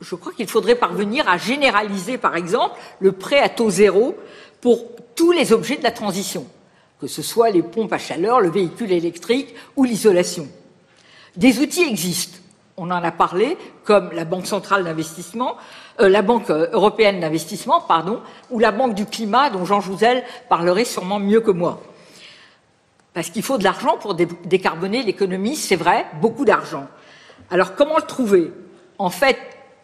Je 0.00 0.14
crois 0.14 0.32
qu'il 0.32 0.48
faudrait 0.48 0.74
parvenir 0.74 1.28
à 1.28 1.38
généraliser, 1.38 2.18
par 2.18 2.36
exemple, 2.36 2.76
le 3.00 3.12
prêt 3.12 3.40
à 3.40 3.48
taux 3.48 3.70
zéro 3.70 4.14
pour 4.64 4.86
tous 5.14 5.30
les 5.30 5.52
objets 5.52 5.76
de 5.76 5.82
la 5.82 5.90
transition, 5.90 6.46
que 6.98 7.06
ce 7.06 7.20
soit 7.20 7.50
les 7.50 7.62
pompes 7.62 7.92
à 7.92 7.98
chaleur, 7.98 8.40
le 8.40 8.48
véhicule 8.48 8.92
électrique 8.92 9.54
ou 9.76 9.84
l'isolation. 9.84 10.48
Des 11.36 11.58
outils 11.58 11.82
existent. 11.82 12.38
On 12.78 12.90
en 12.90 13.04
a 13.04 13.10
parlé, 13.10 13.58
comme 13.84 14.10
la 14.12 14.24
Banque 14.24 14.46
centrale 14.46 14.84
d'investissement, 14.84 15.58
euh, 16.00 16.08
la 16.08 16.22
Banque 16.22 16.48
européenne 16.48 17.20
d'investissement, 17.20 17.82
pardon, 17.82 18.22
ou 18.50 18.58
la 18.58 18.72
Banque 18.72 18.94
du 18.94 19.04
climat, 19.04 19.50
dont 19.50 19.66
Jean 19.66 19.82
Jouzel 19.82 20.24
parlerait 20.48 20.86
sûrement 20.86 21.18
mieux 21.20 21.42
que 21.42 21.50
moi. 21.50 21.82
Parce 23.12 23.28
qu'il 23.28 23.42
faut 23.42 23.58
de 23.58 23.64
l'argent 23.64 23.98
pour 23.98 24.14
décarboner 24.14 25.02
l'économie, 25.02 25.56
c'est 25.56 25.76
vrai, 25.76 26.06
beaucoup 26.22 26.46
d'argent. 26.46 26.86
Alors 27.50 27.74
comment 27.74 27.96
le 27.96 28.06
trouver? 28.06 28.50
En 28.96 29.10
fait, 29.10 29.36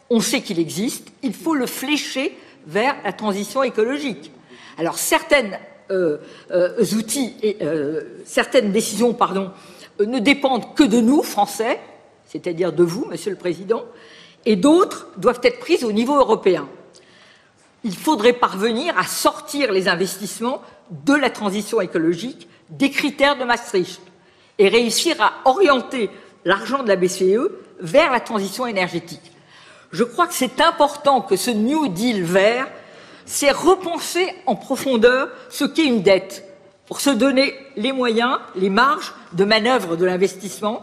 on 0.08 0.20
sait 0.20 0.40
qu'il 0.40 0.58
existe, 0.58 1.08
il 1.22 1.34
faut 1.34 1.54
le 1.54 1.66
flécher 1.66 2.34
vers 2.66 2.96
la 3.04 3.12
transition 3.12 3.62
écologique. 3.62 4.32
Alors 4.78 4.98
certaines 4.98 5.58
euh, 5.90 6.18
euh, 6.52 6.84
euh, 7.62 8.60
décisions, 8.62 9.16
ne 9.98 10.18
dépendent 10.18 10.74
que 10.74 10.84
de 10.84 11.00
nous, 11.00 11.22
Français, 11.22 11.80
c'est-à-dire 12.26 12.72
de 12.72 12.84
vous, 12.84 13.06
Monsieur 13.06 13.30
le 13.30 13.36
Président, 13.36 13.84
et 14.46 14.56
d'autres 14.56 15.08
doivent 15.16 15.40
être 15.42 15.58
prises 15.58 15.84
au 15.84 15.92
niveau 15.92 16.16
européen. 16.16 16.68
Il 17.84 17.96
faudrait 17.96 18.32
parvenir 18.32 18.96
à 18.96 19.04
sortir 19.04 19.72
les 19.72 19.88
investissements 19.88 20.62
de 20.90 21.14
la 21.14 21.30
transition 21.30 21.80
écologique 21.80 22.48
des 22.70 22.90
critères 22.90 23.36
de 23.36 23.44
Maastricht 23.44 24.00
et 24.58 24.68
réussir 24.68 25.20
à 25.20 25.32
orienter 25.44 26.10
l'argent 26.44 26.82
de 26.82 26.88
la 26.88 26.96
BCE 26.96 27.50
vers 27.80 28.12
la 28.12 28.20
transition 28.20 28.66
énergétique. 28.66 29.32
Je 29.92 30.04
crois 30.04 30.26
que 30.26 30.34
c'est 30.34 30.60
important 30.60 31.20
que 31.20 31.36
ce 31.36 31.50
New 31.50 31.88
Deal 31.88 32.22
vert 32.22 32.68
c'est 33.30 33.52
repenser 33.52 34.34
en 34.46 34.56
profondeur 34.56 35.28
ce 35.50 35.64
qu'est 35.64 35.84
une 35.84 36.02
dette 36.02 36.44
pour 36.86 37.00
se 37.00 37.10
donner 37.10 37.54
les 37.76 37.92
moyens, 37.92 38.40
les 38.56 38.70
marges 38.70 39.14
de 39.34 39.44
manœuvre 39.44 39.94
de 39.94 40.04
l'investissement 40.04 40.82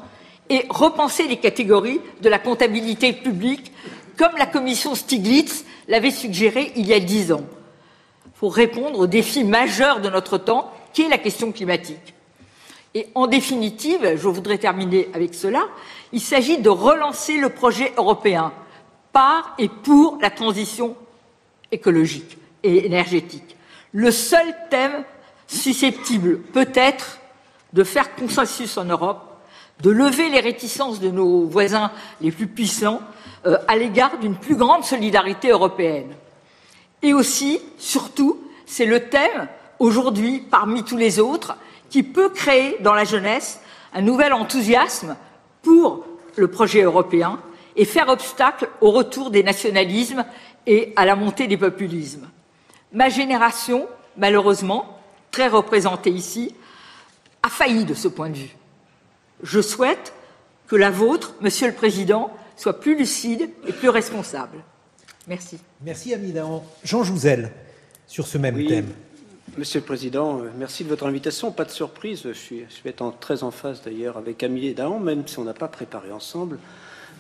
et 0.49 0.65
repenser 0.69 1.27
les 1.27 1.35
catégories 1.35 1.99
de 2.21 2.29
la 2.29 2.39
comptabilité 2.39 3.11
publique 3.11 3.73
comme 4.17 4.31
la 4.37 4.45
commission 4.45 4.95
Stiglitz 4.95 5.65
l'avait 5.89 6.09
suggéré 6.09 6.71
il 6.77 6.87
y 6.87 6.93
a 6.93 7.01
dix 7.01 7.33
ans 7.33 7.43
pour 8.39 8.55
répondre 8.55 8.99
au 8.99 9.07
défi 9.07 9.43
majeur 9.43 9.99
de 9.99 10.09
notre 10.09 10.37
temps 10.37 10.71
qui 10.93 11.01
est 11.01 11.09
la 11.09 11.17
question 11.17 11.51
climatique. 11.51 12.13
Et 12.93 13.07
en 13.13 13.27
définitive, 13.27 14.15
je 14.15 14.27
voudrais 14.29 14.57
terminer 14.57 15.09
avec 15.13 15.35
cela, 15.35 15.65
il 16.13 16.21
s'agit 16.21 16.59
de 16.59 16.69
relancer 16.69 17.35
le 17.35 17.49
projet 17.49 17.91
européen 17.97 18.53
par 19.11 19.53
et 19.59 19.67
pour 19.67 20.17
la 20.21 20.29
transition 20.29 20.95
écologique 21.72 22.38
et 22.63 22.86
énergétique. 22.86 23.55
Le 23.93 24.11
seul 24.11 24.45
thème 24.70 25.03
susceptible 25.47 26.39
peut-être 26.39 27.20
de 27.74 27.84
faire 27.84 28.15
consensus 28.15 28.78
en 28.78 28.86
Europe, 28.86 29.24
de 29.82 29.89
lever 29.89 30.30
les 30.30 30.39
réticences 30.39 30.99
de 30.99 31.09
nos 31.09 31.45
voisins 31.45 31.91
les 32.22 32.32
plus 32.32 32.47
puissants 32.47 33.01
euh, 33.45 33.57
à 33.68 33.76
l'égard 33.76 34.18
d'une 34.18 34.36
plus 34.36 34.55
grande 34.55 34.84
solidarité 34.84 35.49
européenne. 35.49 36.15
Et 37.01 37.13
aussi, 37.13 37.59
surtout, 37.78 38.41
c'est 38.65 38.86
le 38.86 39.09
thème, 39.09 39.47
aujourd'hui, 39.80 40.43
parmi 40.49 40.84
tous 40.84 40.97
les 40.97 41.20
autres, 41.20 41.55
qui 41.89 42.03
peut 42.03 42.30
créer 42.30 42.78
dans 42.82 42.93
la 42.93 43.03
jeunesse 43.03 43.61
un 43.93 44.01
nouvel 44.01 44.34
enthousiasme 44.34 45.15
pour 45.61 46.05
le 46.36 46.47
projet 46.47 46.82
européen 46.82 47.39
et 47.76 47.86
faire 47.86 48.09
obstacle 48.09 48.68
au 48.82 48.91
retour 48.91 49.30
des 49.30 49.43
nationalismes 49.43 50.26
et 50.68 50.93
à 50.97 51.05
la 51.05 51.15
montée 51.15 51.47
des 51.47 51.57
populismes. 51.57 52.28
Ma 52.93 53.09
génération, 53.09 53.88
malheureusement, 54.18 54.99
très 55.32 55.47
représentée 55.47 56.11
ici, 56.11 56.53
a 57.41 57.49
failli 57.49 57.86
de 57.86 57.93
ce 57.93 58.07
point 58.07 58.30
de 58.30 58.38
vue. 58.38 58.55
Je 59.41 59.61
souhaite 59.61 60.13
que 60.68 60.76
la 60.76 60.91
vôtre, 60.91 61.34
Monsieur 61.41 61.68
le 61.68 61.74
Président, 61.74 62.32
soit 62.57 62.80
plus 62.80 62.97
lucide 62.97 63.49
et 63.65 63.72
plus 63.72 63.89
responsable. 63.89 64.57
Merci. 65.28 65.57
Merci, 65.82 66.13
Amina. 66.13 66.45
Jean 66.84 67.03
Jouzel, 67.03 67.51
sur 68.05 68.28
ce 68.28 68.38
même 68.38 68.65
thème. 68.68 68.89
Monsieur 69.57 69.80
le 69.80 69.86
Président, 69.86 70.41
euh, 70.41 70.49
merci 70.57 70.84
de 70.84 70.89
votre 70.89 71.05
invitation. 71.07 71.51
Pas 71.51 71.65
de 71.65 71.72
surprise, 71.72 72.22
je, 72.26 72.34
suis, 72.34 72.59
je 72.70 72.84
vais 72.84 72.89
être 72.89 73.13
très 73.20 73.43
en 73.43 73.51
phase 73.51 73.82
d'ailleurs 73.82 74.18
avec 74.18 74.43
Amélie 74.43 74.74
Dahan, 74.74 74.99
même 74.99 75.26
si 75.28 75.39
on 75.39 75.43
n'a 75.43 75.53
pas 75.53 75.68
préparé 75.68 76.11
ensemble. 76.11 76.59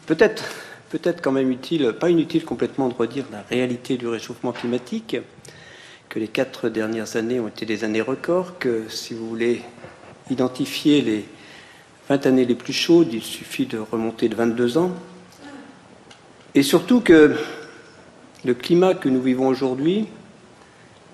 Peut-être 0.05 0.43
peut-être 0.89 1.21
quand 1.21 1.31
même 1.31 1.51
utile, 1.51 1.93
pas 1.99 2.09
inutile 2.09 2.45
complètement 2.45 2.89
de 2.89 2.93
redire 2.93 3.25
la 3.31 3.41
réalité 3.41 3.97
du 3.97 4.07
réchauffement 4.07 4.51
climatique, 4.51 5.17
que 6.09 6.19
les 6.19 6.27
quatre 6.27 6.69
dernières 6.69 7.15
années 7.15 7.39
ont 7.39 7.47
été 7.47 7.65
des 7.65 7.83
années 7.83 8.01
records, 8.01 8.57
que 8.59 8.83
si 8.89 9.13
vous 9.13 9.27
voulez 9.27 9.61
identifier 10.29 11.01
les 11.01 11.25
20 12.09 12.25
années 12.25 12.45
les 12.45 12.55
plus 12.55 12.73
chaudes, 12.73 13.13
il 13.13 13.21
suffit 13.21 13.65
de 13.65 13.77
remonter 13.77 14.29
de 14.29 14.35
22 14.35 14.77
ans, 14.77 14.91
et 16.55 16.63
surtout 16.63 17.01
que 17.01 17.35
le 18.45 18.53
climat 18.53 18.93
que 18.93 19.09
nous 19.09 19.21
vivons 19.21 19.47
aujourd'hui 19.47 20.07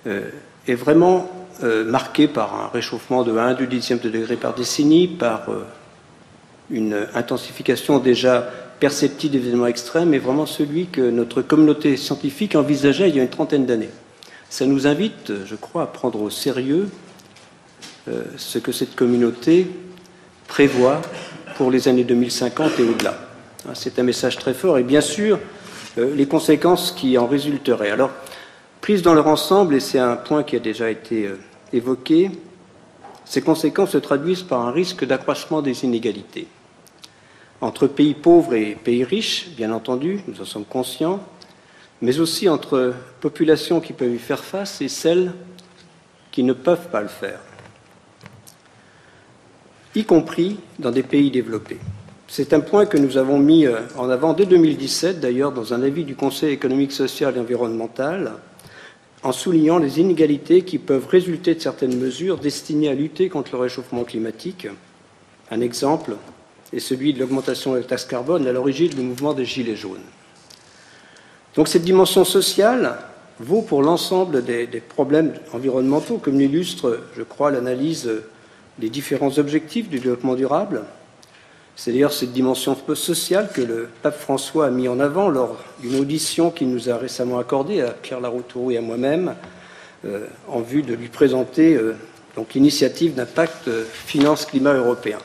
euh, 0.06 0.30
est 0.68 0.76
vraiment 0.76 1.30
euh, 1.64 1.84
marqué 1.84 2.28
par 2.28 2.56
un 2.56 2.68
réchauffement 2.68 3.24
de 3.24 3.36
1 3.36 3.56
du 3.56 3.68
dixième 3.68 4.00
de 4.00 4.10
degré 4.10 4.36
par 4.36 4.54
décennie, 4.54 5.08
par 5.08 5.50
euh, 5.50 5.66
une 6.70 7.08
intensification 7.14 8.00
déjà 8.00 8.50
perceptible 8.80 9.34
d'événements 9.34 9.68
extrêmes 9.68 10.14
est 10.14 10.20
vraiment 10.20 10.46
celui 10.46 10.88
que 10.88 11.02
notre 11.02 11.42
communauté 11.42 11.98
scientifique 11.98 12.56
envisageait 12.56 13.10
il 13.10 13.16
y 13.16 13.20
a 13.20 13.24
une 13.24 13.30
trentaine 13.30 13.66
d'années. 13.66 13.90
Ça 14.50 14.66
nous 14.66 14.88
invite, 14.88 15.32
je 15.46 15.56
crois, 15.56 15.84
à 15.84 15.88
prendre 15.88 16.22
au 16.22 16.30
sérieux 16.30 16.90
euh, 18.08 18.24
ce 18.38 18.60
que 18.60 18.72
cette 18.72 18.96
communauté 18.96 19.68
prévoit 20.48 21.02
pour 21.56 21.72
les 21.72 21.88
années 21.88 22.04
2050 22.04 22.80
et 22.80 22.84
au-delà. 22.84 23.18
Hein, 23.68 23.72
c'est 23.74 23.98
un 24.00 24.04
message 24.04 24.38
très 24.38 24.54
fort 24.54 24.78
et 24.78 24.84
bien 24.84 25.02
sûr 25.02 25.40
euh, 25.98 26.14
les 26.16 26.28
conséquences 26.28 26.92
qui 26.92 27.18
en 27.18 27.28
résulteraient. 27.28 27.92
Alors, 27.92 28.12
prises 28.82 29.02
dans 29.02 29.14
leur 29.14 29.28
ensemble, 29.28 29.76
et 29.76 29.80
c'est 29.80 30.00
un 30.00 30.16
point 30.16 30.44
qui 30.44 30.56
a 30.56 30.60
déjà 30.60 30.90
été 30.90 31.28
euh, 31.28 31.40
évoqué, 31.72 32.32
ces 33.26 33.42
conséquences 33.42 33.92
se 33.92 33.98
traduisent 33.98 34.44
par 34.44 34.62
un 34.62 34.72
risque 34.72 35.06
d'accroissement 35.06 35.62
des 35.62 35.86
inégalités. 35.86 36.48
Entre 37.64 37.88
pays 37.88 38.14
pauvres 38.14 38.56
et 38.56 38.76
pays 38.76 39.06
riches, 39.06 39.52
bien 39.56 39.72
entendu, 39.72 40.20
nous 40.28 40.42
en 40.42 40.44
sommes 40.44 40.66
conscients, 40.66 41.24
mais 42.02 42.20
aussi 42.20 42.50
entre 42.50 42.94
populations 43.22 43.80
qui 43.80 43.94
peuvent 43.94 44.14
y 44.14 44.20
faire 44.20 44.44
face 44.44 44.82
et 44.82 44.90
celles 44.90 45.32
qui 46.30 46.44
ne 46.44 46.52
peuvent 46.52 46.90
pas 46.90 47.02
le 47.02 47.08
faire, 47.08 47.40
y 49.96 50.04
compris 50.04 50.58
dans 50.78 50.92
des 50.92 51.04
pays 51.04 51.32
développés. 51.32 51.78
C'est 52.28 52.52
un 52.52 52.60
point 52.60 52.86
que 52.86 52.98
nous 52.98 53.16
avons 53.16 53.40
mis 53.40 53.66
euh, 53.66 53.80
en 53.96 54.10
avant 54.10 54.34
dès 54.34 54.46
2017, 54.46 55.22
d'ailleurs, 55.22 55.54
dans 55.54 55.74
un 55.74 55.84
avis 55.84 56.04
du 56.04 56.18
Conseil 56.18 56.52
économique, 56.52 56.92
social 56.92 57.38
et 57.38 57.40
environnemental, 57.40 58.34
en 59.24 59.32
soulignant 59.32 59.78
les 59.78 60.02
inégalités 60.02 60.64
qui 60.64 60.80
peuvent 60.80 61.08
résulter 61.08 61.56
de 61.56 61.62
certaines 61.62 61.98
mesures 61.98 62.40
destinées 62.40 62.90
à 62.90 62.94
lutter 62.94 63.30
contre 63.30 63.54
le 63.54 63.62
réchauffement 63.62 64.04
climatique. 64.04 64.68
Un 65.50 65.62
exemple 65.62 66.18
est 66.74 66.80
celui 66.80 67.14
de 67.14 67.20
l'augmentation 67.20 67.74
de 67.74 67.78
la 67.78 67.84
taxe 67.84 68.06
carbone 68.06 68.48
à 68.48 68.52
l'origine 68.52 68.90
du 68.90 69.02
mouvement 69.02 69.34
des 69.34 69.46
Gilets 69.46 69.76
jaunes. 69.76 70.02
Donc 71.56 71.68
cette 71.68 71.84
dimension 71.84 72.26
sociale 72.26 72.98
vaut 73.40 73.62
pour 73.62 73.84
l'ensemble 73.84 74.44
des, 74.44 74.68
problèmes 74.82 75.34
environnementaux, 75.54 76.18
comme 76.18 76.40
l'illustre, 76.40 77.02
je 77.16 77.24
crois, 77.24 77.52
l'analyse 77.52 78.10
des 78.80 78.90
différents 78.90 79.38
objectifs 79.38 79.88
du 79.88 80.00
développement 80.00 80.36
durable, 80.36 80.84
c'est 81.76 81.92
d'ailleurs 81.92 82.14
cette 82.14 82.34
dimension 82.34 82.78
sociale 82.94 83.50
que 83.54 83.62
le 83.62 83.90
pape 84.04 84.20
François 84.20 84.68
a 84.68 84.70
mis 84.70 84.88
en 84.88 85.00
avant 85.00 85.30
lors 85.30 85.58
d'une 85.80 86.00
audition 86.00 86.52
qu'il 86.52 86.70
nous 86.70 86.90
a 86.90 86.98
récemment 86.98 87.40
accordée 87.40 87.82
à 87.82 87.90
Pierre 87.90 88.20
Laroutourou 88.20 88.72
et 88.72 88.78
à 88.78 88.82
moi-même, 88.82 89.36
euh, 90.06 90.28
en 90.48 90.62
vue 90.62 90.84
de 90.84 90.94
lui 90.94 91.08
présenter 91.08 91.76
euh, 91.76 91.96
l'initiative 92.54 93.16
d'impact 93.16 93.68
euh, 93.68 93.86
finance-climat 94.06 94.74
européen. 94.74 95.18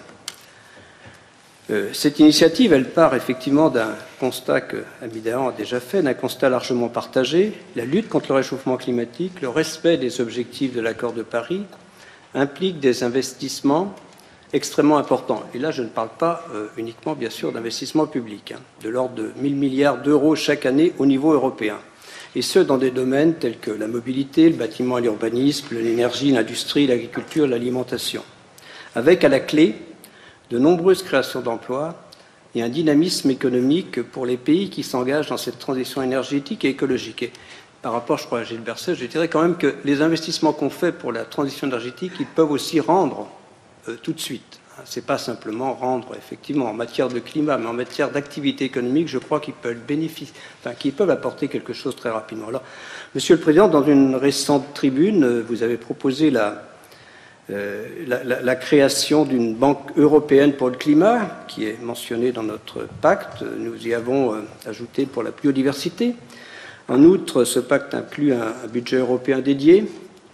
Euh, 1.70 1.90
cette 1.92 2.18
initiative, 2.18 2.72
elle 2.72 2.88
part 2.88 3.14
effectivement 3.14 3.68
d'un 3.68 3.94
constat 4.18 4.62
que 4.62 4.84
Amidahan 5.02 5.48
a 5.48 5.52
déjà 5.52 5.80
fait, 5.80 6.02
d'un 6.02 6.14
constat 6.14 6.48
largement 6.48 6.88
partagé. 6.88 7.52
La 7.76 7.84
lutte 7.84 8.08
contre 8.08 8.30
le 8.30 8.36
réchauffement 8.36 8.78
climatique, 8.78 9.42
le 9.42 9.50
respect 9.50 9.98
des 9.98 10.22
objectifs 10.22 10.74
de 10.74 10.80
l'accord 10.80 11.12
de 11.12 11.22
Paris 11.22 11.64
implique 12.34 12.80
des 12.80 13.02
investissements 13.04 13.94
extrêmement 14.54 14.96
important. 14.96 15.42
Et 15.54 15.58
là, 15.58 15.70
je 15.70 15.82
ne 15.82 15.88
parle 15.88 16.08
pas 16.18 16.46
euh, 16.54 16.68
uniquement, 16.78 17.14
bien 17.14 17.28
sûr, 17.28 17.52
d'investissement 17.52 18.06
public, 18.06 18.52
hein, 18.56 18.60
de 18.82 18.88
l'ordre 18.88 19.14
de 19.14 19.32
1000 19.36 19.54
milliards 19.54 19.98
d'euros 19.98 20.36
chaque 20.36 20.64
année 20.64 20.94
au 20.98 21.04
niveau 21.04 21.32
européen. 21.32 21.76
Et 22.34 22.40
ce, 22.40 22.58
dans 22.58 22.78
des 22.78 22.90
domaines 22.90 23.34
tels 23.34 23.58
que 23.58 23.70
la 23.70 23.88
mobilité, 23.88 24.48
le 24.48 24.56
bâtiment 24.56 24.96
et 24.96 25.02
l'urbanisme, 25.02 25.66
l'énergie, 25.72 26.30
l'industrie, 26.30 26.86
l'agriculture, 26.86 27.46
l'alimentation. 27.46 28.22
Avec 28.94 29.22
à 29.22 29.28
la 29.28 29.40
clé 29.40 29.74
de 30.50 30.58
nombreuses 30.58 31.02
créations 31.02 31.40
d'emplois 31.40 31.94
et 32.54 32.62
un 32.62 32.68
dynamisme 32.68 33.30
économique 33.30 34.02
pour 34.02 34.26
les 34.26 34.36
pays 34.36 34.70
qui 34.70 34.82
s'engagent 34.82 35.28
dans 35.28 35.36
cette 35.36 35.58
transition 35.58 36.02
énergétique 36.02 36.64
et 36.64 36.70
écologique. 36.70 37.22
Et 37.22 37.32
par 37.82 37.92
rapport, 37.92 38.18
je 38.18 38.26
crois, 38.26 38.40
à 38.40 38.44
Gilles 38.44 38.60
Berset, 38.60 38.94
je 38.94 39.06
dirais 39.06 39.28
quand 39.28 39.42
même 39.42 39.56
que 39.56 39.76
les 39.84 40.02
investissements 40.02 40.52
qu'on 40.52 40.70
fait 40.70 40.92
pour 40.92 41.12
la 41.12 41.24
transition 41.24 41.66
énergétique, 41.66 42.12
ils 42.18 42.26
peuvent 42.26 42.50
aussi 42.50 42.80
rendre 42.80 43.28
euh, 43.88 43.96
tout 44.02 44.12
de 44.12 44.20
suite. 44.20 44.60
Ce 44.84 45.00
n'est 45.00 45.06
pas 45.06 45.18
simplement 45.18 45.74
rendre, 45.74 46.14
effectivement, 46.16 46.66
en 46.66 46.72
matière 46.72 47.08
de 47.08 47.18
climat, 47.18 47.58
mais 47.58 47.66
en 47.66 47.72
matière 47.72 48.10
d'activité 48.10 48.64
économique, 48.64 49.08
je 49.08 49.18
crois 49.18 49.40
qu'ils 49.40 49.54
peuvent, 49.54 49.76
bénéficier, 49.86 50.32
enfin, 50.60 50.74
qu'ils 50.74 50.92
peuvent 50.92 51.10
apporter 51.10 51.48
quelque 51.48 51.72
chose 51.72 51.96
très 51.96 52.10
rapidement. 52.10 52.48
Alors, 52.48 52.62
Monsieur 53.14 53.34
le 53.34 53.40
Président, 53.40 53.68
dans 53.68 53.82
une 53.82 54.14
récente 54.14 54.74
tribune, 54.74 55.24
euh, 55.24 55.44
vous 55.46 55.62
avez 55.62 55.76
proposé 55.76 56.30
la, 56.30 56.67
la, 57.48 58.24
la, 58.24 58.56
création 58.56 59.24
d'une 59.24 59.54
banque 59.54 59.90
européenne 59.96 60.52
pour 60.52 60.68
le 60.68 60.76
climat, 60.76 61.44
qui 61.48 61.64
est 61.64 61.80
mentionnée 61.82 62.30
dans 62.30 62.42
notre 62.42 62.86
pacte. 63.00 63.42
Nous 63.42 63.86
y 63.86 63.94
avons 63.94 64.34
euh, 64.34 64.40
ajouté 64.66 65.06
pour 65.06 65.22
la 65.22 65.30
biodiversité. 65.30 66.14
En 66.88 67.02
outre, 67.04 67.44
ce 67.44 67.58
pacte 67.58 67.94
inclut 67.94 68.34
un, 68.34 68.54
un 68.64 68.66
budget 68.66 68.96
européen 68.96 69.38
dédié. 69.38 69.86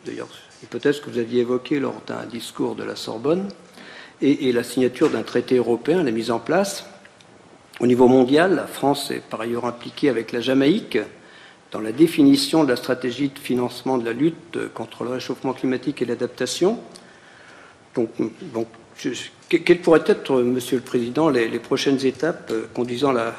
D'ailleurs, 0.04 0.28
hypothèse 0.64 1.00
que 1.00 1.08
vous 1.08 1.18
aviez 1.18 1.42
évoquée 1.42 1.78
lors 1.78 2.02
d'un 2.06 2.26
discours 2.26 2.74
de 2.74 2.82
la 2.82 2.96
Sorbonne, 2.96 3.48
et, 4.20 4.48
et 4.48 4.52
la 4.52 4.64
signature 4.64 5.10
d'un 5.10 5.22
traité 5.22 5.56
européen, 5.56 6.02
la 6.02 6.10
mise 6.10 6.32
en 6.32 6.40
place. 6.40 6.84
Au 7.80 7.86
niveau 7.86 8.08
mondial, 8.08 8.54
la 8.56 8.66
France 8.66 9.10
est 9.10 9.22
par 9.22 9.40
ailleurs 9.40 9.66
impliquée 9.66 10.08
avec 10.08 10.32
la 10.32 10.40
Jamaïque 10.40 10.98
dans 11.70 11.80
la 11.80 11.92
définition 11.92 12.62
de 12.62 12.68
la 12.68 12.76
stratégie 12.76 13.28
de 13.28 13.38
financement 13.38 13.98
de 13.98 14.04
la 14.04 14.12
lutte 14.12 14.58
contre 14.74 15.02
le 15.02 15.10
réchauffement 15.10 15.52
climatique 15.52 16.02
et 16.02 16.04
l'adaptation. 16.04 16.78
Donc, 17.94 18.08
quelles 19.48 19.80
pourraient 19.80 20.04
être, 20.06 20.42
Monsieur 20.42 20.76
le 20.76 20.82
Président, 20.82 21.28
les, 21.28 21.58
prochaines 21.58 22.04
étapes 22.04 22.50
euh, 22.50 22.66
conduisant 22.74 23.10
à 23.10 23.14
la 23.14 23.34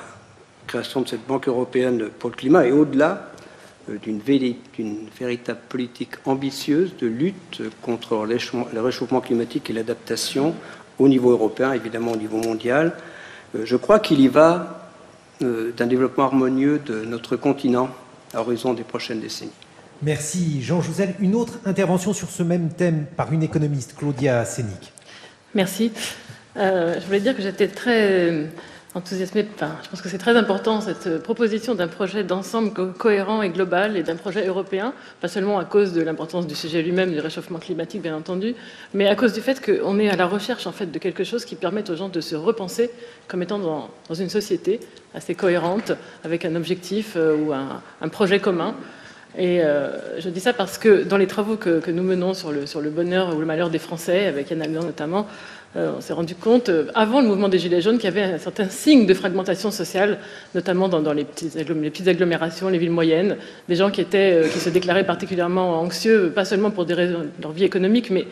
création 0.67 1.01
de 1.01 1.07
cette 1.07 1.25
Banque 1.27 1.47
européenne 1.47 2.09
pour 2.19 2.29
le 2.29 2.35
climat 2.35 2.65
et 2.65 2.71
au-delà 2.71 3.31
euh, 3.89 3.97
d'une 3.97 4.19
véritable 4.19 5.59
politique 5.69 6.15
ambitieuse 6.25 6.95
de 6.97 7.07
lutte 7.07 7.61
contre 7.81 8.25
le 8.25 8.81
réchauffement 8.81 9.21
climatique 9.21 9.69
et 9.69 9.73
l'adaptation 9.73 10.55
au 10.99 11.07
niveau 11.07 11.31
européen, 11.31 11.73
évidemment 11.73 12.13
au 12.13 12.17
niveau 12.17 12.37
mondial. 12.37 12.93
Euh, 13.55 13.65
je 13.65 13.75
crois 13.75 13.99
qu'il 13.99 14.19
y 14.21 14.27
va 14.27 14.89
euh, 15.41 15.71
d'un 15.71 15.87
développement 15.87 16.25
harmonieux 16.25 16.79
de 16.79 17.05
notre 17.05 17.35
continent 17.35 17.89
à 18.33 18.41
horizon 18.41 18.73
des 18.73 18.83
prochaines 18.83 19.19
décennies. 19.19 19.51
Merci 20.01 20.61
Jean 20.61 20.81
Jouzel. 20.81 21.15
Une 21.19 21.35
autre 21.35 21.59
intervention 21.65 22.13
sur 22.13 22.29
ce 22.29 22.43
même 22.43 22.69
thème 22.69 23.05
par 23.15 23.31
une 23.31 23.43
économiste, 23.43 23.95
Claudia 23.97 24.45
Sénic. 24.45 24.93
Merci. 25.53 25.91
Euh, 26.57 26.95
je 26.99 27.05
voulais 27.05 27.19
dire 27.19 27.35
que 27.35 27.41
j'étais 27.41 27.67
très 27.67 28.47
enthousiasmé. 28.95 29.45
Enfin, 29.53 29.75
je 29.83 29.89
pense 29.89 30.01
que 30.01 30.09
c'est 30.09 30.17
très 30.17 30.37
important 30.37 30.79
cette 30.81 31.21
proposition 31.21 31.75
d'un 31.75 31.89
projet 31.89 32.23
d'ensemble 32.23 32.71
co 32.71 32.87
cohérent 32.87 33.41
et 33.41 33.49
global 33.49 33.97
et 33.97 34.03
d'un 34.03 34.15
projet 34.15 34.47
européen, 34.47 34.93
pas 35.19 35.27
seulement 35.27 35.59
à 35.59 35.65
cause 35.65 35.93
de 35.93 36.01
l'importance 36.01 36.47
du 36.47 36.55
sujet 36.55 36.81
lui-même, 36.81 37.11
du 37.11 37.19
réchauffement 37.19 37.59
climatique, 37.59 38.01
bien 38.01 38.15
entendu, 38.15 38.55
mais 38.93 39.07
à 39.07 39.15
cause 39.15 39.33
du 39.33 39.41
fait 39.41 39.63
qu'on 39.63 39.99
est 39.99 40.09
à 40.09 40.15
la 40.15 40.25
recherche 40.25 40.65
en 40.65 40.71
fait 40.71 40.87
de 40.87 40.97
quelque 40.97 41.25
chose 41.25 41.43
qui 41.43 41.55
permette 41.55 41.89
aux 41.89 41.95
gens 41.95 42.09
de 42.09 42.21
se 42.21 42.35
repenser 42.35 42.89
comme 43.27 43.43
étant 43.43 43.59
dans, 43.59 43.89
une 44.17 44.29
société 44.29 44.79
assez 45.13 45.35
cohérente, 45.35 45.91
avec 46.23 46.45
un 46.45 46.55
objectif 46.55 47.13
euh, 47.17 47.35
ou 47.35 47.53
un, 47.53 48.09
projet 48.09 48.39
commun. 48.39 48.75
Et 49.37 49.61
euh, 49.61 49.89
je 50.19 50.29
dis 50.29 50.39
ça 50.39 50.53
parce 50.53 50.77
que 50.77 51.03
dans 51.03 51.17
les 51.17 51.27
travaux 51.27 51.57
que, 51.57 51.91
nous 51.91 52.03
menons 52.03 52.33
sur 52.33 52.51
le, 52.51 52.89
bonheur 52.89 53.35
ou 53.35 53.39
le 53.39 53.45
malheur 53.45 53.69
des 53.69 53.79
Français, 53.79 54.27
avec 54.27 54.49
Yann 54.49 54.61
Alban 54.61 54.83
notamment, 54.83 55.27
euh, 55.75 55.91
on 55.97 56.01
s'est 56.01 56.13
rendu 56.13 56.35
compte, 56.35 56.69
euh, 56.69 56.87
avant 56.95 57.19
le 57.19 57.27
mouvement 57.27 57.49
des 57.49 57.59
Gilets 57.59 57.81
jaunes, 57.81 57.97
qu'il 57.97 58.05
y 58.05 58.07
avait 58.07 58.23
un 58.23 58.37
certain 58.37 58.69
signe 58.69 59.05
de 59.05 59.13
fragmentation 59.13 59.71
sociale, 59.71 60.19
notamment 60.53 60.87
dans, 60.87 61.01
dans 61.01 61.11
les, 61.11 61.25
petites 61.25 61.55
les, 61.55 62.09
agglomérations, 62.09 62.69
les 62.69 62.77
villes 62.77 62.91
moyennes, 62.91 63.35
des 63.67 63.75
gens 63.75 63.91
qui, 63.91 63.99
étaient, 63.99 64.43
qui 64.53 64.59
se 64.59 64.69
déclaraient 64.69 65.05
particulièrement 65.05 65.81
anxieux, 65.81 66.31
pas 66.33 66.45
seulement 66.45 66.71
pour 66.71 66.85
des 66.85 66.93
raisons 66.93 67.19
de 67.19 67.41
leur 67.41 67.51
vie 67.51 67.65
économique, 67.65 68.09
mais 68.09 68.27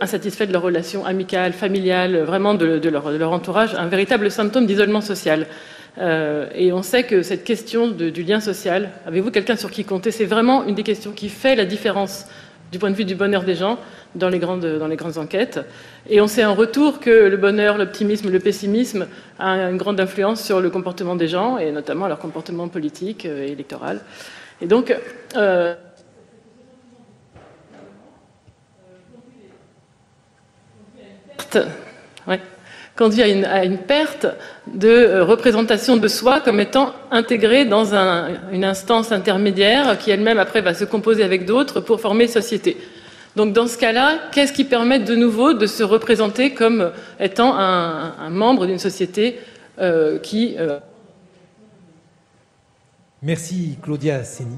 insatisfaits 0.00 0.46
de 0.46 0.52
leurs 0.52 0.62
relations 0.62 1.04
amicales, 1.04 1.52
familiales, 1.52 2.18
vraiment 2.18 2.54
de, 2.54 2.66
leur, 2.88 3.10
de 3.10 3.16
leur, 3.16 3.32
entourage, 3.32 3.74
un 3.74 3.88
véritable 3.88 4.30
symptôme 4.30 4.66
d'isolement 4.66 5.00
social. 5.00 5.46
Euh, 5.98 6.48
et 6.54 6.72
on 6.72 6.82
sait 6.82 7.04
que 7.04 7.22
cette 7.22 7.44
question 7.44 7.88
du 7.88 8.22
lien 8.22 8.40
social, 8.40 8.90
avez-vous 9.06 9.30
quelqu'un 9.30 9.56
sur 9.56 9.70
qui 9.70 9.84
compter, 9.84 10.10
c'est 10.10 10.24
vraiment 10.24 10.64
une 10.64 10.74
des 10.74 10.82
questions 10.82 11.12
qui 11.12 11.28
fait 11.28 11.56
la 11.56 11.64
différence 11.64 12.26
du 12.72 12.78
point 12.78 12.90
de 12.90 12.96
vue 12.96 13.04
du 13.04 13.14
bonheur 13.14 13.44
des 13.44 13.54
gens 13.54 13.78
dans 14.14 14.28
les 14.28 14.38
grandes, 14.38 14.66
dans 14.66 14.88
les 14.88 14.96
grandes 14.96 15.18
enquêtes. 15.18 15.60
Et 16.08 16.20
on 16.20 16.26
sait 16.26 16.44
en 16.44 16.54
retour 16.54 17.00
que 17.00 17.10
le 17.10 17.36
bonheur, 17.36 17.78
l'optimisme, 17.78 18.30
le 18.30 18.40
pessimisme 18.40 19.06
a 19.38 19.70
une 19.70 19.76
grande 19.76 20.00
influence 20.00 20.42
sur 20.42 20.60
le 20.60 20.70
comportement 20.70 21.16
des 21.16 21.28
gens, 21.28 21.58
et 21.58 21.70
notamment 21.70 22.08
leur 22.08 22.18
comportement 22.18 22.68
politique 22.68 23.24
et 23.24 23.52
électoral. 23.52 24.00
Et 24.60 24.66
donc, 24.66 24.94
euh, 25.36 25.74
ouais, 32.26 32.40
conduit 32.96 33.22
à 33.22 33.28
une, 33.28 33.44
à 33.44 33.64
une, 33.64 33.78
perte 33.78 34.26
de 34.66 34.88
euh, 34.88 35.24
représentation 35.24 35.96
de 35.96 36.08
soi 36.08 36.40
comme 36.40 36.60
étant 36.60 36.94
intégrée 37.10 37.64
dans 37.64 37.94
un, 37.94 38.28
une 38.52 38.64
instance 38.64 39.12
intermédiaire 39.12 39.98
qui 39.98 40.10
elle-même 40.10 40.38
après 40.38 40.62
va 40.62 40.74
se 40.74 40.84
composer 40.84 41.22
avec 41.22 41.44
d'autres 41.44 41.80
pour 41.80 42.00
former 42.00 42.26
société. 42.26 42.76
Donc 43.36 43.52
dans 43.52 43.66
ce 43.66 43.76
cas-là, 43.76 44.18
qu'est-ce 44.32 44.52
qui 44.52 44.64
permet 44.64 44.98
de 44.98 45.14
nouveau 45.14 45.52
de 45.52 45.66
se 45.66 45.82
représenter 45.82 46.54
comme 46.54 46.90
étant 47.20 47.54
un, 47.56 48.14
un 48.18 48.30
membre 48.30 48.66
d'une 48.66 48.78
société 48.78 49.38
euh, 49.78 50.18
qui... 50.18 50.56
Euh... 50.58 50.78
Merci 53.22 53.76
Claudia 53.82 54.24
Seni. 54.24 54.56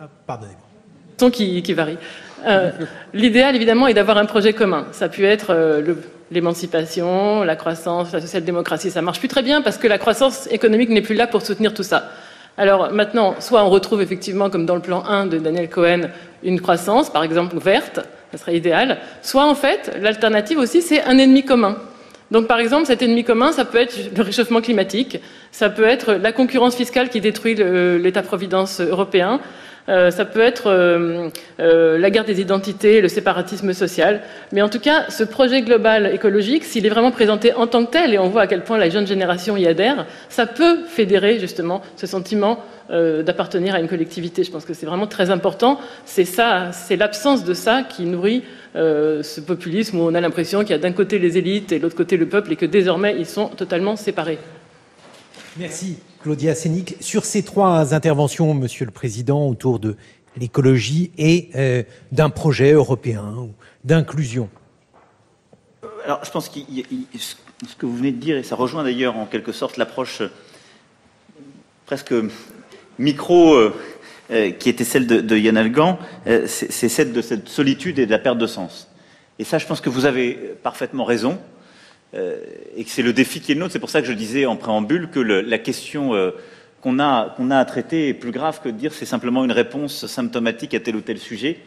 Ah, 0.00 0.08
Pardonnez-moi. 0.26 1.30
Qui, 1.30 1.62
qui 1.62 1.72
varie. 1.72 1.98
Euh, 2.46 2.70
L'idéal, 3.12 3.56
évidemment, 3.56 3.86
est 3.86 3.94
d'avoir 3.94 4.18
un 4.18 4.26
projet 4.26 4.52
commun. 4.52 4.86
Ça 4.92 5.08
peut 5.08 5.24
être 5.24 5.50
euh, 5.50 5.94
l'émancipation, 6.30 7.42
la 7.44 7.56
croissance, 7.56 8.12
la 8.12 8.20
social-démocratie. 8.20 8.90
Ça 8.90 9.02
marche 9.02 9.18
plus 9.18 9.28
très 9.28 9.42
bien 9.42 9.62
parce 9.62 9.78
que 9.78 9.86
la 9.86 9.98
croissance 9.98 10.48
économique 10.50 10.90
n'est 10.90 11.02
plus 11.02 11.14
là 11.14 11.26
pour 11.26 11.42
soutenir 11.42 11.74
tout 11.74 11.82
ça. 11.82 12.10
Alors 12.58 12.90
maintenant, 12.90 13.34
soit 13.38 13.62
on 13.62 13.68
retrouve 13.68 14.00
effectivement, 14.00 14.48
comme 14.50 14.66
dans 14.66 14.74
le 14.74 14.80
plan 14.80 15.04
1 15.04 15.26
de 15.26 15.38
Daniel 15.38 15.68
Cohen, 15.68 16.08
une 16.42 16.60
croissance, 16.60 17.10
par 17.10 17.22
exemple 17.22 17.56
verte, 17.58 18.00
ça 18.32 18.38
serait 18.38 18.56
idéal. 18.56 18.98
Soit 19.22 19.44
en 19.44 19.54
fait, 19.54 19.96
l'alternative 20.00 20.58
aussi, 20.58 20.82
c'est 20.82 21.02
un 21.02 21.18
ennemi 21.18 21.44
commun. 21.44 21.76
Donc 22.30 22.48
par 22.48 22.58
exemple, 22.58 22.86
cet 22.86 23.02
ennemi 23.02 23.24
commun, 23.24 23.52
ça 23.52 23.64
peut 23.64 23.78
être 23.78 23.94
le 24.16 24.22
réchauffement 24.22 24.60
climatique, 24.60 25.20
ça 25.52 25.70
peut 25.70 25.84
être 25.84 26.14
la 26.14 26.32
concurrence 26.32 26.74
fiscale 26.74 27.08
qui 27.08 27.20
détruit 27.20 27.54
l'État-providence 27.54 28.80
européen, 28.80 29.40
euh, 29.88 30.10
ça 30.10 30.24
peut 30.24 30.40
être 30.40 30.66
euh, 30.66 31.28
euh, 31.60 31.98
la 31.98 32.10
guerre 32.10 32.24
des 32.24 32.40
identités, 32.40 33.00
le 33.00 33.08
séparatisme 33.08 33.72
social. 33.72 34.20
Mais 34.52 34.62
en 34.62 34.68
tout 34.68 34.80
cas, 34.80 35.08
ce 35.08 35.24
projet 35.24 35.62
global 35.62 36.12
écologique, 36.12 36.64
s'il 36.64 36.86
est 36.86 36.90
vraiment 36.90 37.12
présenté 37.12 37.52
en 37.54 37.66
tant 37.66 37.84
que 37.84 37.92
tel, 37.92 38.14
et 38.14 38.18
on 38.18 38.28
voit 38.28 38.42
à 38.42 38.46
quel 38.46 38.62
point 38.62 38.78
la 38.78 38.88
jeune 38.88 39.06
génération 39.06 39.56
y 39.56 39.66
adhère, 39.66 40.06
ça 40.28 40.46
peut 40.46 40.78
fédérer 40.88 41.38
justement 41.38 41.82
ce 41.96 42.06
sentiment 42.06 42.60
d'appartenir 42.88 43.74
à 43.74 43.80
une 43.80 43.88
collectivité. 43.88 44.44
Je 44.44 44.52
pense 44.52 44.64
que 44.64 44.72
c'est 44.72 44.86
vraiment 44.86 45.08
très 45.08 45.30
important. 45.30 45.80
C'est 46.04 46.24
ça, 46.24 46.70
c'est 46.70 46.94
l'absence 46.94 47.42
de 47.42 47.52
ça 47.52 47.82
qui 47.82 48.04
nourrit 48.04 48.44
ce 48.76 49.40
populisme 49.40 49.98
où 49.98 50.02
on 50.02 50.14
a 50.14 50.20
l'impression 50.20 50.60
qu'il 50.60 50.70
y 50.70 50.74
a 50.74 50.78
d'un 50.78 50.92
côté 50.92 51.18
les 51.18 51.36
élites 51.36 51.72
et 51.72 51.78
de 51.78 51.82
l'autre 51.82 51.96
côté 51.96 52.16
le 52.16 52.28
peuple 52.28 52.52
et 52.52 52.56
que 52.56 52.66
désormais 52.66 53.16
ils 53.18 53.26
sont 53.26 53.48
totalement 53.48 53.96
séparés. 53.96 54.38
Merci. 55.58 55.96
Claudia 56.22 56.54
Sénic. 56.54 56.96
Sur 57.00 57.24
ces 57.24 57.42
trois 57.42 57.94
interventions, 57.94 58.52
Monsieur 58.52 58.84
le 58.84 58.90
Président, 58.90 59.48
autour 59.48 59.78
de 59.78 59.96
l'écologie 60.36 61.10
et 61.16 61.48
euh, 61.54 61.82
d'un 62.12 62.28
projet 62.28 62.72
européen 62.72 63.48
d'inclusion. 63.82 64.50
Alors, 66.04 66.22
je 66.24 66.30
pense 66.30 66.50
que 66.50 66.60
ce 67.16 67.76
que 67.76 67.86
vous 67.86 67.96
venez 67.96 68.12
de 68.12 68.18
dire, 68.18 68.36
et 68.36 68.42
ça 68.42 68.54
rejoint 68.54 68.84
d'ailleurs 68.84 69.16
en 69.16 69.24
quelque 69.24 69.52
sorte 69.52 69.78
l'approche 69.78 70.20
euh, 70.20 70.30
presque 71.86 72.12
micro 72.98 73.54
euh, 73.54 73.72
qui 74.58 74.68
était 74.68 74.84
celle 74.84 75.06
de, 75.06 75.36
Yann 75.36 75.56
Algan, 75.56 75.98
c'est 76.46 76.88
celle 76.88 77.12
de 77.12 77.22
cette 77.22 77.48
solitude 77.48 78.00
et 78.00 78.06
de 78.06 78.10
la 78.10 78.18
perte 78.18 78.38
de 78.38 78.46
sens. 78.48 78.88
Et 79.38 79.44
ça, 79.44 79.58
je 79.58 79.66
pense 79.66 79.80
que 79.80 79.88
vous 79.88 80.04
avez 80.04 80.32
parfaitement 80.62 81.04
raison. 81.04 81.38
Euh, 82.16 82.38
et 82.76 82.84
que 82.84 82.90
c'est 82.90 83.02
le 83.02 83.12
défi 83.12 83.40
qui 83.40 83.52
est 83.52 83.54
le 83.54 83.60
nôtre. 83.60 83.72
C'est 83.72 83.78
pour 83.78 83.90
ça 83.90 84.00
que 84.00 84.08
je 84.08 84.12
disais 84.12 84.46
en 84.46 84.56
préambule 84.56 85.10
que 85.10 85.20
la 85.20 85.58
question 85.58 86.14
euh, 86.14 86.30
qu'on 86.80 86.98
a, 86.98 87.34
qu'on 87.36 87.50
a 87.50 87.58
à 87.58 87.64
traiter 87.64 88.08
est 88.08 88.14
plus 88.14 88.30
grave 88.30 88.60
que 88.62 88.70
de 88.70 88.76
dire 88.76 88.94
c'est 88.94 89.06
simplement 89.06 89.44
une 89.44 89.52
réponse 89.52 90.06
symptomatique 90.06 90.72
à 90.72 90.80
tel 90.80 90.96
ou 90.96 91.02
tel 91.02 91.18
sujet. 91.18 91.58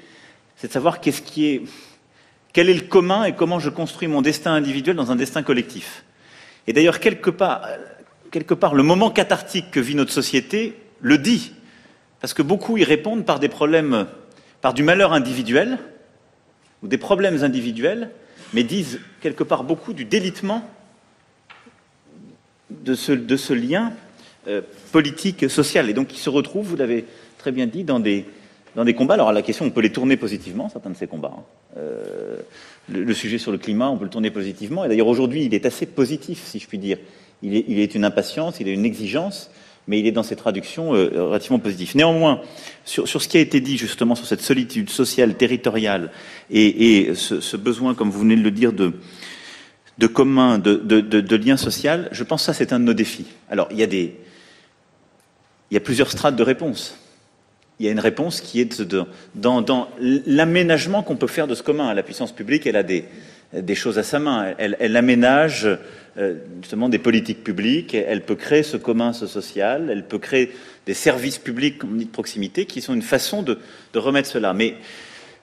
C'est 0.55 0.67
de 0.67 0.73
savoir 0.73 1.01
qu'est-ce 1.01 1.21
qui 1.21 1.45
est, 1.47 1.61
quel 2.51 2.69
est 2.69 2.73
le 2.73 2.81
commun 2.81 3.25
et 3.25 3.33
comment 3.33 3.59
je 3.59 3.69
construis 3.69 4.07
mon 4.07 4.21
destin 4.21 4.53
individuel 4.53 4.95
dans 4.95 5.11
un 5.11 5.15
destin 5.15 5.43
collectif. 5.43 6.03
Et 6.65 6.73
d'ailleurs, 6.73 6.99
quelque 6.99 7.29
part, 7.29 7.67
quelque 8.31 8.55
part, 8.55 8.73
le 8.73 8.83
moment 8.83 9.11
cathartique 9.11 9.69
que 9.71 9.79
vit 9.79 9.95
notre 9.95 10.11
société 10.11 10.75
le 11.01 11.17
dit. 11.17 11.53
Parce 12.21 12.33
que 12.33 12.41
beaucoup 12.41 12.77
y 12.77 12.83
répondent 12.83 13.25
par 13.25 13.39
des 13.39 13.49
problèmes, 13.49 14.07
par 14.61 14.73
du 14.73 14.83
malheur 14.83 15.13
individuel 15.13 15.77
ou 16.81 16.87
des 16.87 16.97
problèmes 16.97 17.43
individuels, 17.43 18.09
mais 18.53 18.63
disent 18.63 18.99
quelque 19.21 19.43
part 19.43 19.63
beaucoup 19.63 19.93
du 19.93 20.05
délitement 20.05 20.63
de 22.69 22.95
ce, 22.95 23.53
lien 23.53 23.93
euh, 24.47 24.61
politique, 24.91 25.49
social. 25.49 25.89
Et 25.89 25.93
donc, 25.93 26.13
ils 26.13 26.19
se 26.19 26.29
retrouvent, 26.29 26.65
vous 26.65 26.75
l'avez 26.75 27.05
très 27.37 27.51
bien 27.51 27.67
dit, 27.67 27.83
dans 27.83 27.99
des, 27.99 28.25
combats. 28.95 29.15
Alors, 29.15 29.31
la 29.31 29.41
question, 29.41 29.65
on 29.65 29.71
peut 29.71 29.81
les 29.81 29.91
tourner 29.91 30.17
positivement, 30.17 30.69
certains 30.69 30.91
de 30.91 30.95
ces 30.95 31.07
combats. 31.07 31.33
Hein. 31.37 31.43
Euh, 31.77 32.37
le, 32.89 33.13
sujet 33.13 33.37
sur 33.37 33.51
le 33.51 33.57
climat, 33.57 33.89
on 33.89 33.97
peut 33.97 34.05
le 34.05 34.09
tourner 34.09 34.31
positivement. 34.31 34.85
Et 34.85 34.87
d'ailleurs, 34.87 35.07
aujourd'hui, 35.07 35.45
il 35.45 35.53
est 35.53 35.65
assez 35.65 35.85
positif, 35.85 36.43
si 36.45 36.59
je 36.59 36.67
puis 36.67 36.77
dire. 36.77 36.97
Il 37.41 37.79
est 37.79 37.95
une 37.95 38.03
impatience, 38.03 38.59
il 38.59 38.67
est 38.67 38.73
une 38.73 38.83
exigence 38.83 39.49
mais 39.89 39.99
il 39.99 40.05
est 40.05 40.11
dans 40.11 40.23
ses 40.23 40.35
traductions 40.35 40.93
euh, 40.93 41.09
relativement 41.15 41.57
positif. 41.57 41.95
Néanmoins, 41.95 42.41
sur, 42.85 43.07
ce 43.07 43.27
qui 43.27 43.37
a 43.37 43.39
été 43.39 43.59
dit 43.59 43.75
justement 43.75 44.13
sur 44.13 44.27
cette 44.27 44.41
solitude 44.41 44.91
sociale, 44.91 45.33
territoriale, 45.33 46.11
et, 46.51 47.11
ce, 47.15 47.57
besoin, 47.57 47.95
comme 47.95 48.11
vous 48.11 48.19
venez 48.19 48.35
de 48.35 48.43
le 48.43 48.51
dire, 48.51 48.71
de, 48.71 48.93
de 49.97 50.07
commun, 50.07 50.59
de, 50.59 50.75
de, 50.75 51.35
lien 51.35 51.57
social, 51.57 52.07
je 52.11 52.23
pense 52.23 52.41
que 52.41 52.45
ça, 52.45 52.53
c'est 52.53 52.71
un 52.71 52.79
de 52.79 52.85
nos 52.85 52.93
défis. 52.93 53.25
Alors, 53.49 53.67
il 53.71 53.79
y 53.79 53.83
a 53.83 53.87
des, 53.87 54.15
il 55.71 55.73
y 55.73 55.77
a 55.77 55.81
plusieurs 55.81 56.11
strates 56.11 56.35
de 56.35 56.43
réponse. 56.43 56.95
Il 57.79 57.87
y 57.87 57.89
a 57.89 57.91
une 57.91 57.99
réponse 57.99 58.41
qui 58.41 58.61
est 58.61 58.83
dans, 59.33 59.61
dans 59.63 59.89
l'aménagement 59.99 61.01
qu'on 61.01 61.15
peut 61.15 61.27
faire 61.27 61.47
de 61.47 61.55
ce 61.55 61.63
commun. 61.63 61.91
La 61.95 62.03
puissance 62.03 62.31
publique, 62.31 62.67
elle 62.67 62.75
a 62.75 62.83
des, 62.83 63.05
des 63.53 63.75
choses 63.75 63.97
à 63.97 64.03
sa 64.03 64.19
main. 64.19 64.53
Elle, 64.57 64.95
aménage 64.95 65.67
euh, 66.17 66.35
justement 66.61 66.89
des 66.89 66.99
politiques 66.99 67.43
publiques, 67.43 67.95
elle 67.95 68.23
peut 68.23 68.35
créer 68.35 68.63
ce 68.63 68.77
commun 68.77 69.13
social, 69.13 69.89
elle 69.91 70.05
peut 70.05 70.19
créer 70.19 70.51
des 70.85 70.93
services 70.93 71.37
publics, 71.37 71.77
comme 71.77 71.97
dit, 71.97 72.05
de 72.05 72.11
proximité, 72.11 72.65
qui 72.65 72.81
sont 72.81 72.93
une 72.93 73.01
façon 73.01 73.43
de, 73.43 73.57
remettre 73.95 74.29
cela. 74.29 74.53
Mais 74.53 74.75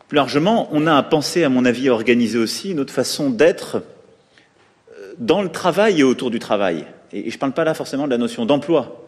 plus 0.09 0.17
largement, 0.17 0.69
on 0.73 0.87
a 0.87 0.95
à 0.95 1.03
penser, 1.03 1.45
à 1.45 1.49
mon 1.49 1.65
avis, 1.65 1.89
à 1.89 1.93
organiser 1.93 2.39
aussi 2.39 2.71
une 2.71 2.81
autre 2.81 2.93
façon 2.93 3.31
d'être 3.31 3.77
euh, 3.77 5.15
dans 5.19 5.43
le 5.43 5.49
travail 5.49 6.01
et 6.01 6.05
autour 6.05 6.31
du 6.31 6.39
travail. 6.39 6.85
Et 7.13 7.31
je 7.31 7.37
ne 7.37 7.41
parle 7.41 7.53
pas 7.53 7.65
là 7.65 7.75
forcément 7.75 8.07
de 8.07 8.11
la 8.11 8.19
notion 8.19 8.45
d'emploi, 8.47 9.07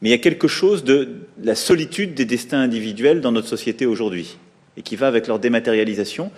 mais 0.00 0.08
il 0.08 0.12
y 0.12 0.14
a 0.14 0.18
quelque 0.18 0.48
chose 0.48 0.84
de 0.84 1.20
la 1.42 1.54
solitude 1.54 2.14
des 2.14 2.24
destins 2.24 2.60
individuels 2.60 3.20
dans 3.20 3.32
notre 3.32 3.48
société 3.48 3.86
aujourd'hui, 3.86 4.36
et 4.76 4.82
qui 4.82 4.96
va 4.96 5.06
avec 5.06 5.28
leur 5.28 5.38
dématérialisation. 5.38 6.30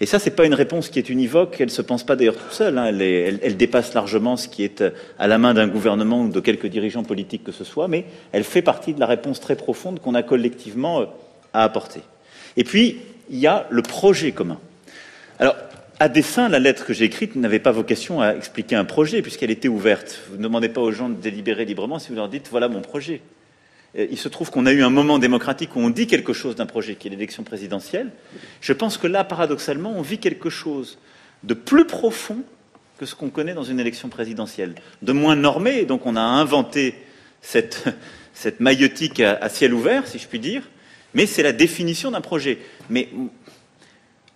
Et 0.00 0.06
ça, 0.06 0.20
c'est 0.20 0.30
pas 0.30 0.46
une 0.46 0.54
réponse 0.54 0.90
qui 0.90 1.00
est 1.00 1.08
univoque, 1.08 1.60
elle 1.60 1.70
se 1.70 1.82
pense 1.82 2.04
pas 2.04 2.14
d'ailleurs 2.14 2.36
toute 2.36 2.52
seule, 2.52 2.78
hein. 2.78 2.86
elle, 2.86 3.56
dépasse 3.56 3.94
largement 3.94 4.36
ce 4.36 4.46
qui 4.46 4.62
est 4.62 4.84
à 5.18 5.26
la 5.26 5.38
main 5.38 5.54
d'un 5.54 5.66
gouvernement 5.66 6.22
ou 6.22 6.28
de 6.28 6.38
quelques 6.38 6.68
dirigeants 6.68 7.02
politiques 7.02 7.42
que 7.42 7.50
ce 7.50 7.64
soit, 7.64 7.88
mais 7.88 8.04
elle 8.30 8.44
fait 8.44 8.62
partie 8.62 8.94
de 8.94 9.00
la 9.00 9.06
réponse 9.06 9.40
très 9.40 9.56
profonde 9.56 9.98
qu'on 9.98 10.14
a 10.14 10.22
collectivement 10.22 11.00
euh, 11.00 11.06
à 11.52 11.64
apporter. 11.64 12.00
Et 12.56 12.62
puis, 12.62 13.00
il 13.28 13.38
y 13.38 13.48
a 13.48 13.66
le 13.70 13.82
projet 13.82 14.30
commun. 14.30 14.60
Alors, 15.40 15.56
à 16.00 16.08
dessein, 16.08 16.48
la 16.48 16.60
lettre 16.60 16.86
que 16.86 16.92
j'ai 16.92 17.06
écrite 17.06 17.34
n'avait 17.34 17.58
pas 17.58 17.72
vocation 17.72 18.20
à 18.20 18.34
expliquer 18.36 18.76
un 18.76 18.84
projet, 18.84 19.20
puisqu'elle 19.20 19.50
était 19.50 19.66
ouverte. 19.66 20.20
Vous 20.30 20.36
ne 20.36 20.44
demandez 20.44 20.68
pas 20.68 20.80
aux 20.80 20.92
gens 20.92 21.08
de 21.08 21.16
délibérer 21.16 21.64
librement 21.64 21.98
si 21.98 22.10
vous 22.10 22.14
leur 22.14 22.28
dites 22.28 22.48
voilà 22.50 22.68
mon 22.68 22.82
projet. 22.82 23.20
Euh, 23.96 24.06
il 24.10 24.18
se 24.18 24.28
trouve 24.28 24.50
qu'on 24.50 24.66
a 24.66 24.72
eu 24.72 24.82
un 24.82 24.90
moment 24.90 25.18
démocratique 25.18 25.76
où 25.76 25.80
on 25.80 25.90
dit 25.90 26.06
quelque 26.06 26.32
chose 26.32 26.56
d'un 26.56 26.66
projet 26.66 26.94
qui 26.94 27.08
est 27.08 27.10
l'élection 27.10 27.42
présidentielle. 27.42 28.10
Je 28.60 28.72
pense 28.72 28.98
que 28.98 29.06
là, 29.06 29.24
paradoxalement, 29.24 29.92
on 29.96 30.02
vit 30.02 30.18
quelque 30.18 30.50
chose 30.50 30.98
de 31.44 31.54
plus 31.54 31.86
profond 31.86 32.42
que 32.98 33.06
ce 33.06 33.14
qu'on 33.14 33.30
connaît 33.30 33.54
dans 33.54 33.64
une 33.64 33.78
élection 33.78 34.08
présidentielle, 34.08 34.74
de 35.02 35.12
moins 35.12 35.36
normé. 35.36 35.84
Donc 35.84 36.04
on 36.04 36.16
a 36.16 36.20
inventé 36.20 36.94
cette, 37.40 37.84
cette 38.34 38.60
maillotique 38.60 39.20
à, 39.20 39.48
ciel 39.48 39.72
ouvert, 39.72 40.06
si 40.06 40.18
je 40.18 40.26
puis 40.26 40.40
dire, 40.40 40.68
mais 41.14 41.26
c'est 41.26 41.42
la 41.42 41.52
définition 41.52 42.10
d'un 42.10 42.20
projet. 42.20 42.58
Mais 42.90 43.08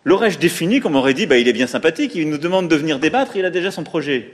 l'aurais-je 0.05 0.39
défini 0.39 0.81
comme 0.81 0.97
on 0.97 1.01
aurait 1.01 1.15
dit, 1.15 1.27
bah, 1.27 1.39
il 1.39 1.49
est 1.49 1.53
bien 1.53 1.66
sympathique, 1.66 2.15
il 2.15 2.31
nous 2.31 2.39
demande 2.39 2.69
de 2.69 2.77
venir 2.77 2.99
débattre, 2.99 3.37
il 3.37 3.45
a 3.45 3.51
déjà 3.51 3.70
son 3.70 3.85
projet. 3.85 4.33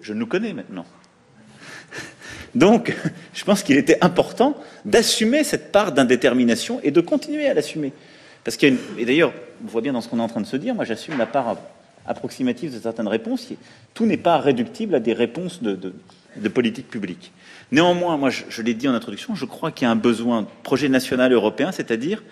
Je 0.00 0.12
nous 0.12 0.26
connais 0.26 0.52
maintenant. 0.52 0.86
Donc, 2.54 2.94
je 3.34 3.44
pense 3.44 3.62
qu'il 3.62 3.76
était 3.76 3.98
important 4.02 4.56
d'assumer 4.84 5.44
cette 5.44 5.72
part 5.72 5.92
d'indétermination 5.92 6.80
et 6.82 6.90
de 6.90 7.00
continuer 7.00 7.46
à 7.48 7.54
l'assumer. 7.54 7.92
Parce 8.44 8.56
qu'il 8.56 8.76
et 8.98 9.04
d'ailleurs, 9.04 9.32
on 9.64 9.68
voit 9.68 9.80
bien 9.80 9.92
dans 9.92 10.00
ce 10.00 10.08
qu'on 10.08 10.18
est 10.18 10.22
en 10.22 10.28
train 10.28 10.40
de 10.40 10.46
se 10.46 10.56
dire, 10.56 10.74
moi 10.74 10.84
j'assume 10.84 11.18
la 11.18 11.26
part 11.26 11.56
approximative 12.06 12.72
de 12.72 12.80
certaines 12.80 13.08
réponses. 13.08 13.48
Tout 13.94 14.06
n'est 14.06 14.16
pas 14.16 14.38
réductible 14.38 14.94
à 14.94 15.00
des 15.00 15.12
réponses 15.12 15.62
de, 15.62 15.92
politique 16.48 16.88
publique. 16.88 17.32
Néanmoins, 17.72 18.16
moi 18.16 18.30
je, 18.30 18.44
je 18.48 18.62
l'ai 18.62 18.74
dit 18.74 18.88
en 18.88 18.94
introduction, 18.94 19.34
je 19.34 19.44
crois 19.46 19.72
qu'il 19.72 19.86
y 19.86 19.88
a 19.88 19.90
un 19.90 19.96
besoin 19.96 20.46
projet 20.62 20.88
national 20.88 21.32
européen, 21.32 21.72
c'est-à-dire 21.72 22.22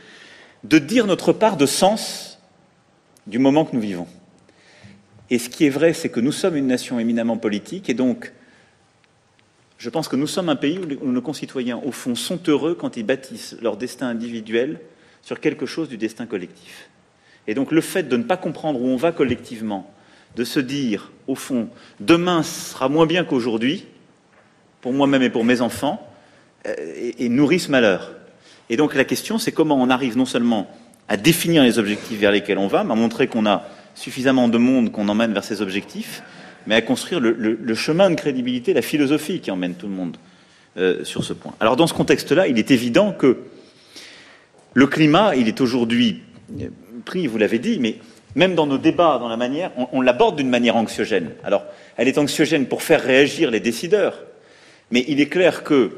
de 0.63 0.79
dire 0.79 1.07
notre 1.07 1.33
part 1.33 1.57
de 1.57 1.67
sens 1.67 2.39
du 3.27 3.39
moment 3.39 3.65
que 3.65 3.75
nous 3.75 3.83
vivons. 3.83 4.07
Et 5.31 5.39
ce 5.39 5.49
qui 5.49 5.67
est 5.67 5.71
vrai, 5.71 5.93
c'est 5.93 6.09
que 6.11 6.21
nous 6.21 6.33
sommes 6.33 6.57
une 6.57 6.67
nation 6.67 6.99
éminemment 7.01 7.37
politique, 7.37 7.89
et 7.89 7.95
donc 7.95 8.33
je 9.79 9.91
pense 9.91 10.09
que 10.09 10.17
nous 10.17 10.27
sommes 10.27 10.49
un 10.49 10.57
pays 10.57 10.79
où 10.79 11.11
nos 11.11 11.21
concitoyens, 11.21 11.81
au 11.85 11.93
fond, 11.93 12.15
sont 12.15 12.41
heureux 12.47 12.75
quand 12.75 12.97
ils 12.97 13.05
bâtissent 13.05 13.57
leur 13.61 13.77
destin 13.77 14.09
individuel 14.09 14.81
sur 15.23 15.41
quelque 15.41 15.67
chose 15.67 15.89
du 15.89 15.97
destin 15.97 16.27
collectif. 16.27 16.89
Et 17.47 17.55
donc 17.55 17.73
le 17.73 17.81
fait 17.81 18.05
de 18.05 18.17
ne 18.17 18.23
pas 18.23 18.37
comprendre 18.37 18.81
où 18.81 18.87
on 18.87 18.97
va 18.97 19.13
collectivement, 19.13 19.91
de 20.37 20.45
se 20.45 20.61
dire, 20.61 21.13
au 21.27 21.35
fond, 21.35 21.69
demain 22.01 22.43
sera 22.43 22.89
moins 22.89 23.07
bien 23.07 23.25
qu'aujourd'hui, 23.25 23.87
pour 24.81 24.93
moi-même 24.93 25.23
et 25.23 25.31
pour 25.31 25.45
mes 25.45 25.61
enfants, 25.61 26.07
euh, 26.67 27.13
nourrit 27.29 27.61
ce 27.61 27.71
malheur. 27.71 28.13
Et 28.71 28.77
donc 28.77 28.95
la 28.95 29.05
question, 29.05 29.39
c'est 29.39 29.53
comment 29.53 29.81
on 29.81 29.91
arrive 29.91 30.17
non 30.17 30.25
seulement 30.25 30.71
à 31.09 31.17
définir 31.17 31.63
les 31.63 31.79
objectifs 31.79 32.19
vers 32.19 32.33
lesquels 32.33 32.59
on 32.59 32.67
va, 32.67 32.85
mais 32.85 32.93
à 32.93 32.97
montrer 32.97 33.29
qu'on 33.29 33.47
a 33.47 33.65
suffisamment 33.95 34.49
de 34.49 34.59
monde 34.59 34.91
qu'on 34.91 35.09
emmène 35.09 35.33
vers 35.33 35.45
ces 35.45 35.63
objectifs, 35.63 36.23
mais 36.67 36.75
à 36.75 36.83
construire 36.83 37.21
le, 37.21 37.75
chemin 37.75 38.11
de 38.11 38.15
crédibilité, 38.15 38.73
la 38.73 38.83
philosophie 38.83 39.41
qui 39.41 39.51
emmène 39.51 39.75
tout 39.75 39.87
le 39.87 39.95
monde 39.95 40.17
euh, 40.77 41.05
sur 41.05 41.25
ce 41.25 41.33
point. 41.33 41.55
Alors 41.61 41.77
dans 41.77 41.87
ce 41.87 41.95
contexte-là, 41.95 42.49
il 42.49 42.59
est 42.59 42.71
évident 42.71 43.13
que 43.13 43.39
le 44.75 44.87
climat, 44.87 45.37
il 45.37 45.49
est 45.49 45.61
aujourd'hui 45.61 46.23
pris, 47.05 47.27
vous 47.27 47.39
l'avez 47.39 47.59
dit, 47.59 47.79
mais 47.79 47.97
même 48.35 48.55
dans 48.55 48.67
nos 48.67 48.79
débats, 48.79 49.19
dans 49.19 49.29
la 49.29 49.37
manière, 49.37 49.71
on, 49.93 50.01
l'aborde 50.01 50.37
d'une 50.37 50.49
manière 50.49 50.77
anxiogène. 50.77 51.31
Alors, 51.45 51.65
elle 51.97 52.09
est 52.09 52.19
anxiogène 52.19 52.67
pour 52.67 52.83
faire 52.83 53.03
réagir 53.03 53.51
les 53.51 53.61
décideurs, 53.61 54.25
mais 54.91 55.05
il 55.07 55.21
est 55.21 55.29
clair 55.29 55.63
que 55.63 55.93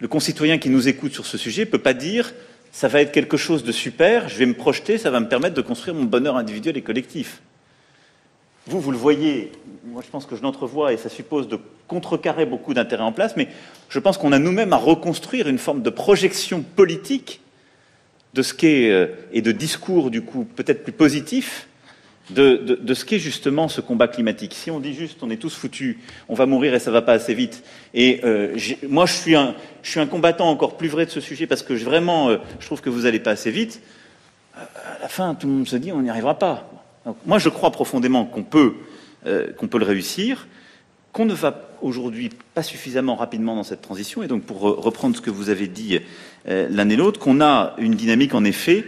le 0.00 0.08
concitoyen 0.08 0.58
qui 0.58 0.70
nous 0.70 0.88
écoute 0.88 1.12
sur 1.12 1.26
ce 1.26 1.38
sujet 1.38 1.62
ne 1.64 1.70
peut 1.70 1.78
pas 1.78 1.94
dire 1.94 2.34
ça 2.72 2.88
va 2.88 3.00
être 3.00 3.12
quelque 3.12 3.36
chose 3.36 3.62
de 3.62 3.70
super, 3.70 4.28
je 4.28 4.36
vais 4.36 4.46
me 4.46 4.54
projeter, 4.54 4.98
ça 4.98 5.08
va 5.08 5.20
me 5.20 5.28
permettre 5.28 5.54
de 5.54 5.62
construire 5.62 5.94
mon 5.94 6.02
bonheur 6.04 6.36
individuel 6.36 6.76
et 6.76 6.82
collectif. 6.82 7.40
Vous, 8.66 8.80
vous 8.80 8.90
le 8.90 8.96
voyez, 8.96 9.52
moi 9.84 10.02
je 10.04 10.10
pense 10.10 10.24
que 10.24 10.36
je 10.36 10.42
l'entrevois 10.42 10.92
et 10.92 10.96
ça 10.96 11.10
suppose 11.10 11.48
de 11.48 11.58
contrecarrer 11.86 12.46
beaucoup 12.46 12.72
d'intérêts 12.72 13.02
en 13.02 13.12
place, 13.12 13.36
mais 13.36 13.48
je 13.90 13.98
pense 13.98 14.16
qu'on 14.16 14.32
a 14.32 14.38
nous-mêmes 14.38 14.72
à 14.72 14.76
reconstruire 14.76 15.48
une 15.48 15.58
forme 15.58 15.82
de 15.82 15.90
projection 15.90 16.62
politique 16.62 17.40
de 18.32 18.42
ce 18.42 18.54
qu'est, 18.54 18.90
euh, 18.90 19.08
et 19.32 19.42
de 19.42 19.52
discours 19.52 20.10
du 20.10 20.22
coup 20.22 20.44
peut-être 20.44 20.82
plus 20.82 20.92
positif, 20.92 21.68
de, 22.30 22.78
ce 22.94 23.04
qu'est 23.04 23.18
justement 23.18 23.68
ce 23.68 23.82
combat 23.82 24.08
climatique. 24.08 24.54
Si 24.54 24.70
on 24.70 24.80
dit 24.80 24.94
juste 24.94 25.22
on 25.22 25.28
est 25.28 25.36
tous 25.36 25.54
foutus, 25.54 25.98
on 26.30 26.34
va 26.34 26.46
mourir 26.46 26.74
et 26.74 26.78
ça 26.78 26.90
va 26.90 27.02
pas 27.02 27.12
assez 27.12 27.34
vite. 27.34 27.62
Et 27.92 28.20
euh, 28.24 28.56
moi 28.88 29.04
je 29.04 29.12
suis, 29.12 29.36
un, 29.36 29.54
je 29.82 29.90
suis 29.90 30.00
un 30.00 30.06
combattant 30.06 30.48
encore 30.48 30.78
plus 30.78 30.88
vrai 30.88 31.04
de 31.04 31.10
ce 31.10 31.20
sujet 31.20 31.46
parce 31.46 31.62
que 31.62 31.74
vraiment 31.74 32.30
euh, 32.30 32.38
je 32.60 32.66
trouve 32.66 32.80
que 32.80 32.88
vous 32.88 33.04
allez 33.04 33.20
pas 33.20 33.32
assez 33.32 33.50
vite. 33.50 33.82
À 34.56 35.00
la 35.02 35.08
fin, 35.08 35.34
tout 35.34 35.48
le 35.48 35.52
monde 35.52 35.68
se 35.68 35.76
dit 35.76 35.92
on 35.92 36.00
n'y 36.00 36.08
arrivera 36.08 36.38
pas. 36.38 36.70
Moi 37.26 37.38
je 37.38 37.48
crois 37.48 37.70
profondément 37.70 38.24
qu'on 38.24 38.42
peut, 38.42 38.74
qu'on 39.56 39.68
peut 39.68 39.78
le 39.78 39.84
réussir 39.84 40.46
qu'on 41.14 41.24
ne 41.24 41.32
va 41.32 41.70
aujourd'hui 41.80 42.28
pas 42.54 42.64
suffisamment 42.64 43.14
rapidement 43.14 43.54
dans 43.54 43.62
cette 43.62 43.80
transition, 43.80 44.24
et 44.24 44.26
donc 44.26 44.42
pour 44.42 44.60
reprendre 44.60 45.16
ce 45.16 45.20
que 45.20 45.30
vous 45.30 45.48
avez 45.48 45.68
dit 45.68 46.00
euh, 46.48 46.66
l'un 46.68 46.88
et 46.88 46.96
l'autre, 46.96 47.20
qu'on 47.20 47.40
a 47.40 47.76
une 47.78 47.94
dynamique 47.94 48.34
en 48.34 48.44
effet 48.44 48.84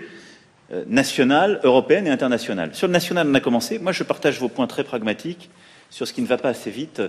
euh, 0.73 0.83
nationale, 0.89 1.61
européenne 1.63 2.09
et 2.09 2.11
internationale. 2.11 2.75
Sur 2.75 2.89
le 2.89 2.93
national, 2.93 3.29
on 3.31 3.35
a 3.35 3.41
commencé. 3.41 3.79
Moi, 3.79 3.93
je 3.93 4.03
partage 4.03 4.41
vos 4.41 4.49
points 4.49 4.67
très 4.67 4.83
pragmatiques 4.83 5.51
sur 5.89 6.09
ce 6.09 6.13
qui 6.13 6.21
ne 6.21 6.27
va 6.27 6.37
pas 6.37 6.49
assez 6.49 6.71
vite 6.71 7.01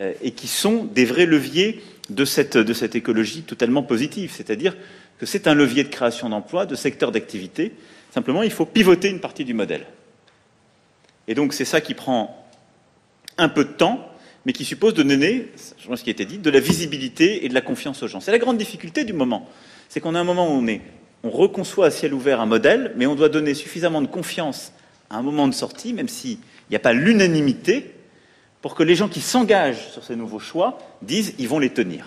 euh, 0.00 0.14
et 0.22 0.30
qui 0.30 0.48
sont 0.48 0.84
des 0.84 1.04
vrais 1.04 1.26
leviers 1.26 1.82
de 2.08 2.24
cette, 2.24 2.56
de 2.56 2.72
cette 2.72 2.96
écologie 2.96 3.42
totalement 3.42 3.82
positive. 3.82 4.32
C'est-à-dire 4.34 4.74
que 5.18 5.26
c'est 5.26 5.48
un 5.48 5.54
levier 5.54 5.84
de 5.84 5.90
création 5.90 6.30
d'emplois, 6.30 6.64
de 6.64 6.76
secteur 6.76 7.12
d'activité. 7.12 7.72
Simplement, 8.10 8.42
il 8.42 8.50
faut 8.50 8.64
pivoter 8.64 9.10
une 9.10 9.20
partie 9.20 9.44
du 9.44 9.52
modèle. 9.52 9.84
Et 11.28 11.34
donc, 11.34 11.52
c'est 11.52 11.64
ça 11.64 11.80
qui 11.80 11.94
prend 11.94 12.46
un 13.38 13.48
peu 13.48 13.64
de 13.64 13.70
temps, 13.70 14.08
mais 14.44 14.52
qui 14.52 14.64
suppose 14.64 14.94
de 14.94 15.02
donner, 15.02 15.50
je 15.78 15.86
pense 15.86 16.00
ce 16.00 16.04
qui 16.04 16.10
a 16.10 16.12
été 16.12 16.24
dit, 16.24 16.38
de 16.38 16.50
la 16.50 16.60
visibilité 16.60 17.44
et 17.44 17.48
de 17.48 17.54
la 17.54 17.60
confiance 17.60 18.02
aux 18.02 18.08
gens. 18.08 18.20
C'est 18.20 18.32
la 18.32 18.38
grande 18.38 18.58
difficulté 18.58 19.04
du 19.04 19.12
moment. 19.12 19.48
C'est 19.88 20.00
qu'on 20.00 20.14
a 20.14 20.20
un 20.20 20.24
moment 20.24 20.56
où 20.56 20.66
on, 21.22 21.30
reconçoit 21.30 21.86
à 21.86 21.90
ciel 21.90 22.14
ouvert 22.14 22.40
un 22.40 22.46
modèle, 22.46 22.92
mais 22.96 23.06
on 23.06 23.14
doit 23.14 23.28
donner 23.28 23.54
suffisamment 23.54 24.02
de 24.02 24.08
confiance 24.08 24.72
à 25.10 25.16
un 25.16 25.22
moment 25.22 25.46
de 25.46 25.54
sortie, 25.54 25.92
même 25.92 26.08
s'il 26.08 26.38
n'y 26.70 26.76
a 26.76 26.80
pas 26.80 26.92
l'unanimité, 26.92 27.94
pour 28.60 28.74
que 28.74 28.82
les 28.82 28.94
gens 28.94 29.08
qui 29.08 29.20
s'engagent 29.20 29.88
sur 29.90 30.04
ces 30.04 30.16
nouveaux 30.16 30.38
choix 30.38 30.78
disent 31.02 31.34
ils 31.38 31.48
vont 31.48 31.58
les 31.58 31.70
tenir. 31.70 32.06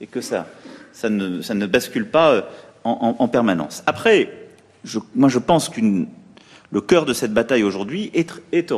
Et 0.00 0.06
que 0.06 0.20
ça, 0.20 0.48
ça 0.92 1.08
ne, 1.08 1.66
bascule 1.66 2.06
pas 2.06 2.32
euh, 2.32 2.42
en, 2.84 3.28
permanence. 3.28 3.82
Après, 3.86 4.30
moi 5.14 5.28
je 5.28 5.38
pense 5.38 5.68
que 5.68 5.80
le 6.70 6.80
cœur 6.80 7.04
de 7.04 7.12
cette 7.12 7.32
bataille 7.32 7.62
aujourd'hui 7.62 8.10
est, 8.14 8.32
est, 8.52 8.72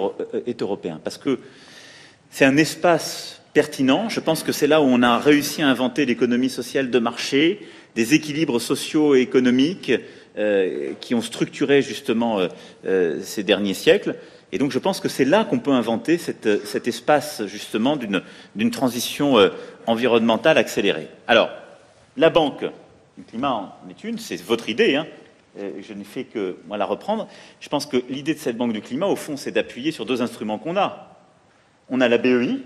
européen, 0.63 1.01
parce 1.03 1.19
que 1.19 1.39
c'est 2.31 2.45
un 2.45 2.57
espace 2.57 3.41
pertinent. 3.53 4.09
Je 4.09 4.21
pense 4.21 4.43
que 4.43 4.53
c'est 4.53 4.67
là 4.67 4.83
où 4.83 4.85
on 4.85 5.03
a 5.03 5.19
réussi 5.19 5.63
à 5.63 5.69
inventer 5.69 6.05
l'économie 6.05 6.51
sociale 6.51 6.91
de 6.91 6.99
marché, 6.99 7.67
des 7.95 8.13
équilibres 8.13 8.61
sociaux 8.61 9.15
et 9.15 9.21
économiques 9.21 9.93
euh, 10.37 10.93
qui 11.01 11.15
ont 11.15 11.23
structuré 11.23 11.81
justement 11.81 12.39
euh, 12.39 12.49
euh, 12.85 13.21
ces 13.23 13.43
derniers 13.43 13.73
siècles. 13.73 14.17
Et 14.53 14.59
donc 14.59 14.71
je 14.71 14.79
pense 14.79 15.01
que 15.01 15.09
c'est 15.09 15.25
là 15.25 15.45
qu'on 15.45 15.59
peut 15.59 15.73
inventer 15.73 16.19
cet 16.19 16.87
espace 16.87 17.47
justement 17.47 17.97
d'une 17.97 18.71
transition 18.71 19.37
environnementale 19.87 20.57
accélérée. 20.57 21.09
Alors, 21.27 21.51
la 22.17 22.31
banque 22.31 22.65
du 23.19 23.25
climat 23.25 23.53
en 23.53 23.91
est 23.91 24.05
une, 24.05 24.19
c'est 24.19 24.41
votre 24.41 24.69
idée, 24.69 24.95
hein. 24.95 25.07
Je 25.59 25.93
n'ai 25.93 26.05
fait 26.05 26.25
que 26.25 26.57
moi 26.67 26.77
la 26.77 26.85
reprendre. 26.85 27.29
Je 27.61 27.69
pense 27.69 27.87
que 27.87 28.03
l'idée 28.09 28.35
de 28.35 28.39
cette 28.39 28.57
banque 28.57 28.73
du 28.73 28.81
climat, 28.81 29.07
au 29.07 29.17
fond, 29.17 29.37
c'est 29.37 29.53
d'appuyer 29.53 29.93
sur 29.93 30.07
deux 30.07 30.23
instruments 30.23 30.59
qu'on 30.59 30.77
a 30.77 31.17
on 31.89 32.01
a 32.01 32.09
la 32.09 32.19
BEI, 32.19 32.59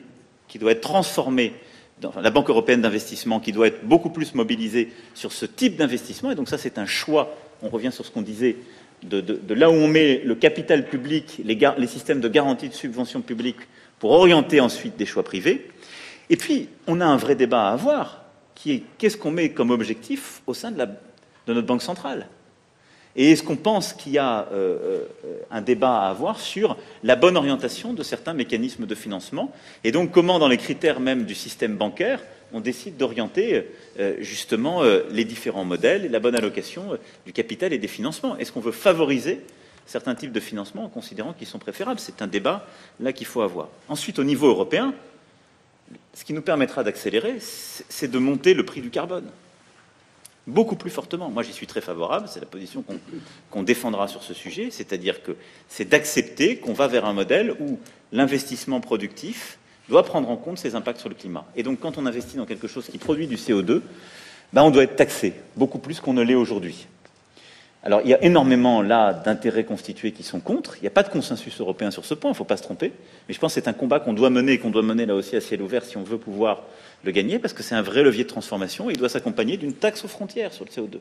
qui 0.49 0.59
doit 0.59 0.73
être 0.73 0.81
transformée, 0.81 1.55
dans, 2.01 2.13
la 2.21 2.31
Banque 2.31 2.49
européenne 2.49 2.81
d'investissement, 2.81 3.41
qui 3.41 3.53
doit 3.53 3.67
être 3.67 3.85
beaucoup 3.85 4.11
plus 4.11 4.35
mobilisée 4.35 4.91
sur 5.15 5.33
ce 5.33 5.47
type 5.47 5.77
d'investissement. 5.77 6.31
Et 6.31 6.35
donc 6.35 6.49
ça, 6.49 6.59
c'est 6.59 6.79
un 6.79 6.87
choix, 6.87 7.37
on 7.63 7.69
revient 7.69 7.93
sur 7.93 8.07
ce 8.07 8.11
qu'on 8.11 8.23
disait, 8.23 8.57
de, 9.03 9.39
là 9.55 9.71
où 9.71 9.75
on 9.75 9.89
met 9.89 10.23
le 10.25 10.35
capital 10.35 10.87
public, 10.87 11.41
les, 11.45 11.87
systèmes 11.87 12.21
de 12.21 12.29
garantie 12.29 12.69
de 12.69 12.75
subvention 12.75 13.21
publique, 13.21 13.57
pour 13.99 14.13
orienter 14.13 14.61
ensuite 14.61 14.97
des 14.97 15.07
choix 15.07 15.23
privés. 15.23 15.69
Et 16.31 16.37
puis, 16.37 16.69
on 16.87 17.01
a 17.01 17.07
un 17.07 17.17
vrai 17.17 17.35
débat 17.35 17.69
à 17.69 17.73
avoir, 17.73 18.25
qui 18.55 18.73
est 18.73 18.83
qu'est-ce 18.99 19.17
qu'on 19.17 19.31
met 19.31 19.51
comme 19.51 19.71
objectif 19.71 20.43
au 20.47 20.55
sein 20.55 20.71
de 20.71 20.87
notre 21.47 21.67
Banque 21.67 21.83
centrale? 21.83 22.29
Et 23.17 23.33
est-ce 23.33 23.43
qu'on 23.43 23.57
pense 23.57 23.93
qu'il 23.93 24.13
y 24.13 24.19
a 24.19 24.49
euh, 24.53 25.05
euh, 25.25 25.39
un 25.51 25.63
débat 25.63 26.03
à 26.03 26.11
avoir 26.11 26.39
sur 26.39 26.77
la 27.03 27.17
bonne 27.17 27.37
orientation 27.37 27.93
de 27.93 28.03
certains 28.03 28.35
mécanismes 28.35 28.87
de 28.87 28.95
financement 28.95 29.53
Et 29.83 29.91
donc 29.91 30.13
comment, 30.13 30.39
dans 30.39 30.49
les 30.49 30.57
critères 30.57 31.01
même 31.01 31.25
du 31.25 31.35
système 31.35 31.77
bancaire, 31.77 32.23
on 32.53 32.61
décide 32.61 32.97
d'orienter 32.97 33.67
euh, 33.99 34.17
justement 34.21 34.83
les 35.11 35.25
différents 35.25 35.65
modèles 35.65 36.05
et 36.05 36.09
la 36.09 36.21
bonne 36.21 36.37
allocation 36.37 36.99
du 37.27 37.33
capital 37.33 37.73
et 37.73 37.79
des 37.79 37.89
financements 37.89 38.37
Est-ce 38.39 38.53
qu'on 38.53 38.61
veut 38.61 38.73
favoriser 38.73 39.41
certains 39.87 40.15
types 40.15 40.33
de 40.33 40.41
financement 40.41 40.85
en 40.85 40.89
considérant 40.89 41.33
qu'ils 41.33 41.49
sont 41.49 41.59
préférables 41.59 41.99
C'est 41.99 42.23
un 42.23 42.29
débat 42.29 42.67
là 43.01 43.13
qu'il 43.13 43.27
faut 43.27 43.43
avoir. 43.43 43.69
Ensuite, 43.89 44.21
au 44.21 44.25
niveau 44.25 44.49
européen, 44.49 44.95
ce 46.15 46.25
qui 46.25 46.33
nous 46.33 46.43
permettra 46.43 46.85
d'accélérer, 46.85 47.37
c'est 47.41 48.11
de 48.11 48.19
monter 48.19 48.55
le 48.55 48.65
prix 48.65 48.81
du 48.81 48.91
carbone 48.91 49.27
beaucoup 50.51 50.77
plus 50.77 50.91
fortement. 50.91 51.31
Moi, 51.31 51.43
j'y 51.43 51.53
suis 51.53 51.67
très 51.67 51.81
favorable, 51.81 52.27
c'est 52.29 52.41
la 52.41 52.47
position 52.47 52.85
qu'on 53.51 53.63
défendra 53.63 54.09
sur 54.09 54.23
ce 54.23 54.35
sujet, 54.35 54.69
c'est-à-dire 54.71 55.23
que 55.23 55.37
c'est 55.69 55.89
d'accepter 55.89 56.57
qu'on 56.57 56.73
va 56.73 56.87
vers 56.87 57.07
un 57.07 57.13
modèle 57.13 57.57
où 57.61 57.79
l'investissement 58.13 58.81
productif 58.81 59.59
doit 59.89 60.05
prendre 60.05 60.29
en 60.31 60.37
compte 60.37 60.59
ses 60.59 60.75
impacts 60.75 61.01
sur 61.01 61.09
le 61.09 61.15
climat. 61.15 61.47
Et 61.57 61.63
donc, 61.63 61.81
quand 61.81 61.99
on 61.99 62.07
investit 62.07 62.37
dans 62.37 62.47
quelque 62.47 62.69
chose 62.69 62.87
qui 62.87 62.99
produit 62.99 63.27
du 63.27 63.37
CO2, 63.37 63.81
ben, 64.53 64.63
on 64.63 64.71
doit 64.71 64.85
être 64.85 64.97
taxé, 64.97 65.33
beaucoup 65.57 65.79
plus 65.79 66.01
qu'on 66.01 66.13
ne 66.13 66.23
l'est 66.23 66.35
aujourd'hui. 66.35 66.87
Alors, 67.83 68.03
il 68.05 68.11
y 68.11 68.15
a 68.15 68.23
énormément 68.23 68.83
là 68.83 69.15
d'intérêts 69.15 69.65
constitués 69.65 70.13
qui 70.13 70.23
sont 70.23 70.41
contre. 70.41 70.77
Il 70.77 70.83
n'y 70.83 70.89
a 70.89 70.91
pas 70.91 71.03
de 71.03 71.09
consensus 71.09 71.59
européen 71.61 71.91
sur 71.91 72.05
ce 72.05 72.13
point, 72.13 72.31
il 72.31 72.35
ne 72.35 72.37
faut 72.37 72.45
pas 72.45 72.59
se 72.59 72.63
tromper. 72.63 72.93
Mais 73.27 73.35
je 73.35 73.41
pense 73.41 73.55
que 73.55 73.61
c'est 73.61 73.69
un 73.69 73.73
combat 73.73 74.01
qu'on 74.01 74.13
doit 74.13 74.29
mener 74.29 74.53
et 74.53 74.59
qu'on 74.59 74.71
doit 74.71 74.83
mener 74.83 75.07
là 75.07 75.15
aussi 75.15 75.35
à 75.35 75.41
ciel 75.41 75.63
ouvert 75.63 75.85
si 75.85 75.97
on 75.97 76.03
veut 76.03 76.19
pouvoir 76.19 76.63
le 77.05 77.11
gagner, 77.11 77.39
parce 77.39 77.55
que 77.55 77.63
c'est 77.63 77.75
un 77.75 77.81
vrai 77.81 78.03
levier 78.03 78.25
de 78.25 78.29
transformation 78.29 78.91
et 78.91 78.93
il 78.93 78.99
doit 78.99 79.09
s'accompagner 79.09 79.57
d'une 79.57 79.73
taxe 79.73 80.05
aux 80.05 80.09
frontières 80.09 80.53
sur 80.53 80.67
le 80.67 80.71
CO2. 80.71 80.99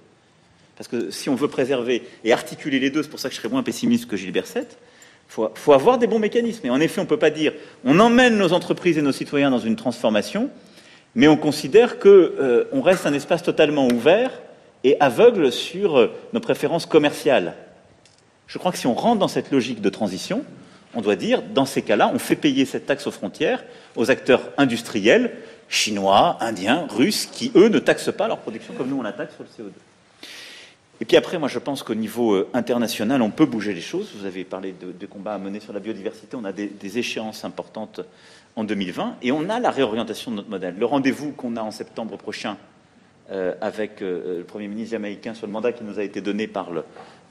Parce 0.78 0.88
que 0.88 1.12
si 1.12 1.28
on 1.28 1.36
veut 1.36 1.50
préserver 1.50 2.04
et 2.24 2.32
articuler 2.32 2.80
les 2.80 2.90
deux, 2.90 3.04
c'est 3.04 3.10
pour 3.10 3.20
ça 3.20 3.28
que 3.28 3.36
je 3.36 3.42
serais 3.42 3.50
moins 3.50 3.64
pessimiste 3.64 4.10
que 4.10 4.16
Gilbert 4.16 4.46
VII, 4.46 4.64
il 4.64 5.50
faut, 5.54 5.74
avoir 5.74 5.98
des 5.98 6.08
bons 6.08 6.18
mécanismes. 6.18 6.66
Et 6.68 6.70
en 6.70 6.80
effet, 6.80 7.02
on 7.02 7.04
ne 7.04 7.10
peut 7.10 7.20
pas 7.20 7.30
dire 7.30 7.52
on 7.84 8.00
emmène 8.00 8.38
nos 8.38 8.54
entreprises 8.54 8.98
et 8.98 9.02
nos 9.02 9.12
citoyens 9.12 9.52
dans 9.52 9.60
une 9.60 9.76
transformation, 9.76 10.50
mais 11.14 11.28
on 11.28 11.36
considère 11.36 12.00
qu'on 12.00 12.08
euh, 12.08 12.66
reste 12.74 13.06
un 13.06 13.14
espace 13.14 13.44
totalement 13.44 13.88
ouvert 13.88 14.32
et 14.84 15.00
aveugle 15.00 15.52
sur 15.52 15.98
euh, 15.98 16.12
nos 16.34 16.40
préférences 16.40 16.86
commerciales. 16.86 17.56
Je 18.48 18.58
crois 18.58 18.72
que 18.72 18.78
si 18.78 18.88
on 18.88 18.94
rentre 18.94 19.20
dans 19.20 19.28
cette 19.28 19.52
logique 19.52 19.82
de 19.82 19.90
transition, 19.90 20.44
on 20.96 21.02
doit 21.02 21.16
dire, 21.16 21.44
dans 21.44 21.66
ces 21.66 21.82
cas-là, 21.82 22.12
on 22.14 22.20
fait 22.20 22.36
payer 22.36 22.66
cette 22.66 22.86
taxe 22.86 23.06
aux 23.06 23.12
frontières 23.12 23.64
aux 23.96 24.10
acteurs 24.10 24.42
industriels, 24.58 25.36
chinois, 25.68 26.38
indiens, 26.42 26.88
russes, 26.90 27.28
qui, 27.28 27.52
eux, 27.56 27.70
ne 27.70 27.80
taxent 27.80 28.12
pas 28.12 28.28
leur 28.28 28.40
production 28.40 28.74
comme 28.74 28.90
nous, 28.90 28.98
on 28.98 29.04
la 29.04 29.14
taxe 29.14 29.36
sur 29.36 29.44
le 29.44 29.50
CO2. 29.50 29.72
Et 31.02 31.06
puis 31.06 31.16
après, 31.16 31.38
moi, 31.38 31.48
je 31.48 31.60
pense 31.60 31.84
qu'au 31.84 31.96
niveau 31.96 32.34
euh, 32.34 32.50
international, 32.54 33.22
on 33.22 33.30
peut 33.30 33.46
bouger 33.46 33.74
les 33.74 33.82
choses. 33.82 34.12
Vous 34.18 34.26
avez 34.26 34.44
parlé 34.44 34.74
de, 34.74 35.06
combats 35.06 35.36
à 35.36 35.38
mener 35.38 35.60
sur 35.60 35.72
la 35.72 35.80
biodiversité. 35.80 36.36
On 36.36 36.44
a 36.44 36.52
des, 36.52 36.68
des, 36.68 36.98
échéances 36.98 37.46
importantes 37.46 38.02
en 38.56 38.64
2020 38.64 39.18
et 39.22 39.32
on 39.32 39.50
a 39.50 39.60
la 39.60 39.72
réorientation 39.72 40.32
de 40.32 40.38
notre 40.38 40.50
modèle. 40.50 40.76
Le 40.78 40.86
rendez-vous 40.86 41.32
qu'on 41.32 41.56
a 41.56 41.62
en 41.62 41.72
septembre 41.72 42.18
prochain 42.18 42.58
euh, 43.32 43.54
avec 43.62 44.02
euh, 44.02 44.40
le 44.40 44.44
Premier 44.44 44.68
ministre 44.68 44.92
jamaïcain 44.92 45.36
sur 45.36 45.46
le 45.46 45.54
mandat 45.54 45.72
qui 45.72 45.84
nous 45.84 46.00
a 46.00 46.04
été 46.04 46.20
donné 46.20 46.48
par 46.48 46.72
le, 46.72 46.84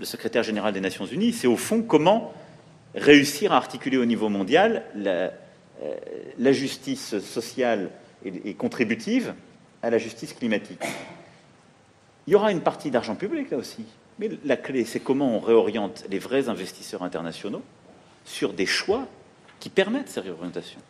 secrétaire 0.03 0.45
général 0.45 0.73
des 0.73 0.81
Nations 0.81 1.07
Unies, 1.07 1.33
c'est 1.33 1.49
au 1.49 1.57
fond 1.57 1.83
comment 1.83 2.33
réussir 2.95 3.53
à 3.53 3.57
articuler 3.57 3.97
au 3.97 4.05
niveau 4.05 4.29
mondial 4.29 4.85
la, 4.95 5.33
euh, 5.83 6.53
justice 6.53 7.19
sociale 7.19 7.91
et, 8.25 8.55
contributive 8.55 9.35
à 9.83 9.91
la 9.91 9.99
justice 9.99 10.35
climatique. 10.35 10.85
Il 12.29 12.33
y 12.33 12.37
aura 12.37 12.53
une 12.53 12.61
partie 12.61 12.93
d'argent 12.93 13.17
public 13.17 13.51
là 13.51 13.57
aussi, 13.57 13.85
mais 14.21 14.31
la 14.45 14.57
clé, 14.57 14.85
c'est 14.85 15.01
comment 15.01 15.37
on 15.37 15.41
réoriente 15.41 16.05
les 16.11 16.21
vrais 16.21 16.49
investisseurs 16.49 17.03
internationaux 17.03 17.63
sur 18.25 18.53
des 18.53 18.67
choix 18.67 19.09
qui 19.59 19.69
permettent 19.69 20.11
ces 20.11 20.21
réorientations. 20.21 20.81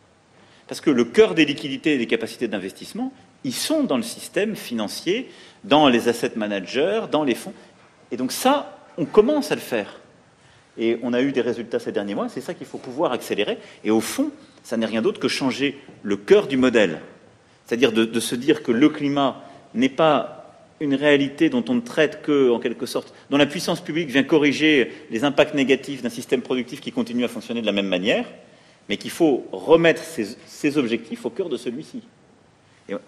Parce 0.67 0.81
que 0.81 0.91
le 0.91 1.05
cœur 1.05 1.33
des 1.33 1.45
liquidités 1.45 1.95
et 1.95 1.97
des 1.97 2.05
capacités 2.05 2.47
d'investissement, 2.47 3.11
ils 3.43 3.53
sont 3.53 3.83
dans 3.83 3.97
le 3.97 4.03
système 4.03 4.55
financier, 4.55 5.29
dans 5.63 5.87
les 5.87 6.07
asset 6.07 6.33
managers, 6.35 7.03
dans 7.11 7.23
les 7.23 7.35
fonds. 7.35 7.53
Et 8.11 8.17
donc 8.17 8.31
ça, 8.31 8.77
on 8.97 9.05
commence 9.05 9.51
à 9.51 9.55
le 9.55 9.61
faire. 9.61 9.99
Et 10.77 10.97
on 11.03 11.13
a 11.13 11.21
eu 11.21 11.31
des 11.31 11.41
résultats 11.41 11.79
ces 11.79 11.91
derniers 11.91 12.15
mois, 12.15 12.29
c'est 12.29 12.41
ça 12.41 12.53
qu'il 12.53 12.67
faut 12.67 12.77
pouvoir 12.77 13.11
accélérer. 13.11 13.57
Et 13.83 13.91
au 13.91 14.01
fond, 14.01 14.31
ça 14.63 14.77
n'est 14.77 14.85
rien 14.85 15.01
d'autre 15.01 15.19
que 15.19 15.27
changer 15.27 15.77
le 16.03 16.15
cœur 16.15 16.47
du 16.47 16.57
modèle. 16.57 17.01
C'est-à-dire 17.65 17.91
de, 17.91 18.19
se 18.19 18.35
dire 18.35 18.63
que 18.63 18.71
le 18.71 18.89
climat 18.89 19.43
n'est 19.73 19.89
pas 19.89 20.35
une 20.79 20.95
réalité 20.95 21.49
dont 21.49 21.63
on 21.67 21.75
ne 21.75 21.81
traite 21.81 22.21
que, 22.21 22.49
en 22.49 22.59
quelque 22.59 22.85
sorte, 22.85 23.13
dont 23.29 23.37
la 23.37 23.45
puissance 23.45 23.81
publique 23.81 24.09
vient 24.09 24.23
corriger 24.23 24.91
les 25.11 25.23
impacts 25.23 25.53
négatifs 25.53 26.01
d'un 26.01 26.09
système 26.09 26.41
productif 26.41 26.79
qui 26.79 26.91
continue 26.91 27.25
à 27.25 27.27
fonctionner 27.27 27.61
de 27.61 27.65
la 27.65 27.73
même 27.73 27.87
manière, 27.87 28.25
mais 28.87 28.97
qu'il 28.97 29.11
faut 29.11 29.45
remettre 29.51 30.01
ces, 30.01 30.77
objectifs 30.77 31.25
au 31.25 31.29
cœur 31.29 31.49
de 31.49 31.57
celui-ci. 31.57 32.01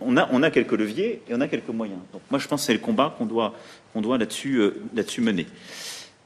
On 0.01 0.43
a, 0.43 0.51
quelques 0.51 0.73
leviers 0.73 1.21
et 1.27 1.33
on 1.33 1.41
a 1.41 1.47
quelques 1.47 1.69
moyens. 1.69 1.99
Donc 2.13 2.21
moi, 2.29 2.39
je 2.39 2.47
pense 2.47 2.61
que 2.61 2.67
c'est 2.67 2.73
le 2.73 2.79
combat 2.79 3.15
qu'on 3.17 3.25
doit, 3.25 3.53
qu'on 3.93 4.01
doit 4.01 4.17
là-dessus, 4.17 4.57
euh, 4.57 4.75
mener. 5.19 5.45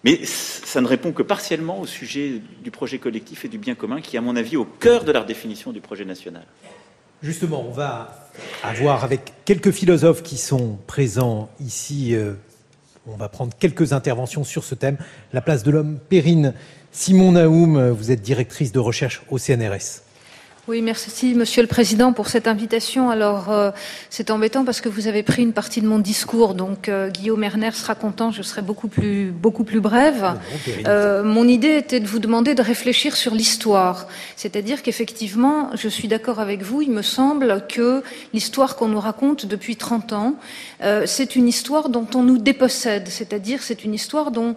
Mais 0.04 0.24
ça 0.26 0.82
ne 0.82 0.88
répond 0.88 1.12
que 1.12 1.24
partiellement 1.24 1.80
au 1.80 1.86
sujet 1.86 2.42
du 2.64 2.70
projet 2.72 3.00
collectif 3.00 3.46
et 3.46 3.48
du 3.48 3.58
bien 3.58 3.76
commun, 3.76 4.02
qui 4.02 4.18
à 4.18 4.22
mon 4.22 4.36
avis, 4.36 4.56
au 4.56 4.66
cœur 4.66 5.04
de 5.04 5.12
la 5.12 5.22
redéfinition 5.22 5.72
du 5.72 5.82
projet 5.82 6.06
national. 6.06 6.44
Justement, 7.24 7.66
on 7.68 7.72
va 7.72 8.30
avoir 8.64 9.04
avec 9.04 9.34
quelques 9.46 9.72
philosophes 9.72 10.22
qui 10.22 10.38
sont 10.38 10.78
présents 10.86 11.50
ici, 11.60 12.14
euh, 12.14 12.34
on 13.08 13.16
va 13.16 13.30
prendre 13.30 13.56
quelques 13.58 13.94
interventions 13.94 14.44
sur 14.44 14.64
ce 14.64 14.76
thème. 14.76 14.98
La 15.34 15.42
place 15.42 15.64
de 15.64 15.72
l'homme, 15.72 16.00
Perrine 16.10 16.54
Simon 16.92 17.32
Naoum, 17.34 17.90
vous 17.90 18.12
êtes 18.12 18.22
directrice 18.22 18.72
de 18.72 18.80
recherche 18.80 19.24
au 19.30 19.38
CNRS. 19.38 20.05
Oui, 20.68 20.82
merci 20.82 21.36
Monsieur 21.36 21.62
le 21.62 21.68
Président 21.68 22.12
pour 22.12 22.28
cette 22.28 22.48
invitation. 22.48 23.12
Alors, 23.12 23.52
euh, 23.52 23.70
c'est 24.10 24.32
embêtant 24.32 24.66
parce 24.66 24.82
que 24.82 24.90
vous 24.90 25.06
avez 25.06 25.22
pris 25.22 25.44
une 25.44 25.54
partie 25.54 25.80
de 25.80 25.86
mon 25.86 26.00
discours, 26.00 26.56
donc 26.56 26.90
euh, 26.90 27.12
Guillaume 27.12 27.44
Erner 27.44 27.70
sera 27.74 27.94
content, 27.94 28.32
je 28.32 28.42
serai 28.42 28.64
beaucoup 28.64 28.88
plus, 28.88 29.30
beaucoup 29.30 29.64
plus 29.64 29.80
brève. 29.80 30.34
Euh, 30.88 31.24
mon 31.24 31.48
idée 31.48 31.76
était 31.76 32.00
de 32.00 32.08
vous 32.08 32.18
demander 32.18 32.56
de 32.56 32.64
réfléchir 32.64 33.16
sur 33.16 33.36
l'histoire. 33.36 34.08
C'est-à-dire 34.38 34.82
qu'effectivement, 34.82 35.70
je 35.76 35.88
suis 35.88 36.08
d'accord 36.08 36.40
avec 36.40 36.64
vous, 36.64 36.82
il 36.82 36.90
me 36.90 37.04
semble 37.04 37.68
que 37.70 38.02
l'histoire 38.34 38.76
qu'on 38.76 38.88
nous 38.88 39.00
raconte 39.00 39.46
depuis 39.46 39.76
30 39.76 40.14
ans, 40.14 40.34
c'est 41.06 41.36
une 41.36 41.48
histoire 41.48 41.90
dont 41.90 42.08
on 42.16 42.24
nous 42.24 42.40
dépossède, 42.40 43.08
c'est-à-dire 43.08 43.62
c'est 43.62 43.84
une 43.84 43.94
histoire 43.94 44.32
dont 44.32 44.56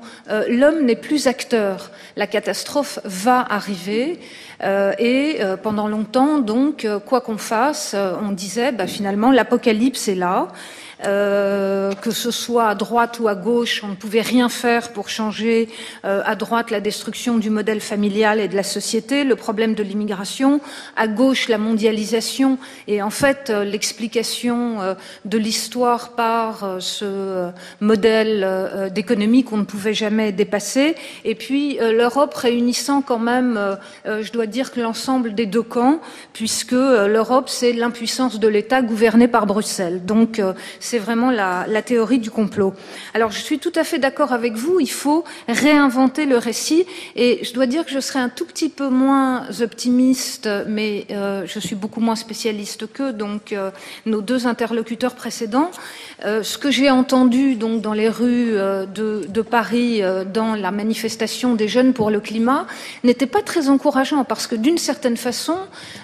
l'homme 0.48 0.86
n'est 0.86 0.96
plus 0.96 1.26
acteur. 1.26 1.90
La 2.16 2.26
catastrophe 2.26 2.98
va 3.04 3.40
arriver. 3.40 4.18
Euh, 4.62 4.92
et 4.98 5.36
euh, 5.40 5.56
pendant 5.56 5.86
longtemps, 5.86 5.97
donc, 6.02 6.84
euh, 6.84 6.98
quoi 6.98 7.20
qu'on 7.20 7.38
fasse, 7.38 7.94
on 8.22 8.32
disait, 8.32 8.72
bah, 8.72 8.86
finalement, 8.86 9.30
l'apocalypse 9.30 10.08
est 10.08 10.14
là. 10.14 10.48
Euh, 11.04 11.92
que 11.92 12.10
ce 12.10 12.32
soit 12.32 12.68
à 12.68 12.74
droite 12.74 13.20
ou 13.20 13.28
à 13.28 13.36
gauche, 13.36 13.82
on 13.84 13.88
ne 13.88 13.94
pouvait 13.94 14.20
rien 14.20 14.48
faire 14.48 14.92
pour 14.92 15.08
changer 15.08 15.68
euh, 16.04 16.22
à 16.24 16.34
droite 16.34 16.72
la 16.72 16.80
destruction 16.80 17.38
du 17.38 17.50
modèle 17.50 17.80
familial 17.80 18.40
et 18.40 18.48
de 18.48 18.56
la 18.56 18.64
société, 18.64 19.22
le 19.22 19.36
problème 19.36 19.74
de 19.74 19.84
l'immigration, 19.84 20.60
à 20.96 21.06
gauche 21.06 21.48
la 21.48 21.58
mondialisation 21.58 22.58
et 22.88 23.00
en 23.00 23.10
fait 23.10 23.50
euh, 23.50 23.64
l'explication 23.64 24.96
de 25.24 25.38
l'histoire 25.38 26.10
par 26.10 26.76
ce 26.80 27.50
modèle 27.80 28.90
d'économie 28.92 29.44
qu'on 29.44 29.58
ne 29.58 29.64
pouvait 29.64 29.94
jamais 29.94 30.32
dépasser, 30.32 30.94
et 31.24 31.34
puis 31.34 31.78
l'Europe 31.80 32.34
réunissant 32.34 33.02
quand 33.02 33.18
même, 33.18 33.78
je 34.04 34.32
dois 34.32 34.46
dire 34.46 34.72
que 34.72 34.80
l'ensemble 34.80 35.34
des 35.34 35.46
deux 35.46 35.62
camps, 35.62 36.00
puisque 36.32 36.72
l'Europe 36.72 37.48
c'est 37.48 37.72
l'impuissance 37.72 38.38
de 38.38 38.48
l'État 38.48 38.82
gouverné 38.82 39.28
par 39.28 39.46
Bruxelles. 39.46 40.04
Donc 40.04 40.40
c'est 40.88 40.98
vraiment 40.98 41.30
la, 41.30 41.82
théorie 41.82 42.18
du 42.18 42.30
complot. 42.30 42.72
Alors 43.14 43.30
je 43.30 43.40
suis 43.40 43.58
tout 43.58 43.72
à 43.74 43.84
fait 43.84 43.98
d'accord 43.98 44.32
avec 44.32 44.54
vous, 44.54 44.80
il 44.80 44.90
faut 44.90 45.22
réinventer 45.46 46.24
le 46.24 46.38
récit 46.38 46.86
et 47.14 47.40
je 47.44 47.52
dois 47.52 47.66
dire 47.66 47.84
que 47.84 47.90
je 47.90 48.00
serais 48.00 48.18
un 48.18 48.30
tout 48.30 48.46
petit 48.46 48.70
peu 48.70 48.88
moins 48.88 49.46
optimiste, 49.60 50.48
mais 50.66 51.06
euh, 51.10 51.42
je 51.46 51.60
suis 51.60 51.76
beaucoup 51.76 52.00
moins 52.00 52.16
spécialiste 52.16 52.90
qu'eux, 52.90 53.12
donc 53.12 53.52
euh, 53.52 53.70
nos 54.06 54.22
deux 54.22 54.46
interlocuteurs 54.46 55.14
précédents. 55.14 55.70
Euh, 56.24 56.42
ce 56.42 56.56
que 56.56 56.70
j'ai 56.70 56.90
entendu 56.90 57.54
donc 57.54 57.82
dans 57.82 57.92
les 57.92 58.08
rues 58.08 58.52
de, 58.52 59.26
de, 59.28 59.42
Paris, 59.42 60.00
dans 60.32 60.54
la 60.54 60.70
manifestation 60.70 61.54
des 61.54 61.68
jeunes 61.68 61.92
pour 61.92 62.10
le 62.10 62.20
climat, 62.20 62.66
n'était 63.04 63.26
pas 63.26 63.42
très 63.42 63.68
encourageant 63.68 64.24
parce 64.24 64.46
que 64.46 64.56
d'une 64.56 64.78
certaine 64.78 65.16
façon, 65.16 65.56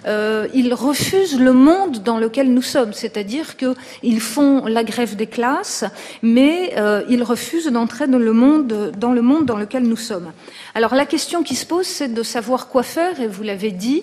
ils 0.06 0.74
refusent 0.74 1.40
le 1.40 1.52
monde 1.52 2.02
dans 2.02 2.19
lequel 2.19 2.52
nous 2.52 2.62
sommes, 2.62 2.93
c'est-à-dire 2.93 3.56
qu'ils 3.56 4.20
font 4.20 4.66
la 4.75 4.85
grève 4.85 5.17
des 5.17 5.27
classes, 5.27 5.85
mais 6.23 6.75
euh, 6.77 7.03
ils 7.09 7.23
refusent 7.23 7.69
d'entrer 7.69 8.07
dans 8.07 8.19
le 8.19 8.33
monde 8.33 8.67
dans 8.97 9.57
lequel 9.57 9.85
nous 9.85 9.97
sommes. 9.97 10.33
Alors 10.75 10.95
la 10.95 11.07
question 11.07 11.43
qui 11.43 11.55
se 11.55 11.65
pose, 11.65 11.87
c'est 11.87 12.13
de 12.13 12.23
savoir 12.23 12.69
quoi 12.69 12.83
faire, 12.83 13.21
et 13.21 13.27
vous 13.27 13.43
l'avez 13.43 13.71
dit. 13.71 14.03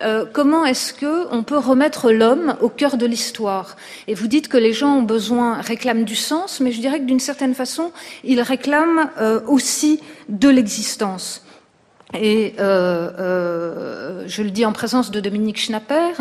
Euh, 0.00 0.24
comment 0.32 0.64
est-ce 0.64 0.92
que 0.92 1.32
on 1.32 1.42
peut 1.44 1.58
remettre 1.58 2.10
l'homme 2.10 2.56
au 2.60 2.68
cœur 2.68 2.96
de 2.96 3.06
l'histoire? 3.06 3.76
Et 4.08 4.14
vous 4.14 4.26
dites 4.26 4.48
que 4.48 4.56
les 4.56 4.72
gens 4.72 4.96
ont 4.96 5.02
besoin, 5.02 5.60
réclament 5.60 6.04
du 6.04 6.16
sens, 6.16 6.60
mais 6.60 6.72
je 6.72 6.80
dirais 6.80 6.98
que 6.98 7.04
d'une 7.04 7.20
certaine 7.20 7.54
façon, 7.54 7.92
ils 8.24 8.40
réclament 8.40 9.10
euh, 9.20 9.40
aussi 9.46 10.00
de 10.28 10.48
l'existence. 10.48 11.41
Et 12.14 12.54
euh, 12.58 13.10
euh, 13.18 14.24
je 14.26 14.42
le 14.42 14.50
dis 14.50 14.66
en 14.66 14.72
présence 14.72 15.10
de 15.10 15.20
Dominique 15.20 15.58
Schnapper, 15.58 16.12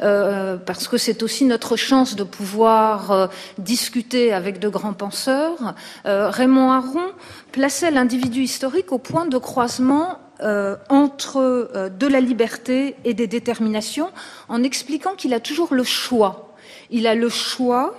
euh, 0.00 0.56
parce 0.58 0.88
que 0.88 0.98
c'est 0.98 1.22
aussi 1.22 1.44
notre 1.44 1.76
chance 1.76 2.16
de 2.16 2.24
pouvoir 2.24 3.30
discuter 3.56 4.32
avec 4.32 4.58
de 4.58 4.68
grands 4.68 4.92
penseurs. 4.92 5.74
Raymond 6.04 6.70
Aron 6.70 7.12
plaçait 7.52 7.90
l'individu 7.90 8.42
historique 8.42 8.92
au 8.92 8.98
point 8.98 9.26
de 9.26 9.38
croisement 9.38 10.18
entre 10.88 11.90
de 11.98 12.06
la 12.06 12.20
liberté 12.20 12.94
et 13.04 13.14
des 13.14 13.26
déterminations, 13.26 14.10
en 14.48 14.62
expliquant 14.62 15.14
qu'il 15.14 15.34
a 15.34 15.40
toujours 15.40 15.74
le 15.74 15.84
choix. 15.84 16.54
Il 16.90 17.06
a 17.06 17.14
le 17.14 17.28
choix 17.28 17.94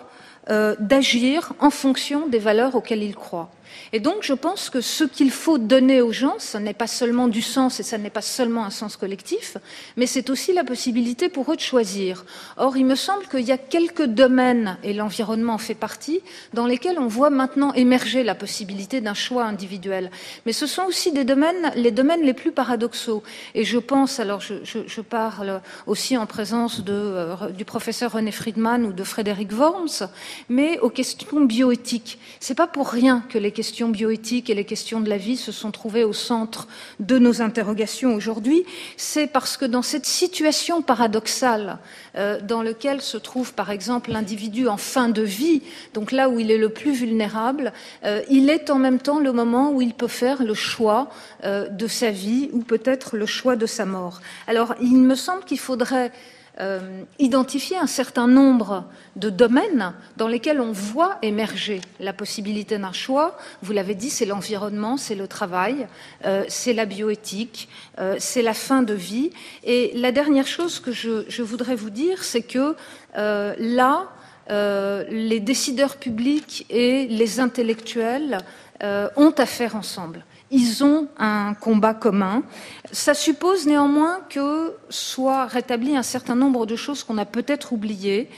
d'agir 0.48 1.54
en 1.60 1.70
fonction 1.70 2.28
des 2.28 2.40
valeurs 2.40 2.76
auxquelles 2.76 3.04
il 3.04 3.16
croit. 3.16 3.50
Et 3.94 4.00
donc, 4.00 4.18
je 4.22 4.34
pense 4.34 4.70
que 4.70 4.82
ce 4.82 5.04
qu'il 5.04 5.32
faut 5.32 5.58
donner 5.58 6.02
aux 6.02 6.12
gens, 6.12 6.36
ce 6.40 6.58
n'est 6.58 6.74
pas 6.74 6.88
seulement 6.88 7.28
du 7.28 7.42
sens 7.42 7.80
et 7.80 7.84
ce 7.84 7.96
n'est 7.96 8.10
pas 8.10 8.22
seulement 8.22 8.66
un 8.66 8.70
sens 8.70 8.98
collectif, 8.98 9.58
mais 9.98 10.06
c'est 10.06 10.30
aussi 10.30 10.54
la 10.54 10.64
possibilité 10.64 11.30
pour 11.30 11.52
eux 11.52 11.56
de 11.56 11.62
choisir. 11.62 12.26
Or, 12.58 12.78
il 12.78 12.86
me 12.86 12.96
semble 12.96 13.28
qu'il 13.28 13.42
y 13.42 13.52
a 13.52 13.58
quelques 13.58 14.06
domaines, 14.06 14.78
et 14.84 14.94
l'environnement 14.94 15.54
en 15.54 15.58
fait 15.58 15.76
partie, 15.76 16.22
dans 16.54 16.66
lesquels 16.66 17.00
on 17.00 17.08
voit 17.08 17.30
maintenant 17.30 17.74
émerger 17.74 18.24
la 18.24 18.36
possibilité 18.36 19.02
d'un 19.02 19.14
choix 19.14 19.46
individuel. 19.46 20.12
Mais 20.46 20.54
ce 20.54 20.68
sont 20.68 20.84
aussi 20.84 21.12
des 21.12 21.24
domaines, 21.24 21.72
les 21.76 21.92
domaines 21.92 22.22
les 22.22 22.34
plus 22.34 22.52
paradoxaux. 22.52 23.24
Et 23.56 23.64
je 23.64 23.78
pense, 23.78 24.20
alors 24.20 24.42
je, 24.42 25.02
parle 25.02 25.62
aussi 25.88 26.18
en 26.18 26.26
présence 26.26 26.82
euh, 26.88 27.50
du 27.52 27.66
professeur 27.66 28.12
René 28.12 28.32
Friedman 28.32 28.86
ou 28.86 28.94
de 28.94 29.04
Frédéric 29.04 29.52
Worms, 29.54 30.10
mais 30.50 30.80
aux 30.80 30.90
questions 30.90 31.42
bioéthiques. 31.42 32.20
C'est 32.40 32.56
pas 32.56 32.68
pour 32.68 32.90
rien 32.90 33.24
que 33.30 33.38
les 33.38 33.52
questions 33.60 33.90
bioéthiques 33.90 34.50
et 34.50 34.56
les 34.56 34.64
questions 34.64 35.02
de 35.02 35.10
la 35.10 35.18
vie 35.18 35.36
se 35.36 35.52
sont 35.52 35.72
trouvées 35.72 36.06
au 36.06 36.14
centre 36.14 36.70
de 37.02 37.20
nos 37.20 37.42
interrogations 37.42 38.16
aujourd'hui, 38.16 38.64
c'est 38.96 39.28
parce 39.28 39.58
que 39.58 39.66
dans 39.66 39.82
cette 39.82 40.06
situation 40.06 40.82
paradoxale 40.82 41.78
euh, 42.16 42.40
dans 42.40 42.62
laquelle 42.62 43.02
se 43.02 43.18
trouve 43.18 43.54
par 43.54 43.70
exemple 43.70 44.12
l'individu 44.12 44.70
en 44.70 44.78
fin 44.78 45.10
de 45.10 45.22
vie, 45.22 45.62
donc 45.94 46.14
là 46.14 46.30
où 46.30 46.40
il 46.40 46.52
est 46.52 46.58
le 46.58 46.70
plus 46.70 46.94
vulnérable, 46.94 47.74
euh, 48.06 48.22
il 48.30 48.50
est 48.50 48.70
en 48.70 48.80
même 48.80 49.00
temps 49.00 49.20
le 49.20 49.34
moment 49.34 49.74
où 49.74 49.82
il 49.82 49.94
peut 49.94 50.08
faire 50.08 50.42
le 50.42 50.54
choix 50.54 51.10
euh, 51.44 51.68
de 51.68 51.88
sa 51.88 52.12
vie 52.12 52.50
ou 52.54 52.60
peut-être 52.60 53.18
le 53.18 53.26
choix 53.26 53.58
de 53.58 53.66
sa 53.66 53.86
mort. 53.86 54.22
Alors 54.48 54.74
il 54.82 54.96
me 54.96 55.16
semble 55.16 55.44
qu'il 55.44 55.60
faudrait 55.60 56.14
euh, 56.62 57.04
identifier 57.20 57.78
un 57.78 57.88
certain 57.88 58.28
nombre 58.28 58.84
de 59.16 59.30
domaines 59.30 59.94
dans 60.18 60.28
lesquels 60.28 60.60
on 60.60 60.74
voit 60.74 61.18
émerger 61.22 61.80
la 62.02 62.12
possibilité 62.12 62.78
d'un 62.78 62.92
choix. 62.92 63.38
Vous 63.62 63.72
l'avez 63.72 63.96
dit, 63.96 64.10
c'est 64.10 64.26
l'environnement, 64.26 64.98
c'est 64.98 65.16
le 65.16 65.26
travail, 65.26 65.88
euh, 66.26 66.44
c'est 66.50 66.74
la 66.74 66.86
bioéthique, 66.86 67.70
euh, 67.98 68.18
c'est 68.20 68.42
la 68.42 68.54
fin 68.54 68.84
de 68.84 68.94
vie. 68.94 69.32
Et 69.64 69.94
la 69.96 70.12
dernière 70.12 70.48
chose 70.48 70.82
que 70.82 70.92
je, 70.92 71.24
je 71.30 71.44
voudrais 71.44 71.76
vous 71.76 71.90
dire, 71.90 72.26
c'est 72.26 72.44
que 72.44 72.76
là, 73.16 74.08
les 74.50 75.40
décideurs 75.40 75.96
publics 75.96 76.66
et 76.70 77.08
les 77.08 77.40
intellectuels 77.40 78.40
ont 78.82 79.34
à 79.38 79.46
faire 79.46 79.76
ensemble 79.76 80.26
ils 80.52 80.84
ont 80.84 81.08
un 81.18 81.54
combat 81.54 81.94
commun. 81.94 82.44
Ça 82.92 83.14
suppose 83.14 83.68
néanmoins 83.68 84.20
que 84.30 84.76
soit 84.90 85.46
rétabli 85.46 85.96
un 85.96 86.04
certain 86.04 86.36
nombre 86.36 86.66
de 86.66 86.76
choses 86.76 87.04
qu'on 87.04 87.18
a 87.18 87.26
peut-être 87.26 87.74
oubliées. 87.74 88.30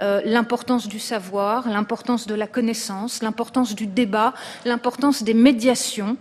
Euh, 0.00 0.20
l'importance 0.24 0.88
du 0.88 0.98
savoir, 0.98 1.68
l'importance 1.68 2.26
de 2.26 2.34
la 2.34 2.46
connaissance, 2.46 3.22
l'importance 3.22 3.74
du 3.74 3.86
débat, 3.86 4.34
l'importance 4.66 5.22
des 5.22 5.32
médiations. 5.32 6.18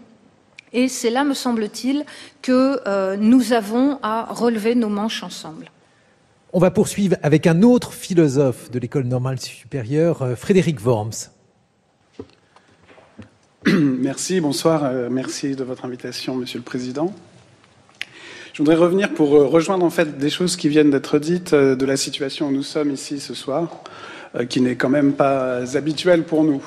Et 0.72 0.88
c'est 0.88 1.10
là, 1.10 1.24
me 1.24 1.34
semble-t-il, 1.34 2.06
que 2.42 2.80
euh, 2.88 3.18
nous 3.18 3.54
avons 3.54 4.00
à 4.02 4.28
relever 4.30 4.76
nos 4.76 4.90
manches 4.90 5.24
ensemble. 5.24 5.72
On 6.54 6.60
va 6.60 6.72
poursuivre 6.72 7.18
avec 7.22 7.48
un 7.48 7.64
autre 7.64 7.92
philosophe 7.92 8.72
de 8.72 8.80
l'école 8.80 9.04
normale 9.04 9.40
supérieure, 9.42 10.22
euh, 10.22 10.36
Frédéric 10.36 10.80
Worms. 10.86 11.35
Merci, 13.74 14.42
bonsoir. 14.42 14.84
Euh, 14.84 15.08
merci 15.10 15.56
de 15.56 15.64
votre 15.64 15.86
invitation, 15.86 16.36
Monsieur 16.36 16.60
le 16.60 16.64
Président. 16.64 17.16
Je 18.54 18.60
voudrais 18.60 18.76
revenir 18.76 19.12
pour 19.12 19.36
euh, 19.36 19.48
rejoindre 19.48 19.84
en 19.84 19.90
fait 19.90 20.20
des 20.20 20.30
choses 20.30 20.56
qui 20.56 20.70
viennent 20.70 20.92
d'être 20.92 21.18
dites 21.18 21.54
euh, 21.54 21.76
de 21.76 21.84
la 21.84 21.98
situation 21.98 22.50
où 22.50 22.52
nous 22.52 22.62
sommes 22.62 22.92
ici 22.92 23.20
ce 23.20 23.34
soir. 23.34 23.82
qui 24.50 24.60
n'est 24.60 24.76
quand 24.76 24.90
même 24.90 25.14
pas 25.14 25.78
habituel 25.78 26.24
pour 26.24 26.44
nous. 26.44 26.62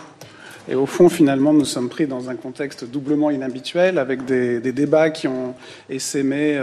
Et 0.68 0.74
au 0.74 0.86
fond, 0.86 1.08
finalement, 1.08 1.52
nous 1.52 1.66
sommes 1.66 1.90
pris 1.90 2.06
dans 2.06 2.30
un 2.30 2.34
contexte 2.34 2.84
doublement 2.84 3.30
inhabituel, 3.30 3.98
avec 3.98 4.24
des, 4.24 4.60
débats 4.72 5.10
qui 5.10 5.28
ont 5.28 5.54
essaimé 5.90 6.58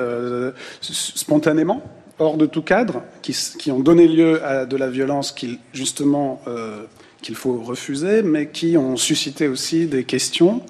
spontanément, 0.82 1.84
hors 2.18 2.38
de 2.38 2.48
tout 2.48 2.64
cadre, 2.64 3.04
qui, 3.22 3.38
qui, 3.60 3.72
ont 3.72 3.80
donné 3.80 4.08
lieu 4.08 4.44
à 4.44 4.66
de 4.66 4.76
la 4.76 4.90
violence 4.90 5.32
qui, 5.32 5.60
justement, 5.74 6.42
qu'il 7.26 7.36
faut 7.36 7.60
refuser, 7.60 8.22
mais 8.22 8.50
qui 8.50 8.78
ont 8.78 8.98
suscité 8.98 9.48
aussi 9.48 9.88
des 9.88 10.04
questions. 10.04 10.62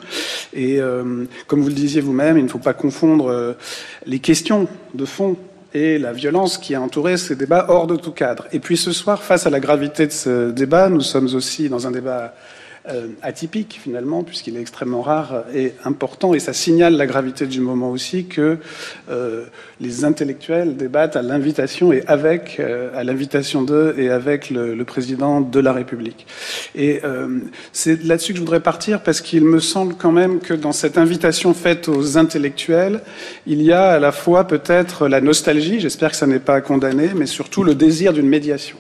Et 0.53 0.79
euh, 0.79 1.25
comme 1.47 1.61
vous 1.61 1.67
le 1.67 1.73
disiez 1.73 1.99
vous-même, 1.99 2.37
il 2.37 2.45
ne 2.45 2.49
faut 2.49 2.59
pas 2.59 2.73
confondre 2.73 3.27
euh, 3.29 3.53
les 4.05 4.19
questions 4.19 4.69
de 4.93 5.03
fond 5.03 5.35
et 5.73 5.97
la 5.97 6.13
violence 6.13 6.57
qui 6.57 6.73
a 6.73 6.79
entouré 6.79 7.17
ces 7.17 7.35
débats 7.35 7.65
hors 7.67 7.87
de 7.87 7.97
tout 7.97 8.13
cadre. 8.13 8.47
Et 8.53 8.59
puis 8.59 8.77
ce 8.77 8.93
soir, 8.93 9.21
face 9.21 9.45
à 9.45 9.49
la 9.49 9.59
gravité 9.59 10.07
de 10.07 10.13
ce 10.13 10.51
débat, 10.51 10.87
nous 10.87 11.01
sommes 11.01 11.35
aussi 11.35 11.67
dans 11.67 11.87
un 11.87 11.91
débat 11.91 12.33
atypique 13.21 13.79
finalement, 13.81 14.23
puisqu'il 14.23 14.57
est 14.57 14.61
extrêmement 14.61 15.01
rare 15.01 15.43
et 15.53 15.73
important, 15.83 16.33
et 16.33 16.39
ça 16.39 16.53
signale 16.53 16.95
la 16.95 17.05
gravité 17.05 17.45
du 17.47 17.61
moment 17.61 17.91
aussi 17.91 18.25
que 18.25 18.57
euh, 19.09 19.45
les 19.79 20.05
intellectuels 20.05 20.75
débattent 20.77 21.15
à 21.15 21.21
l'invitation 21.21 21.91
et 21.91 22.03
avec, 22.07 22.57
euh, 22.59 22.89
à 22.95 23.03
l'invitation 23.03 23.63
d'eux 23.63 23.95
et 23.97 24.09
avec 24.09 24.49
le, 24.49 24.75
le, 24.75 24.85
président 24.85 25.41
de 25.41 25.59
la 25.59 25.73
République. 25.73 26.27
Et 26.75 27.01
c'est 27.71 28.03
là-dessus 28.03 28.33
que 28.33 28.37
je 28.37 28.41
voudrais 28.41 28.59
partir 28.59 29.01
parce 29.01 29.21
qu'il 29.21 29.43
me 29.43 29.59
semble 29.59 29.95
quand 29.95 30.11
même 30.11 30.39
que 30.39 30.53
dans 30.53 30.71
cette 30.71 30.97
invitation 30.97 31.53
faite 31.53 31.89
aux 31.89 32.17
intellectuels, 32.17 33.01
il 33.47 33.61
y 33.61 33.71
a 33.71 33.91
à 33.91 33.99
la 33.99 34.11
fois 34.11 34.45
peut-être 34.45 35.07
la 35.07 35.21
nostalgie, 35.21 35.79
j'espère 35.79 36.11
que 36.11 36.17
ça 36.17 36.27
n'est 36.27 36.39
pas 36.39 36.61
condamné, 36.61 37.09
mais 37.15 37.25
surtout 37.25 37.63
le 37.63 37.75
désir 37.75 38.13
d'une 38.13 38.27
médiation 38.27 38.77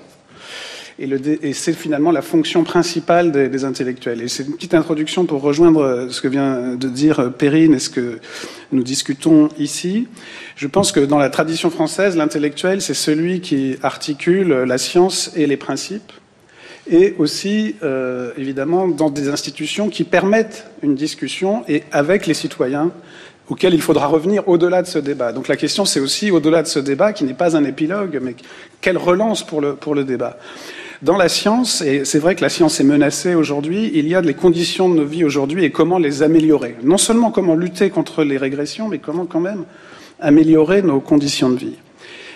et, 0.97 1.53
c'est 1.53 1.73
finalement 1.73 2.11
la 2.11 2.21
fonction 2.21 2.63
principale 2.63 3.31
des, 3.31 3.65
intellectuels. 3.65 4.21
Et 4.21 4.27
c'est 4.27 4.43
une 4.43 4.53
petite 4.53 4.73
introduction 4.73 5.25
pour 5.25 5.41
rejoindre 5.41 5.81
euh, 5.81 6.09
ce 6.09 6.21
que 6.21 6.27
vient 6.27 6.75
de 6.75 6.87
dire 6.87 7.19
euh, 7.19 7.29
Perrine 7.29 7.73
et 7.73 7.79
ce 7.79 7.89
que 7.89 8.19
nous 8.71 8.83
discutons 8.83 9.49
ici. 9.59 10.07
Je 10.55 10.67
pense 10.67 10.91
que 10.91 11.01
dans 11.01 11.17
la 11.17 11.29
tradition 11.29 11.69
française, 11.69 12.15
l'intellectuel, 12.15 12.81
c'est 12.81 12.93
celui 12.93 13.41
qui 13.41 13.75
articule 13.83 14.47
la 14.47 14.77
science 14.77 15.31
et 15.35 15.47
les 15.47 15.57
principes, 15.57 16.13
et 16.89 17.15
aussi, 17.17 17.75
euh, 17.83 18.31
évidemment, 18.37 18.87
dans 18.87 19.09
des 19.09 19.27
institutions 19.27 19.89
qui 19.89 20.03
permettent 20.03 20.67
une 20.81 20.95
discussion 20.95 21.63
et 21.67 21.83
avec 21.91 22.27
les 22.27 22.33
citoyens 22.33 22.91
auquel 23.49 23.73
il 23.73 23.81
faudra 23.81 24.07
revenir 24.07 24.47
au-delà 24.47 24.81
de 24.81 24.87
ce 24.87 24.99
débat. 24.99 25.31
Donc 25.31 25.47
la 25.47 25.57
question, 25.57 25.85
c'est 25.85 25.99
aussi 25.99 26.31
au-delà 26.31 26.63
de 26.63 26.67
ce 26.67 26.79
débat, 26.79 27.13
qui 27.13 27.25
n'est 27.25 27.33
pas 27.33 27.55
un 27.55 27.63
épilogue, 27.63 28.19
mais 28.21 28.35
quelle 28.81 28.97
relance 28.97 29.45
pour 29.45 29.61
le, 29.61 29.75
pour 29.75 29.93
le 29.93 30.03
débat. 30.03 30.37
Dans 31.05 31.17
la 31.17 31.29
science, 31.29 31.83
et 31.83 32.03
c'est 32.03 32.17
vrai 32.17 32.33
que 32.33 32.41
la 32.41 32.49
science 32.49 32.79
est 32.79 32.83
menacée 32.83 33.35
aujourd'hui, 33.35 33.91
il 33.93 34.07
y 34.07 34.15
a 34.15 34.21
les 34.21 34.33
conditions 34.33 34.89
de 34.89 34.95
nos 34.95 35.05
vies 35.05 35.23
aujourd'hui 35.23 35.63
et 35.63 35.69
comment 35.69 35.99
les 35.99 36.23
améliorer. 36.23 36.77
Non 36.81 36.97
seulement 36.97 37.29
comment 37.29 37.53
lutter 37.53 37.91
contre 37.91 38.23
les 38.23 38.37
régressions, 38.37 38.87
mais 38.87 38.97
comment 38.97 39.27
quand 39.27 39.39
même 39.39 39.65
améliorer 40.19 40.81
nos 40.81 40.99
conditions 40.99 41.51
de 41.51 41.57
vie. 41.57 41.75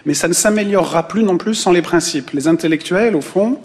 Mais 0.05 0.13
ça 0.13 0.27
ne 0.27 0.33
s'améliorera 0.33 1.07
plus 1.07 1.23
non 1.23 1.39
plus 1.39 1.55
sans 1.55 1.71
les 1.71 1.81
principes. 1.81 2.29
Les 2.29 2.47
intellectuels, 2.47 3.15
au 3.15 3.21
fond, 3.21 3.57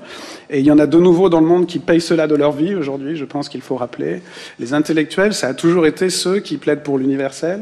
et 0.48 0.60
il 0.60 0.64
y 0.64 0.70
en 0.70 0.78
a 0.78 0.86
de 0.86 0.98
nouveaux 0.98 1.28
dans 1.28 1.40
le 1.40 1.46
monde 1.46 1.66
qui 1.66 1.80
payent 1.80 2.00
cela 2.00 2.26
de 2.26 2.34
leur 2.34 2.52
vie 2.52 2.74
aujourd'hui, 2.74 3.14
je 3.14 3.26
pense 3.26 3.50
qu'il 3.50 3.60
faut 3.60 3.76
rappeler, 3.76 4.22
les 4.58 4.72
intellectuels, 4.72 5.34
ça 5.34 5.48
a 5.48 5.54
toujours 5.54 5.84
été 5.84 6.08
ceux 6.08 6.40
qui 6.40 6.56
plaident 6.56 6.82
pour 6.82 6.96
l'universel, 6.96 7.60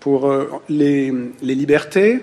pour 0.00 0.26
euh, 0.26 0.50
les, 0.68 1.10
les 1.40 1.54
libertés, 1.54 2.20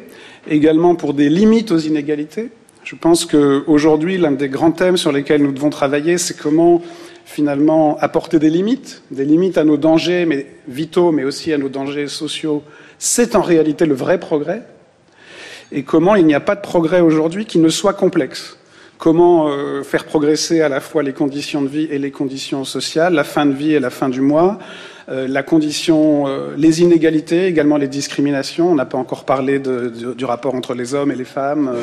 également 0.48 0.94
pour 0.94 1.16
des 1.16 1.30
limites 1.30 1.72
aux 1.72 1.80
inégalités, 1.80 2.52
je 2.84 2.96
pense 2.96 3.26
qu'aujourd'hui, 3.26 4.18
l'un 4.18 4.32
des 4.32 4.50
grands 4.50 4.72
thèmes 4.72 4.98
sur 4.98 5.12
lesquels 5.12 5.42
nous 5.44 5.52
devons 5.52 5.70
travailler, 5.70 6.18
c'est 6.18 6.38
comment 6.38 6.82
finalement 7.26 7.98
apporter 8.00 8.40
des 8.40 8.50
limites, 8.50 9.04
des 9.12 9.26
limites 9.26 9.58
à 9.58 9.64
nos 9.64 9.78
dangers 9.78 10.48
vitaux, 10.68 11.12
mais 11.12 11.24
aussi 11.24 11.54
à 11.54 11.58
nos 11.58 11.70
dangers 11.70 12.08
sociaux. 12.08 12.64
C'est 12.98 13.36
en 13.36 13.42
réalité 13.42 13.86
le 13.86 13.94
vrai 13.94 14.20
progrès. 14.20 14.64
Et 15.72 15.84
comment 15.84 16.16
il 16.16 16.26
n'y 16.26 16.34
a 16.34 16.42
pas 16.42 16.56
de 16.56 16.62
progrès 16.62 17.00
aujourd'hui 17.00 17.46
qui 17.46 17.60
ne 17.60 17.70
soit 17.70 17.94
complexe. 17.94 18.58
Comment 18.98 19.48
euh, 19.48 19.82
faire 19.82 20.06
progresser 20.06 20.62
à 20.62 20.70
la 20.70 20.80
fois 20.80 21.02
les 21.02 21.14
conditions 21.14 21.62
de 21.62 21.68
vie 21.68 21.88
et 21.90 21.98
les 21.98 22.12
conditions 22.12 22.66
sociales, 22.66 23.14
la 23.14 23.24
fin 23.24 23.46
de 23.46 23.54
vie 23.54 23.74
et 23.74 23.80
la 23.80 23.90
fin 23.90 24.10
du 24.10 24.22
mois, 24.22 24.60
euh, 25.10 25.28
la 25.28 25.42
condition, 25.42 26.28
euh, 26.28 26.54
les 26.56 26.82
inégalités, 26.82 27.46
également 27.46 27.78
les 27.78 27.88
discriminations. 27.88 28.70
On 28.70 28.76
n'a 28.76 28.86
pas 28.86 29.00
encore 29.00 29.24
parlé 29.24 29.60
du 29.60 30.26
rapport 30.26 30.54
entre 30.54 30.76
les 30.76 30.94
hommes 30.94 31.12
et 31.12 31.16
les 31.16 31.26
femmes. 31.26 31.74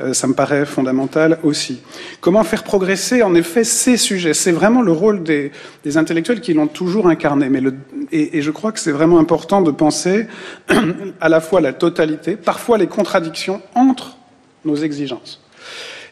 Euh, 0.00 0.12
ça 0.12 0.26
me 0.26 0.34
paraît 0.34 0.64
fondamental 0.66 1.38
aussi. 1.42 1.80
Comment 2.20 2.44
faire 2.44 2.64
progresser, 2.64 3.22
en 3.22 3.34
effet, 3.34 3.64
ces 3.64 3.96
sujets? 3.96 4.34
C'est 4.34 4.52
vraiment 4.52 4.82
le 4.82 4.92
rôle 4.92 5.22
des, 5.22 5.52
intellectuels 5.96 6.40
qui 6.40 6.54
l'ont 6.54 6.66
toujours 6.66 7.08
incarné. 7.08 7.48
Mais 7.48 7.62
et, 8.10 8.40
je 8.42 8.50
crois 8.50 8.72
que 8.72 8.80
c'est 8.80 8.92
vraiment 8.92 9.18
important 9.18 9.62
de 9.62 9.70
penser 9.70 10.26
à 11.20 11.28
la 11.28 11.40
fois 11.40 11.60
la 11.60 11.72
totalité, 11.72 12.36
parfois 12.36 12.78
les 12.78 12.86
contradictions 12.86 13.60
entre 13.74 14.16
nos 14.64 14.76
exigences. 14.76 15.40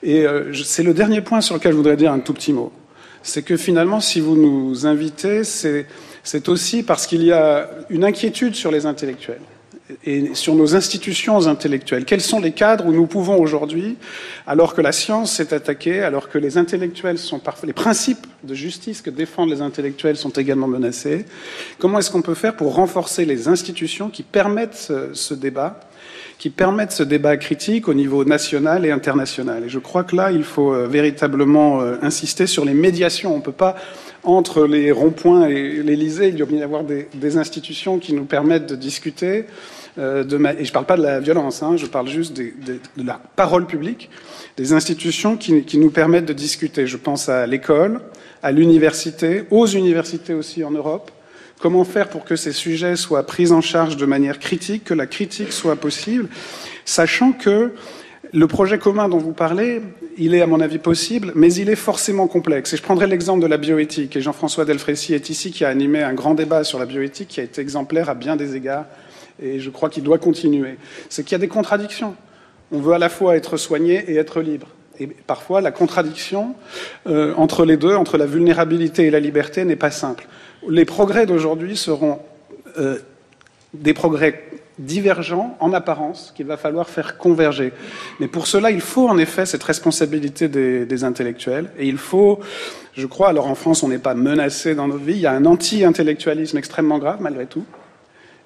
Et 0.03 0.25
c'est 0.65 0.83
le 0.83 0.95
dernier 0.95 1.21
point 1.21 1.43
sur 1.43 1.55
lequel 1.55 1.73
je 1.73 1.77
voudrais 1.77 1.97
dire 1.97 2.11
un 2.11 2.21
tout 2.21 2.33
petit 2.33 2.55
mot. 2.55 2.73
C'est 3.23 3.43
que 3.43 3.59
finalement, 3.59 4.01
si 4.01 4.19
vous 4.19 4.35
nous 4.35 4.87
invitez, 4.87 5.45
c'est 5.45 6.49
aussi 6.49 6.83
parce 6.83 7.07
qu'il 7.07 7.23
y 7.23 7.33
a 7.33 7.69
une 7.91 8.05
inquiétude 8.05 8.55
sur 8.55 8.71
les 8.71 8.87
intellectuels 8.87 9.43
et 10.05 10.35
sur 10.35 10.55
nos 10.55 10.75
institutions 10.75 11.47
intellectuelles. 11.47 12.05
Quels 12.05 12.21
sont 12.21 12.41
les 12.41 12.53
cadres 12.53 12.87
où 12.87 12.93
nous 12.93 13.07
pouvons 13.07 13.41
aujourd'hui, 13.41 13.97
alors 14.47 14.75
que 14.75 14.81
la 14.81 14.93
science 14.93 15.33
s'est 15.33 15.55
attaquée, 15.55 16.03
alors 16.03 16.29
que 16.29 16.39
les 16.39 16.59
intellectuels 16.59 17.19
sont 17.19 17.39
parfois, 17.39 17.67
les 17.67 17.73
principes 17.73 18.27
de 18.45 18.55
justice 18.55 19.03
que 19.03 19.11
défendent 19.11 19.51
les 19.51 19.63
intellectuels 19.63 20.17
sont 20.17 20.31
également 20.31 20.69
menacés, 20.69 21.25
comment 21.79 21.99
est-ce 21.99 22.11
qu'on 22.11 22.23
peut 22.23 22.35
faire 22.35 22.57
pour 22.57 22.75
renforcer 22.75 23.25
les 23.25 23.49
institutions 23.49 24.09
qui 24.09 24.23
permettent 24.23 24.93
ce, 25.13 25.35
débat 25.35 25.81
qui 26.39 26.49
permettent 26.49 26.93
ce 26.93 27.03
débat 27.03 27.37
critique 27.37 27.87
au 27.89 27.95
niveau 27.95 28.25
national 28.25 28.87
et 28.87 28.91
international? 28.91 29.65
Et 29.65 29.69
je 29.69 29.79
crois 29.79 30.05
que 30.05 30.17
là, 30.17 30.31
il 30.33 30.45
faut 30.45 30.73
euh, 30.73 30.87
véritablement 30.87 31.83
euh, 31.83 31.97
insister 32.01 32.47
sur 32.47 32.65
les 32.65 32.73
médiations. 32.73 33.35
On 33.35 33.39
ne 33.39 33.43
peut 33.43 33.53
pas 33.53 33.77
entre 34.23 34.67
les 34.67 34.93
ronds-points 34.93 35.49
et 35.49 35.83
l'Élysée, 35.83 36.29
il 36.29 36.37
doit 36.37 36.47
bien 36.47 36.59
y 36.59 36.63
avoir 36.63 36.85
des, 36.85 37.37
institutions 37.37 37.99
qui 37.99 38.13
nous 38.13 38.25
permettent 38.25 38.67
de 38.67 38.77
discuter. 38.77 39.47
Euh. 39.99 40.25
Et 40.25 40.65
je 40.65 40.71
ne 40.71 40.73
parle 40.73 40.87
pas 40.87 40.97
de 40.97 41.03
la 41.03 41.21
violence, 41.21 41.63
hein, 41.63 41.77
je 41.77 41.87
parle 41.87 42.09
juste 42.09 42.37
de 42.37 42.81
la 42.97 43.21
parole 43.37 43.67
publique, 43.67 44.11
des 44.57 44.73
institutions 44.73 45.37
qui, 45.37 45.65
qui, 45.65 45.79
nous 45.79 45.91
permettent 45.91 46.27
de 46.27 46.33
discuter. 46.33 46.87
Je 46.87 46.97
pense 46.97 47.29
à 47.29 47.47
l'école, 47.47 48.01
à 48.43 48.53
l'université, 48.53 49.45
aux 49.51 49.67
universités 49.67 50.35
aussi 50.35 50.65
en 50.65 50.71
Europe. 50.71 51.11
Comment 51.61 51.85
faire 51.85 52.09
pour 52.09 52.25
que 52.25 52.37
ces 52.37 52.53
sujets 52.53 52.97
soient 52.97 53.27
pris 53.27 53.53
en 53.53 53.61
charge 53.61 53.97
de 53.97 54.07
manière 54.07 54.39
critique, 54.39 54.85
que 54.85 54.95
la 54.95 55.07
critique 55.07 55.53
soit 55.53 55.77
possible, 55.77 56.29
sachant 56.87 57.33
que 57.33 57.73
le 58.33 58.47
projet 58.47 58.79
commun 58.79 59.09
dont 59.09 59.19
vous 59.19 59.33
parlez, 59.33 59.83
il 60.17 60.35
est 60.35 60.41
à 60.41 60.47
mon 60.47 60.61
avis 60.61 60.79
possible, 60.79 61.33
mais 61.35 61.53
il 61.55 61.69
est 61.69 61.77
forcément 61.77 62.29
complexe. 62.29 62.73
Et 62.73 62.77
je 62.77 62.83
prendrai 62.83 63.07
l'exemple 63.07 63.43
de 63.43 63.47
la 63.47 63.57
bioéthique. 63.57 64.17
Et 64.17 64.21
Jean-François 64.21 64.65
Delfrécy 64.65 65.15
est 65.15 65.31
ici, 65.31 65.51
qui 65.51 65.65
a 65.65 65.69
animé 65.69 66.03
un 66.03 66.15
grand 66.15 66.35
débat 66.35 66.65
sur 66.65 66.79
la 66.79 66.87
bioéthique, 66.87 67.29
qui 67.29 67.41
a 67.41 67.43
été 67.43 67.61
exemplaire 67.61 68.09
à 68.09 68.15
bien 68.15 68.37
des 68.37 68.57
égards, 68.57 68.87
et 69.43 69.61
je 69.61 69.71
crois 69.71 69.89
qu'il 69.89 70.03
doit 70.03 70.19
continuer. 70.19 70.77
C'est 71.09 71.25
qu'il 71.25 71.33
y 71.33 71.37
a 71.37 71.39
des 71.39 71.49
contradictions. 71.49 72.15
On 72.73 72.79
veut 72.79 72.95
à 72.95 72.99
la 72.99 73.09
fois 73.09 73.37
être 73.37 73.57
soigné 73.57 74.05
et 74.09 74.17
être 74.17 74.41
libre. 74.41 74.69
Et 74.99 75.07
parfois, 75.07 75.61
la 75.61 75.73
contradiction 75.73 76.55
euh, 77.07 77.35
entre 77.37 77.65
les 77.65 77.77
deux, 77.77 77.95
entre 77.95 78.19
la 78.19 78.27
vulnérabilité 78.27 79.07
et 79.07 79.11
la 79.11 79.21
liberté, 79.21 79.65
n'est 79.65 79.77
pas 79.77 79.91
simple. 79.91 80.27
Les 80.69 80.85
progrès 80.85 81.25
d'aujourd'hui 81.25 81.77
seront 81.77 82.21
euh, 82.79 82.99
des 83.73 83.95
progrès 83.95 84.45
divergents 84.79 85.57
en 85.61 85.73
apparence 85.73 86.33
qu'il 86.37 86.47
va 86.47 86.57
falloir 86.57 86.89
faire 86.89 87.17
converger. 87.19 87.73
Mais 88.19 88.29
pour 88.29 88.47
cela, 88.47 88.71
il 88.71 88.81
faut 88.81 89.09
en 89.09 89.19
effet 89.19 89.47
cette 89.47 89.63
responsabilité 89.63 90.49
des, 90.49 90.87
des 90.87 91.05
intellectuels 91.05 91.71
et 91.79 91.87
il 91.87 91.99
faut, 91.99 92.41
je 92.97 93.07
crois, 93.07 93.29
alors 93.29 93.47
en 93.47 93.55
France, 93.55 93.83
on 93.83 93.89
n'est 93.89 93.99
pas 93.99 94.15
menacé 94.15 94.75
dans 94.75 94.89
nos 94.89 94.97
vies, 94.97 95.15
il 95.15 95.21
y 95.21 95.27
a 95.27 95.33
un 95.33 95.45
anti-intellectualisme 95.45 96.57
extrêmement 96.57 96.99
grave 96.99 97.19
malgré 97.21 97.47
tout, 97.47 97.65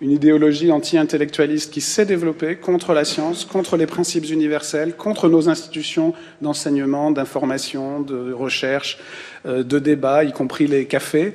une 0.01 0.11
idéologie 0.11 0.73
anti-intellectualiste 0.73 1.73
qui 1.73 1.81
s'est 1.81 2.07
développée 2.07 2.57
contre 2.57 2.93
la 2.93 3.05
science, 3.05 3.45
contre 3.45 3.77
les 3.77 3.87
principes 3.87 4.31
universels, 4.31 4.97
contre 4.97 5.29
nos 5.29 5.49
institutions 5.49 6.15
d'enseignement, 6.43 7.11
d'information, 7.11 8.01
de 8.01 8.33
recherche, 8.33 8.99
de 9.45 9.79
débat, 9.79 10.25
y 10.25 10.33
compris 10.33 10.67
les 10.67 10.87
cafés. 10.87 11.35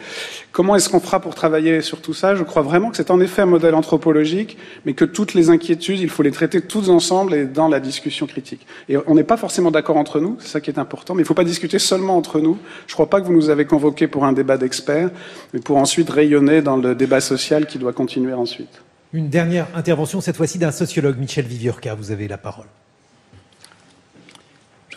Comment 0.52 0.76
est-ce 0.76 0.90
qu'on 0.90 0.99
fera 0.99 1.19
pour 1.19 1.36
travailler 1.36 1.81
sur 1.81 2.02
tout 2.02 2.14
ça? 2.14 2.36
Je 2.36 2.44
crois 2.44 2.61
vraiment 2.61 2.90
que 2.90 2.98
c'est 2.98 3.11
en 3.11 3.19
effet 3.19 3.44
un 3.44 3.48
modèle 3.48 3.76
anthropologique, 3.76 4.57
mais 4.86 4.94
que 4.94 5.06
toutes 5.06 5.34
les 5.34 5.49
inquiétudes, 5.49 5.99
il 5.99 6.10
faut 6.10 6.23
les 6.23 6.31
traiter 6.31 6.61
toutes 6.61 6.90
ensemble 6.90 7.34
et 7.34 7.45
dans 7.45 7.68
la 7.68 7.80
discussion 7.80 8.26
critique. 8.26 8.65
Et 8.88 8.98
on 9.06 9.15
n'est 9.15 9.23
pas 9.23 9.38
forcément 9.38 9.72
d'accord 9.72 9.98
entre 9.98 10.19
nous, 10.19 10.38
c'est 10.40 10.49
ça 10.49 10.61
qui 10.61 10.69
est 10.69 10.80
important, 10.80 11.14
mais 11.14 11.22
il 11.22 11.23
ne 11.23 11.27
faut 11.27 11.34
pas 11.34 11.44
discuter 11.44 11.80
seulement 11.80 12.18
entre 12.18 12.40
nous. 12.40 12.57
Je 12.88 12.94
ne 12.94 12.95
crois 12.95 13.10
pas 13.10 13.22
que 13.22 13.26
vous 13.27 13.34
nous 13.34 13.49
avez 13.49 13.65
convoqués 13.65 14.07
pour 14.07 14.26
un 14.26 14.34
débat 14.34 14.57
d'experts, 14.57 15.11
mais 15.53 15.60
pour 15.60 15.77
ensuite 15.77 16.10
rayonner 16.10 16.61
dans 16.61 16.77
le 16.77 16.95
débat 16.95 17.22
social 17.22 17.68
qui 17.68 17.77
doit 17.77 17.94
continuer 17.94 18.34
ensuite. 18.34 18.81
Une 19.14 19.30
dernière 19.30 19.68
intervention, 19.76 20.22
cette 20.22 20.38
fois-ci 20.38 20.60
d'un 20.60 20.72
sociologue, 20.72 21.18
Michel 21.18 21.45
Viviorca. 21.45 21.95
Vous 21.95 22.11
avez 22.11 22.27
la 22.27 22.38
parole. 22.38 22.68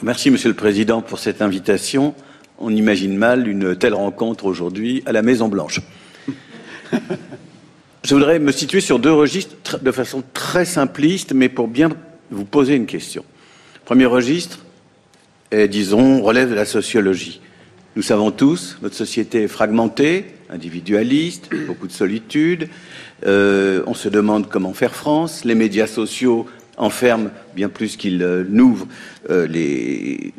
Merci, 0.02 0.30
Monsieur 0.30 0.48
le 0.48 0.56
Président, 0.56 1.00
pour 1.00 1.18
cette 1.18 1.40
invitation. 1.40 2.14
On 2.58 2.74
imagine 2.74 3.16
mal 3.16 3.48
une 3.48 3.76
telle 3.76 3.94
rencontre 3.94 4.44
aujourd'hui 4.44 5.02
à 5.06 5.12
la 5.12 5.22
Maison 5.22 5.48
Blanche. 5.48 5.80
Je 8.04 8.14
voudrais 8.14 8.38
me 8.38 8.52
situer 8.52 8.80
sur 8.80 8.98
deux 8.98 9.12
registres 9.12 9.78
de 9.80 9.92
façon 9.92 10.22
très 10.34 10.64
simpliste, 10.64 11.32
mais 11.32 11.48
pour 11.48 11.68
bien 11.68 11.90
vous 12.30 12.44
poser 12.44 12.74
une 12.74 12.86
question. 12.86 13.24
Premier 13.84 14.06
registre, 14.06 14.60
est, 15.52 15.68
disons, 15.68 16.22
relève 16.22 16.50
de 16.50 16.54
la 16.54 16.64
sociologie. 16.64 17.40
Nous 17.94 18.02
savons 18.02 18.30
tous, 18.30 18.78
notre 18.82 18.94
société 18.94 19.42
est 19.42 19.48
fragmentée, 19.48 20.26
individualiste, 20.48 21.50
beaucoup 21.66 21.86
de 21.86 21.92
solitude. 21.92 22.68
Euh, 23.26 23.82
on 23.86 23.94
se 23.94 24.08
demande 24.08 24.48
comment 24.48 24.72
faire 24.72 24.94
France. 24.94 25.44
Les 25.44 25.54
médias 25.54 25.86
sociaux 25.86 26.46
enferment 26.76 27.30
bien 27.54 27.68
plus 27.68 27.96
qu'ils 27.96 28.22
euh, 28.22 28.44
n'ouvrent 28.48 28.86
euh, 29.30 29.46
les, 29.46 30.32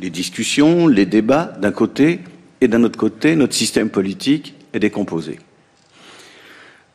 les 0.00 0.10
discussions, 0.10 0.86
les 0.86 1.06
débats 1.06 1.56
d'un 1.60 1.72
côté, 1.72 2.20
et 2.60 2.68
d'un 2.68 2.82
autre 2.84 2.98
côté, 2.98 3.36
notre 3.36 3.54
système 3.54 3.88
politique 3.88 4.54
est 4.72 4.80
décomposé. 4.80 5.38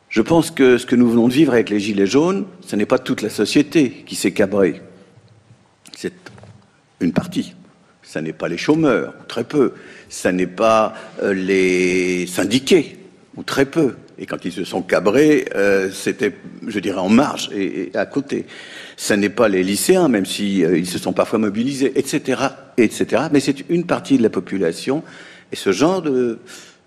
Je 0.08 0.22
pense 0.22 0.50
que 0.50 0.78
ce 0.78 0.86
que 0.86 0.96
nous 0.96 1.10
venons 1.10 1.28
de 1.28 1.32
vivre 1.32 1.52
avec 1.52 1.68
les 1.68 1.80
Gilets 1.80 2.06
jaunes, 2.06 2.46
ce 2.66 2.76
n'est 2.76 2.86
pas 2.86 2.98
toute 2.98 3.22
la 3.22 3.30
société 3.30 4.04
qui 4.06 4.14
s'est 4.14 4.32
cabrée. 4.32 4.80
C'est 5.96 6.14
une 7.00 7.12
partie. 7.12 7.54
Ce 8.02 8.18
n'est 8.20 8.32
pas 8.32 8.48
les 8.48 8.56
chômeurs, 8.56 9.14
ou 9.20 9.24
très 9.24 9.44
peu. 9.44 9.74
Ce 10.08 10.28
n'est 10.28 10.46
pas 10.46 10.94
euh, 11.22 11.34
les 11.34 12.26
syndiqués, 12.26 12.98
ou 13.36 13.42
très 13.42 13.66
peu. 13.66 13.96
Et 14.18 14.26
quand 14.26 14.44
ils 14.44 14.52
se 14.52 14.64
sont 14.64 14.82
cabrés, 14.82 15.46
euh, 15.54 15.90
c'était, 15.92 16.32
je 16.66 16.80
dirais, 16.80 16.98
en 16.98 17.08
marge 17.08 17.50
et, 17.54 17.90
et 17.92 17.96
à 17.96 18.06
côté. 18.06 18.46
Ce 18.96 19.12
n'est 19.12 19.28
pas 19.28 19.48
les 19.48 19.62
lycéens, 19.62 20.08
même 20.08 20.26
si 20.26 20.64
euh, 20.64 20.78
ils 20.78 20.86
se 20.86 20.98
sont 20.98 21.12
parfois 21.12 21.38
mobilisés, 21.38 21.92
etc., 21.96 22.40
etc. 22.78 23.24
Mais 23.30 23.40
c'est 23.40 23.68
une 23.68 23.84
partie 23.84 24.16
de 24.16 24.22
la 24.22 24.30
population. 24.30 25.02
Et 25.52 25.56
ce 25.56 25.70
genre 25.72 26.00
de, 26.02 26.38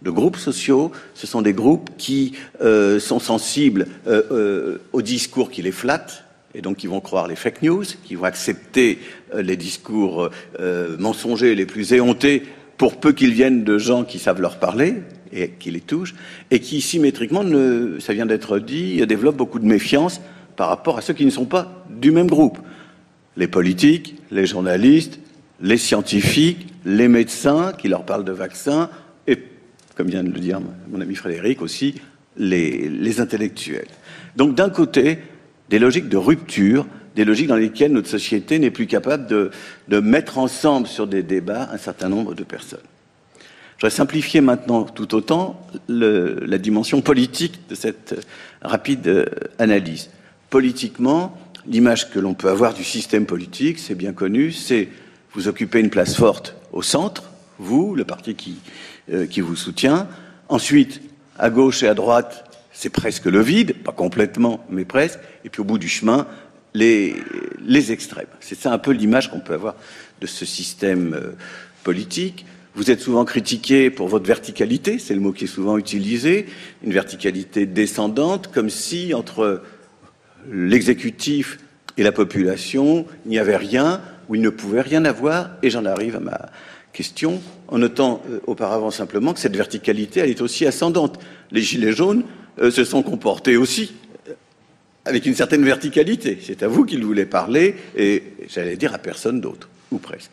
de 0.01 0.11
groupes 0.11 0.37
sociaux, 0.37 0.91
ce 1.13 1.27
sont 1.27 1.41
des 1.41 1.53
groupes 1.53 1.89
qui 1.97 2.33
euh, 2.61 2.99
sont 2.99 3.19
sensibles 3.19 3.87
euh, 4.07 4.23
euh, 4.31 4.81
aux 4.93 5.01
discours 5.01 5.51
qui 5.51 5.61
les 5.61 5.71
flattent, 5.71 6.23
et 6.55 6.61
donc 6.61 6.77
qui 6.77 6.87
vont 6.87 7.01
croire 7.01 7.27
les 7.27 7.35
fake 7.35 7.61
news, 7.61 7.83
qui 8.03 8.15
vont 8.15 8.23
accepter 8.23 8.99
euh, 9.33 9.41
les 9.41 9.57
discours 9.57 10.29
euh, 10.59 10.95
mensongers 10.97 11.55
les 11.55 11.65
plus 11.65 11.93
éhontés, 11.93 12.43
pour 12.77 12.97
peu 12.97 13.11
qu'ils 13.11 13.33
viennent 13.33 13.65
de 13.65 13.77
gens 13.77 14.05
qui 14.05 14.19
savent 14.19 14.41
leur 14.41 14.57
parler 14.57 14.95
et 15.31 15.49
qui 15.49 15.71
les 15.71 15.81
touchent, 15.81 16.15
et 16.51 16.59
qui 16.59 16.81
symétriquement, 16.81 17.43
ça 17.99 18.13
vient 18.13 18.25
d'être 18.25 18.59
dit, 18.59 19.05
développent 19.05 19.37
beaucoup 19.37 19.59
de 19.59 19.65
méfiance 19.65 20.21
par 20.55 20.69
rapport 20.69 20.97
à 20.97 21.01
ceux 21.01 21.13
qui 21.13 21.25
ne 21.25 21.29
sont 21.29 21.45
pas 21.45 21.85
du 21.89 22.11
même 22.11 22.27
groupe. 22.27 22.59
Les 23.37 23.47
politiques, 23.47 24.15
les 24.31 24.45
journalistes, 24.45 25.19
les 25.61 25.77
scientifiques, 25.77 26.67
les 26.85 27.07
médecins 27.07 27.73
qui 27.77 27.87
leur 27.87 28.05
parlent 28.05 28.25
de 28.25 28.31
vaccins, 28.31 28.89
et, 29.27 29.37
comme 29.95 30.07
vient 30.07 30.23
de 30.23 30.31
le 30.31 30.39
dire 30.39 30.59
mon 30.89 31.01
ami 31.01 31.15
Frédéric 31.15 31.61
aussi, 31.61 31.95
les, 32.37 32.89
les 32.89 33.19
intellectuels. 33.21 33.87
Donc 34.35 34.55
d'un 34.55 34.69
côté, 34.69 35.19
des 35.69 35.79
logiques 35.79 36.09
de 36.09 36.17
rupture, 36.17 36.85
des 37.15 37.25
logiques 37.25 37.47
dans 37.47 37.55
lesquelles 37.55 37.91
notre 37.91 38.07
société 38.07 38.59
n'est 38.59 38.71
plus 38.71 38.87
capable 38.87 39.27
de, 39.27 39.51
de, 39.87 39.99
mettre 39.99 40.37
ensemble 40.37 40.87
sur 40.87 41.07
des 41.07 41.23
débats 41.23 41.69
un 41.71 41.77
certain 41.77 42.09
nombre 42.09 42.33
de 42.33 42.43
personnes. 42.43 42.79
Je 43.79 43.85
voudrais 43.85 43.95
simplifier 43.95 44.41
maintenant 44.41 44.83
tout 44.83 45.15
autant 45.15 45.65
le, 45.87 46.43
la 46.45 46.57
dimension 46.57 46.99
politique 46.99 47.61
de 47.69 47.75
cette 47.75 48.27
rapide 48.61 49.07
euh, 49.07 49.25
analyse. 49.57 50.09
Politiquement, 50.49 51.37
l'image 51.65 52.09
que 52.09 52.19
l'on 52.19 52.33
peut 52.33 52.49
avoir 52.49 52.73
du 52.73 52.83
système 52.83 53.25
politique, 53.25 53.79
c'est 53.79 53.95
bien 53.95 54.11
connu, 54.11 54.51
c'est 54.51 54.89
vous 55.31 55.47
occupez 55.47 55.79
une 55.79 55.89
place 55.89 56.13
forte 56.13 56.57
au 56.73 56.81
centre, 56.81 57.31
vous, 57.57 57.95
le 57.95 58.03
parti 58.03 58.35
qui, 58.35 58.57
euh, 59.13 59.27
qui 59.27 59.39
vous 59.39 59.55
soutient. 59.55 60.09
Ensuite, 60.49 61.01
à 61.37 61.49
gauche 61.49 61.81
et 61.81 61.87
à 61.87 61.93
droite, 61.93 62.59
c'est 62.73 62.89
presque 62.89 63.27
le 63.27 63.39
vide, 63.39 63.75
pas 63.75 63.93
complètement, 63.93 64.65
mais 64.69 64.83
presque. 64.83 65.19
Et 65.45 65.49
puis 65.49 65.61
au 65.61 65.65
bout 65.65 65.77
du 65.77 65.87
chemin, 65.87 66.27
les, 66.73 67.15
les 67.65 67.93
extrêmes. 67.93 68.27
C'est 68.41 68.59
ça 68.59 68.73
un 68.73 68.77
peu 68.77 68.91
l'image 68.91 69.31
qu'on 69.31 69.39
peut 69.39 69.53
avoir 69.53 69.75
de 70.19 70.27
ce 70.27 70.43
système 70.43 71.13
euh, 71.13 71.31
politique. 71.85 72.45
Vous 72.79 72.91
êtes 72.91 73.01
souvent 73.01 73.25
critiqué 73.25 73.89
pour 73.89 74.07
votre 74.07 74.25
verticalité, 74.25 74.99
c'est 74.99 75.13
le 75.13 75.19
mot 75.19 75.33
qui 75.33 75.43
est 75.43 75.47
souvent 75.47 75.77
utilisé, 75.77 76.45
une 76.81 76.93
verticalité 76.93 77.65
descendante, 77.65 78.47
comme 78.53 78.69
si 78.69 79.13
entre 79.13 79.63
l'exécutif 80.49 81.57
et 81.97 82.03
la 82.03 82.13
population, 82.13 83.05
il 83.25 83.31
n'y 83.31 83.37
avait 83.37 83.57
rien, 83.57 83.99
ou 84.29 84.35
il 84.35 84.41
ne 84.41 84.49
pouvait 84.49 84.79
rien 84.79 85.03
avoir, 85.03 85.49
et 85.61 85.69
j'en 85.69 85.83
arrive 85.83 86.15
à 86.15 86.21
ma 86.21 86.39
question, 86.93 87.41
en 87.67 87.79
notant 87.79 88.23
euh, 88.29 88.39
auparavant 88.47 88.91
simplement 88.91 89.33
que 89.33 89.41
cette 89.41 89.57
verticalité, 89.57 90.21
elle 90.21 90.29
est 90.29 90.41
aussi 90.41 90.65
ascendante. 90.65 91.19
Les 91.51 91.61
Gilets 91.61 91.91
jaunes 91.91 92.23
euh, 92.61 92.71
se 92.71 92.85
sont 92.85 93.03
comportés 93.03 93.57
aussi 93.57 93.91
euh, 94.29 94.33
avec 95.03 95.25
une 95.25 95.35
certaine 95.35 95.65
verticalité. 95.65 96.39
C'est 96.41 96.63
à 96.63 96.69
vous 96.69 96.85
qu'ils 96.85 97.03
voulaient 97.03 97.25
parler, 97.25 97.75
et 97.97 98.23
j'allais 98.47 98.77
dire 98.77 98.93
à 98.93 98.99
personne 98.99 99.41
d'autre, 99.41 99.67
ou 99.91 99.97
presque. 99.97 100.31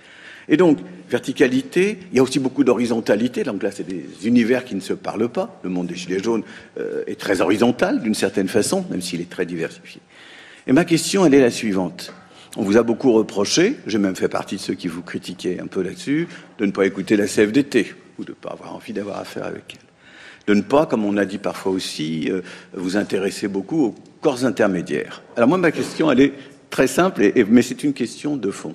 Et 0.49 0.57
donc, 0.57 0.79
verticalité, 1.09 1.99
il 2.11 2.17
y 2.17 2.21
a 2.21 2.23
aussi 2.23 2.39
beaucoup 2.39 2.65
d'horizontalité. 2.65 3.45
Donc 3.45 3.63
là, 3.63 3.71
c'est 3.71 3.87
des 3.87 4.07
univers 4.25 4.65
qui 4.65 4.75
ne 4.75 4.81
se 4.81 4.93
parlent 4.93 5.29
pas. 5.29 5.59
Le 5.63 5.71
monde 5.71 5.87
des 5.87 5.95
Gilets 5.95 6.23
jaunes 6.23 6.43
euh, 6.79 7.05
est 7.07 7.19
très 7.19 7.41
horizontal, 7.41 8.01
d'une 8.01 8.15
certaine 8.15 8.49
façon, 8.49 8.85
même 8.91 9.01
s'il 9.01 9.21
est 9.21 9.31
très 9.31 9.47
diversifié. 9.47 10.01
Et 10.67 10.73
ma 10.73 10.85
question, 10.85 11.25
elle 11.25 11.35
est 11.35 11.41
la 11.41 11.51
suivante. 11.51 12.13
On 12.57 12.63
vous 12.63 12.77
a 12.77 12.83
beaucoup 12.83 13.13
reproché, 13.13 13.77
j'ai 13.87 13.99
même 13.99 14.17
fait 14.17 14.29
partie 14.29 14.57
de 14.57 14.61
ceux 14.61 14.75
qui 14.75 14.89
vous 14.89 15.03
critiquaient 15.03 15.61
un 15.61 15.67
peu 15.67 15.83
là-dessus, 15.83 16.27
de 16.59 16.67
ne 16.67 16.71
pas 16.71 16.87
écouter 16.87 17.17
la 17.17 17.27
CFDT, 17.27 17.95
ou 18.19 18.25
de 18.25 18.31
ne 18.31 18.35
pas 18.35 18.51
avoir 18.51 18.75
envie 18.75 18.95
d'avoir 18.95 19.19
affaire 19.19 19.45
avec 19.45 19.75
elle. 19.75 19.87
De 20.47 20.55
ne 20.55 20.63
pas, 20.63 20.87
comme 20.87 21.05
on 21.05 21.17
a 21.19 21.25
dit 21.25 21.39
parfois 21.39 21.73
aussi, 21.73 22.31
euh, 22.31 22.41
vous 22.73 22.97
intéresser 22.97 23.47
beaucoup 23.47 23.85
aux 23.85 23.95
corps 24.23 24.45
intermédiaires. 24.45 25.23
Alors 25.37 25.49
moi, 25.49 25.59
ma 25.59 25.71
question, 25.71 26.11
elle 26.11 26.21
est 26.21 26.33
très 26.71 26.87
simple, 26.87 27.31
mais 27.49 27.63
c'est 27.63 27.85
une 27.85 27.93
question 27.93 28.37
de 28.37 28.51
fond. 28.51 28.75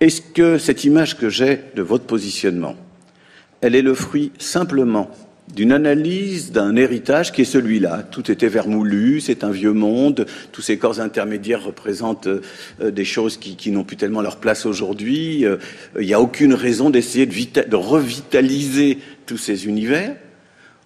Est-ce 0.00 0.20
que 0.20 0.58
cette 0.58 0.84
image 0.84 1.18
que 1.18 1.28
j'ai 1.28 1.60
de 1.74 1.82
votre 1.82 2.04
positionnement, 2.04 2.76
elle 3.60 3.74
est 3.74 3.82
le 3.82 3.94
fruit 3.94 4.30
simplement 4.38 5.10
d'une 5.52 5.72
analyse 5.72 6.52
d'un 6.52 6.76
héritage 6.76 7.32
qui 7.32 7.42
est 7.42 7.46
celui-là? 7.46 8.04
Tout 8.08 8.30
était 8.30 8.46
vermoulu, 8.46 9.20
c'est 9.20 9.42
un 9.42 9.50
vieux 9.50 9.72
monde, 9.72 10.26
tous 10.52 10.62
ces 10.62 10.78
corps 10.78 11.00
intermédiaires 11.00 11.64
représentent 11.64 12.28
euh, 12.28 12.90
des 12.92 13.04
choses 13.04 13.38
qui, 13.38 13.70
n'ont 13.72 13.82
plus 13.82 13.96
tellement 13.96 14.20
leur 14.20 14.36
place 14.36 14.66
aujourd'hui. 14.66 15.44
Euh, 15.44 15.56
il 15.98 16.06
n'y 16.06 16.14
a 16.14 16.20
aucune 16.20 16.54
raison 16.54 16.90
d'essayer 16.90 17.26
de, 17.26 17.68
de, 17.68 17.76
revitaliser 17.76 18.98
tous 19.26 19.38
ces 19.38 19.66
univers. 19.66 20.14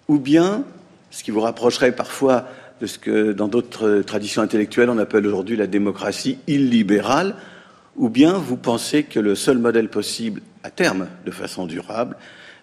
Ou 0.07 0.17
bien, 0.17 0.63
ce 1.11 1.23
qui 1.23 1.29
vous 1.29 1.41
rapprocherait 1.41 1.91
parfois 1.91 2.47
de 2.81 2.87
ce 2.87 2.97
que 2.97 3.31
dans 3.31 3.47
d'autres 3.47 4.01
traditions 4.01 4.41
intellectuelles 4.41 4.89
on 4.89 4.97
appelle 4.97 5.27
aujourd'hui 5.27 5.55
la 5.55 5.67
démocratie 5.67 6.39
illibérale, 6.47 7.35
ou 7.95 8.09
bien 8.09 8.33
vous 8.33 8.57
pensez 8.57 9.03
que 9.03 9.19
le 9.19 9.35
seul 9.35 9.57
modèle 9.57 9.89
possible 9.89 10.41
à 10.63 10.71
terme, 10.71 11.07
de 11.25 11.31
façon 11.31 11.65
durable, 11.65 12.15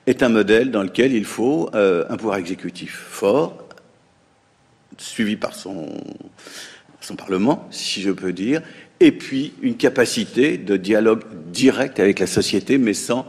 est 0.07 0.23
un 0.23 0.29
modèle 0.29 0.71
dans 0.71 0.83
lequel 0.83 1.13
il 1.13 1.25
faut 1.25 1.71
euh, 1.75 2.05
un 2.09 2.17
pouvoir 2.17 2.39
exécutif 2.39 3.07
fort, 3.09 3.69
suivi 4.99 5.37
par 5.37 5.55
son, 5.55 5.89
son 7.01 7.17
Parlement, 7.17 7.67
si 7.71 8.03
je 8.03 8.11
peux 8.11 8.33
dire, 8.33 8.63
et 8.99 9.13
puis 9.13 9.55
une 9.63 9.77
capacité 9.77 10.59
de 10.59 10.77
dialogue 10.77 11.23
direct 11.47 12.01
avec 12.01 12.19
la 12.19 12.27
société, 12.27 12.77
mais 12.79 12.95
sans 12.95 13.27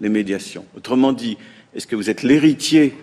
les 0.00 0.08
médiations. 0.08 0.64
Autrement 0.76 1.12
dit, 1.12 1.38
est-ce 1.74 1.86
que 1.86 1.96
vous 1.96 2.10
êtes 2.10 2.22
l'héritier 2.22 2.94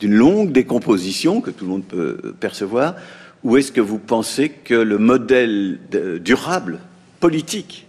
d'une 0.00 0.14
longue 0.14 0.52
décomposition 0.52 1.40
que 1.40 1.50
tout 1.50 1.64
le 1.64 1.70
monde 1.70 1.84
peut 1.84 2.34
percevoir, 2.38 2.94
ou 3.42 3.56
est-ce 3.56 3.72
que 3.72 3.80
vous 3.80 3.98
pensez 3.98 4.50
que 4.50 4.74
le 4.74 4.98
modèle 4.98 5.78
durable 6.20 6.78
politique 7.20 7.85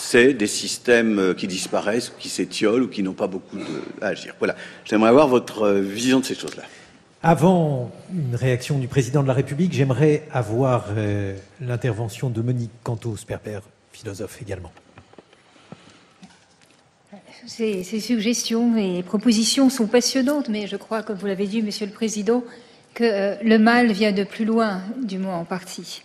c'est 0.00 0.34
des 0.34 0.46
systèmes 0.46 1.34
qui 1.36 1.46
disparaissent, 1.46 2.12
qui 2.18 2.28
s'étiolent 2.28 2.84
ou 2.84 2.88
qui 2.88 3.02
n'ont 3.02 3.12
pas 3.12 3.26
beaucoup 3.26 3.56
de... 3.56 3.82
à 4.00 4.08
agir. 4.08 4.34
Voilà. 4.38 4.56
J'aimerais 4.84 5.10
avoir 5.10 5.28
votre 5.28 5.68
vision 5.70 6.20
de 6.20 6.24
ces 6.24 6.34
choses-là. 6.34 6.64
Avant 7.22 7.92
une 8.10 8.34
réaction 8.34 8.78
du 8.78 8.88
président 8.88 9.22
de 9.22 9.28
la 9.28 9.34
République, 9.34 9.74
j'aimerais 9.74 10.26
avoir 10.32 10.86
euh, 10.96 11.36
l'intervention 11.60 12.30
de 12.30 12.40
Monique 12.40 12.70
Cantos-Perper, 12.82 13.60
philosophe 13.92 14.40
également. 14.40 14.72
Ces, 17.46 17.84
ces, 17.84 18.00
suggestions 18.00 18.76
et 18.76 19.02
propositions 19.02 19.68
sont 19.68 19.86
passionnantes, 19.86 20.48
mais 20.48 20.66
je 20.66 20.76
crois, 20.76 21.02
comme 21.02 21.16
vous 21.16 21.26
l'avez 21.26 21.46
dit, 21.46 21.62
Monsieur 21.62 21.84
le 21.84 21.92
Président, 21.92 22.42
que 22.94 23.04
euh, 23.04 23.34
le 23.42 23.58
mal 23.58 23.92
vient 23.92 24.12
de 24.12 24.24
plus 24.24 24.46
loin, 24.46 24.80
du 25.02 25.18
moins 25.18 25.36
en 25.36 25.44
partie. 25.44 26.02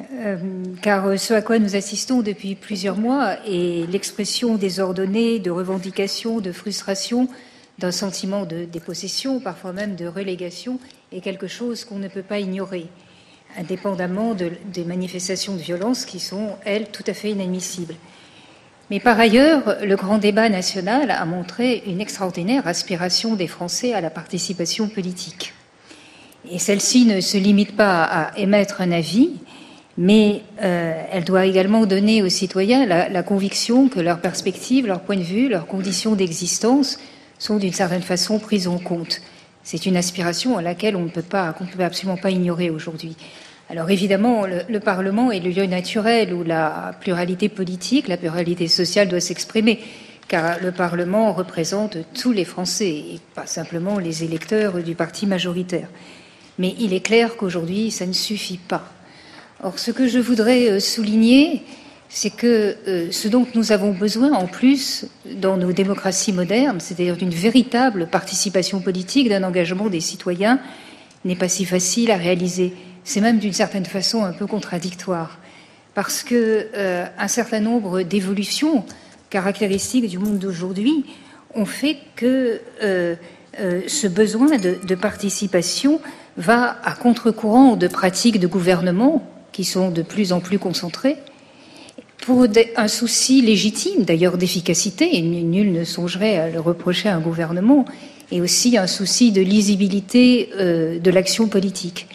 Euh, 0.00 0.36
car 0.80 1.18
ce 1.18 1.34
à 1.34 1.42
quoi 1.42 1.58
nous 1.58 1.74
assistons 1.74 2.22
depuis 2.22 2.54
plusieurs 2.54 2.96
mois 2.96 3.36
est 3.46 3.90
l'expression 3.90 4.54
désordonnée 4.54 5.40
de 5.40 5.50
revendications, 5.50 6.40
de 6.40 6.52
frustration, 6.52 7.28
d'un 7.78 7.90
sentiment 7.90 8.44
de 8.44 8.64
dépossession, 8.64 9.40
parfois 9.40 9.72
même 9.72 9.96
de 9.96 10.06
relégation, 10.06 10.78
est 11.12 11.20
quelque 11.20 11.48
chose 11.48 11.84
qu'on 11.84 11.98
ne 11.98 12.08
peut 12.08 12.22
pas 12.22 12.38
ignorer, 12.38 12.86
indépendamment 13.56 14.34
de, 14.34 14.52
des 14.72 14.84
manifestations 14.84 15.54
de 15.54 15.60
violence 15.60 16.04
qui 16.04 16.20
sont, 16.20 16.56
elles, 16.64 16.88
tout 16.90 17.04
à 17.06 17.14
fait 17.14 17.30
inadmissibles. 17.30 17.94
Mais 18.90 19.00
par 19.00 19.18
ailleurs, 19.20 19.76
le 19.84 19.96
grand 19.96 20.18
débat 20.18 20.48
national 20.48 21.10
a 21.10 21.24
montré 21.24 21.82
une 21.86 22.00
extraordinaire 22.00 22.66
aspiration 22.66 23.34
des 23.34 23.46
Français 23.46 23.92
à 23.92 24.00
la 24.00 24.10
participation 24.10 24.88
politique. 24.88 25.52
Et 26.50 26.58
celle-ci 26.58 27.04
ne 27.04 27.20
se 27.20 27.36
limite 27.36 27.76
pas 27.76 28.04
à 28.04 28.38
émettre 28.38 28.80
un 28.80 28.92
avis, 28.92 29.32
mais 29.98 30.42
euh, 30.62 31.02
elle 31.10 31.24
doit 31.24 31.44
également 31.44 31.84
donner 31.84 32.22
aux 32.22 32.28
citoyens 32.28 32.86
la, 32.86 33.22
conviction 33.24 33.88
que 33.88 33.98
leurs 33.98 34.20
perspectives, 34.20 34.86
leurs 34.86 35.00
points 35.00 35.16
de 35.16 35.22
vue, 35.22 35.48
leurs 35.48 35.66
conditions 35.66 36.14
d'existence 36.14 37.00
sont 37.40 37.56
d'une 37.56 37.72
certaine 37.72 38.02
façon 38.02 38.38
prises 38.38 38.68
en 38.68 38.78
compte. 38.78 39.20
C'est 39.64 39.86
une 39.86 39.96
aspiration 39.96 40.56
à 40.56 40.62
laquelle 40.62 40.94
on 40.94 41.02
ne 41.02 41.08
peut 41.08 41.20
pas, 41.20 41.52
qu'on 41.52 41.64
ne 41.64 41.70
peut 41.70 41.82
absolument 41.82 42.16
pas 42.16 42.30
ignorer 42.30 42.70
aujourd'hui. 42.70 43.16
Alors 43.70 43.90
évidemment, 43.90 44.46
le, 44.46 44.62
le, 44.68 44.80
Parlement 44.80 45.32
est 45.32 45.40
le 45.40 45.50
lieu 45.50 45.66
naturel 45.66 46.32
où 46.32 46.44
la 46.44 46.94
pluralité 47.00 47.48
politique, 47.48 48.06
la 48.06 48.16
pluralité 48.16 48.68
sociale 48.68 49.08
doit 49.08 49.20
s'exprimer, 49.20 49.80
car 50.28 50.60
le 50.62 50.70
Parlement 50.70 51.32
représente 51.32 51.98
tous 52.14 52.30
les 52.30 52.44
Français 52.44 52.90
et 52.90 53.20
pas 53.34 53.46
simplement 53.46 53.98
les 53.98 54.22
électeurs 54.22 54.80
du 54.80 54.94
parti 54.94 55.26
majoritaire. 55.26 55.88
Mais 56.56 56.76
il 56.78 56.94
est 56.94 57.04
clair 57.04 57.36
qu'aujourd'hui, 57.36 57.90
ça 57.90 58.06
ne 58.06 58.12
suffit 58.12 58.58
pas. 58.58 58.92
Or, 59.62 59.78
ce 59.78 59.90
que 59.90 60.06
je 60.06 60.20
voudrais 60.20 60.70
euh, 60.70 60.80
souligner, 60.80 61.62
c'est 62.08 62.30
que 62.30 62.76
euh, 62.86 63.08
ce 63.10 63.26
dont 63.26 63.44
nous 63.56 63.72
avons 63.72 63.90
besoin 63.90 64.32
en 64.32 64.46
plus 64.46 65.06
dans 65.34 65.56
nos 65.56 65.72
démocraties 65.72 66.32
modernes, 66.32 66.78
c'est-à-dire 66.78 67.16
d'une 67.16 67.30
véritable 67.30 68.06
participation 68.06 68.80
politique, 68.80 69.28
d'un 69.28 69.42
engagement 69.42 69.88
des 69.88 70.00
citoyens, 70.00 70.60
n'est 71.24 71.34
pas 71.34 71.48
si 71.48 71.64
facile 71.64 72.12
à 72.12 72.16
réaliser. 72.16 72.72
C'est 73.02 73.20
même 73.20 73.40
d'une 73.40 73.52
certaine 73.52 73.84
façon 73.84 74.22
un 74.22 74.32
peu 74.32 74.46
contradictoire, 74.46 75.38
parce 75.94 76.22
que 76.22 76.68
euh, 76.76 77.06
un 77.18 77.28
certain 77.28 77.60
nombre 77.60 78.02
d'évolutions 78.02 78.84
caractéristiques 79.28 80.08
du 80.08 80.18
monde 80.18 80.38
d'aujourd'hui 80.38 81.04
ont 81.54 81.66
fait 81.66 81.98
que 82.14 82.60
ce 82.80 84.06
besoin 84.06 84.56
de, 84.56 84.78
de 84.86 84.94
participation 84.94 86.00
va 86.36 86.78
à 86.84 86.92
contre-courant 86.92 87.76
de 87.76 87.88
pratiques 87.88 88.38
de 88.38 88.46
gouvernement 88.46 89.26
qui 89.58 89.64
sont 89.64 89.90
de 89.90 90.02
plus 90.02 90.32
en 90.32 90.38
plus 90.38 90.60
concentrées, 90.60 91.16
pour 92.18 92.46
un 92.76 92.86
souci 92.86 93.42
légitime 93.42 94.04
d'ailleurs 94.04 94.38
d'efficacité, 94.38 95.16
et 95.16 95.20
nul 95.20 95.72
ne 95.72 95.82
songerait 95.82 96.36
à 96.36 96.48
le 96.48 96.60
reprocher 96.60 97.08
à 97.08 97.16
un 97.16 97.18
gouvernement, 97.18 97.84
et 98.30 98.40
aussi 98.40 98.78
un 98.78 98.86
souci 98.86 99.32
de 99.32 99.40
lisibilité 99.40 100.50
euh, 100.60 101.00
de 101.00 101.10
l'action 101.10 101.48
politique. 101.48 102.06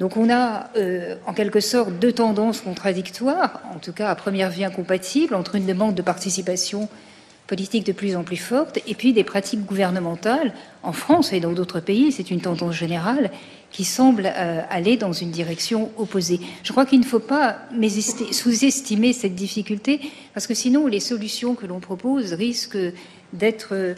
Donc 0.00 0.18
on 0.18 0.28
a 0.28 0.68
euh, 0.76 1.14
en 1.26 1.32
quelque 1.32 1.60
sorte 1.60 1.98
deux 1.98 2.12
tendances 2.12 2.60
contradictoires, 2.60 3.62
en 3.74 3.78
tout 3.78 3.92
cas 3.94 4.10
à 4.10 4.14
première 4.14 4.50
vue 4.50 4.64
incompatibles, 4.64 5.34
entre 5.34 5.54
une 5.54 5.64
demande 5.64 5.94
de 5.94 6.02
participation 6.02 6.90
politique 7.52 7.84
de 7.84 7.92
plus 7.92 8.16
en 8.16 8.24
plus 8.24 8.38
forte 8.38 8.78
et 8.86 8.94
puis 8.94 9.12
des 9.12 9.24
pratiques 9.24 9.66
gouvernementales 9.66 10.54
en 10.82 10.92
France 10.92 11.34
et 11.34 11.40
dans 11.40 11.52
d'autres 11.52 11.80
pays, 11.80 12.10
c'est 12.10 12.30
une 12.30 12.40
tendance 12.40 12.74
générale 12.74 13.30
qui 13.70 13.84
semble 13.84 14.24
euh, 14.24 14.62
aller 14.70 14.96
dans 14.96 15.12
une 15.12 15.30
direction 15.30 15.90
opposée. 15.98 16.40
Je 16.62 16.72
crois 16.72 16.86
qu'il 16.86 17.00
ne 17.00 17.04
faut 17.04 17.18
pas 17.18 17.58
sous-estimer 18.30 19.12
cette 19.12 19.34
difficulté, 19.34 20.00
parce 20.32 20.46
que 20.46 20.54
sinon 20.54 20.86
les 20.86 20.98
solutions 21.00 21.54
que 21.54 21.66
l'on 21.66 21.78
propose 21.78 22.32
risquent 22.32 22.90
d'être 23.34 23.72
euh, 23.72 23.94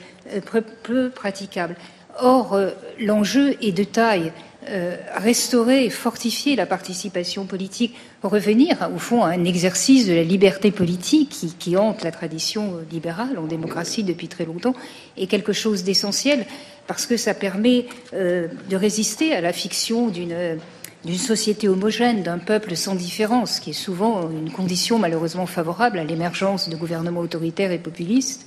peu 0.83 1.11
praticables. 1.11 1.77
Or, 2.19 2.55
euh, 2.55 2.71
l'enjeu 2.99 3.57
est 3.63 3.71
de 3.71 3.85
taille. 3.85 4.33
Euh, 4.71 4.97
restaurer 5.17 5.85
et 5.85 5.91
fortifier 5.91 6.57
la 6.57 6.65
participation 6.65 7.45
politique, 7.45 7.95
revenir 8.23 8.89
au 8.95 8.99
fond 8.99 9.23
à 9.23 9.29
un 9.29 9.45
exercice 9.45 10.07
de 10.07 10.15
la 10.15 10.23
liberté 10.23 10.71
politique 10.71 11.37
qui, 11.59 11.77
hante 11.77 12.03
la 12.03 12.11
tradition 12.11 12.79
libérale 12.91 13.39
en 13.39 13.45
démocratie 13.45 14.05
depuis 14.05 14.29
très 14.29 14.47
longtemps, 14.47 14.75
est 15.19 15.27
quelque 15.27 15.53
chose 15.53 15.85
d'essentiel 15.85 16.47
parce 16.87 17.05
que 17.05 17.19
ça 17.19 17.35
permet 17.35 17.87
euh, 18.15 18.49
de 18.71 18.77
résister 18.77 19.35
à 19.35 19.43
la 19.43 19.53
fiction 19.53 20.09
d'une 20.09 20.59
d'une 21.05 21.19
société 21.19 21.69
homogène, 21.69 22.23
d'un 22.23 22.39
peuple 22.39 22.77
sans 22.77 22.95
différence, 22.95 23.61
qui 23.61 23.71
est 23.71 23.75
souvent 23.75 24.31
une 24.31 24.51
condition 24.51 24.99
malheureusement 24.99 25.45
favorable 25.45 25.99
à 25.99 26.05
l'émergence 26.05 26.71
de 26.71 26.77
gouvernements 26.77 27.21
autoritaires 27.21 27.73
et 27.73 27.79
populistes. 27.79 28.47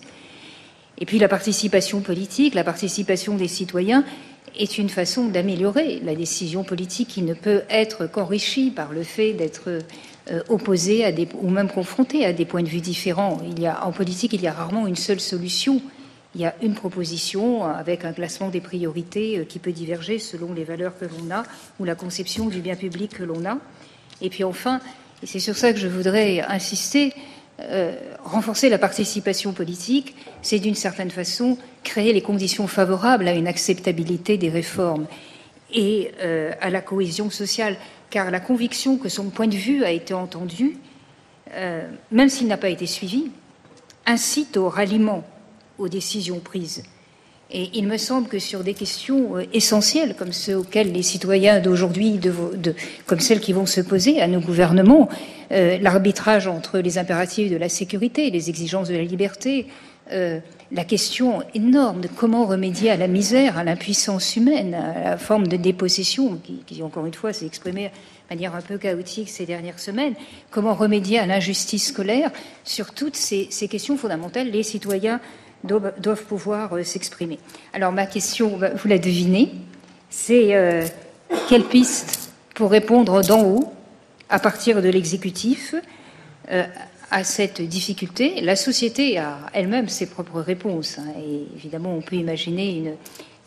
Et 0.97 1.05
puis 1.05 1.19
la 1.19 1.27
participation 1.27 2.01
politique, 2.01 2.55
la 2.55 2.63
participation 2.63 3.35
des 3.35 3.47
citoyens 3.47 4.03
est 4.57 4.77
une 4.77 4.89
façon 4.89 5.27
d'améliorer 5.27 5.99
la 6.03 6.15
décision 6.15 6.63
politique 6.63 7.09
qui 7.09 7.21
ne 7.21 7.33
peut 7.33 7.61
être 7.69 8.07
qu'enrichie 8.07 8.71
par 8.71 8.91
le 8.91 9.03
fait 9.03 9.33
d'être 9.33 9.69
euh, 10.31 10.41
opposé 10.49 11.05
à 11.05 11.11
des, 11.11 11.27
ou 11.41 11.49
même 11.49 11.69
confronté 11.69 12.25
à 12.25 12.33
des 12.33 12.45
points 12.45 12.63
de 12.63 12.69
vue 12.69 12.81
différents. 12.81 13.39
Il 13.45 13.59
y 13.59 13.67
a, 13.67 13.85
en 13.85 13.91
politique, 13.91 14.33
il 14.33 14.41
y 14.41 14.47
a 14.47 14.53
rarement 14.53 14.87
une 14.87 14.95
seule 14.95 15.19
solution 15.19 15.81
il 16.35 16.41
y 16.41 16.45
a 16.45 16.53
une 16.61 16.75
proposition 16.75 17.65
avec 17.65 18.05
un 18.05 18.13
classement 18.13 18.49
des 18.49 18.61
priorités 18.61 19.39
euh, 19.39 19.43
qui 19.43 19.57
peut 19.57 19.71
diverger 19.71 20.19
selon 20.19 20.53
les 20.53 20.63
valeurs 20.63 20.93
que 20.97 21.05
l'on 21.05 21.33
a 21.33 21.43
ou 21.79 21.85
la 21.85 21.95
conception 21.95 22.47
du 22.47 22.61
bien 22.61 22.75
public 22.75 23.15
que 23.17 23.23
l'on 23.23 23.43
a. 23.45 23.57
Et 24.21 24.29
puis 24.29 24.43
enfin, 24.43 24.79
et 25.23 25.25
c'est 25.25 25.39
sur 25.39 25.55
ça 25.57 25.73
que 25.73 25.79
je 25.79 25.87
voudrais 25.87 26.41
insister, 26.41 27.13
euh, 27.59 27.95
renforcer 28.23 28.69
la 28.69 28.77
participation 28.77 29.51
politique, 29.51 30.15
c'est 30.41 30.59
d'une 30.59 30.75
certaine 30.75 31.09
façon 31.09 31.57
créer 31.83 32.13
les 32.13 32.21
conditions 32.21 32.67
favorables 32.67 33.27
à 33.27 33.33
une 33.33 33.47
acceptabilité 33.47 34.37
des 34.37 34.49
réformes 34.49 35.07
et 35.73 36.11
euh, 36.21 36.51
à 36.61 36.69
la 36.69 36.81
cohésion 36.81 37.29
sociale, 37.29 37.77
car 38.09 38.29
la 38.29 38.39
conviction 38.39 38.97
que 38.97 39.09
son 39.09 39.29
point 39.29 39.47
de 39.47 39.55
vue 39.55 39.83
a 39.83 39.91
été 39.91 40.13
entendu, 40.13 40.77
euh, 41.53 41.87
même 42.11 42.29
s'il 42.29 42.47
n'a 42.47 42.57
pas 42.57 42.69
été 42.69 42.85
suivi, 42.85 43.31
incite 44.05 44.55
au 44.55 44.69
ralliement 44.69 45.23
aux 45.79 45.89
décisions 45.89 46.39
prises. 46.39 46.83
Et 47.49 47.69
il 47.73 47.87
me 47.87 47.97
semble 47.97 48.27
que 48.27 48.39
sur 48.39 48.63
des 48.63 48.73
questions 48.73 49.37
euh, 49.37 49.45
essentielles 49.53 50.15
comme 50.17 50.33
ceux 50.33 50.57
auxquelles 50.57 50.91
les 50.91 51.03
citoyens 51.03 51.59
d'aujourd'hui, 51.59 52.19
comme 53.05 53.19
celles 53.21 53.39
qui 53.39 53.53
vont 53.53 53.65
se 53.65 53.79
poser 53.79 54.21
à 54.21 54.27
nos 54.27 54.41
gouvernements, 54.41 55.07
euh, 55.51 55.77
l'arbitrage 55.81 56.47
entre 56.47 56.79
les 56.79 56.97
impératifs 56.97 57.49
de 57.49 57.55
la 57.55 57.69
sécurité 57.69 58.29
les 58.31 58.49
exigences 58.49 58.89
de 58.89 58.95
la 58.95 59.03
liberté, 59.03 59.67
euh, 60.11 60.39
la 60.73 60.83
question 60.83 61.41
énorme 61.53 62.01
de 62.01 62.09
comment 62.09 62.45
remédier 62.45 62.89
à 62.89 62.97
la 62.97 63.07
misère, 63.07 63.57
à 63.57 63.63
l'impuissance 63.63 64.35
humaine, 64.35 64.73
à 64.73 65.11
la 65.11 65.17
forme 65.17 65.47
de 65.47 65.55
dépossession 65.55 66.39
qui, 66.65 66.83
encore 66.83 67.05
une 67.05 67.13
fois, 67.13 67.31
s'est 67.31 67.45
exprimée 67.45 67.85
de 67.85 68.35
manière 68.35 68.55
un 68.55 68.61
peu 68.61 68.77
chaotique 68.77 69.29
ces 69.29 69.45
dernières 69.45 69.79
semaines, 69.79 70.15
comment 70.51 70.73
remédier 70.73 71.19
à 71.19 71.25
l'injustice 71.25 71.87
scolaire, 71.87 72.31
sur 72.65 72.93
toutes 72.93 73.15
ces 73.15 73.47
questions 73.69 73.95
fondamentales, 73.95 74.51
les 74.51 74.63
citoyens 74.63 75.21
doivent, 75.63 76.23
pouvoir 76.23 76.75
euh, 76.75 76.83
s'exprimer. 76.83 77.39
Alors 77.73 77.91
ma 77.91 78.05
question, 78.05 78.57
bah, 78.57 78.69
vous 78.75 78.87
la 78.87 78.97
devinez, 78.97 79.51
c'est 80.09 80.55
euh, 80.55 80.85
quelle 81.49 81.65
piste 81.65 82.31
pour 82.55 82.71
répondre 82.71 83.21
d'en 83.21 83.43
haut, 83.43 83.73
à 84.29 84.39
partir 84.39 84.81
de 84.81 84.89
l'exécutif, 84.89 85.75
euh, 86.51 86.63
à 87.11 87.23
cette 87.23 87.61
difficulté? 87.61 88.41
La 88.41 88.55
société 88.55 89.17
a 89.17 89.37
elle-même 89.53 89.89
ses 89.89 90.07
propres 90.07 90.41
réponses, 90.41 90.99
hein, 90.99 91.13
et 91.19 91.45
évidemment 91.55 91.93
on 91.93 92.01
peut 92.01 92.17
imaginer 92.17 92.77
une, 92.77 92.93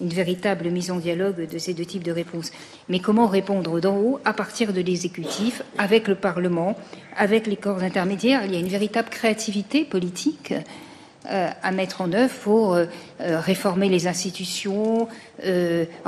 une 0.01 0.09
véritable 0.09 0.70
mise 0.70 0.91
en 0.91 0.97
dialogue 0.97 1.49
de 1.49 1.59
ces 1.59 1.74
deux 1.74 1.85
types 1.85 2.03
de 2.03 2.12
réponses. 2.12 2.53
Mais 2.89 3.01
comment 3.01 3.27
répondre 3.27 3.81
d'en 3.81 3.97
haut 3.97 4.20
à 4.24 4.32
partir 4.32 4.73
de 4.73 4.81
l'exécutif, 4.81 5.62
avec 5.78 6.09
le 6.09 6.15
Parlement, 6.15 6.77
avec 7.16 7.47
les 7.47 7.57
corps 7.57 7.82
intermédiaires? 7.82 8.45
Il 8.47 8.55
y 8.55 8.57
a 8.57 8.61
une 8.61 8.69
véritable 8.69 9.11
créativité 9.11 9.85
politique 9.85 10.55
à 11.27 11.71
mettre 11.71 12.01
en 12.01 12.13
œuvre 12.13 12.35
pour 12.43 12.75
euh, 12.75 12.87
euh, 13.21 13.41
réformer 13.41 13.89
les 13.89 14.07
institutions, 14.07 15.09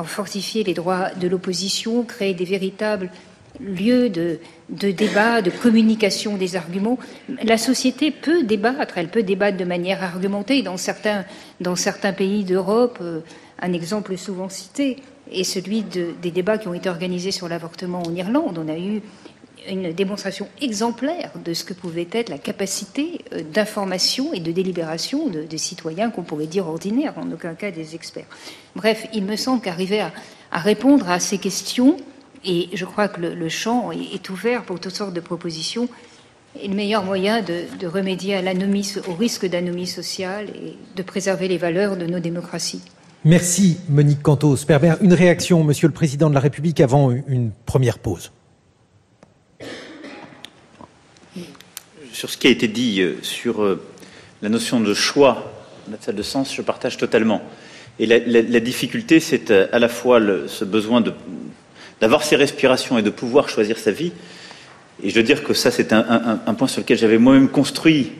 fortifier 0.04 0.64
les 0.64 0.74
droits 0.74 1.10
de 1.10 1.28
l'opposition, 1.28 2.02
créer 2.04 2.34
des 2.34 2.44
véritables 2.44 3.10
lieux 3.60 4.08
de, 4.08 4.38
débat, 4.70 5.42
de 5.42 5.50
communication 5.50 6.36
des 6.38 6.56
arguments. 6.56 6.98
La 7.44 7.58
société 7.58 8.10
peut 8.10 8.44
débattre, 8.44 8.96
elle 8.96 9.08
peut 9.08 9.22
débattre 9.22 9.58
de 9.58 9.64
manière 9.64 10.02
argumentée. 10.02 10.62
Dans 10.62 10.78
certains, 10.78 11.24
pays 12.16 12.44
d'Europe, 12.44 12.98
un 13.60 13.72
exemple 13.74 14.16
souvent 14.16 14.48
cité 14.48 14.96
est 15.30 15.44
celui 15.44 15.82
de, 15.82 16.14
des 16.20 16.30
débats 16.30 16.58
qui 16.58 16.68
ont 16.68 16.74
été 16.74 16.88
organisés 16.88 17.30
sur 17.30 17.48
l'avortement 17.48 18.02
en 18.02 18.14
Irlande. 18.14 18.58
On 18.58 18.68
a 18.68 18.78
eu 18.78 19.02
une 19.68 19.92
démonstration 19.92 20.48
exemplaire 20.60 21.30
de 21.44 21.54
ce 21.54 21.64
que 21.64 21.74
pouvait 21.74 22.08
être 22.12 22.28
la 22.28 22.38
capacité 22.38 23.20
euh, 23.32 23.42
d'information 23.42 24.32
et 24.32 24.40
de 24.40 24.52
délibération 24.52 25.28
de, 25.28 25.42
des 25.42 25.58
citoyens 25.58 26.10
qu'on 26.10 26.22
pourrait 26.22 26.46
dire 26.46 26.68
ordinaires, 26.68 27.14
en 27.16 27.30
aucun 27.30 27.54
cas 27.54 27.70
des 27.70 27.94
experts. 27.94 28.26
Bref, 28.76 29.06
il 29.12 29.24
me 29.24 29.36
semble 29.36 29.62
qu'arriver 29.62 30.00
à, 30.00 30.12
répondre 30.52 31.08
à 31.08 31.18
ces 31.20 31.38
questions, 31.38 31.96
et 32.44 32.68
je 32.74 32.84
crois 32.84 33.08
que 33.08 33.20
le, 33.20 33.48
champ 33.48 33.90
est, 33.92 34.28
ouvert 34.28 34.64
pour 34.64 34.78
toutes 34.80 34.94
sortes 34.94 35.14
de 35.14 35.20
propositions, 35.20 35.88
est 36.62 36.68
le 36.68 36.74
meilleur 36.74 37.04
moyen 37.04 37.40
de, 37.40 37.86
remédier 37.86 38.36
à 38.36 38.42
au 39.08 39.14
risque 39.14 39.46
d'anomie 39.46 39.86
sociale 39.86 40.48
et 40.50 40.76
de 40.96 41.02
préserver 41.02 41.48
les 41.48 41.56
valeurs 41.56 41.96
de 41.96 42.06
nos 42.06 42.18
démocraties. 42.18 42.82
Merci 43.24 43.78
Monique 43.88 44.20
Cantos. 44.20 44.66
Pervers, 44.66 44.98
une 45.00 45.14
réaction, 45.14 45.64
Monsieur 45.64 45.86
le 45.86 45.94
Président 45.94 46.28
de 46.28 46.34
la 46.34 46.40
République, 46.40 46.80
avant 46.80 47.12
une 47.12 47.52
première 47.64 47.98
pause. 47.98 48.32
Sur 52.22 52.30
ce 52.30 52.36
qui 52.36 52.46
a 52.46 52.50
été 52.50 52.68
dit 52.68 53.00
euh, 53.00 53.16
sur 53.22 53.64
euh, 53.64 53.82
la 54.42 54.48
notion 54.48 54.78
de 54.78 54.94
choix, 54.94 55.52
salle 56.02 56.14
de 56.14 56.22
sens, 56.22 56.54
je 56.54 56.62
partage 56.62 56.96
totalement. 56.96 57.42
Et 57.98 58.06
la, 58.06 58.60
difficulté, 58.60 59.18
c'est 59.18 59.50
euh, 59.50 59.66
à 59.72 59.80
la 59.80 59.88
fois 59.88 60.20
ce 60.46 60.64
besoin 60.64 61.02
d'avoir 62.00 62.22
ses 62.22 62.36
respirations 62.36 62.96
et 62.96 63.02
de 63.02 63.10
pouvoir 63.10 63.48
choisir 63.48 63.76
sa 63.76 63.90
vie. 63.90 64.12
Et 65.02 65.10
je 65.10 65.16
veux 65.16 65.24
dire 65.24 65.42
que 65.42 65.52
ça, 65.52 65.72
c'est 65.72 65.92
un, 65.92 66.54
point 66.56 66.68
sur 66.68 66.82
lequel 66.82 66.96
j'avais 66.96 67.18
moi-même 67.18 67.48
construit 67.48 68.12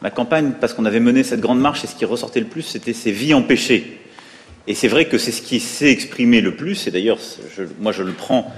ma 0.00 0.08
campagne, 0.08 0.52
parce 0.58 0.72
qu'on 0.72 0.86
avait 0.86 0.98
mené 0.98 1.22
cette 1.22 1.40
grande 1.40 1.60
marche, 1.60 1.84
et 1.84 1.86
ce 1.88 1.94
qui 1.94 2.06
ressortait 2.06 2.40
le 2.40 2.46
plus, 2.46 2.62
c'était 2.62 2.94
ces 2.94 3.12
vies 3.12 3.34
empêchées. 3.34 4.00
Et 4.66 4.74
c'est 4.74 4.88
vrai 4.88 5.08
que 5.08 5.18
c'est 5.18 5.30
ce 5.30 5.42
qui 5.42 5.60
s'est 5.60 5.92
exprimé 5.92 6.40
le 6.40 6.54
plus, 6.56 6.86
et 6.86 6.90
d'ailleurs, 6.90 7.18
moi 7.80 7.92
je 7.92 8.02
le 8.02 8.12
prends 8.12 8.50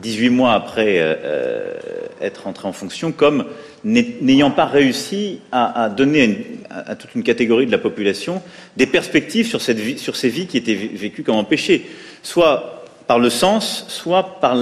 18 0.00 0.30
mois 0.30 0.52
après 0.52 0.98
euh, 0.98 1.14
euh, 1.24 1.74
être 2.20 2.46
entré 2.46 2.68
en 2.68 2.72
fonction, 2.72 3.12
comme 3.12 3.44
n'ayant 3.84 4.50
pas 4.52 4.66
réussi 4.66 5.40
à, 5.50 5.88
donner 5.88 6.60
à, 6.70 6.94
toute 6.94 7.14
une 7.16 7.24
catégorie 7.24 7.66
de 7.66 7.72
la 7.72 7.78
population 7.78 8.42
des 8.76 8.86
perspectives 8.86 9.46
sur, 9.46 9.60
ces 9.60 9.74
vies 10.28 10.46
qui 10.46 10.56
étaient 10.56 10.74
vécues 10.74 11.24
comme 11.24 11.34
empêchées, 11.34 11.86
soit 12.22 12.84
par 13.08 13.18
le 13.18 13.28
sens, 13.28 13.84
soit 13.88 14.38
par 14.40 14.56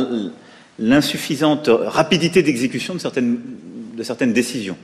l'insuffisante 0.79 1.69
rapidité 1.71 2.43
d'exécution 2.43 2.95
de 2.95 2.99
certaines, 2.99 4.33
décisions. 4.33 4.79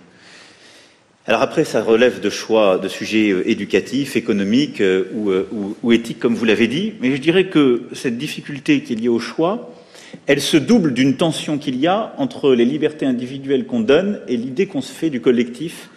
Alors 1.26 1.40
après, 1.40 1.64
ça 1.64 1.82
relève 1.82 2.20
de 2.20 2.28
choix, 2.28 2.76
de 2.76 2.88
sujets 2.88 3.30
euh, 3.30 3.48
éducatifs, 3.50 4.16
économiques 4.16 4.82
ou 5.82 5.92
éthiques, 5.92 6.20
comme 6.20 6.34
vous 6.34 6.44
l'avez 6.44 6.68
dit, 6.68 6.92
mais 7.00 7.16
je 7.16 7.20
dirais 7.22 7.46
que 7.46 7.84
cette 7.94 8.18
difficulté 8.18 8.82
qui 8.82 8.92
est 8.92 8.96
liée 8.96 9.08
au 9.08 9.18
choix, 9.18 9.72
elle 10.26 10.40
se 10.40 10.56
double 10.56 10.92
d'une 10.92 11.16
tension 11.16 11.58
qu'il 11.58 11.76
y 11.76 11.86
a 11.86 12.12
entre 12.18 12.54
les 12.54 12.64
libertés 12.64 13.06
individuelles 13.06 13.66
qu'on 13.66 13.80
donne 13.80 14.20
et 14.26 14.36
l'idée 14.36 14.66
qu'on 14.66 14.82
se 14.82 14.92
fait 14.92 15.10
du 15.10 15.20
collectif 15.20 15.90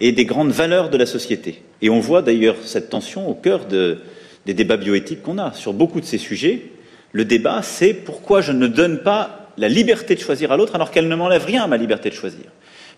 et 0.00 0.12
des 0.12 0.24
grandes 0.24 0.50
valeurs 0.50 0.90
de 0.90 0.98
la 0.98 1.06
société. 1.06 1.62
Et 1.80 1.88
on 1.88 2.00
voit 2.00 2.22
d'ailleurs 2.22 2.56
cette 2.62 2.90
tension 2.90 3.28
au 3.28 3.34
cœur 3.34 3.66
des 3.66 4.54
débats 4.54 4.76
bioéthiques 4.76 5.22
qu'on 5.22 5.38
a. 5.38 5.52
Sur 5.52 5.72
beaucoup 5.72 6.00
de 6.00 6.04
ces 6.04 6.18
sujets, 6.18 6.64
le 7.12 7.24
débat, 7.24 7.62
c'est 7.62 7.94
pourquoi 7.94 8.40
je 8.40 8.52
ne 8.52 8.66
donne 8.66 8.98
pas 8.98 9.50
la 9.56 9.68
liberté 9.68 10.14
de 10.14 10.20
choisir 10.20 10.52
à 10.52 10.56
l'autre 10.56 10.74
alors 10.74 10.90
qu'elle 10.90 11.08
ne 11.08 11.16
m'enlève 11.16 11.44
rien 11.44 11.62
à 11.62 11.66
ma 11.66 11.76
liberté 11.76 12.10
de 12.10 12.14
choisir. 12.14 12.44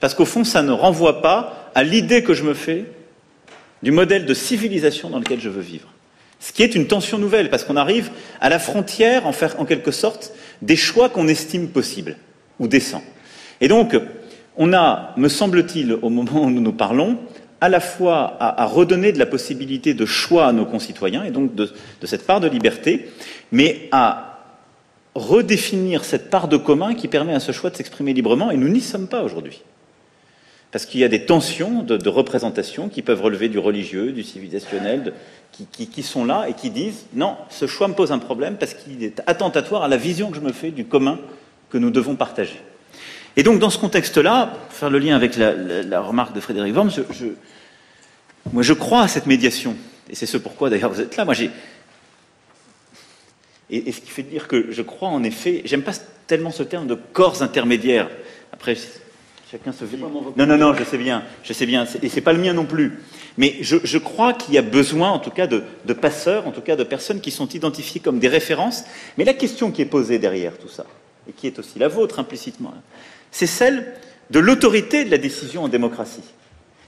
Parce 0.01 0.15
qu'au 0.15 0.25
fond, 0.25 0.45
ça 0.45 0.63
ne 0.63 0.73
renvoie 0.73 1.23
pas 1.23 1.71
à 1.75 1.85
l'idée 1.85 2.23
que 2.23 2.35
je 2.35 2.43
me 2.43 2.55
fais 2.55 2.85
du 3.83 3.91
modèle 3.91 4.25
de 4.25 4.35
civilisation 4.35 5.11
dans 5.11 5.19
lequel 5.19 5.41
je 5.41 5.49
veux 5.49 5.63
vivre. 5.63 5.89
Ce 6.45 6.53
qui 6.53 6.63
est 6.63 6.75
une 6.75 6.87
tension 6.87 7.17
nouvelle, 7.17 7.49
parce 7.49 7.65
qu'on 7.65 7.77
arrive 7.77 8.11
à 8.41 8.51
la 8.51 8.59
frontière, 8.59 9.27
en, 9.27 9.65
quelque 9.65 9.91
sorte, 9.91 10.33
des 10.63 10.77
choix 10.77 11.09
qu'on 11.09 11.29
estime 11.29 11.69
possibles 11.69 12.17
ou 12.59 12.69
décents. 12.69 13.03
Et 13.61 13.69
donc, 13.69 13.97
on 14.57 14.73
a, 14.73 15.15
me 15.17 15.29
semble-t-il, 15.29 15.95
au 15.95 16.11
moment 16.11 16.45
où 16.45 16.51
nous 16.51 16.61
nous 16.61 16.73
parlons, 16.73 17.19
à 17.61 17.69
la 17.69 17.81
fois 17.81 18.37
à, 18.41 18.67
redonner 18.67 19.13
de 19.13 19.19
la 19.19 19.27
possibilité 19.27 19.95
de 19.95 20.05
choix 20.05 20.47
à 20.47 20.53
nos 20.53 20.67
concitoyens, 20.67 21.25
et 21.25 21.31
donc 21.31 21.55
de, 21.55 21.71
cette 22.05 22.27
part 22.27 22.41
de 22.41 22.49
liberté, 22.49 23.09
mais 23.53 23.89
à 23.91 24.41
redéfinir 25.15 26.05
cette 26.05 26.29
part 26.29 26.49
de 26.49 26.57
commun 26.57 26.95
qui 26.95 27.09
permet 27.09 27.35
à 27.35 27.41
ce 27.41 27.53
choix 27.53 27.71
de 27.71 27.77
s'exprimer 27.77 28.13
librement, 28.13 28.51
et 28.51 28.57
nous 28.57 28.69
n'y 28.69 28.81
sommes 28.81 29.09
pas 29.09 29.23
aujourd'hui. 29.23 29.63
Parce 30.73 30.87
qu'il 30.87 31.01
y 31.01 31.05
a 31.05 31.09
des 31.09 31.25
tensions 31.25 31.83
de, 31.83 32.09
représentation 32.09 32.89
qui 32.89 33.01
peuvent 33.01 33.23
relever 33.23 33.49
du 33.49 33.59
religieux, 33.59 34.13
du 34.13 34.25
civilisationnel, 34.25 35.15
qui, 35.71 36.03
sont 36.03 36.25
là 36.25 36.47
et 36.49 36.55
qui 36.55 36.71
disent 36.71 37.07
non, 37.15 37.37
ce 37.51 37.67
choix 37.67 37.89
me 37.89 37.95
pose 37.95 38.13
un 38.13 38.19
problème 38.19 38.57
parce 38.57 38.75
qu'il 38.75 39.03
est 39.03 39.23
attentatoire 39.27 39.83
à 39.83 39.89
la 39.89 39.97
vision 39.97 40.31
que 40.31 40.37
je 40.37 40.41
me 40.41 40.53
fais 40.53 40.71
du 40.71 40.85
commun 40.85 41.19
que 41.71 41.79
nous 41.79 41.91
devons 41.91 42.17
partager. 42.17 42.61
Et 43.37 43.43
donc, 43.43 43.59
dans 43.59 43.71
ce 43.71 43.79
contexte-là, 43.79 44.47
pour 44.47 44.73
faire 44.73 44.91
le 44.91 44.99
lien 44.99 45.17
avec 45.17 45.37
la, 45.37 46.01
remarque 46.01 46.35
de 46.35 46.41
Frédéric 46.41 46.75
Worms, 46.75 46.91
je, 47.11 47.27
moi, 48.53 48.63
je 48.63 48.73
crois 48.73 49.03
à 49.03 49.09
cette 49.09 49.27
médiation. 49.27 49.77
Et 50.09 50.15
c'est 50.15 50.27
ce 50.27 50.37
pourquoi, 50.37 50.71
d'ailleurs, 50.71 50.93
vous 50.93 51.01
êtes 51.01 51.17
là. 51.17 51.25
Moi, 51.25 51.35
j'ai. 51.35 51.51
Et, 53.71 53.89
et, 53.89 53.93
ce 53.93 54.01
qui 54.01 54.11
fait 54.11 54.23
dire 54.23 54.47
que 54.47 54.71
je 54.71 54.83
crois, 54.83 55.09
en 55.09 55.25
effet, 55.25 55.63
j'aime 55.65 55.83
pas 55.83 55.95
tellement 56.27 56.51
ce 56.51 56.63
terme 56.63 56.87
de 56.87 56.95
corps 56.95 57.43
intermédiaires. 57.43 58.09
Après, 58.53 58.77
chacun 59.51 59.73
se 59.73 59.85
vit. 59.85 59.97
Non, 59.97 60.47
non, 60.47 60.57
non, 60.57 60.75
je 60.75 60.85
sais 60.85 60.99
bien, 60.99 61.23
je 61.43 61.53
sais 61.53 61.67
bien, 61.67 61.87
et 62.03 62.09
c'est 62.09 62.21
pas 62.21 62.33
le 62.33 62.41
mien 62.41 62.53
non 62.53 62.67
plus. 62.67 62.99
Mais 63.37 63.57
je, 63.61 63.99
crois 63.99 64.33
qu'il 64.33 64.55
y 64.55 64.59
a 64.59 64.63
besoin, 64.63 65.11
en 65.11 65.19
tout 65.19 65.31
cas, 65.31 65.47
de, 65.49 65.93
passeurs, 65.93 66.47
en 66.47 66.53
tout 66.53 66.61
cas, 66.61 66.77
de 66.77 66.85
personnes 66.85 67.21
qui 67.21 67.31
sont 67.31 67.49
identifiées 67.49 68.01
comme 68.01 68.21
des 68.21 68.29
références. 68.29 68.85
Mais 69.19 69.25
la 69.25 69.35
question 69.35 69.73
qui 69.73 69.83
est 69.83 69.87
posée 69.87 70.19
derrière 70.19 70.57
tout 70.57 70.69
ça, 70.69 70.87
et 71.29 71.33
qui 71.33 71.47
est 71.47 71.59
aussi 71.59 71.79
la 71.79 71.89
vôtre 71.89 72.21
implicitement, 72.21 72.75
c'est 73.33 73.47
celle 73.47 73.95
de 74.31 74.39
l'autorité 74.39 75.05
de 75.05 75.11
la 75.11 75.19
décision 75.19 75.65
en 75.65 75.69
démocratie. 75.69 76.23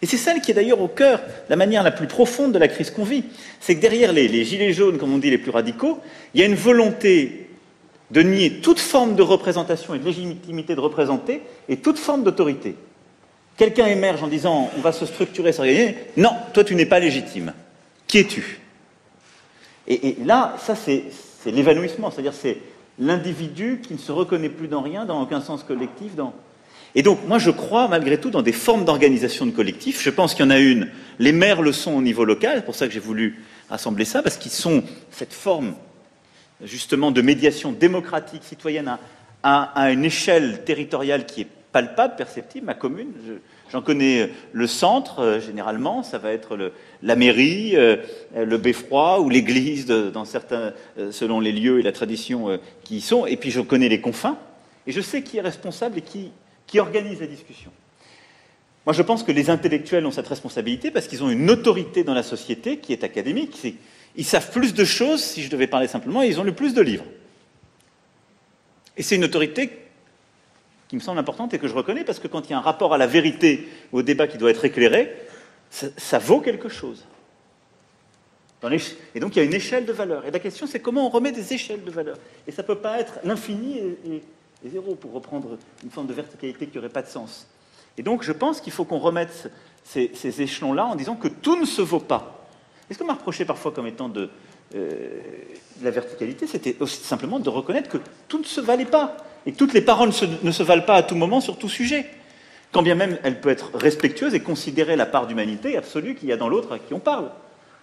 Et 0.02 0.06
c'est 0.06 0.18
celle 0.18 0.40
qui 0.40 0.51
est 0.52 0.55
d'ailleurs 0.55 0.81
au 0.81 0.89
cœur, 0.89 1.20
la 1.48 1.56
manière 1.56 1.82
la 1.82 1.90
plus 1.90 2.06
profonde 2.06 2.52
de 2.52 2.59
la 2.59 2.68
crise 2.68 2.90
qu'on 2.90 3.05
vit. 3.05 3.24
C'est 3.60 3.74
que 3.74 3.81
derrière 3.81 4.12
les 4.12 4.44
gilets 4.44 4.73
jaunes, 4.73 4.98
comme 4.98 5.12
on 5.12 5.18
dit, 5.18 5.31
les 5.31 5.39
plus 5.39 5.51
radicaux, 5.51 5.98
il 6.35 6.40
y 6.40 6.44
a 6.44 6.47
une 6.47 6.55
volonté 6.55 7.47
de 8.10 8.23
nier 8.23 8.60
toute 8.60 8.78
forme 8.78 9.16
de 9.16 9.23
représentation 9.23 9.94
et 9.94 9.98
de 9.98 10.05
légitimité 10.05 10.74
de 10.74 10.81
représenter 10.81 11.43
et 11.68 11.78
toute 11.78 11.98
forme 11.98 12.23
d'autorité 12.23 12.77
quelqu'un 13.56 13.86
émerge 13.86 14.22
en 14.22 14.28
disant 14.28 14.70
on 14.76 14.80
va 14.80 14.92
se 14.92 15.06
structurer, 15.06 15.52
s'organiser, 15.52 15.96
non, 16.16 16.30
toi 16.52 16.64
tu 16.64 16.74
n'es 16.74 16.86
pas 16.86 16.98
légitime. 16.98 17.52
Qui 18.06 18.18
es-tu? 18.18 18.60
Et, 19.88 20.16
là, 20.24 20.56
ça 20.58 20.74
c'est 20.74 21.04
l'évanouissement, 21.46 22.10
c'est-à-dire 22.10 22.34
c'est 22.34 22.58
l'individu 22.98 23.80
qui 23.82 23.94
ne 23.94 23.98
se 23.98 24.10
reconnaît 24.10 24.48
plus 24.48 24.68
dans 24.68 24.80
rien, 24.80 25.04
dans 25.04 25.22
aucun 25.22 25.40
sens 25.40 25.62
collectif. 25.62 26.12
Et 26.94 27.02
donc 27.02 27.20
moi 27.26 27.38
je 27.38 27.50
crois 27.50 27.88
malgré 27.88 28.18
tout 28.18 28.30
dans 28.30 28.42
des 28.42 28.52
formes 28.52 28.84
d'organisation 28.84 29.46
de 29.46 29.50
collectif. 29.50 30.02
Je 30.02 30.10
pense 30.10 30.34
qu'il 30.34 30.44
y 30.44 30.48
en 30.48 30.50
a 30.50 30.58
une, 30.58 30.90
les 31.18 31.32
maires 31.32 31.62
le 31.62 31.72
sont 31.72 31.94
au 31.94 32.02
niveau 32.02 32.24
local, 32.24 32.54
c'est 32.56 32.64
pour 32.64 32.74
ça 32.74 32.86
que 32.86 32.92
j'ai 32.92 33.00
voulu 33.00 33.42
rassembler 33.68 34.04
ça, 34.04 34.22
parce 34.22 34.36
qu'ils 34.36 34.52
sont 34.52 34.82
cette 35.10 35.32
forme 35.32 35.74
justement 36.64 37.10
de 37.10 37.20
médiation 37.20 37.72
démocratique, 37.72 38.42
citoyenne, 38.42 38.96
à 39.42 39.90
une 39.92 40.04
échelle 40.04 40.64
territoriale 40.64 41.26
qui 41.26 41.42
est 41.42 41.48
palpable, 41.76 42.16
perceptible, 42.16 42.64
ma 42.64 42.72
commune. 42.72 43.12
J'en 43.70 43.82
connais 43.82 44.30
le 44.54 44.66
centre, 44.66 45.18
euh, 45.18 45.40
généralement, 45.40 46.02
ça 46.02 46.16
va 46.16 46.32
être 46.32 46.72
la 47.02 47.16
mairie, 47.16 47.76
euh, 47.76 47.96
le 48.34 48.56
beffroi 48.56 49.20
ou 49.20 49.28
l'église, 49.28 49.84
dans 49.84 50.24
certains, 50.24 50.72
euh, 50.98 51.12
selon 51.12 51.38
les 51.38 51.52
lieux 51.52 51.78
et 51.78 51.82
la 51.82 51.92
tradition 51.92 52.58
qui 52.82 52.96
y 52.96 53.00
sont. 53.02 53.26
Et 53.26 53.36
puis 53.36 53.50
je 53.50 53.60
connais 53.60 53.90
les 53.90 54.00
confins, 54.00 54.38
et 54.86 54.92
je 54.92 55.02
sais 55.02 55.20
qui 55.20 55.36
est 55.36 55.42
responsable 55.42 55.98
et 55.98 56.00
qui, 56.00 56.30
qui 56.66 56.80
organise 56.80 57.20
la 57.20 57.26
discussion. 57.26 57.70
Moi, 58.86 58.94
je 58.94 59.02
pense 59.02 59.22
que 59.22 59.32
les 59.32 59.50
intellectuels 59.50 60.06
ont 60.06 60.12
cette 60.12 60.28
responsabilité 60.28 60.90
parce 60.90 61.06
qu'ils 61.06 61.22
ont 61.24 61.28
une 61.28 61.50
autorité 61.50 62.04
dans 62.04 62.14
la 62.14 62.22
société 62.22 62.78
qui 62.78 62.94
est 62.94 63.04
académique. 63.04 63.66
Ils 64.16 64.24
savent 64.24 64.50
plus 64.50 64.72
de 64.72 64.84
choses, 64.86 65.22
si 65.22 65.42
je 65.42 65.50
devais 65.50 65.66
parler 65.66 65.88
simplement, 65.88 66.22
ils 66.22 66.40
ont 66.40 66.44
le 66.44 66.54
plus 66.54 66.72
de 66.72 66.80
livres. 66.80 67.04
Et 68.96 69.02
c'est 69.02 69.16
une 69.16 69.24
autorité 69.24 69.85
qui 70.88 70.96
me 70.96 71.00
semble 71.00 71.18
importante 71.18 71.52
et 71.54 71.58
que 71.58 71.68
je 71.68 71.74
reconnais 71.74 72.04
parce 72.04 72.18
que 72.18 72.28
quand 72.28 72.48
il 72.48 72.50
y 72.50 72.54
a 72.54 72.58
un 72.58 72.62
rapport 72.62 72.94
à 72.94 72.98
la 72.98 73.06
vérité 73.06 73.68
ou 73.92 73.98
au 73.98 74.02
débat 74.02 74.26
qui 74.26 74.38
doit 74.38 74.50
être 74.50 74.64
éclairé, 74.64 75.14
ça, 75.70 76.18
vaut 76.18 76.40
quelque 76.40 76.68
chose. 76.68 77.04
et 79.14 79.20
donc 79.20 79.34
il 79.34 79.38
y 79.38 79.42
a 79.42 79.44
une 79.44 79.54
échelle 79.54 79.84
de 79.84 79.92
valeur. 79.92 80.26
Et 80.26 80.30
la 80.30 80.38
question 80.38 80.66
c'est 80.66 80.80
comment 80.80 81.06
on 81.06 81.10
remet 81.10 81.32
des 81.32 81.52
échelles 81.52 81.84
de 81.84 81.90
valeur. 81.90 82.18
Et 82.46 82.52
ça 82.52 82.62
ne 82.62 82.66
peut 82.66 82.78
pas 82.78 83.00
être 83.00 83.18
l'infini 83.24 83.78
et, 83.78 84.22
zéro 84.64 84.94
pour 84.94 85.12
reprendre 85.12 85.58
une 85.84 85.90
forme 85.90 86.06
de 86.06 86.14
verticalité 86.14 86.66
qui 86.66 86.76
n'aurait 86.76 86.88
pas 86.88 87.02
de 87.02 87.08
sens. 87.08 87.46
Et 87.98 88.02
donc 88.02 88.22
je 88.22 88.32
pense 88.32 88.60
qu'il 88.60 88.72
faut 88.72 88.84
qu'on 88.84 88.98
remette 88.98 89.50
ces, 89.84 90.42
échelons-là 90.42 90.86
en 90.86 90.94
disant 90.94 91.16
que 91.16 91.28
tout 91.28 91.58
ne 91.58 91.66
se 91.66 91.82
vaut 91.82 92.00
pas. 92.00 92.48
est 92.90 92.94
ce 92.94 92.98
qu'on 92.98 93.06
m'a 93.06 93.14
reproché 93.14 93.44
parfois 93.44 93.72
comme 93.72 93.86
étant 93.86 94.08
de, 94.08 94.28
euh, 94.74 95.20
la 95.82 95.90
verticalité, 95.90 96.46
c'était 96.46 96.76
simplement 96.86 97.38
de 97.38 97.48
reconnaître 97.48 97.88
que 97.88 97.98
tout 98.28 98.38
ne 98.38 98.44
se 98.44 98.60
valait 98.60 98.84
pas 98.84 99.16
et 99.47 99.52
que 99.52 99.56
toutes 99.56 99.73
les 99.73 99.81
paroles 99.81 100.10
ne 100.43 100.51
se 100.51 100.62
valent 100.62 100.82
pas 100.82 100.97
à 100.97 101.02
tout 101.02 101.14
moment 101.14 101.40
sur 101.40 101.56
tout 101.56 101.68
sujet. 101.68 102.06
Quand 102.73 102.82
bien 102.82 102.97
même 102.97 103.18
elle 103.23 103.40
peut 103.40 103.48
être 103.48 103.70
respectueuse 103.74 104.35
et 104.35 104.40
considérer 104.40 104.97
la 104.97 105.06
part 105.06 105.27
d'humanité 105.27 105.77
absolue 105.77 106.14
qu'il 106.14 106.28
y 106.28 106.32
a 106.32 106.36
dans 106.36 106.48
l'autre 106.48 106.73
à 106.73 106.78
qui 106.78 106.93
on 106.93 106.98
parle. 106.98 107.31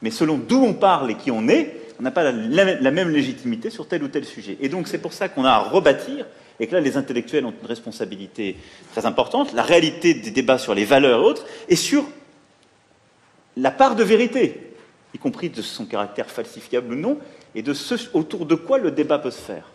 Mais 0.01 0.11
selon 0.11 0.37
d'où 0.37 0.61
on 0.61 0.73
parle 0.73 1.11
et 1.11 1.15
qui 1.15 1.31
on 1.31 1.47
est, 1.47 1.77
on 1.99 2.03
n'a 2.03 2.11
pas 2.11 2.31
la, 2.31 2.91
même 2.91 3.09
légitimité 3.09 3.69
sur 3.69 3.87
tel 3.87 4.03
ou 4.03 4.09
tel 4.09 4.25
sujet. 4.25 4.57
Et 4.59 4.67
donc 4.67 4.87
c'est 4.87 4.97
pour 4.97 5.13
ça 5.13 5.29
qu'on 5.29 5.45
a 5.45 5.51
à 5.51 5.59
rebâtir, 5.59 6.25
et 6.59 6.67
que 6.67 6.73
là 6.75 6.81
les 6.81 6.97
intellectuels 6.97 7.45
ont 7.45 7.53
une 7.61 7.67
responsabilité 7.67 8.57
très 8.91 9.05
importante, 9.05 9.53
la 9.53 9.63
réalité 9.63 10.13
des 10.13 10.31
débats 10.31 10.57
sur 10.57 10.75
les 10.75 10.85
valeurs 10.85 11.21
et 11.21 11.23
autres, 11.23 11.45
et 11.69 11.77
sur 11.77 12.05
la 13.55 13.71
part 13.71 13.95
de 13.95 14.03
vérité, 14.03 14.73
y 15.13 15.17
compris 15.17 15.49
de 15.49 15.61
son 15.61 15.85
caractère 15.85 16.29
falsifiable 16.29 16.93
ou 16.93 16.97
non, 16.97 17.17
et 17.55 17.61
de 17.61 17.73
ce 17.73 17.95
autour 18.13 18.45
de 18.45 18.55
quoi 18.55 18.79
le 18.79 18.91
débat 18.91 19.19
peut 19.19 19.31
se 19.31 19.41
faire. 19.41 19.72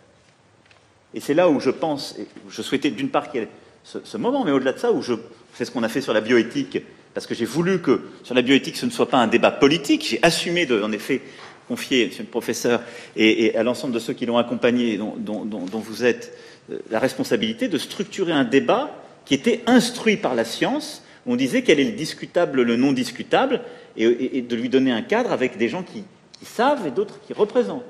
Et 1.13 1.19
c'est 1.19 1.33
là 1.33 1.49
où 1.49 1.59
je 1.59 1.69
pense, 1.69 2.15
et 2.19 2.27
je 2.49 2.61
souhaitais 2.61 2.91
d'une 2.91 3.09
part 3.09 3.31
qu'il 3.31 3.41
y 3.41 3.43
ait 3.43 3.49
ce, 3.83 4.17
moment, 4.17 4.43
mais 4.45 4.51
au-delà 4.51 4.73
de 4.73 4.79
ça, 4.79 4.91
où 4.91 5.01
je, 5.01 5.13
c'est 5.53 5.65
ce 5.65 5.71
qu'on 5.71 5.83
a 5.83 5.89
fait 5.89 6.01
sur 6.01 6.13
la 6.13 6.21
bioéthique, 6.21 6.83
parce 7.13 7.25
que 7.25 7.33
j'ai 7.33 7.45
voulu 7.45 7.81
que 7.81 8.01
sur 8.23 8.35
la 8.35 8.41
bioéthique 8.41 8.77
ce 8.77 8.85
ne 8.85 8.91
soit 8.91 9.09
pas 9.09 9.17
un 9.17 9.27
débat 9.27 9.51
politique, 9.51 10.05
j'ai 10.07 10.19
assumé 10.21 10.65
de, 10.65 10.81
en 10.81 10.91
effet, 10.91 11.21
confier, 11.67 12.07
monsieur 12.07 12.23
le 12.23 12.29
professeur, 12.29 12.81
et, 13.15 13.55
à 13.55 13.63
l'ensemble 13.63 13.93
de 13.93 13.99
ceux 13.99 14.13
qui 14.13 14.25
l'ont 14.25 14.37
accompagné, 14.37 14.97
dont, 14.97 15.69
vous 15.73 16.03
êtes, 16.03 16.37
euh, 16.71 16.79
la 16.91 16.99
responsabilité 16.99 17.67
de 17.67 17.77
structurer 17.77 18.31
un 18.31 18.43
débat 18.43 18.91
qui 19.25 19.33
était 19.33 19.61
instruit 19.65 20.17
par 20.17 20.35
la 20.35 20.45
science, 20.45 21.03
on 21.25 21.35
disait 21.35 21.61
quel 21.61 21.79
est 21.79 21.85
le 21.85 21.91
discutable, 21.91 22.61
le 22.61 22.75
non 22.75 22.91
discutable, 22.91 23.61
et, 23.97 24.41
de 24.41 24.55
lui 24.55 24.69
donner 24.69 24.91
un 24.91 25.01
cadre 25.01 25.31
avec 25.31 25.57
des 25.57 25.69
gens 25.69 25.83
qui, 25.83 26.03
savent 26.43 26.87
et 26.87 26.91
d'autres 26.91 27.19
qui 27.27 27.33
représentent. 27.33 27.83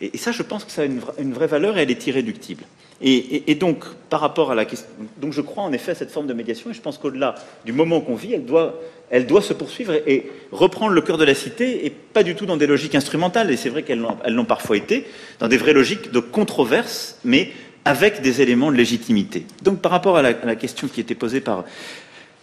Et, 0.00 0.16
ça, 0.16 0.32
je 0.32 0.42
pense 0.42 0.64
que 0.64 0.70
ça 0.70 0.82
a 0.82 0.84
une, 0.84 1.32
vraie 1.32 1.46
valeur 1.46 1.76
et 1.76 1.82
elle 1.82 1.90
est 1.90 2.06
irréductible. 2.06 2.64
Et, 3.02 3.54
donc, 3.54 3.84
par 4.10 4.20
rapport 4.20 4.50
à 4.50 4.54
la 4.54 4.66
question, 4.66 4.88
donc 5.18 5.32
je 5.32 5.40
crois 5.40 5.62
en 5.62 5.72
effet 5.72 5.92
à 5.92 5.94
cette 5.94 6.10
forme 6.10 6.26
de 6.26 6.34
médiation, 6.34 6.70
et 6.70 6.74
je 6.74 6.80
pense 6.82 6.98
qu'au-delà 6.98 7.34
du 7.64 7.72
moment 7.72 8.00
qu'on 8.02 8.14
vit, 8.14 8.34
elle 8.34 8.44
doit, 8.44 8.78
elle 9.08 9.26
doit 9.26 9.40
se 9.40 9.54
poursuivre 9.54 9.94
et, 10.06 10.30
reprendre 10.52 10.92
le 10.92 11.00
cœur 11.00 11.16
de 11.16 11.24
la 11.24 11.34
cité, 11.34 11.86
et 11.86 11.90
pas 11.90 12.22
du 12.22 12.34
tout 12.34 12.44
dans 12.44 12.58
des 12.58 12.66
logiques 12.66 12.94
instrumentales. 12.94 13.50
Et 13.50 13.56
c'est 13.56 13.70
vrai 13.70 13.82
qu'elles 13.82 14.04
l'ont 14.28 14.44
parfois 14.44 14.76
été, 14.76 15.06
dans 15.38 15.48
des 15.48 15.56
vraies 15.56 15.72
logiques 15.72 16.10
de 16.10 16.20
controverse, 16.20 17.18
mais 17.24 17.52
avec 17.86 18.20
des 18.20 18.42
éléments 18.42 18.70
de 18.70 18.76
légitimité. 18.76 19.46
Donc, 19.62 19.80
par 19.80 19.92
rapport 19.92 20.18
à 20.18 20.22
la, 20.22 20.56
question 20.56 20.86
qui 20.88 21.00
était 21.00 21.14
posée 21.14 21.40
par, 21.40 21.64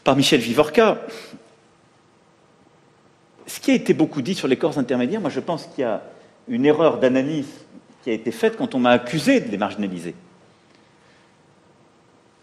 par 0.04 0.16
Michel 0.16 0.40
Vivorca, 0.40 1.06
ce 3.46 3.60
qui 3.60 3.72
a 3.72 3.76
été 3.76 3.94
beaucoup 3.94 4.22
dit 4.22 4.36
sur 4.36 4.48
les 4.48 4.58
corps 4.58 4.78
intermédiaires, 4.78 5.22
moi 5.22 5.30
je 5.30 5.40
pense 5.40 5.68
qu'il 5.68 5.84
y 5.84 5.86
a 5.86 6.04
une 6.48 6.66
erreur 6.66 7.00
d'analyse 7.00 7.66
qui 8.04 8.10
a 8.10 8.14
été 8.14 8.32
faite 8.32 8.58
quand 8.58 8.76
on 8.76 8.80
m'a 8.80 8.92
accusé 8.92 9.40
de 9.40 9.50
les 9.50 9.58
marginaliser 9.58 10.16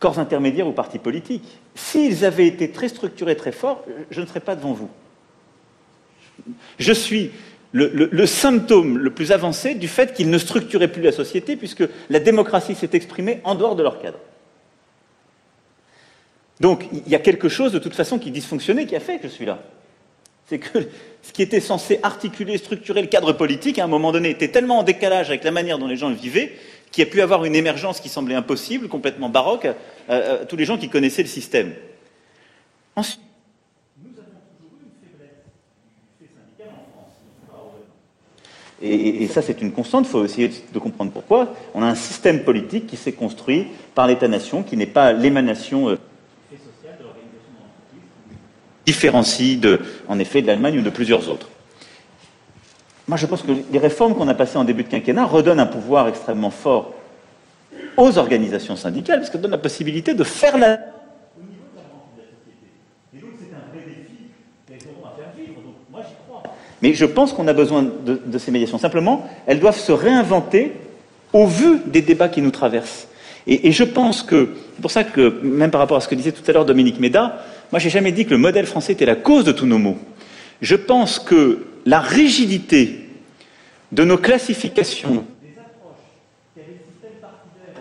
corps 0.04 0.18
intermédiaires 0.18 0.68
ou 0.68 0.72
partis 0.72 0.98
politiques. 0.98 1.60
S'ils 1.74 2.26
avaient 2.26 2.46
été 2.46 2.70
très 2.70 2.90
structurés, 2.90 3.36
très 3.36 3.52
forts, 3.52 3.86
je 4.10 4.20
ne 4.20 4.26
serais 4.26 4.40
pas 4.40 4.54
devant 4.54 4.74
vous. 4.74 4.90
Je 6.78 6.92
suis 6.92 7.30
le, 7.72 8.26
symptôme 8.26 8.98
le 8.98 9.10
plus 9.14 9.32
avancé 9.32 9.74
du 9.74 9.88
fait 9.88 10.12
qu'ils 10.12 10.28
ne 10.28 10.36
structuraient 10.36 10.92
plus 10.92 11.00
la 11.00 11.10
société, 11.10 11.56
puisque 11.56 11.84
la 12.10 12.20
démocratie 12.20 12.74
s'est 12.74 12.90
exprimée 12.92 13.40
en 13.44 13.54
dehors 13.54 13.76
de 13.76 13.82
leur 13.82 13.98
cadre. 13.98 14.18
Donc 16.60 16.86
il 16.92 17.08
y 17.08 17.14
a 17.14 17.18
quelque 17.18 17.48
chose 17.48 17.72
de 17.72 17.78
toute 17.78 17.94
façon 17.94 18.18
qui 18.18 18.30
dysfonctionnait, 18.30 18.84
qui 18.84 18.96
a 18.96 19.00
fait 19.00 19.18
que 19.18 19.26
je 19.26 19.32
suis 19.32 19.46
là. 19.46 19.62
C'est 20.46 20.58
que 20.58 20.78
ce 21.22 21.32
qui 21.32 21.42
était 21.42 21.60
censé 21.60 22.00
articuler, 22.02 22.58
structurer 22.58 23.00
le 23.00 23.08
cadre 23.08 23.32
politique, 23.32 23.78
à 23.78 23.84
un 23.84 23.88
moment 23.88 24.12
donné, 24.12 24.30
était 24.30 24.48
tellement 24.48 24.80
en 24.80 24.82
décalage 24.82 25.30
avec 25.30 25.42
la 25.44 25.50
manière 25.50 25.78
dont 25.78 25.86
les 25.86 25.96
gens 25.96 26.10
le 26.10 26.14
vivaient, 26.14 26.52
qu'il 26.90 27.04
y 27.04 27.08
a 27.08 27.10
pu 27.10 27.22
avoir 27.22 27.44
une 27.44 27.56
émergence 27.56 28.00
qui 28.00 28.08
semblait 28.08 28.34
impossible, 28.34 28.88
complètement 28.88 29.28
baroque, 29.28 29.66
à, 30.08 30.44
tous 30.46 30.56
les 30.56 30.64
gens 30.64 30.78
qui 30.78 30.88
connaissaient 30.88 31.22
le 31.22 31.28
système. 31.28 31.72
Ensuite, 32.94 33.20
nous 33.98 34.10
avons 34.10 34.30
toujours 34.58 34.78
eu 34.80 34.84
une 34.84 35.08
faiblesse 35.08 35.30
du 36.20 36.26
fait 36.26 36.32
syndical 36.32 36.68
en 36.72 36.92
France. 36.92 37.14
Et, 38.82 39.24
et, 39.24 39.28
ça, 39.28 39.42
c'est 39.42 39.60
une 39.62 39.72
constante, 39.72 40.06
il 40.06 40.10
faut 40.10 40.24
essayer 40.24 40.50
de 40.72 40.78
comprendre 40.78 41.10
pourquoi. 41.10 41.54
On 41.74 41.82
a 41.82 41.86
un 41.86 41.94
système 41.94 42.44
politique 42.44 42.86
qui 42.86 42.96
s'est 42.96 43.12
construit 43.12 43.66
par 43.94 44.06
l'État-nation, 44.06 44.62
qui 44.62 44.76
n'est 44.76 44.86
pas 44.86 45.12
l'émanation 45.12 45.88
euh, 45.88 45.98
sociale 46.52 46.98
de 46.98 47.04
l'organisation 47.04 47.50
de 48.28 48.34
différencie 48.86 49.58
de, 49.58 49.80
en 50.08 50.18
effet 50.18 50.42
de 50.42 50.46
l'Allemagne 50.46 50.78
ou 50.78 50.82
de 50.82 50.90
plusieurs 50.90 51.30
autres. 51.30 51.48
Moi, 53.06 53.18
je 53.18 53.26
pense 53.26 53.42
que 53.42 53.52
les 53.70 53.78
réformes 53.78 54.14
qu'on 54.14 54.28
a 54.28 54.34
passées 54.34 54.56
en 54.56 54.64
début 54.64 54.84
de 54.84 54.88
quinquennat 54.88 55.24
redonnent 55.24 55.60
un 55.60 55.66
pouvoir 55.66 56.08
extrêmement 56.08 56.50
fort 56.50 56.94
aux 57.96 58.18
organisations 58.18 58.76
syndicales, 58.76 59.18
parce 59.18 59.30
qu'elles 59.30 59.40
donnent 59.40 59.50
la 59.50 59.58
possibilité 59.58 60.14
de 60.14 60.24
faire 60.24 60.58
la. 60.58 60.78
Mais 66.82 66.92
je 66.92 67.06
pense 67.06 67.32
qu'on 67.32 67.48
a 67.48 67.54
besoin 67.54 67.82
de, 67.82 68.38
ces 68.38 68.50
médiations. 68.50 68.76
Simplement, 68.76 69.26
elles 69.46 69.58
doivent 69.58 69.78
se 69.78 69.92
réinventer 69.92 70.72
au 71.32 71.46
vu 71.46 71.80
des 71.86 72.02
débats 72.02 72.28
qui 72.28 72.42
nous 72.42 72.50
traversent. 72.50 73.08
Et, 73.46 73.72
je 73.72 73.84
pense 73.84 74.22
que, 74.22 74.54
c'est 74.74 74.82
pour 74.82 74.90
ça 74.90 75.04
que, 75.04 75.40
même 75.42 75.70
par 75.70 75.80
rapport 75.80 75.96
à 75.96 76.00
ce 76.00 76.08
que 76.08 76.14
disait 76.14 76.32
tout 76.32 76.42
à 76.46 76.52
l'heure 76.52 76.64
Dominique 76.64 77.00
Méda, 77.00 77.42
moi, 77.74 77.80
j'ai 77.80 77.90
jamais 77.90 78.12
dit 78.12 78.24
que 78.24 78.30
le 78.30 78.38
modèle 78.38 78.66
français 78.66 78.92
était 78.92 79.04
la 79.04 79.16
cause 79.16 79.44
de 79.44 79.50
tous 79.50 79.66
nos 79.66 79.78
maux. 79.78 79.98
Je 80.62 80.76
pense 80.76 81.18
que 81.18 81.66
la 81.84 81.98
rigidité 81.98 83.00
de 83.90 84.04
nos 84.04 84.16
classifications 84.16 85.24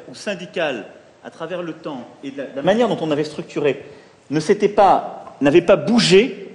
ou 0.10 0.16
syndicales 0.16 0.88
à 1.24 1.30
travers 1.30 1.62
le 1.62 1.74
temps 1.74 2.08
et 2.24 2.32
de 2.32 2.42
la, 2.56 2.64
manière 2.64 2.90
dont 2.90 2.98
on 3.02 3.12
avait 3.12 3.24
structuré 3.24 3.84
n'avait 4.32 5.62
pas 5.62 5.76
bougé 5.76 6.48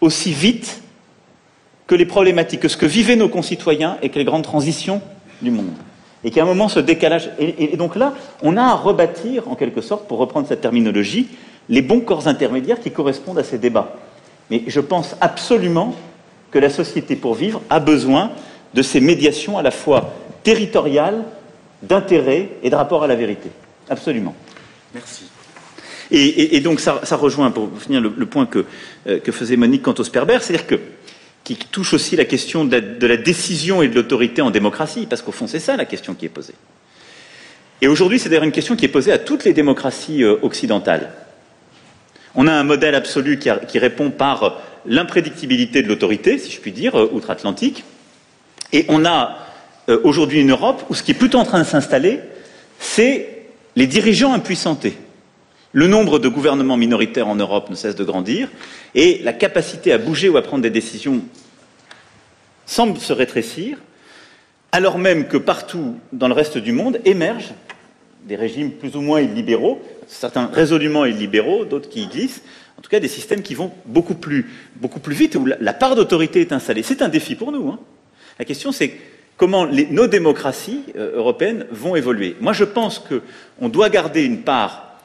aussi 0.00 0.32
vite 0.32 0.82
que 1.86 1.94
les 1.94 2.06
problématiques, 2.06 2.58
que 2.58 2.66
ce 2.66 2.76
que 2.76 2.86
vivaient 2.86 3.14
nos 3.14 3.28
concitoyens 3.28 3.98
et 4.02 4.08
que 4.08 4.18
les 4.18 4.24
grandes 4.24 4.42
transitions 4.42 5.00
du 5.40 5.52
monde. 5.52 5.70
Et 6.24 6.32
qu'à 6.32 6.42
un 6.42 6.46
moment, 6.46 6.68
ce 6.68 6.80
décalage. 6.80 7.30
Et, 7.38 7.76
donc 7.76 7.94
là, 7.94 8.14
on 8.42 8.56
a 8.56 8.64
à 8.64 8.74
rebâtir, 8.74 9.48
en 9.48 9.54
quelque 9.54 9.80
sorte, 9.80 10.08
pour 10.08 10.18
reprendre 10.18 10.48
cette 10.48 10.60
terminologie, 10.60 11.28
les 11.70 11.82
bons 11.82 12.00
corps 12.00 12.28
intermédiaires 12.28 12.80
qui 12.80 12.90
correspondent 12.90 13.38
à 13.38 13.44
ces 13.44 13.56
débats. 13.56 13.94
Mais 14.50 14.64
je 14.66 14.80
pense 14.80 15.16
absolument 15.20 15.94
que 16.50 16.58
la 16.58 16.68
société 16.68 17.16
pour 17.16 17.34
vivre 17.34 17.62
a 17.70 17.80
besoin 17.80 18.32
de 18.74 18.82
ces 18.82 19.00
médiations 19.00 19.56
à 19.56 19.62
la 19.62 19.70
fois 19.70 20.12
territoriales, 20.42 21.22
d'intérêt 21.82 22.50
et 22.62 22.68
de 22.68 22.74
rapport 22.74 23.04
à 23.04 23.06
la 23.06 23.14
vérité. 23.14 23.50
Absolument. 23.88 24.34
Merci. 24.92 25.24
Et, 26.12 26.60
donc 26.60 26.80
ça, 26.80 27.00
rejoint, 27.12 27.52
pour 27.52 27.70
finir, 27.80 28.00
le, 28.00 28.26
point 28.26 28.48
euh, 29.06 29.20
que, 29.20 29.30
faisait 29.30 29.56
Monique 29.56 29.82
quant 29.82 29.94
au 29.96 30.02
Sperber, 30.02 30.38
c'est-à-dire 30.40 30.66
que 30.66 30.80
qui 31.44 31.56
touche 31.56 31.94
aussi 31.94 32.16
la 32.16 32.24
question 32.24 32.64
de 32.64 33.06
la, 33.06 33.16
décision 33.16 33.80
et 33.80 33.88
de 33.88 33.94
l'autorité 33.94 34.42
en 34.42 34.50
démocratie, 34.50 35.06
parce 35.08 35.22
qu'au 35.22 35.32
fond 35.32 35.46
c'est 35.46 35.60
ça 35.60 35.76
la 35.76 35.84
question 35.84 36.14
qui 36.14 36.26
est 36.26 36.30
posée. 36.30 36.54
Et 37.80 37.88
aujourd'hui 37.88 38.18
c'est 38.18 38.28
d'ailleurs 38.28 38.44
une 38.44 38.52
question 38.52 38.74
qui 38.76 38.84
est 38.84 38.88
posée 38.88 39.12
à 39.12 39.18
toutes 39.18 39.44
les 39.44 39.52
démocraties 39.52 40.24
euh, 40.24 40.36
occidentales. 40.42 41.12
On 42.34 42.46
a 42.46 42.52
un 42.52 42.64
modèle 42.64 42.94
absolu 42.94 43.38
qui 43.38 43.78
répond 43.78 44.10
par 44.10 44.60
l'imprédictibilité 44.86 45.82
de 45.82 45.88
l'autorité, 45.88 46.38
si 46.38 46.50
je 46.50 46.60
puis 46.60 46.72
dire, 46.72 46.98
euh, 46.98 47.10
outre-Atlantique. 47.12 47.84
Et 48.72 48.86
on 48.88 49.04
a 49.04 49.38
euh, 49.88 50.00
aujourd'hui 50.04 50.40
une 50.40 50.52
Europe 50.52 50.84
où 50.88 50.94
ce 50.94 51.02
qui 51.02 51.10
est 51.10 51.14
plutôt 51.14 51.38
en 51.38 51.44
train 51.44 51.58
de 51.58 51.66
s'installer, 51.66 52.20
c'est 52.78 53.46
les 53.76 53.86
dirigeants 53.86 54.32
impuissantés. 54.32 54.96
Le 55.72 55.86
nombre 55.86 56.18
de 56.18 56.28
gouvernements 56.28 56.76
minoritaires 56.76 57.28
en 57.28 57.36
Europe 57.36 57.70
ne 57.70 57.74
cesse 57.74 57.94
de 57.94 58.04
grandir 58.04 58.48
et 58.94 59.20
la 59.22 59.32
capacité 59.32 59.92
à 59.92 59.98
bouger 59.98 60.28
ou 60.28 60.36
à 60.36 60.42
prendre 60.42 60.62
des 60.62 60.70
décisions 60.70 61.22
semble 62.66 62.98
se 62.98 63.12
rétrécir, 63.12 63.78
alors 64.72 64.98
même 64.98 65.28
que 65.28 65.36
partout 65.36 65.96
dans 66.12 66.28
le 66.28 66.34
reste 66.34 66.58
du 66.58 66.72
monde 66.72 67.00
émergent 67.04 67.54
des 68.24 68.36
régimes 68.36 68.72
plus 68.72 68.96
ou 68.96 69.00
moins 69.00 69.20
illibéraux, 69.20 69.80
certains 70.10 70.46
résolument 70.46 71.04
illibéraux, 71.04 71.64
d'autres 71.64 71.88
qui 71.88 72.06
glissent, 72.06 72.42
en 72.78 72.82
tout 72.82 72.90
cas 72.90 73.00
des 73.00 73.08
systèmes 73.08 73.42
qui 73.42 73.54
vont 73.54 73.72
beaucoup 73.86 74.14
plus, 74.14 74.50
beaucoup 74.76 75.00
plus 75.00 75.14
vite, 75.14 75.34
où 75.36 75.46
la, 75.46 75.72
part 75.72 75.94
d'autorité 75.94 76.40
est 76.40 76.52
installée. 76.52 76.82
C'est 76.82 77.02
un 77.02 77.08
défi 77.08 77.34
pour 77.34 77.52
nous. 77.52 77.68
Hein. 77.68 77.78
La 78.38 78.44
question, 78.44 78.72
c'est 78.72 78.96
comment 79.36 79.66
nos 79.66 80.06
démocraties 80.06 80.84
euh, 80.96 81.16
européennes 81.16 81.66
vont 81.70 81.96
évoluer. 81.96 82.36
Moi, 82.40 82.52
je 82.52 82.64
pense 82.64 82.98
qu'on 82.98 83.68
doit 83.68 83.88
garder 83.90 84.24
une 84.24 84.42
part 84.42 84.98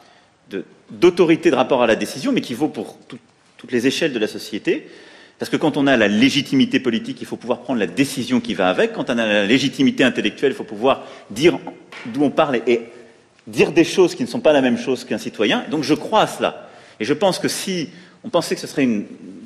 d'autorité 0.90 1.52
de, 1.52 1.56
rapport 1.56 1.84
à 1.84 1.88
la 1.88 1.96
décision, 1.96 2.32
mais 2.32 2.42
qui 2.42 2.54
vaut 2.54 2.68
pour 2.68 2.98
toutes 3.08 3.72
les 3.72 3.88
échelles 3.88 4.14
de 4.14 4.20
la 4.20 4.28
société. 4.28 4.88
Parce 5.38 5.50
que 5.50 5.58
quand 5.58 5.76
on 5.76 5.86
a 5.86 5.98
la 5.98 6.08
légitimité 6.08 6.80
politique, 6.80 7.18
il 7.20 7.28
faut 7.28 7.36
pouvoir 7.36 7.62
prendre 7.62 7.80
la 7.80 7.88
décision 7.88 8.40
qui 8.40 8.54
va 8.54 8.70
avec. 8.70 8.94
Quand 8.94 9.10
on 9.10 9.18
a 9.18 9.26
la 9.26 9.46
légitimité 9.46 10.04
intellectuelle, 10.04 10.54
il 10.54 10.56
faut 10.56 10.64
pouvoir 10.64 11.04
dire 11.30 11.60
d'où 12.06 12.24
on 12.24 12.30
parle 12.30 12.62
et 12.68 12.84
dire 13.48 13.72
des 13.72 13.84
choses 13.84 14.16
qui 14.16 14.24
ne 14.24 14.28
sont 14.28 14.40
pas 14.40 14.54
la 14.54 14.62
même 14.62 14.78
chose 14.78 15.04
qu'un 15.04 15.18
citoyen. 15.18 15.66
Donc 15.70 15.84
je 15.84 15.94
crois 15.94 16.22
à 16.22 16.28
cela. 16.28 16.70
Et 17.00 17.06
je 17.06 17.14
pense 17.14 17.40
que 17.40 17.48
si 17.48 17.90
on 18.24 18.30
pensait 18.30 18.56
que 18.56 18.62
ce 18.62 18.68
serait 18.68 18.84
une 18.84 19.06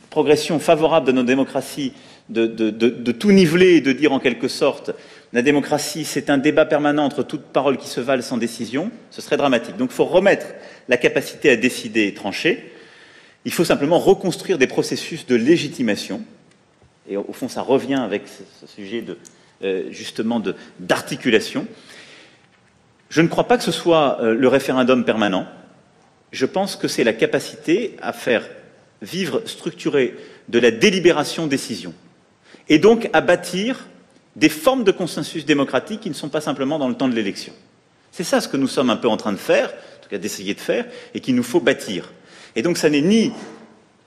progression 0.10 0.60
favorable 0.60 1.08
de 1.08 1.12
nos 1.12 1.24
démocraties 1.24 1.94
de, 2.30 3.12
tout 3.12 3.32
niveler 3.32 3.76
et 3.76 3.82
de 3.82 3.92
dire 3.92 4.14
en 4.14 4.20
quelque 4.20 4.48
sorte 4.48 4.92
la 5.34 5.42
démocratie, 5.42 6.06
c'est 6.06 6.30
un 6.30 6.38
débat 6.38 6.66
permanent 6.66 7.06
entre 7.06 7.24
toutes 7.24 7.44
paroles 7.44 7.78
qui 7.78 7.88
se 7.88 8.02
valent 8.02 8.24
sans 8.24 8.38
décision, 8.38 8.90
ce 9.12 9.22
serait 9.22 9.38
dramatique. 9.38 9.78
Donc 9.78 9.92
il 9.92 9.96
faut 9.96 10.06
remettre 10.06 10.48
la 10.88 10.98
capacité 10.98 11.52
à 11.52 11.56
décider 11.56 12.08
et 12.08 12.14
trancher. 12.16 12.72
Il 13.46 13.54
faut 13.54 13.64
simplement 13.64 14.00
reconstruire 14.00 14.58
des 14.58 14.68
processus 14.68 15.28
de 15.28 15.36
légitimation. 15.36 16.22
Et 17.08 17.16
au 17.16 17.32
fond, 17.32 17.48
ça 17.48 17.62
revient 17.62 17.96
avec 17.96 18.24
ce, 18.28 18.68
sujet 18.68 19.02
de, 19.02 19.18
euh, 19.64 19.92
justement 19.92 20.42
d'articulation. 20.80 21.68
Je 23.10 23.22
ne 23.22 23.28
crois 23.28 23.48
pas 23.48 23.58
que 23.58 23.64
ce 23.64 23.72
soit 23.72 24.20
euh, 24.22 24.34
le 24.34 24.48
référendum 24.48 25.04
permanent 25.04 25.48
je 26.32 26.46
pense 26.46 26.76
que 26.76 26.88
c'est 26.88 27.04
la 27.04 27.14
capacité 27.14 27.96
à 28.02 28.14
faire 28.14 28.48
vivre, 29.02 29.42
structurer 29.46 30.16
de 30.50 30.60
la 30.60 30.72
délibération-décision, 30.72 31.94
et 32.68 32.80
donc 32.80 33.10
à 33.14 33.22
bâtir 33.22 33.88
des 34.36 34.50
formes 34.50 34.84
de 34.84 34.92
consensus 34.92 35.46
démocratique 35.46 36.02
qui 36.02 36.10
ne 36.10 36.16
sont 36.16 36.30
pas 36.30 36.42
simplement 36.42 36.80
dans 36.80 36.90
le 36.90 36.96
temps 36.96 37.08
de 37.08 37.16
l'élection. 37.16 37.54
C'est 38.12 38.24
ça 38.24 38.42
ce 38.42 38.48
que 38.48 38.58
nous 38.58 38.68
sommes 38.68 38.90
un 38.90 38.96
peu 38.96 39.08
en 39.08 39.18
train 39.18 39.32
de 39.32 39.38
faire, 39.38 39.68
en 39.68 40.04
tout 40.04 40.10
cas 40.10 40.18
d'essayer 40.18 40.54
de 40.54 40.60
faire, 40.60 40.86
et 41.14 41.20
qu'il 41.20 41.36
nous 41.36 41.44
faut 41.44 41.60
bâtir. 41.60 42.12
Et 42.56 42.62
donc 42.62 42.78
ça 42.78 42.90
n'est 42.90 43.02
ni 43.02 43.32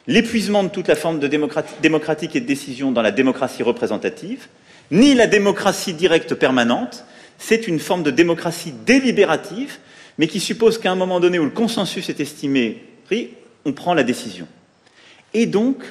l'épuisement 0.07 0.65
de 0.65 0.69
toute 0.69 0.89
la 0.89 0.97
forme 0.97 1.21
de 1.21 1.29
démocratique 1.81 2.37
et 2.37 2.41
de 2.41 2.47
décision 2.47 2.93
dans 2.93 3.03
la 3.03 3.13
démocratie 3.13 3.63
représentative, 3.63 4.47
ni 4.91 5.15
la 5.15 5.27
démocratie 5.27 5.95
directe 5.95 6.35
permanente, 6.35 7.05
c'est 7.43 7.69
une 7.69 7.79
forme 7.79 8.03
de 8.03 8.11
démocratie 8.11 8.73
délibérative 8.87 9.79
mais 10.19 10.27
qui 10.27 10.41
suppose 10.41 10.79
qu'à 10.79 10.93
un 10.93 10.97
moment 10.97 11.21
donné 11.21 11.39
où 11.39 11.45
le 11.45 11.51
consensus 11.51 12.09
est 12.09 12.21
estimé 12.21 12.83
on 13.65 13.73
prend 13.73 13.95
la 13.95 14.03
décision. 14.03 14.47
Et 15.35 15.47
donc, 15.47 15.85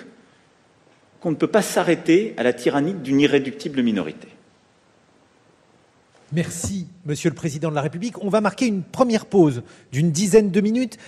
qu'on 1.19 1.31
ne 1.31 1.35
peut 1.35 1.47
pas 1.47 1.61
s'arrêter 1.61 2.33
à 2.37 2.43
la 2.43 2.53
tyrannie 2.53 2.93
d'une 2.93 3.19
irréductible 3.19 3.81
minorité. 3.81 4.27
Merci, 6.31 6.87
Monsieur 7.03 7.29
le 7.29 7.35
Président 7.35 7.71
de 7.71 7.75
la 7.75 7.81
République. 7.81 8.23
On 8.23 8.29
va 8.29 8.41
marquer 8.41 8.67
une 8.67 8.83
première 8.83 9.25
pause 9.25 9.63
d'une 9.91 10.11
dizaine 10.11 10.51
de 10.51 10.61
minutes. 10.61 10.99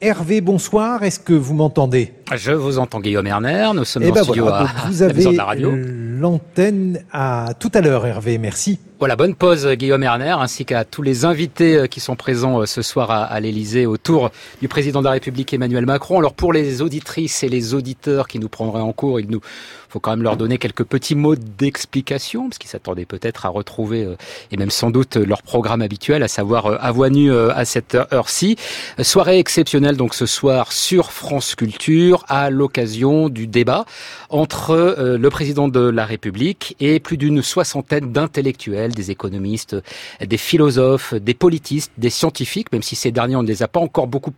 Hervé, 0.00 0.40
bonsoir. 0.40 1.02
Est-ce 1.02 1.20
que 1.20 1.34
vous 1.34 1.52
m'entendez? 1.52 2.14
Je 2.34 2.52
vous 2.52 2.78
entends, 2.78 3.00
Guillaume 3.00 3.26
Erner. 3.26 3.70
Nous 3.74 3.84
sommes 3.84 4.04
eh 4.04 4.10
en 4.10 4.14
ben 4.14 4.22
studio 4.22 4.44
voilà, 4.44 4.60
à, 4.60 4.88
vous 4.88 5.00
la 5.00 5.04
avez 5.04 5.24
de 5.24 5.36
la 5.36 5.44
radio. 5.44 5.72
l'antenne 5.74 7.04
à 7.12 7.52
tout 7.60 7.70
à 7.74 7.82
l'heure, 7.82 8.06
Hervé. 8.06 8.38
Merci. 8.38 8.78
Voilà, 8.98 9.14
bonne 9.14 9.34
pause 9.34 9.68
Guillaume 9.72 10.02
Erner, 10.02 10.30
ainsi 10.38 10.64
qu'à 10.64 10.86
tous 10.86 11.02
les 11.02 11.26
invités 11.26 11.76
euh, 11.76 11.86
qui 11.86 12.00
sont 12.00 12.16
présents 12.16 12.62
euh, 12.62 12.66
ce 12.66 12.80
soir 12.80 13.10
à, 13.10 13.24
à 13.24 13.40
l'Elysée 13.40 13.84
autour 13.84 14.30
du 14.62 14.68
président 14.68 15.00
de 15.00 15.04
la 15.04 15.10
République 15.10 15.52
Emmanuel 15.52 15.84
Macron. 15.84 16.18
Alors 16.18 16.32
pour 16.32 16.54
les 16.54 16.80
auditrices 16.80 17.42
et 17.42 17.50
les 17.50 17.74
auditeurs 17.74 18.26
qui 18.26 18.38
nous 18.38 18.48
prendraient 18.48 18.80
en 18.80 18.94
cours, 18.94 19.20
il 19.20 19.30
nous 19.30 19.42
faut 19.90 20.00
quand 20.00 20.12
même 20.12 20.22
leur 20.22 20.38
donner 20.38 20.56
quelques 20.56 20.84
petits 20.84 21.14
mots 21.14 21.36
d'explication, 21.36 22.48
parce 22.48 22.56
qu'ils 22.56 22.70
s'attendaient 22.70 23.04
peut-être 23.04 23.44
à 23.44 23.50
retrouver, 23.50 24.04
euh, 24.04 24.16
et 24.50 24.56
même 24.56 24.70
sans 24.70 24.90
doute, 24.90 25.18
leur 25.26 25.42
programme 25.42 25.82
habituel, 25.82 26.22
à 26.22 26.28
savoir 26.28 26.66
euh, 26.66 26.76
à 26.80 26.92
Voix-Nue 26.92 27.32
euh, 27.32 27.50
à 27.54 27.64
cette 27.64 27.94
heure-ci. 27.94 28.56
Soirée 29.00 29.38
exceptionnelle 29.38 29.96
donc 29.96 30.14
ce 30.14 30.26
soir 30.26 30.72
sur 30.72 31.12
France 31.12 31.54
Culture, 31.54 32.24
à 32.28 32.50
l'occasion 32.50 33.28
du 33.28 33.46
débat 33.46 33.84
entre 34.30 34.70
euh, 34.70 35.18
le 35.18 35.30
président 35.30 35.68
de 35.68 35.80
la 35.80 36.04
République 36.04 36.76
et 36.80 37.00
plus 37.00 37.16
d'une 37.16 37.42
soixantaine 37.42 38.12
d'intellectuels, 38.12 38.94
des 38.94 39.10
économistes, 39.10 39.76
des 40.24 40.36
philosophes, 40.36 41.14
des 41.14 41.34
politistes, 41.34 41.92
des 41.98 42.10
scientifiques, 42.10 42.72
même 42.72 42.82
si 42.82 42.96
ces 42.96 43.12
derniers 43.12 43.36
on 43.36 43.42
ne 43.42 43.48
les 43.48 43.62
a 43.62 43.68
pas 43.68 43.80
encore 43.80 44.06
beaucoup 44.06 44.32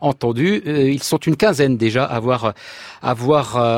entendus. 0.00 0.62
Ils 0.66 1.02
sont 1.02 1.18
une 1.18 1.36
quinzaine 1.36 1.76
déjà 1.76 2.04
à 2.04 2.16
avoir, 2.16 2.54
à 3.02 3.14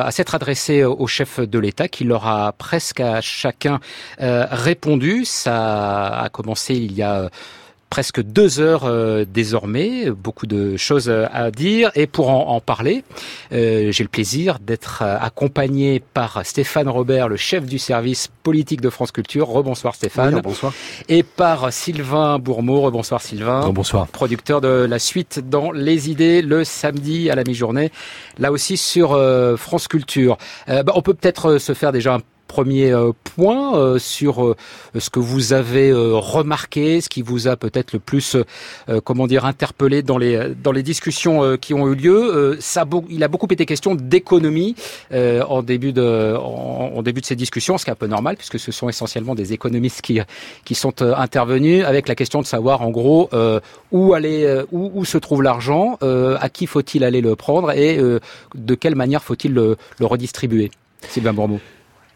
à 0.04 0.10
s'être 0.10 0.34
adressés 0.34 0.84
au 0.84 1.06
chef 1.06 1.40
de 1.40 1.58
l'État, 1.58 1.88
qui 1.88 2.04
leur 2.04 2.26
a 2.26 2.52
presque 2.52 3.00
à 3.00 3.20
chacun 3.20 3.80
répondu. 4.18 5.24
Ça 5.24 6.20
a 6.20 6.28
commencé 6.28 6.53
il 6.54 6.92
y 6.92 7.02
a 7.02 7.30
presque 7.94 8.20
deux 8.22 8.58
heures 8.58 8.86
euh, 8.86 9.24
désormais, 9.24 10.10
beaucoup 10.10 10.48
de 10.48 10.76
choses 10.76 11.08
euh, 11.08 11.26
à 11.32 11.52
dire 11.52 11.92
et 11.94 12.08
pour 12.08 12.28
en, 12.28 12.48
en 12.48 12.60
parler, 12.60 13.04
euh, 13.52 13.92
j'ai 13.92 14.02
le 14.02 14.08
plaisir 14.08 14.58
d'être 14.58 15.02
euh, 15.02 15.16
accompagné 15.20 16.00
par 16.00 16.44
Stéphane 16.44 16.88
Robert, 16.88 17.28
le 17.28 17.36
chef 17.36 17.66
du 17.66 17.78
service 17.78 18.30
politique 18.42 18.80
de 18.80 18.90
France 18.90 19.12
Culture. 19.12 19.46
Rebonsoir 19.46 19.94
Stéphane. 19.94 20.34
Oui, 20.34 20.40
bonsoir. 20.42 20.72
Et 21.08 21.22
par 21.22 21.72
Sylvain 21.72 22.40
Bourmeau. 22.40 22.80
Rebonsoir 22.80 23.22
Sylvain. 23.22 23.70
Bonsoir. 23.70 24.08
Producteur 24.08 24.60
de 24.60 24.68
la 24.68 24.98
suite 24.98 25.48
dans 25.48 25.70
Les 25.70 26.10
idées 26.10 26.42
le 26.42 26.64
samedi 26.64 27.30
à 27.30 27.36
la 27.36 27.44
mi-journée, 27.44 27.92
là 28.38 28.50
aussi 28.50 28.76
sur 28.76 29.12
euh, 29.12 29.56
France 29.56 29.86
Culture. 29.86 30.36
Euh, 30.68 30.82
bah, 30.82 30.94
on 30.96 31.02
peut 31.02 31.14
peut-être 31.14 31.52
euh, 31.52 31.58
se 31.60 31.74
faire 31.74 31.92
déjà 31.92 32.14
un 32.14 32.20
premier 32.54 32.92
euh, 32.92 33.10
point 33.34 33.76
euh, 33.76 33.98
sur 33.98 34.44
euh, 34.44 34.54
ce 34.96 35.10
que 35.10 35.18
vous 35.18 35.52
avez 35.52 35.92
remarqué, 35.92 37.00
ce 37.00 37.08
qui 37.08 37.20
vous 37.20 37.48
a 37.48 37.56
peut-être 37.56 37.92
le 37.92 37.98
plus, 37.98 38.36
comment 39.02 39.26
dire, 39.26 39.44
interpellé 39.44 40.02
dans 40.02 40.18
les 40.18 40.54
dans 40.62 40.70
les 40.70 40.84
discussions 40.84 41.56
qui 41.56 41.74
ont 41.74 41.88
eu 41.88 41.96
lieu. 41.96 42.56
Ça, 42.60 42.84
il 43.08 43.24
a 43.24 43.28
beaucoup 43.28 43.48
été 43.50 43.66
question 43.66 43.94
d'économie 43.94 44.76
en 45.12 45.62
début 45.62 45.92
de 45.92 46.36
en, 46.36 47.02
début 47.02 47.20
de 47.20 47.26
ces 47.26 47.34
discussions, 47.34 47.76
ce 47.76 47.84
qui 47.84 47.90
est 47.90 47.92
un 47.92 47.96
peu 47.96 48.06
normal 48.06 48.36
puisque 48.36 48.58
ce 48.58 48.70
sont 48.70 48.88
essentiellement 48.88 49.34
des 49.34 49.52
économistes 49.52 50.00
qui 50.00 50.20
qui 50.64 50.74
sont 50.74 51.02
intervenus 51.02 51.84
avec 51.84 52.08
la 52.08 52.14
question 52.14 52.40
de 52.40 52.46
savoir 52.46 52.82
en 52.82 52.90
gros 52.90 53.30
où 53.90 54.14
aller, 54.14 54.62
où, 54.70 54.92
où 54.94 55.04
se 55.04 55.18
trouve 55.18 55.42
l'argent, 55.42 55.98
à 56.00 56.48
qui 56.48 56.66
faut-il 56.66 57.02
aller 57.02 57.20
le 57.20 57.34
prendre 57.34 57.72
et 57.72 57.98
de 58.54 58.74
quelle 58.74 58.94
manière 58.94 59.22
faut-il 59.22 59.52
le, 59.52 59.76
le 59.98 60.06
redistribuer. 60.06 60.70
Sylvain 61.08 61.32
Bourmeau. 61.32 61.60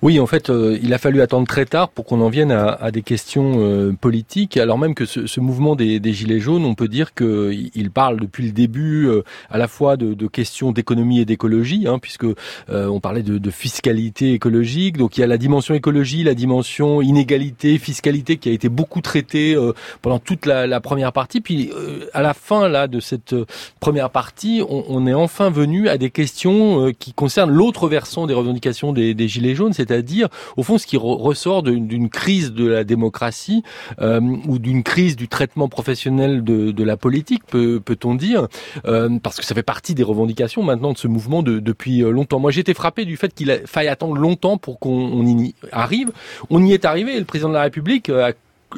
Oui, 0.00 0.20
en 0.20 0.28
fait, 0.28 0.48
euh, 0.48 0.78
il 0.80 0.94
a 0.94 0.98
fallu 0.98 1.20
attendre 1.22 1.48
très 1.48 1.64
tard 1.64 1.88
pour 1.88 2.04
qu'on 2.04 2.20
en 2.20 2.28
vienne 2.28 2.52
à, 2.52 2.68
à 2.68 2.92
des 2.92 3.02
questions 3.02 3.54
euh, 3.56 3.92
politiques, 4.00 4.56
alors 4.56 4.78
même 4.78 4.94
que 4.94 5.04
ce, 5.06 5.26
ce 5.26 5.40
mouvement 5.40 5.74
des, 5.74 5.98
des 5.98 6.12
Gilets 6.12 6.38
jaunes, 6.38 6.64
on 6.64 6.76
peut 6.76 6.86
dire 6.86 7.14
qu'il 7.14 7.72
il 7.74 7.90
parle 7.90 8.20
depuis 8.20 8.44
le 8.46 8.52
début 8.52 9.08
euh, 9.08 9.24
à 9.50 9.58
la 9.58 9.66
fois 9.66 9.96
de, 9.96 10.14
de 10.14 10.26
questions 10.28 10.70
d'économie 10.70 11.18
et 11.18 11.24
d'écologie, 11.24 11.88
hein, 11.88 11.98
puisque 11.98 12.22
euh, 12.22 12.86
on 12.86 13.00
parlait 13.00 13.24
de, 13.24 13.38
de 13.38 13.50
fiscalité 13.50 14.34
écologique, 14.34 14.98
donc 14.98 15.18
il 15.18 15.22
y 15.22 15.24
a 15.24 15.26
la 15.26 15.36
dimension 15.36 15.74
écologie, 15.74 16.22
la 16.22 16.34
dimension 16.34 17.02
inégalité, 17.02 17.76
fiscalité 17.78 18.36
qui 18.36 18.50
a 18.50 18.52
été 18.52 18.68
beaucoup 18.68 19.00
traitée 19.00 19.56
euh, 19.56 19.72
pendant 20.00 20.20
toute 20.20 20.46
la, 20.46 20.68
la 20.68 20.80
première 20.80 21.12
partie, 21.12 21.40
puis 21.40 21.72
euh, 21.74 22.06
à 22.12 22.22
la 22.22 22.34
fin 22.34 22.68
là 22.68 22.86
de 22.86 23.00
cette 23.00 23.34
première 23.80 24.10
partie, 24.10 24.62
on, 24.68 24.84
on 24.88 25.08
est 25.08 25.14
enfin 25.14 25.50
venu 25.50 25.88
à 25.88 25.98
des 25.98 26.10
questions 26.10 26.92
qui 26.96 27.12
concernent 27.14 27.50
l'autre 27.50 27.88
versant 27.88 28.28
des 28.28 28.34
revendications 28.34 28.92
des, 28.92 29.12
des 29.14 29.26
Gilets 29.26 29.56
jaunes, 29.56 29.72
c'est-à-dire 29.88 30.28
au 30.56 30.62
fond 30.62 30.78
ce 30.78 30.86
qui 30.86 30.96
re- 30.96 31.16
ressort 31.20 31.62
d'une 31.62 32.08
crise 32.10 32.52
de 32.52 32.66
la 32.66 32.84
démocratie 32.84 33.62
euh, 34.00 34.20
ou 34.46 34.58
d'une 34.58 34.82
crise 34.82 35.16
du 35.16 35.28
traitement 35.28 35.68
professionnel 35.68 36.44
de, 36.44 36.70
la 36.84 36.96
politique, 36.96 37.42
peut- 37.46 37.80
peut-on 37.84 38.14
dire, 38.14 38.48
euh, 38.86 39.18
parce 39.22 39.36
que 39.38 39.44
ça 39.44 39.54
fait 39.54 39.62
partie 39.62 39.94
des 39.94 40.02
revendications 40.02 40.62
maintenant 40.62 40.92
de 40.92 40.98
ce 40.98 41.08
mouvement 41.08 41.42
de- 41.42 41.58
depuis 41.58 42.02
euh, 42.02 42.10
longtemps. 42.10 42.38
Moi, 42.38 42.52
été 42.60 42.74
frappé 42.74 43.04
du 43.04 43.16
fait 43.16 43.32
qu'il 43.34 43.62
faille 43.66 43.88
attendre 43.88 44.16
longtemps 44.16 44.58
pour 44.58 44.78
qu'on 44.78 44.90
on 44.90 45.26
y 45.26 45.54
arrive. 45.72 46.10
On 46.50 46.64
y 46.64 46.72
est 46.72 46.84
arrivé 46.84 47.18
le 47.18 47.24
président 47.24 47.48
de 47.48 47.54
la 47.54 47.62
République 47.62 48.08
a 48.10 48.32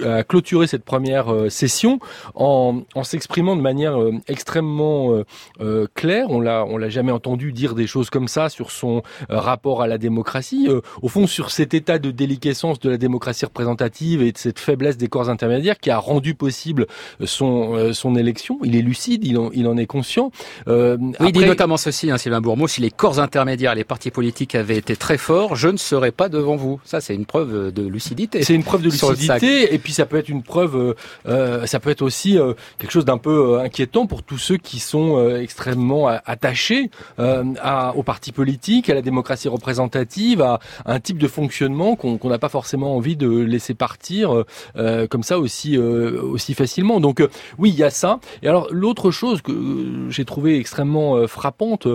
a 0.05 0.23
clôturé 0.23 0.67
cette 0.67 0.85
première 0.85 1.33
euh, 1.33 1.49
session 1.51 1.99
en, 2.35 2.83
en 2.95 3.05
s'exprimant 3.05 3.57
de 3.57 3.61
manière 3.61 4.01
euh, 4.01 4.13
extrêmement 4.29 5.13
euh, 5.13 5.25
euh, 5.61 5.87
claire. 5.95 6.27
On 6.31 6.41
l'a, 6.41 6.65
on 6.67 6.77
l'a 6.77 6.89
jamais 6.89 7.13
entendu 7.13 7.53
dire 7.53 7.75
des 7.75 7.87
choses 7.87 8.11
comme 8.11 8.29
ça 8.29 8.49
sur 8.49 8.71
son 8.71 9.03
rapport 9.29 9.83
à 9.83 9.87
la 9.87 9.99
démocratie. 9.99 10.67
Euh, 10.69 10.81
au 11.03 11.09
fond, 11.09 11.27
sur 11.27 11.51
cet 11.51 11.75
état 11.75 11.99
de 11.99 12.11
déliquescence 12.11 12.81
de 12.81 12.91
la 12.91 12.97
démocratie 12.97 13.45
représentative 13.45 14.23
et 14.23 14.33
de 14.33 14.39
cette 14.39 14.59
faiblesse 14.59 14.97
des 14.97 15.09
corps 15.09 15.29
intermédiaires 15.29 15.79
qui 15.79 15.91
a 15.91 15.99
rendu 15.99 16.35
possible 16.35 16.87
son 17.25 17.75
euh, 17.75 17.93
son 17.93 18.15
élection. 18.17 18.59
Il 18.65 18.77
est 18.77 18.83
lucide, 18.83 19.25
il 19.25 19.39
en, 19.39 19.51
il 19.53 19.67
en 19.67 19.77
est 19.77 19.87
conscient. 19.87 20.31
Euh, 20.69 20.97
Oui, 21.01 21.27
il 21.27 21.33
dit 21.33 21.45
notamment 21.45 21.77
ceci, 21.77 22.11
hein, 22.11 22.19
Sylvain 22.19 22.41
Bourmeau, 22.41 22.69
si 22.69 22.81
les 22.81 22.91
corps 22.91 23.19
intermédiaires, 23.21 23.75
les 23.75 23.85
partis 23.85 24.11
politiques 24.11 24.55
avaient 24.55 24.77
été 24.77 24.97
très 24.97 25.19
forts, 25.19 25.57
je 25.57 25.69
ne 25.69 25.77
serais 25.77 26.13
pas 26.13 26.29
devant 26.29 26.57
vous. 26.57 26.81
Ça, 26.85 27.01
c'est 27.01 27.15
une 27.15 27.27
preuve 27.27 27.73
de 27.73 27.87
lucidité. 27.87 28.43
C'est 28.43 28.55
une 28.55 28.65
preuve 28.65 28.83
de 28.83 28.91
lucidité, 28.91 29.75
puis 29.81 29.93
ça 29.93 30.07
peut 30.07 30.17
être 30.17 30.29
une 30.29 30.43
preuve, 30.43 30.77
euh, 30.77 30.95
euh, 31.27 31.67
ça 31.67 31.81
peut 31.81 31.91
être 31.91 32.03
aussi 32.03 32.39
euh, 32.39 32.55
quelque 32.79 32.91
chose 32.91 33.05
d'un 33.05 33.19
peu 33.19 33.55
euh, 33.55 33.61
inquiétant 33.61 34.07
pour 34.07 34.23
tous 34.23 34.39
ceux 34.39 34.57
qui 34.57 34.79
sont 34.79 35.17
euh, 35.19 35.41
extrêmement 35.41 36.07
attachés 36.07 36.91
à, 37.19 37.95
aux 37.97 38.03
partis 38.03 38.33
politiques, 38.33 38.89
à 38.91 38.95
la 38.95 39.03
démocratie 39.03 39.49
représentative, 39.49 40.43
à, 40.43 40.61
un 40.87 41.01
type 41.01 41.19
de 41.19 41.29
fonctionnement 41.29 41.97
qu'on 41.97 42.29
n'a 42.29 42.39
pas 42.39 42.49
forcément 42.49 42.97
envie 42.97 43.17
de 43.17 43.29
laisser 43.29 43.75
partir 43.75 44.45
comme 45.11 45.23
ça 45.23 45.39
aussi 45.39 45.77
aussi 45.79 46.55
facilement. 46.55 47.01
Donc 47.01 47.23
oui, 47.59 47.71
il 47.71 47.77
y 47.77 47.83
a 47.83 47.91
ça. 47.91 48.21
Et 48.43 48.49
alors 48.49 48.69
l'autre 48.71 49.11
chose 49.11 49.43
que 49.43 50.07
j'ai 50.09 50.25
trouvé 50.25 50.59
extrêmement 50.59 51.27
frappante, 51.27 51.89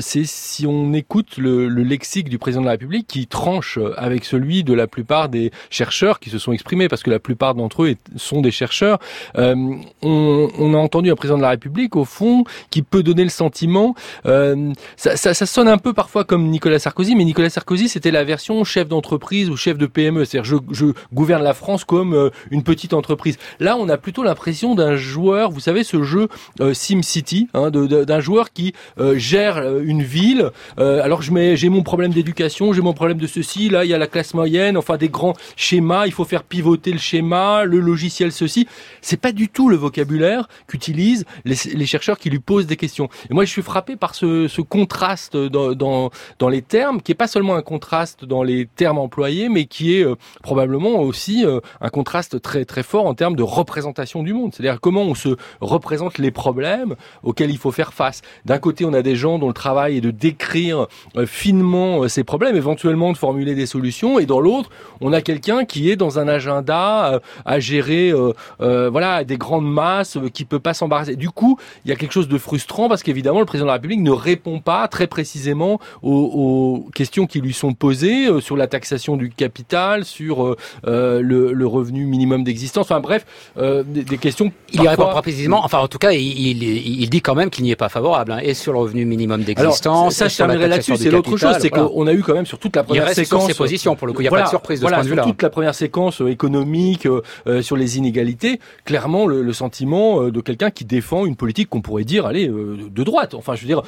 c'est 0.00 0.24
si 0.24 0.66
on 0.66 0.92
écoute 0.92 1.36
le, 1.38 1.68
le 1.68 1.82
lexique 1.82 2.28
du 2.28 2.38
président 2.38 2.62
de 2.62 2.66
la 2.66 2.72
République 2.72 3.06
qui 3.06 3.26
tranche 3.26 3.78
avec 3.96 4.24
celui 4.24 4.64
de 4.64 4.74
la 4.74 4.86
plupart 4.86 5.28
des 5.28 5.50
chercheurs 5.70 6.20
qui 6.20 6.30
se 6.30 6.38
sont 6.38 6.52
exprimés, 6.52 6.88
parce 6.88 7.02
que 7.02 7.10
la 7.10 7.18
plupart 7.26 7.56
d'entre 7.56 7.82
eux 7.82 7.96
sont 8.14 8.40
des 8.40 8.52
chercheurs. 8.52 9.00
Euh, 9.36 9.54
on, 10.02 10.74
a 10.74 10.76
entendu 10.76 11.10
un 11.10 11.16
président 11.16 11.36
de 11.36 11.42
la 11.42 11.50
République, 11.50 11.96
au 11.96 12.04
fond, 12.04 12.44
qui 12.70 12.82
peut 12.82 13.02
donner 13.02 13.24
le 13.24 13.30
sentiment, 13.30 13.96
euh, 14.26 14.72
ça, 14.96 15.34
sonne 15.34 15.66
un 15.66 15.78
peu 15.78 15.92
parfois 15.92 16.22
comme 16.22 16.46
Nicolas 16.48 16.78
Sarkozy, 16.78 17.16
mais 17.16 17.24
Nicolas 17.24 17.50
Sarkozy, 17.50 17.88
c'était 17.88 18.12
la 18.12 18.22
version 18.22 18.62
chef 18.62 18.86
d'entreprise 18.86 19.50
ou 19.50 19.56
chef 19.56 19.76
de 19.76 19.86
PME, 19.86 20.24
c'est-à-dire 20.24 20.62
je, 20.70 20.86
gouverne 21.12 21.42
la 21.42 21.54
France 21.54 21.84
comme 21.84 22.14
euh, 22.14 22.30
une 22.52 22.62
petite 22.62 22.94
entreprise. 22.94 23.38
Là, 23.58 23.76
on 23.76 23.88
a 23.88 23.96
plutôt 23.96 24.22
l'impression 24.22 24.76
d'un 24.76 24.94
joueur, 24.94 25.50
vous 25.50 25.60
savez, 25.60 25.82
ce 25.82 26.04
jeu 26.04 26.28
euh, 26.60 26.74
SimCity, 26.74 27.48
hein, 27.54 27.70
d'un 27.70 28.20
joueur 28.20 28.52
qui 28.52 28.72
gère 29.14 29.58
une 29.80 30.02
ville. 30.02 30.50
Alors 30.76 31.22
j'ai 31.22 31.68
mon 31.68 31.82
problème 31.82 32.12
d'éducation, 32.12 32.72
j'ai 32.72 32.82
mon 32.82 32.92
problème 32.92 33.18
de 33.18 33.26
ceci. 33.26 33.68
Là, 33.68 33.84
il 33.84 33.90
y 33.90 33.94
a 33.94 33.98
la 33.98 34.06
classe 34.06 34.34
moyenne, 34.34 34.76
enfin 34.76 34.96
des 34.96 35.08
grands 35.08 35.34
schémas. 35.56 36.06
Il 36.06 36.12
faut 36.12 36.24
faire 36.24 36.44
pivoter 36.44 36.92
le 36.92 36.98
schéma, 36.98 37.15
le 37.22 37.80
logiciel 37.80 38.32
ceci. 38.32 38.66
C'est 39.00 39.20
pas 39.20 39.32
du 39.32 39.48
tout 39.48 39.68
le 39.68 39.76
vocabulaire 39.76 40.48
qu'utilisent 40.66 41.24
les, 41.44 41.86
chercheurs 41.86 42.18
qui 42.18 42.30
lui 42.30 42.38
posent 42.38 42.66
des 42.66 42.76
questions. 42.76 43.08
Et 43.30 43.34
moi, 43.34 43.44
je 43.44 43.50
suis 43.50 43.62
frappé 43.62 43.96
par 43.96 44.14
ce, 44.14 44.60
contraste 44.60 45.36
dans, 45.36 46.10
les 46.48 46.62
termes, 46.62 47.00
qui 47.00 47.12
est 47.12 47.16
pas 47.16 47.26
seulement 47.26 47.54
un 47.54 47.62
contraste 47.62 48.24
dans 48.24 48.42
les 48.42 48.66
termes 48.66 48.98
employés, 48.98 49.48
mais 49.48 49.66
qui 49.66 49.96
est 49.96 50.04
euh, 50.04 50.16
probablement 50.42 51.00
aussi 51.00 51.44
euh, 51.44 51.60
un 51.80 51.88
contraste 51.88 52.40
très 52.40 52.64
très 52.64 52.82
fort 52.82 53.06
en 53.06 53.14
termes 53.14 53.36
de 53.36 53.42
représentation 53.42 54.22
du 54.22 54.32
monde. 54.32 54.52
C'est-à-dire 54.54 54.80
comment 54.80 55.02
on 55.02 55.14
se 55.14 55.36
représente 55.60 56.18
les 56.18 56.30
problèmes 56.30 56.96
auxquels 57.22 57.50
il 57.50 57.58
faut 57.58 57.72
faire 57.72 57.92
face. 57.92 58.22
D'un 58.44 58.58
côté, 58.58 58.84
on 58.84 58.92
a 58.92 59.02
des 59.02 59.16
gens 59.16 59.38
dont 59.38 59.48
le 59.48 59.54
travail 59.54 59.98
est 59.98 60.00
de 60.00 60.10
décrire 60.10 60.86
euh, 61.16 61.26
finement 61.26 62.08
ces 62.08 62.24
problèmes, 62.24 62.56
éventuellement 62.56 63.12
de 63.12 63.16
formuler 63.16 63.54
des 63.54 63.66
solutions, 63.66 64.18
et 64.18 64.26
dans 64.26 64.40
l'autre, 64.40 64.70
on 65.00 65.12
a 65.12 65.20
quelqu'un 65.20 65.64
qui 65.64 65.90
est 65.90 65.96
dans 65.96 66.18
un 66.18 66.28
agenda 66.28 67.05
pas 67.06 67.20
à, 67.44 67.60
gérer 67.60 68.12
voilà 68.58 69.24
des 69.24 69.36
grandes 69.36 69.70
masses, 69.70 70.18
qui 70.32 70.44
peut 70.44 70.58
pas 70.58 70.74
s'embarrasser. 70.74 71.16
Du 71.16 71.30
coup, 71.30 71.58
il 71.84 71.88
y 71.88 71.92
a 71.92 71.96
quelque 71.96 72.12
chose 72.12 72.28
de 72.28 72.38
frustrant 72.38 72.88
parce 72.88 73.02
qu'évidemment, 73.02 73.40
le 73.40 73.46
président 73.46 73.66
de 73.66 73.68
la 73.68 73.74
République 73.74 74.00
ne 74.00 74.10
répond 74.10 74.60
pas 74.60 74.86
très 74.88 75.06
précisément 75.06 75.80
aux, 76.02 76.84
aux 76.86 76.90
questions 76.94 77.26
qui 77.26 77.40
lui 77.40 77.52
sont 77.52 77.74
posées 77.74 78.40
sur 78.40 78.56
la 78.56 78.66
taxation 78.66 79.16
du 79.16 79.30
capital, 79.30 80.04
sur 80.04 80.56
le, 80.84 81.20
le, 81.52 81.66
revenu 81.66 82.06
minimum 82.06 82.44
d'existence. 82.44 82.86
Enfin 82.86 83.00
bref, 83.00 83.26
des, 83.56 84.04
des, 84.04 84.18
questions. 84.18 84.52
Il 84.72 84.82
y 84.82 84.88
répond 84.88 85.06
pas 85.06 85.22
précisément. 85.22 85.64
Enfin, 85.64 85.78
en 85.78 85.88
tout 85.88 85.98
cas, 85.98 86.12
il, 86.12 86.20
il, 86.20 86.62
il 86.62 87.10
dit 87.10 87.20
quand 87.20 87.34
même 87.34 87.50
qu'il 87.50 87.64
n'y 87.64 87.70
est 87.70 87.76
pas 87.76 87.88
favorable. 87.88 88.32
Hein, 88.32 88.38
et 88.42 88.54
sur 88.54 88.72
le 88.72 88.78
revenu 88.78 89.04
minimum 89.04 89.42
d'existence. 89.42 90.14
Ça, 90.14 90.28
je 90.28 90.36
terminerai 90.36 90.68
là-dessus. 90.68 90.96
C'est 90.96 91.10
l'autre 91.10 91.36
chose, 91.36 91.56
c'est 91.60 91.70
qu'on 91.70 92.06
a 92.06 92.12
eu 92.12 92.22
quand 92.22 92.34
même 92.34 92.46
sur 92.46 92.58
toute 92.58 92.76
la 92.76 92.82
première 92.82 93.04
il 93.04 93.06
reste 93.06 93.20
séquence. 93.20 93.42
Sur 93.42 93.50
ses 93.50 93.56
positions, 93.56 93.96
pour 93.96 94.06
le 94.06 94.12
coup, 94.12 94.20
il 94.20 94.24
n'y 94.24 94.28
a 94.28 94.30
pas 94.30 94.42
de 94.42 94.48
surprise 94.48 94.80
de 94.80 94.82
voilà, 94.82 94.98
ce 94.98 95.00
point 95.00 95.04
de 95.04 95.10
vue-là. 95.10 95.22
Sur 95.22 95.32
toute 95.32 95.42
la 95.42 95.50
première 95.50 95.74
séquence 95.74 96.20
euh, 96.20 96.28
économique, 96.28 96.95
euh, 97.04 97.20
euh, 97.46 97.62
sur 97.62 97.76
les 97.76 97.98
inégalités, 97.98 98.60
clairement 98.84 99.26
le, 99.26 99.42
le 99.42 99.52
sentiment 99.52 100.22
euh, 100.22 100.30
de 100.30 100.40
quelqu'un 100.40 100.70
qui 100.70 100.84
défend 100.84 101.26
une 101.26 101.36
politique 101.36 101.68
qu'on 101.68 101.80
pourrait 101.80 102.04
dire, 102.04 102.26
allez, 102.26 102.48
euh, 102.48 102.88
de 102.90 103.02
droite. 103.02 103.34
Enfin, 103.34 103.54
je 103.54 103.62
veux 103.62 103.66
dire, 103.66 103.82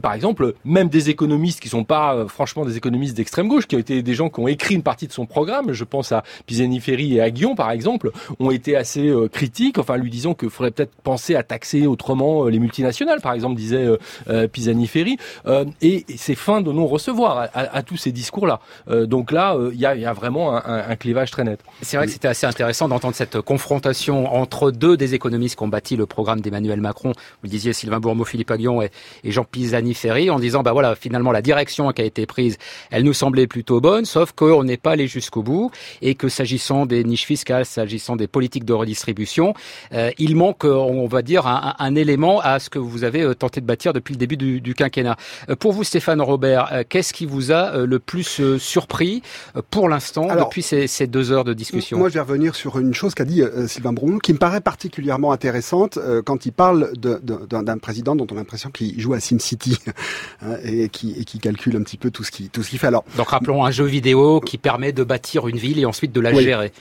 par 0.00 0.14
exemple, 0.14 0.54
même 0.64 0.88
des 0.88 1.10
économistes 1.10 1.60
qui 1.60 1.68
sont 1.68 1.84
pas 1.84 2.26
franchement 2.28 2.64
des 2.64 2.76
économistes 2.76 3.16
d'extrême 3.16 3.48
gauche, 3.48 3.66
qui 3.66 3.76
ont 3.76 3.78
été 3.78 4.02
des 4.02 4.14
gens 4.14 4.28
qui 4.28 4.40
ont 4.40 4.48
écrit 4.48 4.74
une 4.74 4.82
partie 4.82 5.06
de 5.06 5.12
son 5.12 5.26
programme. 5.26 5.72
Je 5.72 5.84
pense 5.84 6.12
à 6.12 6.22
Pisani-Ferry 6.46 7.16
et 7.16 7.20
à 7.20 7.30
Guillon, 7.30 7.54
par 7.54 7.70
exemple, 7.70 8.10
ont 8.38 8.50
été 8.50 8.76
assez 8.76 9.12
critiques. 9.32 9.78
Enfin, 9.78 9.96
lui 9.96 10.10
disant 10.10 10.34
qu'il 10.34 10.50
faudrait 10.50 10.70
peut-être 10.70 10.94
penser 11.02 11.34
à 11.34 11.42
taxer 11.42 11.86
autrement 11.86 12.46
les 12.46 12.58
multinationales, 12.58 13.20
par 13.20 13.32
exemple, 13.32 13.56
disait 13.56 13.86
Pisani-Ferry. 14.52 15.16
et 15.82 16.04
c'est 16.16 16.34
fin 16.34 16.60
de 16.60 16.72
non-recevoir 16.72 17.38
à, 17.38 17.42
à, 17.44 17.76
à, 17.76 17.82
tous 17.82 17.96
ces 17.96 18.12
discours-là. 18.12 18.60
donc 18.88 19.32
là, 19.32 19.56
il 19.72 19.78
y 19.78 19.86
a, 19.86 19.94
y, 19.96 20.06
a, 20.06 20.12
vraiment 20.12 20.56
un, 20.56 20.62
un, 20.88 20.96
clivage 20.96 21.30
très 21.30 21.44
net. 21.44 21.60
C'est 21.82 21.96
vrai 21.96 22.06
que 22.06 22.12
c'était 22.24 22.30
assez 22.30 22.46
intéressant 22.46 22.88
d'entendre 22.88 23.14
cette 23.14 23.42
confrontation 23.42 24.34
entre 24.34 24.70
deux 24.70 24.96
des 24.96 25.14
économistes 25.14 25.58
qui 25.58 25.62
ont 25.62 25.68
bâti 25.68 25.94
le 25.94 26.06
programme 26.06 26.40
d'Emmanuel 26.40 26.80
Macron. 26.80 27.10
Vous 27.10 27.44
le 27.44 27.50
disiez, 27.50 27.74
Sylvain 27.74 28.00
Bourmeau, 28.00 28.24
Philippe 28.24 28.50
Aguillon 28.50 28.80
et, 28.80 28.90
et 29.24 29.30
Jean 29.30 29.44
Pisani-Ferry, 29.44 30.30
en 30.30 30.38
disant, 30.38 30.62
bah 30.62 30.72
voilà, 30.72 30.94
finalement, 30.94 31.32
la 31.32 31.42
direction 31.42 31.92
qui 31.92 32.00
a 32.00 32.04
été 32.06 32.24
prise, 32.24 32.56
elle 32.90 33.02
nous 33.02 33.12
semblait 33.12 33.46
plutôt 33.46 33.82
bonne, 33.82 34.06
sauf 34.06 34.32
qu'on 34.32 34.64
n'est 34.64 34.78
pas 34.78 34.92
allé 34.92 35.06
jusqu'au 35.06 35.42
bout 35.42 35.70
et 36.00 36.14
que 36.14 36.30
s'agissant 36.30 36.86
des 36.86 37.04
niches 37.04 37.26
fiscales, 37.26 37.66
s'agissant 37.66 38.16
des 38.16 38.26
politiques 38.26 38.64
de 38.64 38.72
redistribution, 38.72 39.52
euh, 39.92 40.10
il 40.16 40.34
manque, 40.34 40.64
on 40.64 41.06
va 41.06 41.20
dire, 41.20 41.46
un, 41.46 41.74
un, 41.78 41.94
élément 41.94 42.40
à 42.40 42.58
ce 42.58 42.70
que 42.70 42.78
vous 42.78 43.04
avez 43.04 43.34
tenté 43.34 43.60
de 43.60 43.66
bâtir 43.66 43.92
depuis 43.92 44.14
le 44.14 44.18
début 44.18 44.38
du, 44.38 44.62
du 44.62 44.74
quinquennat. 44.74 45.16
Euh, 45.50 45.56
pour 45.56 45.72
vous, 45.72 45.84
Stéphane 45.84 46.22
Robert, 46.22 46.70
euh, 46.72 46.84
qu'est-ce 46.88 47.12
qui 47.12 47.26
vous 47.26 47.52
a 47.52 47.76
le 47.84 47.98
plus 47.98 48.56
surpris 48.56 49.20
pour 49.70 49.90
l'instant 49.90 50.34
depuis 50.34 50.62
ces, 50.62 50.86
ces, 50.86 51.06
deux 51.06 51.30
heures 51.30 51.44
de 51.44 51.52
discussion? 51.52 51.98
Moi, 51.98 52.13
je 52.14 52.20
vais 52.20 52.26
revenir 52.26 52.54
sur 52.54 52.78
une 52.78 52.94
chose 52.94 53.12
qu'a 53.12 53.24
dit 53.24 53.42
euh, 53.42 53.66
Sylvain 53.66 53.92
Bruno, 53.92 54.20
qui 54.20 54.32
me 54.32 54.38
paraît 54.38 54.60
particulièrement 54.60 55.32
intéressante 55.32 55.96
euh, 55.96 56.22
quand 56.22 56.46
il 56.46 56.52
parle 56.52 56.92
d'un 56.96 57.78
président 57.78 58.14
dont 58.14 58.26
on 58.30 58.36
a 58.36 58.38
l'impression 58.38 58.70
qu'il 58.70 59.00
joue 59.00 59.14
à 59.14 59.20
SimCity 59.20 59.78
hein, 60.42 60.54
et, 60.62 60.88
qui, 60.90 61.16
et 61.18 61.24
qui 61.24 61.40
calcule 61.40 61.74
un 61.74 61.82
petit 61.82 61.96
peu 61.96 62.12
tout 62.12 62.22
ce 62.22 62.30
qu'il 62.30 62.50
qu'il 62.50 62.78
fait. 62.78 62.86
Alors, 62.86 63.04
donc 63.16 63.30
rappelons 63.30 63.64
un 63.64 63.72
jeu 63.72 63.84
vidéo 63.84 64.38
qui 64.38 64.58
permet 64.58 64.92
de 64.92 65.02
bâtir 65.02 65.48
une 65.48 65.56
ville 65.56 65.80
et 65.80 65.86
ensuite 65.86 66.12
de 66.12 66.20
la 66.20 66.30
oui. 66.30 66.44
gérer. 66.44 66.72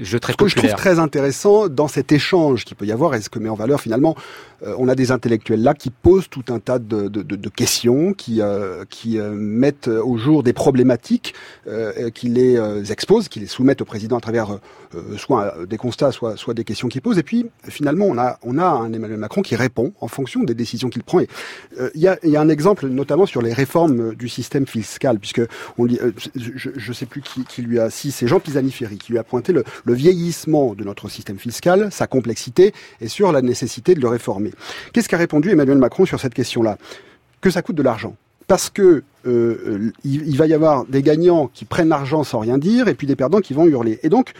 Jeu 0.00 0.18
très 0.18 0.32
ce 0.32 0.36
que 0.36 0.48
je 0.48 0.56
trouve 0.56 0.74
très 0.74 0.98
intéressant 0.98 1.68
dans 1.68 1.88
cet 1.88 2.12
échange 2.12 2.64
qu'il 2.64 2.76
peut 2.76 2.86
y 2.86 2.92
avoir 2.92 3.14
et 3.14 3.20
ce 3.20 3.30
que 3.30 3.38
met 3.38 3.48
en 3.48 3.54
valeur 3.54 3.80
finalement 3.80 4.16
euh, 4.62 4.74
on 4.78 4.88
a 4.88 4.94
des 4.94 5.10
intellectuels 5.10 5.62
là 5.62 5.74
qui 5.74 5.90
posent 5.90 6.28
tout 6.28 6.44
un 6.48 6.58
tas 6.58 6.78
de, 6.78 7.08
de, 7.08 7.22
de, 7.22 7.36
de 7.36 7.48
questions, 7.48 8.12
qui, 8.12 8.40
euh, 8.40 8.84
qui 8.88 9.18
euh, 9.18 9.32
mettent 9.32 9.88
au 9.88 10.16
jour 10.16 10.42
des 10.42 10.52
problématiques, 10.52 11.34
euh, 11.66 12.10
qui 12.10 12.28
les 12.28 12.56
euh, 12.56 12.82
exposent, 12.84 13.28
qui 13.28 13.40
les 13.40 13.46
soumettent 13.46 13.82
au 13.82 13.84
président 13.84 14.16
à 14.16 14.20
travers 14.20 14.58
euh, 14.94 15.16
soit 15.18 15.54
des 15.68 15.76
constats, 15.76 16.12
soit, 16.12 16.36
soit 16.36 16.54
des 16.54 16.64
questions 16.64 16.88
qu'il 16.88 17.02
pose. 17.02 17.18
Et 17.18 17.22
puis 17.22 17.46
finalement, 17.68 18.06
on 18.06 18.18
a, 18.18 18.38
on 18.42 18.58
a 18.58 18.66
un 18.66 18.92
Emmanuel 18.92 19.18
Macron 19.18 19.42
qui 19.42 19.56
répond 19.56 19.92
en 20.00 20.08
fonction 20.08 20.42
des 20.42 20.54
décisions 20.54 20.88
qu'il 20.88 21.02
prend. 21.02 21.20
Il 21.20 22.00
y, 22.00 22.08
a, 22.08 22.18
y 22.22 22.36
a 22.36 22.40
un 22.40 22.48
exemple 22.48 22.86
notamment 22.86 23.26
sur 23.26 23.42
les 23.42 23.52
réformes 23.52 24.14
du 24.14 24.28
système 24.28 24.66
fiscal, 24.66 25.18
puisque 25.18 25.42
on 25.78 25.86
je 25.86 26.88
ne 26.88 26.92
sais 26.92 27.06
plus 27.06 27.22
qui, 27.22 27.44
qui, 27.44 27.62
lui 27.62 27.78
a, 27.78 27.90
si 27.90 28.10
c'est 28.10 28.26
Jean 28.26 28.40
Pisani-Ferry 28.40 28.98
qui 28.98 29.12
lui 29.12 29.18
a 29.18 29.24
pointé 29.24 29.52
le, 29.52 29.64
le 29.84 29.94
vieillissement 29.94 30.74
de 30.74 30.84
notre 30.84 31.08
système 31.08 31.38
fiscal, 31.38 31.88
sa 31.90 32.06
complexité, 32.06 32.72
et 33.00 33.08
sur 33.08 33.32
la 33.32 33.42
nécessité 33.42 33.94
de 33.94 34.00
le 34.00 34.08
réformer. 34.08 34.52
Qu'est-ce 34.92 35.08
qu'a 35.08 35.16
répondu 35.16 35.50
Emmanuel 35.50 35.78
Macron 35.78 36.06
sur 36.06 36.20
cette 36.20 36.34
question-là? 36.34 36.78
Que 37.40 37.50
ça 37.50 37.62
coûte 37.62 37.76
de 37.76 37.82
l'argent. 37.82 38.16
Parce 38.46 38.70
que 38.70 39.02
euh, 39.26 39.92
il, 40.04 40.28
il, 40.28 40.36
va 40.36 40.46
y 40.46 40.54
avoir 40.54 40.84
des 40.84 41.02
gagnants 41.02 41.48
qui 41.52 41.64
prennent 41.64 41.88
l'argent 41.88 42.22
sans 42.22 42.38
rien 42.38 42.58
dire, 42.58 42.88
et 42.88 42.94
puis 42.94 43.06
des 43.06 43.16
perdants 43.16 43.40
qui 43.40 43.54
vont 43.54 43.66
hurler. 43.66 43.98
Et 44.02 44.08
donc, 44.08 44.32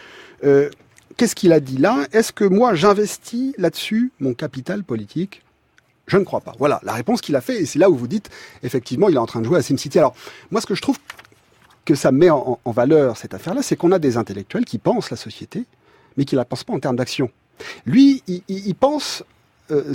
euh, 0.43 0.69
qu'est-ce 1.17 1.35
qu'il 1.35 1.51
a 1.51 1.59
dit 1.59 1.77
là? 1.77 2.05
Est-ce 2.13 2.31
que 2.31 2.45
moi 2.45 2.73
j'investis 2.73 3.53
là-dessus 3.57 4.11
mon 4.19 4.33
capital 4.33 4.83
politique? 4.83 5.43
Je 6.05 6.17
ne 6.17 6.23
crois 6.23 6.39
pas. 6.39 6.53
Voilà 6.57 6.79
la 6.83 6.93
réponse 6.93 7.19
qu'il 7.19 7.35
a 7.35 7.41
fait, 7.41 7.61
et 7.61 7.65
c'est 7.65 7.79
là 7.79 7.89
où 7.89 7.95
vous 7.95 8.07
dites, 8.07 8.29
effectivement, 8.63 9.09
il 9.09 9.15
est 9.15 9.19
en 9.19 9.25
train 9.25 9.41
de 9.41 9.45
jouer 9.45 9.57
à 9.57 9.61
SimCity. 9.61 9.99
Alors, 9.99 10.15
moi, 10.51 10.61
ce 10.61 10.65
que 10.65 10.75
je 10.75 10.81
trouve 10.81 10.97
que 11.87 11.95
ça 11.95 12.11
met 12.11 12.29
en, 12.29 12.59
valeur, 12.65 13.15
cette 13.15 13.33
affaire-là, 13.33 13.61
c'est 13.61 13.77
qu'on 13.77 13.93
a 13.93 13.97
des 13.97 14.17
intellectuels 14.17 14.65
qui 14.65 14.77
pensent 14.77 15.09
la 15.09 15.15
société, 15.15 15.63
mais 16.17 16.25
qui 16.25 16.35
ne 16.35 16.41
la 16.41 16.45
pensent 16.45 16.65
pas 16.65 16.73
en 16.73 16.79
termes 16.81 16.97
d'action. 16.97 17.31
Lui, 17.85 18.21
il, 18.27 18.75
pense 18.75 19.23
euh, 19.71 19.93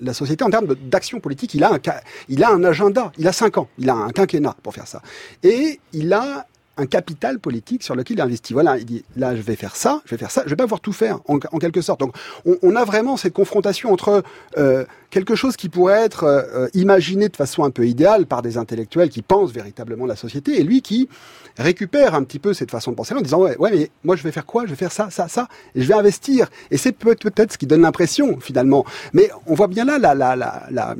la, 0.00 0.14
société 0.14 0.44
en 0.44 0.50
termes 0.50 0.72
d'action 0.76 1.18
politique. 1.18 1.54
Il 1.54 1.64
a, 1.64 1.74
un, 1.74 1.80
il 2.28 2.44
a 2.44 2.50
un 2.52 2.62
agenda, 2.62 3.10
il 3.18 3.26
a 3.26 3.32
cinq 3.32 3.58
ans, 3.58 3.68
il 3.76 3.90
a 3.90 3.94
un 3.94 4.10
quinquennat 4.10 4.54
pour 4.62 4.72
faire 4.72 4.86
ça. 4.86 5.02
Et 5.42 5.80
il 5.92 6.12
a 6.12 6.46
un 6.76 6.86
capital 6.86 7.38
politique 7.38 7.82
sur 7.82 7.94
lequel 7.94 8.18
il 8.18 8.20
investit. 8.20 8.52
Voilà, 8.52 8.78
il 8.78 8.84
dit 8.84 9.04
là 9.16 9.34
je 9.34 9.42
vais 9.42 9.56
faire 9.56 9.76
ça, 9.76 10.02
je 10.04 10.10
vais 10.10 10.18
faire 10.18 10.30
ça, 10.30 10.42
je 10.44 10.50
vais 10.50 10.56
pas 10.56 10.64
pouvoir 10.64 10.80
tout 10.80 10.92
faire 10.92 11.20
en, 11.26 11.38
quelque 11.38 11.80
sorte. 11.80 12.00
Donc 12.00 12.14
on, 12.62 12.76
a 12.76 12.84
vraiment 12.84 13.16
cette 13.16 13.32
confrontation 13.32 13.92
entre 13.92 14.22
euh, 14.58 14.84
quelque 15.10 15.34
chose 15.34 15.56
qui 15.56 15.68
pourrait 15.68 16.04
être 16.04 16.24
euh, 16.24 16.68
imaginé 16.74 17.28
de 17.28 17.36
façon 17.36 17.64
un 17.64 17.70
peu 17.70 17.86
idéale 17.86 18.26
par 18.26 18.42
des 18.42 18.58
intellectuels 18.58 19.08
qui 19.08 19.22
pensent 19.22 19.52
véritablement 19.52 20.06
la 20.06 20.16
société 20.16 20.60
et 20.60 20.64
lui 20.64 20.82
qui 20.82 21.08
récupère 21.56 22.14
un 22.14 22.22
petit 22.22 22.38
peu 22.38 22.52
cette 22.52 22.70
façon 22.70 22.90
de 22.90 22.96
penser 22.96 23.14
en 23.14 23.20
disant 23.20 23.40
ouais, 23.40 23.56
ouais 23.56 23.70
mais 23.72 23.90
moi 24.04 24.16
je 24.16 24.22
vais 24.22 24.32
faire 24.32 24.46
quoi? 24.46 24.64
Je 24.64 24.70
vais 24.70 24.76
faire 24.76 24.92
ça, 24.92 25.08
ça, 25.10 25.28
ça 25.28 25.48
et 25.74 25.82
je 25.82 25.88
vais 25.88 25.94
investir. 25.94 26.48
Et 26.70 26.76
c'est 26.76 26.92
peut-être 26.92 27.52
ce 27.52 27.58
qui 27.58 27.66
donne 27.66 27.82
l'impression 27.82 28.38
finalement. 28.40 28.84
Mais 29.12 29.30
on 29.46 29.54
voit 29.54 29.68
bien 29.68 29.84
là 29.84 29.98
la, 29.98 30.14
la, 30.14 30.36
la, 30.36 30.66
la 30.70 30.90
euh, 30.90 30.94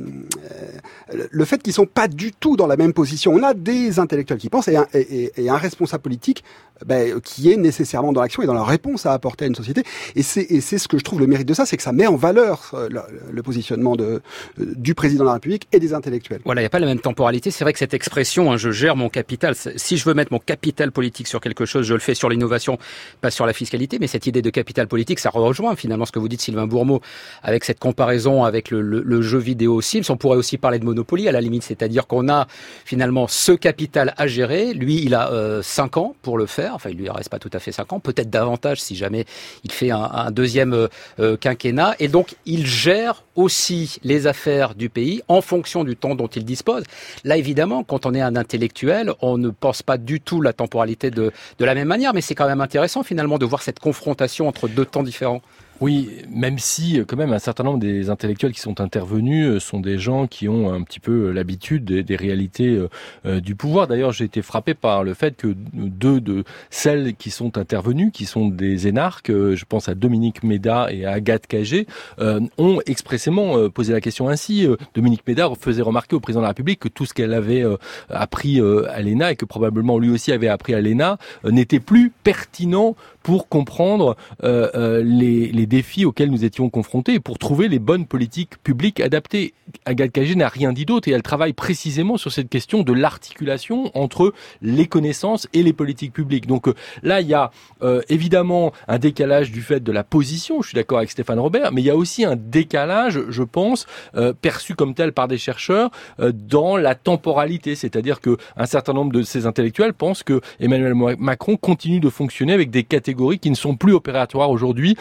le 1.13 1.45
fait 1.45 1.61
qu'ils 1.61 1.73
sont 1.73 1.85
pas 1.85 2.07
du 2.07 2.31
tout 2.31 2.55
dans 2.57 2.67
la 2.67 2.77
même 2.77 2.93
position. 2.93 3.33
On 3.33 3.43
a 3.43 3.53
des 3.53 3.99
intellectuels 3.99 4.39
qui 4.39 4.49
pensent 4.49 4.67
et 4.67 4.75
un, 4.75 4.87
et, 4.93 5.31
et 5.37 5.49
un 5.49 5.57
responsable 5.57 6.03
politique 6.03 6.43
ben, 6.85 7.19
qui 7.21 7.51
est 7.51 7.57
nécessairement 7.57 8.13
dans 8.13 8.21
l'action 8.21 8.43
et 8.43 8.45
dans 8.45 8.53
la 8.53 8.63
réponse 8.63 9.05
à 9.05 9.13
apporter 9.13 9.45
à 9.45 9.47
une 9.47 9.55
société. 9.55 9.83
Et 10.15 10.23
c'est 10.23 10.77
ce 10.77 10.87
que 10.87 10.97
je 10.97 11.03
trouve 11.03 11.19
le 11.19 11.27
mérite 11.27 11.47
de 11.47 11.53
ça, 11.53 11.65
c'est 11.65 11.77
que 11.77 11.83
ça 11.83 11.91
met 11.91 12.07
en 12.07 12.15
valeur 12.15 12.71
euh, 12.73 12.89
le, 13.31 13.43
positionnement 13.43 13.95
de, 13.95 14.21
euh, 14.59 14.73
du 14.75 14.93
président 14.95 15.23
de 15.23 15.27
la 15.27 15.33
République 15.33 15.67
et 15.71 15.79
des 15.79 15.93
intellectuels. 15.93 16.41
Voilà, 16.45 16.61
il 16.61 16.63
n'y 16.63 16.67
a 16.67 16.69
pas 16.69 16.79
la 16.79 16.87
même 16.87 16.99
temporalité. 16.99 17.51
C'est 17.51 17.63
vrai 17.63 17.73
que 17.73 17.79
cette 17.79 17.93
expression, 17.93 18.51
hein, 18.51 18.57
je 18.57 18.71
gère 18.71 18.95
mon 18.95 19.09
capital, 19.09 19.55
si 19.55 19.97
je 19.97 20.05
veux 20.05 20.13
mettre 20.13 20.33
mon 20.33 20.39
capital 20.39 20.91
politique 20.91 21.27
sur 21.27 21.41
quelque 21.41 21.65
chose, 21.65 21.85
je 21.85 21.93
le 21.93 21.99
fais 21.99 22.15
sur 22.15 22.29
l'innovation, 22.29 22.77
pas 23.21 23.31
sur 23.31 23.45
la 23.45 23.53
fiscalité. 23.53 23.97
Mais 23.99 24.07
cette 24.07 24.27
idée 24.27 24.41
de 24.41 24.49
capital 24.49 24.87
politique, 24.87 25.19
ça 25.19 25.29
rejoint 25.29 25.75
finalement 25.75 26.05
ce 26.05 26.11
que 26.11 26.19
vous 26.19 26.29
dites, 26.29 26.41
Sylvain 26.41 26.67
Bourmeau, 26.67 27.01
avec 27.43 27.63
cette 27.63 27.79
comparaison 27.79 28.43
avec 28.43 28.71
le 28.71 29.21
jeu 29.21 29.37
vidéo 29.37 29.81
Sims. 29.81 30.09
On 30.09 30.17
pourrait 30.17 30.37
aussi 30.37 30.57
parler 30.57 30.79
de 30.79 30.85
Monopoly 30.85 31.27
à 31.27 31.31
la 31.31 31.41
limite, 31.41 31.63
c'est-à-dire 31.63 32.07
qu'on 32.07 32.29
a 32.29 32.47
finalement 32.85 33.27
ce 33.27 33.51
capital 33.51 34.13
à 34.17 34.27
gérer. 34.27 34.73
Lui, 34.73 35.01
il 35.03 35.13
a 35.13 35.31
euh, 35.31 35.61
5 35.61 35.97
ans 35.97 36.15
pour 36.21 36.37
le 36.37 36.45
faire. 36.45 36.66
Enfin, 36.73 36.89
il 36.89 36.97
lui 36.97 37.09
reste 37.09 37.29
pas 37.29 37.39
tout 37.39 37.49
à 37.53 37.59
fait 37.59 37.71
5 37.71 37.93
ans, 37.93 37.99
peut-être 37.99 38.29
davantage 38.29 38.81
si 38.81 38.95
jamais 38.95 39.25
il 39.63 39.71
fait 39.71 39.91
un, 39.91 40.31
deuxième 40.31 40.87
euh, 41.19 41.37
quinquennat. 41.37 41.95
Et 41.99 42.07
donc, 42.07 42.35
il 42.45 42.65
gère 42.65 43.23
aussi 43.35 43.97
les 44.03 44.27
affaires 44.27 44.75
du 44.75 44.89
pays 44.89 45.21
en 45.27 45.41
fonction 45.41 45.83
du 45.83 45.95
temps 45.95 46.15
dont 46.15 46.27
il 46.27 46.45
dispose. 46.45 46.83
Là, 47.23 47.37
évidemment, 47.37 47.83
quand 47.83 48.05
on 48.05 48.13
est 48.13 48.21
un 48.21 48.35
intellectuel, 48.35 49.13
on 49.21 49.37
ne 49.37 49.49
pense 49.49 49.83
pas 49.83 49.97
du 49.97 50.21
tout 50.21 50.41
la 50.41 50.53
temporalité 50.53 51.11
de, 51.11 51.31
de 51.59 51.65
la 51.65 51.75
même 51.75 51.87
manière, 51.87 52.13
mais 52.13 52.21
c'est 52.21 52.35
quand 52.35 52.47
même 52.47 52.61
intéressant 52.61 53.03
finalement 53.03 53.37
de 53.37 53.45
voir 53.45 53.61
cette 53.61 53.79
confrontation 53.79 54.47
entre 54.47 54.67
deux 54.67 54.85
temps 54.85 55.03
différents. 55.03 55.41
Oui, 55.79 56.09
même 56.31 56.57
si 56.57 56.99
quand 57.07 57.17
même 57.17 57.33
un 57.33 57.39
certain 57.39 57.63
nombre 57.63 57.77
des 57.77 58.09
intellectuels 58.09 58.51
qui 58.51 58.59
sont 58.59 58.81
intervenus 58.81 59.61
sont 59.63 59.79
des 59.79 59.99
gens 59.99 60.25
qui 60.25 60.49
ont 60.49 60.73
un 60.73 60.81
petit 60.81 60.99
peu 60.99 61.29
l'habitude 61.29 61.85
des, 61.85 62.15
réalités 62.15 62.79
euh, 63.25 63.39
du 63.39 63.55
pouvoir. 63.55 63.85
D'ailleurs, 63.87 64.11
j'ai 64.11 64.25
été 64.25 64.41
frappé 64.41 64.73
par 64.73 65.03
le 65.03 65.13
fait 65.13 65.37
que 65.37 65.53
deux 65.73 66.19
de 66.19 66.43
celles 66.71 67.15
qui 67.15 67.29
sont 67.29 67.59
intervenues, 67.59 68.09
qui 68.09 68.25
sont 68.25 68.47
des 68.47 68.87
énarques, 68.87 69.29
je 69.29 69.65
pense 69.65 69.87
à 69.87 69.93
Dominique 69.93 70.43
Méda 70.43 70.87
et 70.91 71.05
à 71.05 71.11
Agathe 71.11 71.45
Cagé, 71.45 71.85
euh, 72.19 72.39
ont 72.57 72.79
expressément 72.87 73.69
posé 73.69 73.93
la 73.93 74.01
question 74.01 74.29
ainsi. 74.29 74.67
Dominique 74.95 75.27
Méda 75.27 75.47
faisait 75.59 75.83
remarquer 75.83 76.15
au 76.15 76.19
président 76.19 76.41
de 76.41 76.45
la 76.45 76.49
République 76.49 76.79
que 76.79 76.89
tout 76.89 77.05
ce 77.05 77.13
qu'elle 77.13 77.33
avait 77.33 77.63
appris 78.09 78.59
à 78.59 79.01
l'ENA 79.01 79.33
et 79.33 79.35
que 79.35 79.45
probablement 79.45 79.99
lui 79.99 80.09
aussi 80.09 80.31
avait 80.31 80.47
appris 80.47 80.73
à 80.73 80.81
l'ENA 80.81 81.17
n'était 81.43 81.79
plus 81.79 82.11
pertinent 82.23 82.95
pour 83.27 83.49
comprendre 83.49 84.15
euh, 84.45 85.03
les, 85.03 85.51
les 85.51 85.65
défis 85.65 86.05
auxquels 86.05 86.31
nous 86.31 86.45
étions 86.45 86.69
confrontés 86.69 87.15
et 87.15 87.19
pour 87.19 87.37
trouver 87.37 87.67
les 87.67 87.77
bonnes 87.77 88.05
politiques 88.05 88.57
publiques 88.63 89.01
adaptées. 89.01 89.53
Agathe 89.83 90.13
Cagé 90.13 90.35
n'a 90.35 90.47
rien 90.47 90.71
dit 90.71 90.85
d'autre 90.85 91.09
et 91.09 91.11
elle 91.11 91.23
travaille 91.23 91.51
précisément 91.51 92.15
sur 92.15 92.31
cette 92.31 92.47
question 92.47 92.83
de 92.83 92.93
l'articulation 92.93 93.91
entre 93.95 94.33
les 94.61 94.85
connaissances 94.85 95.49
et 95.51 95.61
les 95.61 95.73
politiques 95.73 96.13
publiques. 96.13 96.47
Donc 96.47 96.69
euh, 96.69 96.73
là, 97.03 97.19
il 97.19 97.27
y 97.27 97.33
a 97.33 97.51
euh, 97.81 98.01
évidemment 98.07 98.71
un 98.87 98.97
décalage 98.97 99.51
du 99.51 99.61
fait 99.61 99.81
de 99.81 99.91
la 99.91 100.05
position, 100.05 100.61
je 100.61 100.69
suis 100.69 100.75
d'accord 100.77 100.99
avec 100.99 101.11
Stéphane 101.11 101.39
Robert, 101.39 101.73
mais 101.73 101.81
il 101.81 101.85
y 101.85 101.89
a 101.89 101.97
aussi 101.97 102.23
un 102.23 102.37
décalage, 102.37 103.19
je 103.27 103.43
pense, 103.43 103.87
euh, 104.15 104.31
perçu 104.31 104.73
comme 104.73 104.93
tel 104.93 105.11
par 105.11 105.27
des 105.27 105.37
chercheurs 105.37 105.91
dans 106.17 106.77
la 106.77 106.95
temporalité, 106.95 107.75
c'est-à-dire 107.75 108.21
que 108.21 108.37
un 108.55 108.65
certain 108.65 108.93
nombre 108.93 109.11
de 109.11 109.21
ces 109.21 109.45
intellectuels 109.45 109.93
pensent 109.93 110.23
que 110.23 110.39
Emmanuel 110.61 110.93
Macron 110.95 111.57
continue 111.57 111.99
de 111.99 112.09
fonctionner 112.09 112.53
avec 112.53 112.69
des 112.69 112.83
catégories 112.83 113.16
qui 113.39 113.49
ne 113.49 113.55
sont 113.55 113.75
plus 113.75 113.93
opératoires 113.93 114.49
aujourd'hui, 114.49 114.95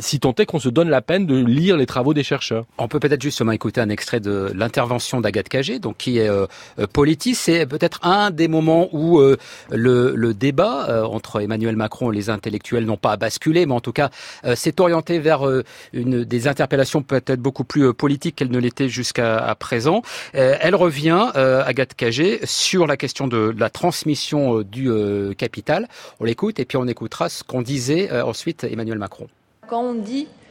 si 0.00 0.20
tant 0.20 0.34
est 0.38 0.46
qu'on 0.46 0.58
se 0.58 0.68
donne 0.68 0.88
la 0.88 1.02
peine 1.02 1.26
de 1.26 1.36
lire 1.36 1.76
les 1.76 1.86
travaux 1.86 2.14
des 2.14 2.22
chercheurs. 2.22 2.64
On 2.78 2.88
peut 2.88 3.00
peut-être 3.00 3.22
justement 3.22 3.52
écouter 3.52 3.80
un 3.80 3.88
extrait 3.88 4.20
de 4.20 4.50
l'intervention 4.54 5.20
d'Agathe 5.20 5.48
Cagé, 5.48 5.78
donc 5.78 5.96
qui 5.98 6.18
est 6.18 6.28
euh, 6.28 6.46
politiste. 6.92 7.42
C'est 7.42 7.66
peut-être 7.66 8.00
un 8.02 8.30
des 8.30 8.48
moments 8.48 8.88
où 8.92 9.20
le, 9.20 10.14
le, 10.14 10.34
débat 10.34 11.06
entre 11.06 11.40
Emmanuel 11.40 11.76
Macron 11.76 12.10
et 12.10 12.14
les 12.14 12.30
intellectuels 12.30 12.84
n'ont 12.84 12.96
pas 12.96 13.16
basculé, 13.16 13.66
mais 13.66 13.74
en 13.74 13.80
tout 13.80 13.92
cas 13.92 14.10
s'est 14.54 14.80
orienté 14.80 15.18
vers 15.18 15.42
des 15.92 16.48
interpellations 16.48 17.02
peut-être 17.02 17.40
beaucoup 17.40 17.64
plus 17.64 17.92
politiques 17.92 18.36
qu'elle 18.36 18.50
ne 18.50 18.58
l'était 18.58 18.88
jusqu'à 18.88 19.54
présent. 19.58 20.02
elle 20.32 20.74
revient, 20.74 21.30
Agathe 21.34 21.94
Cagé, 21.94 22.40
sur 22.44 22.86
la 22.86 22.96
question 22.96 23.28
de 23.28 23.54
la 23.56 23.70
transmission 23.70 24.62
du 24.62 24.90
capital. 25.36 25.88
On 26.20 26.24
l'écoute 26.24 26.58
et 26.58 26.64
puis 26.64 26.76
on 26.76 26.86
écoutera 26.86 27.28
ce 27.28 27.44
qu'on 27.52 27.60
disait 27.60 28.10
ensuite 28.22 28.64
Emmanuel 28.64 28.98
Macron. 28.98 29.28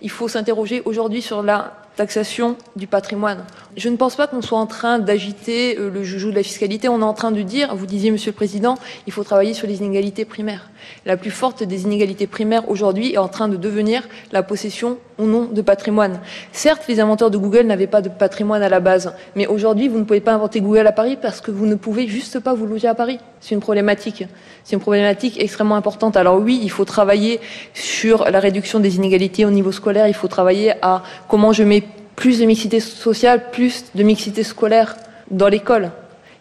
Il 0.02 0.10
faut 0.10 0.28
s'interroger 0.28 0.82
aujourd'hui 0.86 1.22
sur 1.22 1.44
la 1.44 1.73
taxation 1.95 2.56
du 2.76 2.88
patrimoine. 2.88 3.44
Je 3.76 3.90
ne 3.90 3.98
pense 3.98 4.15
pas 4.15 4.28
qu'on 4.28 4.41
soit 4.41 4.57
en 4.57 4.65
train 4.65 4.99
d'agiter 4.99 5.78
euh, 5.78 5.90
le 5.90 6.03
joujou 6.03 6.32
de 6.32 6.36
la 6.36 6.44
fiscalité. 6.44 6.90
On 6.90 7.02
est 7.02 7.03
en 7.03 7.14
train 7.14 7.32
de 7.32 7.41
dire, 7.41 7.76
vous 7.76 7.86
disiez, 7.86 8.11
Monsieur 8.11 8.32
le 8.32 8.36
Président, 8.36 8.76
il 9.07 9.14
faut 9.14 9.23
travailler 9.23 9.53
sur 9.53 9.68
les 9.68 9.80
inégalités 9.80 10.26
primaires. 10.26 10.69
La 11.06 11.18
plus 11.18 11.32
forte 11.32 11.64
des 11.64 11.84
inégalités 11.84 12.28
primaires 12.28 12.69
aujourd'hui 12.69 13.14
est 13.14 13.18
en 13.18 13.28
train 13.28 13.49
de 13.49 13.57
devenir 13.57 14.07
la 14.32 14.41
possession 14.41 14.98
ou 15.19 15.26
non 15.26 15.45
de 15.45 15.61
patrimoine. 15.61 16.19
Certes, 16.52 16.84
les 16.88 16.99
inventeurs 16.99 17.30
de 17.30 17.38
Google 17.38 17.68
n'avaient 17.68 17.88
pas 17.88 18.02
de 18.02 18.10
patrimoine 18.10 18.64
à 18.64 18.69
la 18.69 18.80
base, 18.80 19.14
mais 19.36 19.48
aujourd'hui, 19.48 19.88
vous 19.88 19.99
ne 19.99 20.03
pouvez 20.03 20.22
pas 20.22 20.34
inventer 20.34 20.61
Google 20.61 20.88
à 20.88 20.91
Paris 20.91 21.18
parce 21.22 21.41
que 21.41 21.52
vous 21.52 21.65
ne 21.65 21.76
pouvez 21.76 22.07
juste 22.07 22.40
pas 22.40 22.53
vous 22.53 22.65
loger 22.65 22.88
à 22.88 22.95
Paris. 22.95 23.19
C'est 23.41 23.53
une 23.53 23.61
problématique. 23.61 24.26
C'est 24.64 24.76
une 24.76 24.82
problématique 24.82 25.40
extrêmement 25.40 25.76
importante. 25.76 26.18
Alors 26.18 26.40
oui, 26.40 26.60
il 26.64 26.72
faut 26.72 26.86
travailler 26.86 27.40
sur 27.73 28.30
la 28.30 28.40
réduction 28.40 28.80
des 28.80 28.95
inégalités 28.95 29.45
au 29.45 29.52
niveau 29.52 29.72
scolaire. 29.72 29.90
Il 30.07 30.13
faut 30.13 30.27
travailler 30.27 30.73
à 30.81 31.03
comment 31.27 31.53
je 31.53 31.63
mets 31.63 31.84
plus 32.15 32.39
de 32.39 32.45
mixité 32.45 32.80
sociale, 32.80 33.49
plus 33.51 33.85
de 33.95 34.03
mixité 34.03 34.43
scolaire 34.43 34.95
dans 35.30 35.47
l'école. 35.47 35.91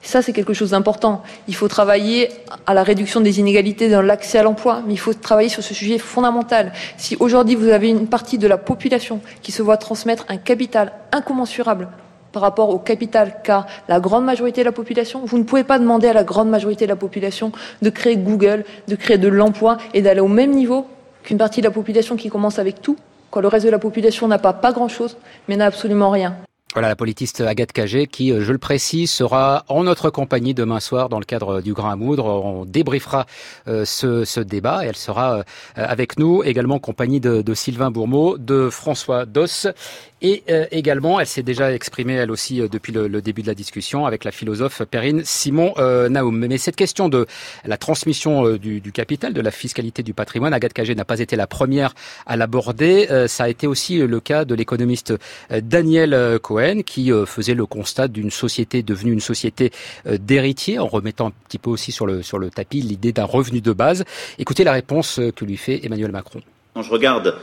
Ça, 0.02 0.22
c'est 0.22 0.32
quelque 0.32 0.55
chose 0.55 0.70
d'important. 0.70 1.22
Il 1.47 1.55
faut 1.55 1.68
travailler 1.68 2.31
à 2.66 2.72
la 2.72 2.82
réduction 2.82 3.20
des 3.20 3.39
inégalités 3.39 3.89
dans 3.90 4.01
l'accès 4.01 4.39
à 4.39 4.43
l'emploi, 4.43 4.82
mais 4.86 4.94
il 4.94 4.98
faut 4.98 5.12
travailler 5.12 5.51
sur 5.51 5.62
ce 5.62 5.74
sujet 5.74 5.98
fondamental. 5.98 6.72
Si 6.97 7.16
aujourd'hui 7.20 7.55
vous 7.55 7.68
avez 7.68 7.90
une 7.90 8.06
partie 8.06 8.39
de 8.39 8.48
la 8.48 8.56
population 8.56 9.20
qui 9.43 9.52
se 9.52 9.62
voit 9.62 9.77
transmettre 9.77 10.24
un 10.28 10.39
capital 10.39 10.93
incommensurable 11.12 11.89
par 12.32 12.43
rapport 12.43 12.70
au 12.70 12.78
capital 12.78 13.36
qu'a 13.44 13.66
la 13.89 14.01
grande 14.01 14.24
majorité 14.24 14.62
de 14.62 14.66
la 14.66 14.72
population, 14.72 15.20
vous 15.24 15.36
ne 15.36 15.43
pouvez 15.43 15.64
pas 15.64 15.78
demander 15.78 16.09
à 16.09 16.12
la 16.12 16.24
grande 16.24 16.48
majorité 16.48 16.86
de 16.86 16.90
la 16.90 16.97
population 16.97 17.52
de 17.82 17.90
créer 17.90 18.16
Google, 18.16 18.64
de 18.89 18.97
créer 18.97 19.18
de 19.18 19.28
l'emploi 19.28 19.77
et 19.93 20.01
d'aller 20.01 20.20
au 20.20 20.28
même 20.28 20.52
niveau 20.52 20.86
qu'une 21.24 21.39
partie 21.39 21.60
de 21.60 21.66
la 21.66 21.72
population 21.72 22.16
qui 22.16 22.31
commence 22.31 22.59
avec 22.59 22.81
tout, 22.81 22.97
le 23.36 23.48
reste 23.48 23.66
de 23.66 23.70
la 23.70 23.78
population 23.78 24.27
n'a 24.27 24.39
pas 24.39 24.73
grand-chose, 24.73 25.16
mais 25.48 25.57
n'a 25.57 25.66
absolument 25.66 26.11
rien. 26.11 26.35
Voilà 26.73 26.86
la 26.86 26.94
politiste 26.94 27.40
Agathe 27.40 27.73
Cagé 27.73 28.07
qui, 28.07 28.31
euh, 28.31 28.43
je 28.43 28.52
le 28.52 28.59
précise, 28.59 29.11
sera 29.11 29.65
en 29.66 29.82
notre 29.82 30.09
compagnie 30.09 30.55
demain 30.55 30.78
soir 30.78 31.09
dans 31.09 31.19
le 31.19 31.24
cadre 31.24 31.61
du 31.62 31.73
Grand 31.73 31.90
à 31.90 31.97
Moudre. 31.97 32.27
On 32.27 32.65
débriefera 32.65 33.27
euh, 33.66 33.85
ce, 33.85 34.39
débat 34.39 34.85
et 34.85 34.89
elle 34.89 34.97
sera 34.97 35.39
euh, 35.39 35.43
avec 35.74 36.16
nous 36.16 36.44
également 36.44 36.77
en 36.77 36.78
compagnie 36.78 37.19
de, 37.19 37.43
de 37.43 37.55
Sylvain 37.55 37.90
Bourmeau, 37.90 38.39
de 38.39 38.70
François 38.70 39.27
Doss 39.27 39.66
et 40.22 40.42
euh, 40.51 40.66
également, 40.70 41.18
elle 41.18 41.26
s'est 41.26 41.42
déjà 41.42 41.72
exprimée 41.72 42.14
elle 42.14 42.30
aussi 42.30 42.60
euh, 42.60 42.68
depuis 42.68 42.92
le, 42.92 43.09
le, 43.09 43.22
début 43.22 43.42
de 43.42 43.47
la 43.47 43.55
discussion 43.55 44.06
avec 44.06 44.24
la 44.24 44.30
philosophe 44.30 44.82
Perrine 44.82 45.22
Simon 45.24 45.72
euh, 45.78 46.09
Naoum. 46.09 46.47
Mais 46.47 46.59
cette 46.59 46.76
question 46.76 47.09
de 47.09 47.26
la 47.64 47.76
transmission 47.78 48.47
euh, 48.47 48.59
du, 48.59 48.80
du, 48.80 48.92
capital, 48.92 49.32
de 49.32 49.40
la 49.40 49.51
fiscalité 49.51 50.02
du 50.02 50.12
patrimoine, 50.12 50.52
Agathe 50.52 50.72
Cagé 50.72 50.94
n'a 50.94 51.05
pas 51.05 51.20
été 51.20 51.36
la 51.36 51.47
première 51.47 51.94
à 52.26 52.36
l'aborder. 52.36 53.06
ça 53.28 53.44
a 53.44 53.48
été 53.48 53.66
aussi 53.66 53.98
le 53.98 54.20
cas 54.20 54.44
de 54.44 54.55
l'économiste 54.55 55.14
Daniel 55.51 56.38
Cohen 56.40 56.82
qui 56.84 57.10
faisait 57.26 57.55
le 57.55 57.66
constat 57.66 58.09
d'une 58.09 58.30
société 58.30 58.82
devenue 58.82 59.12
une 59.12 59.20
société 59.20 59.72
d'héritiers 60.06 60.78
en 60.78 60.86
remettant 60.86 61.28
un 61.28 61.32
petit 61.48 61.59
peu 61.59 61.70
aussi 61.70 61.92
sur 61.92 62.06
le, 62.06 62.22
sur 62.22 62.38
le 62.38 62.51
tapis 62.51 62.80
l'idée 62.80 63.12
d'un 63.12 63.24
revenu 63.24 63.60
de 63.60 63.72
base. 63.72 64.05
Écoutez 64.38 64.64
la 64.64 64.72
réponse 64.72 65.20
que 65.34 65.44
lui 65.44 65.56
fait 65.56 65.84
Emmanuel 65.84 66.12
Macron. 66.12 66.40
Quand 66.74 66.82
je 66.82 66.90
regarde 66.90 67.36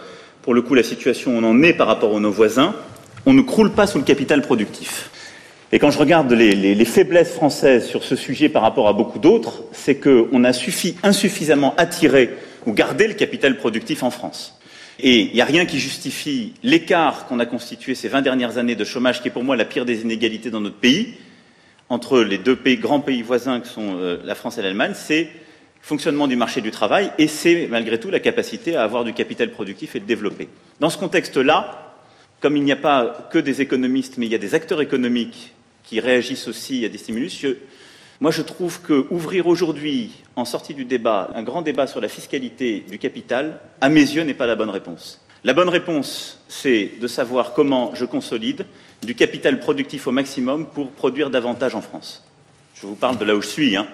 pour 0.47 0.53
le 0.53 0.61
coup 0.61 0.75
la 0.75 0.83
situation 0.83 1.37
on 1.37 1.43
en 1.43 1.61
est 1.61 1.73
par 1.73 1.87
rapport 1.87 2.15
à 2.15 2.21
nos 2.21 2.31
voisins, 2.31 2.73
on 3.25 3.33
ne 3.33 3.41
croule 3.41 3.73
pas 3.73 3.85
sous 3.85 3.97
le 3.97 4.05
capital 4.05 4.41
productif. 4.41 5.09
Et 5.73 5.77
quand 5.77 5.91
je 5.91 5.97
regarde 5.97 6.31
les, 6.31 6.55
les, 6.55 6.73
les 6.73 6.85
faiblesses 6.85 7.33
françaises 7.33 7.85
sur 7.85 8.05
ce 8.05 8.15
sujet 8.15 8.47
par 8.47 8.61
rapport 8.61 8.87
à 8.87 8.93
beaucoup 8.93 9.19
d'autres, 9.19 9.63
c'est 9.73 9.95
qu'on 9.95 10.45
a 10.45 10.53
suffi, 10.53 10.95
insuffisamment 11.03 11.75
attiré 11.75 12.29
ou 12.65 12.71
gardé 12.71 13.09
le 13.09 13.15
capital 13.15 13.57
productif 13.57 14.03
en 14.03 14.09
France. 14.09 14.57
Et 15.01 15.19
il 15.19 15.33
n'y 15.33 15.41
a 15.41 15.45
rien 15.45 15.65
qui 15.65 15.79
justifie 15.79 16.53
l'écart 16.63 17.25
qu'on 17.25 17.41
a 17.41 17.45
constitué 17.45 17.93
ces 17.93 18.07
20 18.07 18.21
dernières 18.21 18.57
années 18.57 18.75
de 18.75 18.85
chômage, 18.85 19.21
qui 19.21 19.27
est 19.27 19.31
pour 19.31 19.43
moi 19.43 19.57
la 19.57 19.65
pire 19.65 19.83
des 19.83 20.03
inégalités 20.03 20.49
dans 20.49 20.61
notre 20.61 20.77
pays, 20.77 21.15
entre 21.89 22.21
les 22.21 22.37
deux 22.37 22.57
grands 22.77 23.01
pays 23.01 23.21
voisins 23.21 23.59
que 23.59 23.67
sont 23.67 23.97
euh, 23.99 24.17
la 24.23 24.33
France 24.33 24.57
et 24.57 24.61
l'Allemagne, 24.61 24.93
c'est 24.95 25.27
fonctionnement 25.87 26.27
du 26.27 26.35
marché 26.35 26.59
du 26.59 26.69
travail, 26.69 27.11
et 27.17 27.29
c'est 27.29 27.67
malgré 27.67 27.97
tout 27.97 28.09
la 28.09 28.19
capacité 28.19 28.75
à 28.75 28.83
avoir 28.83 29.05
du 29.05 29.13
capital 29.13 29.51
productif 29.51 29.95
et 29.95 30.01
de 30.01 30.05
développer. 30.05 30.49
Dans 30.81 30.89
ce 30.89 30.97
contexte-là, 30.97 31.95
comme 32.41 32.57
il 32.57 32.63
n'y 32.63 32.73
a 32.73 32.75
pas 32.77 33.29
que 33.31 33.39
des 33.39 33.61
économistes, 33.61 34.17
mais 34.17 34.25
il 34.25 34.31
y 34.33 34.35
a 34.35 34.37
des 34.37 34.53
acteurs 34.53 34.81
économiques 34.81 35.53
qui 35.83 36.01
réagissent 36.01 36.49
aussi 36.49 36.83
à 36.83 36.89
des 36.89 36.97
stimulus, 36.97 37.39
je, 37.41 37.55
moi 38.19 38.31
je 38.31 38.41
trouve 38.41 38.81
que 38.81 39.07
ouvrir 39.11 39.47
aujourd'hui, 39.47 40.11
en 40.35 40.43
sortie 40.43 40.73
du 40.73 40.83
débat, 40.83 41.31
un 41.33 41.43
grand 41.43 41.61
débat 41.61 41.87
sur 41.87 42.01
la 42.01 42.09
fiscalité 42.09 42.83
du 42.89 42.99
capital, 42.99 43.61
à 43.79 43.87
mes 43.87 44.01
yeux, 44.01 44.23
n'est 44.23 44.33
pas 44.33 44.45
la 44.45 44.57
bonne 44.57 44.69
réponse. 44.69 45.21
La 45.45 45.53
bonne 45.53 45.69
réponse, 45.69 46.43
c'est 46.49 46.91
de 46.99 47.07
savoir 47.07 47.53
comment 47.53 47.95
je 47.95 48.03
consolide 48.03 48.65
du 49.03 49.15
capital 49.15 49.57
productif 49.57 50.05
au 50.07 50.11
maximum 50.11 50.65
pour 50.65 50.91
produire 50.91 51.29
davantage 51.29 51.75
en 51.75 51.81
France. 51.81 52.25
Je 52.75 52.85
vous 52.85 52.95
parle 52.95 53.17
de 53.17 53.23
là 53.23 53.37
où 53.37 53.41
je 53.41 53.47
suis, 53.47 53.77
hein, 53.77 53.87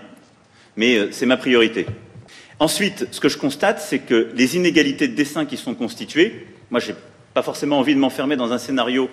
mais 0.76 0.96
euh, 0.96 1.08
c'est 1.12 1.26
ma 1.26 1.38
priorité. 1.38 1.86
Ensuite, 2.60 3.08
ce 3.12 3.20
que 3.20 3.30
je 3.30 3.38
constate, 3.38 3.80
c'est 3.80 4.00
que 4.00 4.30
les 4.36 4.56
inégalités 4.56 5.08
de 5.08 5.16
dessin 5.16 5.46
qui 5.46 5.58
sont 5.58 5.74
constituées, 5.74 6.48
moi, 6.72 6.80
je 6.80 6.92
n'ai 6.92 6.98
pas 7.34 7.44
forcément 7.44 7.80
envie 7.80 7.96
de 7.96 8.00
m'enfermer 8.00 8.36
dans 8.36 8.54
un 8.54 8.58
scénario 8.58 9.10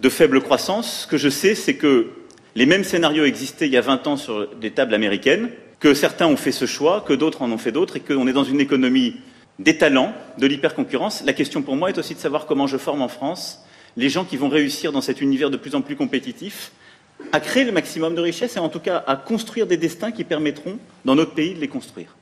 de 0.00 0.08
faible 0.08 0.40
croissance. 0.40 1.02
Ce 1.02 1.06
que 1.06 1.16
je 1.16 1.28
sais, 1.28 1.54
c'est 1.54 1.74
que 1.74 2.10
les 2.54 2.66
mêmes 2.66 2.84
scénarios 2.84 3.24
existaient 3.24 3.66
il 3.66 3.72
y 3.72 3.76
a 3.76 3.80
20 3.80 4.06
ans 4.06 4.16
sur 4.16 4.54
des 4.56 4.70
tables 4.70 4.94
américaines, 4.94 5.50
que 5.80 5.94
certains 5.94 6.26
ont 6.26 6.36
fait 6.36 6.52
ce 6.52 6.66
choix, 6.66 7.04
que 7.06 7.12
d'autres 7.12 7.42
en 7.42 7.50
ont 7.50 7.58
fait 7.58 7.72
d'autres, 7.72 7.96
et 7.96 8.00
qu'on 8.00 8.26
est 8.26 8.32
dans 8.32 8.44
une 8.44 8.60
économie 8.60 9.16
des 9.58 9.78
talents, 9.78 10.12
de 10.38 10.46
l'hyperconcurrence. 10.46 11.22
La 11.24 11.32
question 11.32 11.62
pour 11.62 11.76
moi 11.76 11.90
est 11.90 11.98
aussi 11.98 12.14
de 12.14 12.20
savoir 12.20 12.46
comment 12.46 12.66
je 12.66 12.76
forme 12.76 13.02
en 13.02 13.08
France 13.08 13.64
les 13.96 14.08
gens 14.08 14.24
qui 14.24 14.36
vont 14.36 14.48
réussir 14.48 14.92
dans 14.92 15.00
cet 15.00 15.20
univers 15.20 15.50
de 15.50 15.56
plus 15.56 15.74
en 15.74 15.80
plus 15.80 15.96
compétitif 15.96 16.72
à 17.32 17.40
créer 17.40 17.64
le 17.64 17.72
maximum 17.72 18.14
de 18.14 18.20
richesses 18.20 18.56
et 18.56 18.60
en 18.60 18.68
tout 18.68 18.80
cas 18.80 19.04
à 19.06 19.16
construire 19.16 19.66
des 19.66 19.76
destins 19.76 20.12
qui 20.12 20.24
permettront 20.24 20.78
dans 21.04 21.14
notre 21.14 21.32
pays 21.32 21.54
de 21.54 21.60
les 21.60 21.68
construire. 21.68 22.16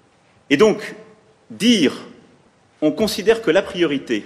Et 0.51 0.57
donc, 0.57 0.95
dire 1.51 1.95
on 2.81 2.91
considère 2.91 3.43
que 3.43 3.51
la 3.51 3.63
priorité, 3.63 4.25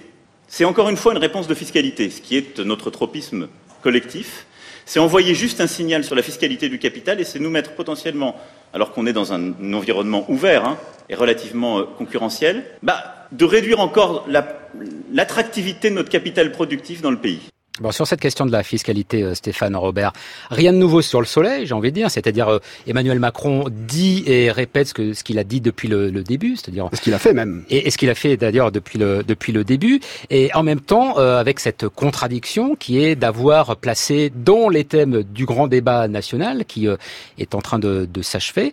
c'est 0.48 0.64
encore 0.64 0.88
une 0.88 0.96
fois 0.96 1.12
une 1.12 1.18
réponse 1.18 1.46
de 1.46 1.54
fiscalité, 1.54 2.08
ce 2.08 2.22
qui 2.22 2.36
est 2.36 2.58
notre 2.60 2.90
tropisme 2.90 3.48
collectif, 3.82 4.46
c'est 4.86 5.00
envoyer 5.00 5.34
juste 5.34 5.60
un 5.60 5.66
signal 5.66 6.04
sur 6.04 6.14
la 6.14 6.22
fiscalité 6.22 6.68
du 6.68 6.78
capital 6.78 7.20
et 7.20 7.24
c'est 7.24 7.40
nous 7.40 7.50
mettre 7.50 7.72
potentiellement, 7.72 8.36
alors 8.72 8.92
qu'on 8.92 9.06
est 9.06 9.12
dans 9.12 9.32
un, 9.32 9.52
environnement 9.74 10.24
ouvert 10.30 10.64
hein, 10.64 10.78
et 11.08 11.14
relativement 11.14 11.80
euh, 11.80 11.84
concurrentiel, 11.98 12.64
bah, 12.82 13.28
de 13.32 13.44
réduire 13.44 13.80
encore 13.80 14.26
l'attractivité 15.12 15.88
la, 15.88 15.90
de 15.90 15.96
notre 15.96 16.10
capital 16.10 16.52
productif 16.52 17.02
dans 17.02 17.10
le 17.10 17.18
pays. 17.18 17.40
Bon, 17.80 17.92
sur 17.92 18.06
cette 18.06 18.20
question 18.20 18.46
de 18.46 18.52
la 18.52 18.62
fiscalité, 18.62 19.22
euh, 19.22 19.34
Stéphane 19.34 19.76
Robert, 19.76 20.12
rien 20.50 20.72
de 20.72 20.78
nouveau 20.78 21.02
sur 21.02 21.20
le 21.20 21.26
soleil, 21.26 21.66
j'ai 21.66 21.74
envie 21.74 21.90
de 21.90 21.94
dire. 21.94 22.10
C'est-à-dire, 22.10 22.48
euh, 22.48 22.58
Emmanuel 22.86 23.18
Macron 23.18 23.66
dit 23.70 24.24
et 24.26 24.50
répète 24.50 24.88
ce 24.88 24.94
que 24.94 25.12
ce 25.12 25.22
qu'il 25.22 25.38
a 25.38 25.44
dit 25.44 25.60
depuis 25.60 25.86
le, 25.86 26.08
le 26.08 26.22
début, 26.22 26.56
c'est-à-dire 26.56 26.88
ce 26.94 27.00
qu'il 27.02 27.12
a 27.12 27.18
fait 27.18 27.34
même, 27.34 27.64
et, 27.68 27.86
et 27.86 27.90
ce 27.90 27.98
qu'il 27.98 28.08
a 28.08 28.14
fait 28.14 28.38
d'ailleurs 28.38 28.72
depuis 28.72 28.98
le 28.98 29.22
depuis 29.22 29.52
le 29.52 29.62
début, 29.62 30.00
et 30.30 30.50
en 30.54 30.62
même 30.62 30.80
temps 30.80 31.18
euh, 31.18 31.38
avec 31.38 31.60
cette 31.60 31.86
contradiction 31.88 32.76
qui 32.76 33.02
est 33.04 33.14
d'avoir 33.14 33.76
placé 33.76 34.32
dans 34.34 34.70
les 34.70 34.84
thèmes 34.84 35.22
du 35.22 35.44
grand 35.44 35.66
débat 35.66 36.08
national 36.08 36.64
qui 36.64 36.88
est 37.38 37.54
en 37.54 37.60
train 37.60 37.78
de, 37.78 38.08
de 38.10 38.22
s'achever 38.22 38.72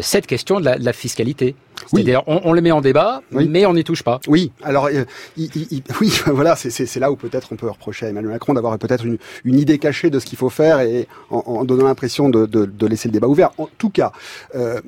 cette 0.00 0.26
question 0.26 0.58
de 0.58 0.64
la, 0.64 0.78
de 0.78 0.84
la 0.84 0.92
fiscalité. 0.92 1.54
C'est-à-dire, 1.86 2.22
on, 2.26 2.40
on, 2.44 2.52
le 2.52 2.60
met 2.60 2.70
en 2.70 2.80
débat, 2.80 3.22
mais 3.30 3.66
on 3.66 3.74
n'y 3.74 3.84
touche 3.84 4.02
pas. 4.02 4.20
Oui. 4.28 4.52
Alors, 4.62 4.88
il, 4.90 5.06
il, 5.36 5.82
oui, 6.00 6.12
voilà, 6.26 6.56
c'est 6.56 6.96
là 6.96 7.10
où 7.10 7.16
peut-être 7.16 7.48
on 7.52 7.56
peut 7.56 7.68
reprocher 7.68 8.06
à 8.06 8.08
Emmanuel 8.08 8.31
Macron 8.32 8.54
d'avoir 8.54 8.76
peut-être 8.78 9.04
une, 9.04 9.18
idée 9.44 9.78
cachée 9.78 10.10
de 10.10 10.18
ce 10.18 10.26
qu'il 10.26 10.38
faut 10.38 10.50
faire 10.50 10.80
et 10.80 11.06
en, 11.30 11.64
donnant 11.64 11.84
l'impression 11.84 12.28
de, 12.28 12.86
laisser 12.86 13.08
le 13.08 13.12
débat 13.12 13.28
ouvert. 13.28 13.50
En 13.58 13.68
tout 13.78 13.90
cas, 13.90 14.12
euh, 14.54 14.80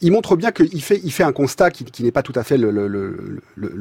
il 0.00 0.12
montre 0.12 0.36
bien 0.36 0.52
qu'il 0.52 0.82
fait, 0.82 1.00
il 1.02 1.10
fait 1.12 1.22
un 1.22 1.32
constat 1.32 1.70
qui, 1.70 1.84
qui 1.84 2.02
n'est 2.02 2.10
pas 2.12 2.22
tout 2.22 2.32
à 2.36 2.42
fait 2.42 2.58
le, 2.58 2.70
le, 2.70 2.86
le, 2.88 3.38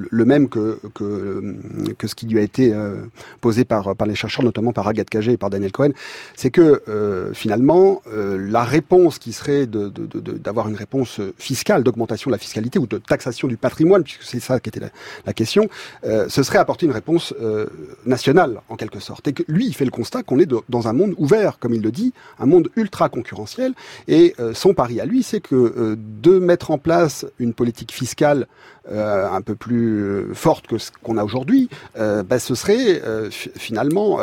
le 0.10 0.26
même 0.26 0.48
que, 0.48 0.80
que, 0.94 1.56
que, 1.98 2.08
ce 2.08 2.16
qui 2.16 2.26
lui 2.26 2.40
a 2.40 2.42
été 2.42 2.74
euh, 2.74 2.96
posé 3.42 3.66
par, 3.66 3.96
par 3.96 4.08
les 4.08 4.16
chercheurs, 4.16 4.46
notamment 4.46 4.72
par 4.72 4.88
Agathe 4.88 5.10
Cagé 5.10 5.34
et 5.34 5.38
par 5.38 5.50
Daniel 5.50 5.72
Cohen. 5.72 5.92
C'est 6.36 6.52
que 6.52 6.82
euh, 6.88 7.34
finalement, 7.34 8.02
euh, 8.08 8.38
la 8.50 8.64
réponse 8.64 9.20
qui 9.20 9.34
serait 9.34 9.68
d'avoir 9.68 10.70
une 10.70 10.76
réponse 10.76 11.20
fiscale, 11.38 11.84
d'augmentation 11.84 12.30
de 12.30 12.36
la 12.36 12.40
fiscalité 12.40 12.80
ou 12.80 12.88
de 12.88 12.98
taxation 12.98 13.48
du 13.48 13.58
patrimoine, 13.58 14.04
puisque 14.04 14.24
c'est 14.24 14.40
ça 14.40 14.60
qui 14.60 14.70
était 14.70 14.80
la, 14.80 14.90
la 15.26 15.34
question, 15.34 15.68
euh, 16.06 16.30
ce 16.30 16.44
serait 16.44 16.60
apporter 16.60 16.86
une 16.86 16.92
réponse 16.94 17.34
euh, 17.42 17.66
nationale 18.06 18.62
en 18.70 18.78
quelque 18.78 19.00
sorte. 19.00 19.28
Et 19.28 19.34
que 19.34 19.44
lui, 19.48 19.68
il 19.68 19.76
fait 19.76 19.86
le 19.86 19.92
constat 19.92 20.24
qu'on 20.24 20.40
est 20.40 20.50
dans 20.70 20.88
un 20.88 20.94
monde 20.94 21.14
ouvert, 21.18 21.60
comme 21.60 21.74
il 21.74 21.82
le 21.82 21.92
dit, 21.92 22.14
un 22.40 22.46
monde 22.46 22.70
ultra 22.76 23.10
concurrentiel. 23.10 23.74
Et 24.08 24.34
euh, 24.40 24.54
son 24.54 24.74
pari 24.74 25.02
à 25.02 25.06
lui, 25.06 25.22
c'est 25.22 25.42
que 25.42 25.98
de 26.06 26.40
mettre 26.40 26.72
en 26.72 26.78
place 26.78 27.26
une 27.40 27.54
politique 27.54 27.92
fiscale 27.92 28.48
euh, 28.92 29.28
un 29.30 29.42
peu 29.42 29.56
plus 29.56 30.34
forte 30.34 30.68
que 30.68 30.78
ce 30.78 30.92
qu'on 31.04 31.18
a 31.18 31.24
aujourd'hui, 31.24 31.70
euh, 31.98 32.24
bah, 32.24 32.40
ce 32.40 32.56
serait 32.56 33.02
euh, 33.04 33.30
finalement 33.32 34.20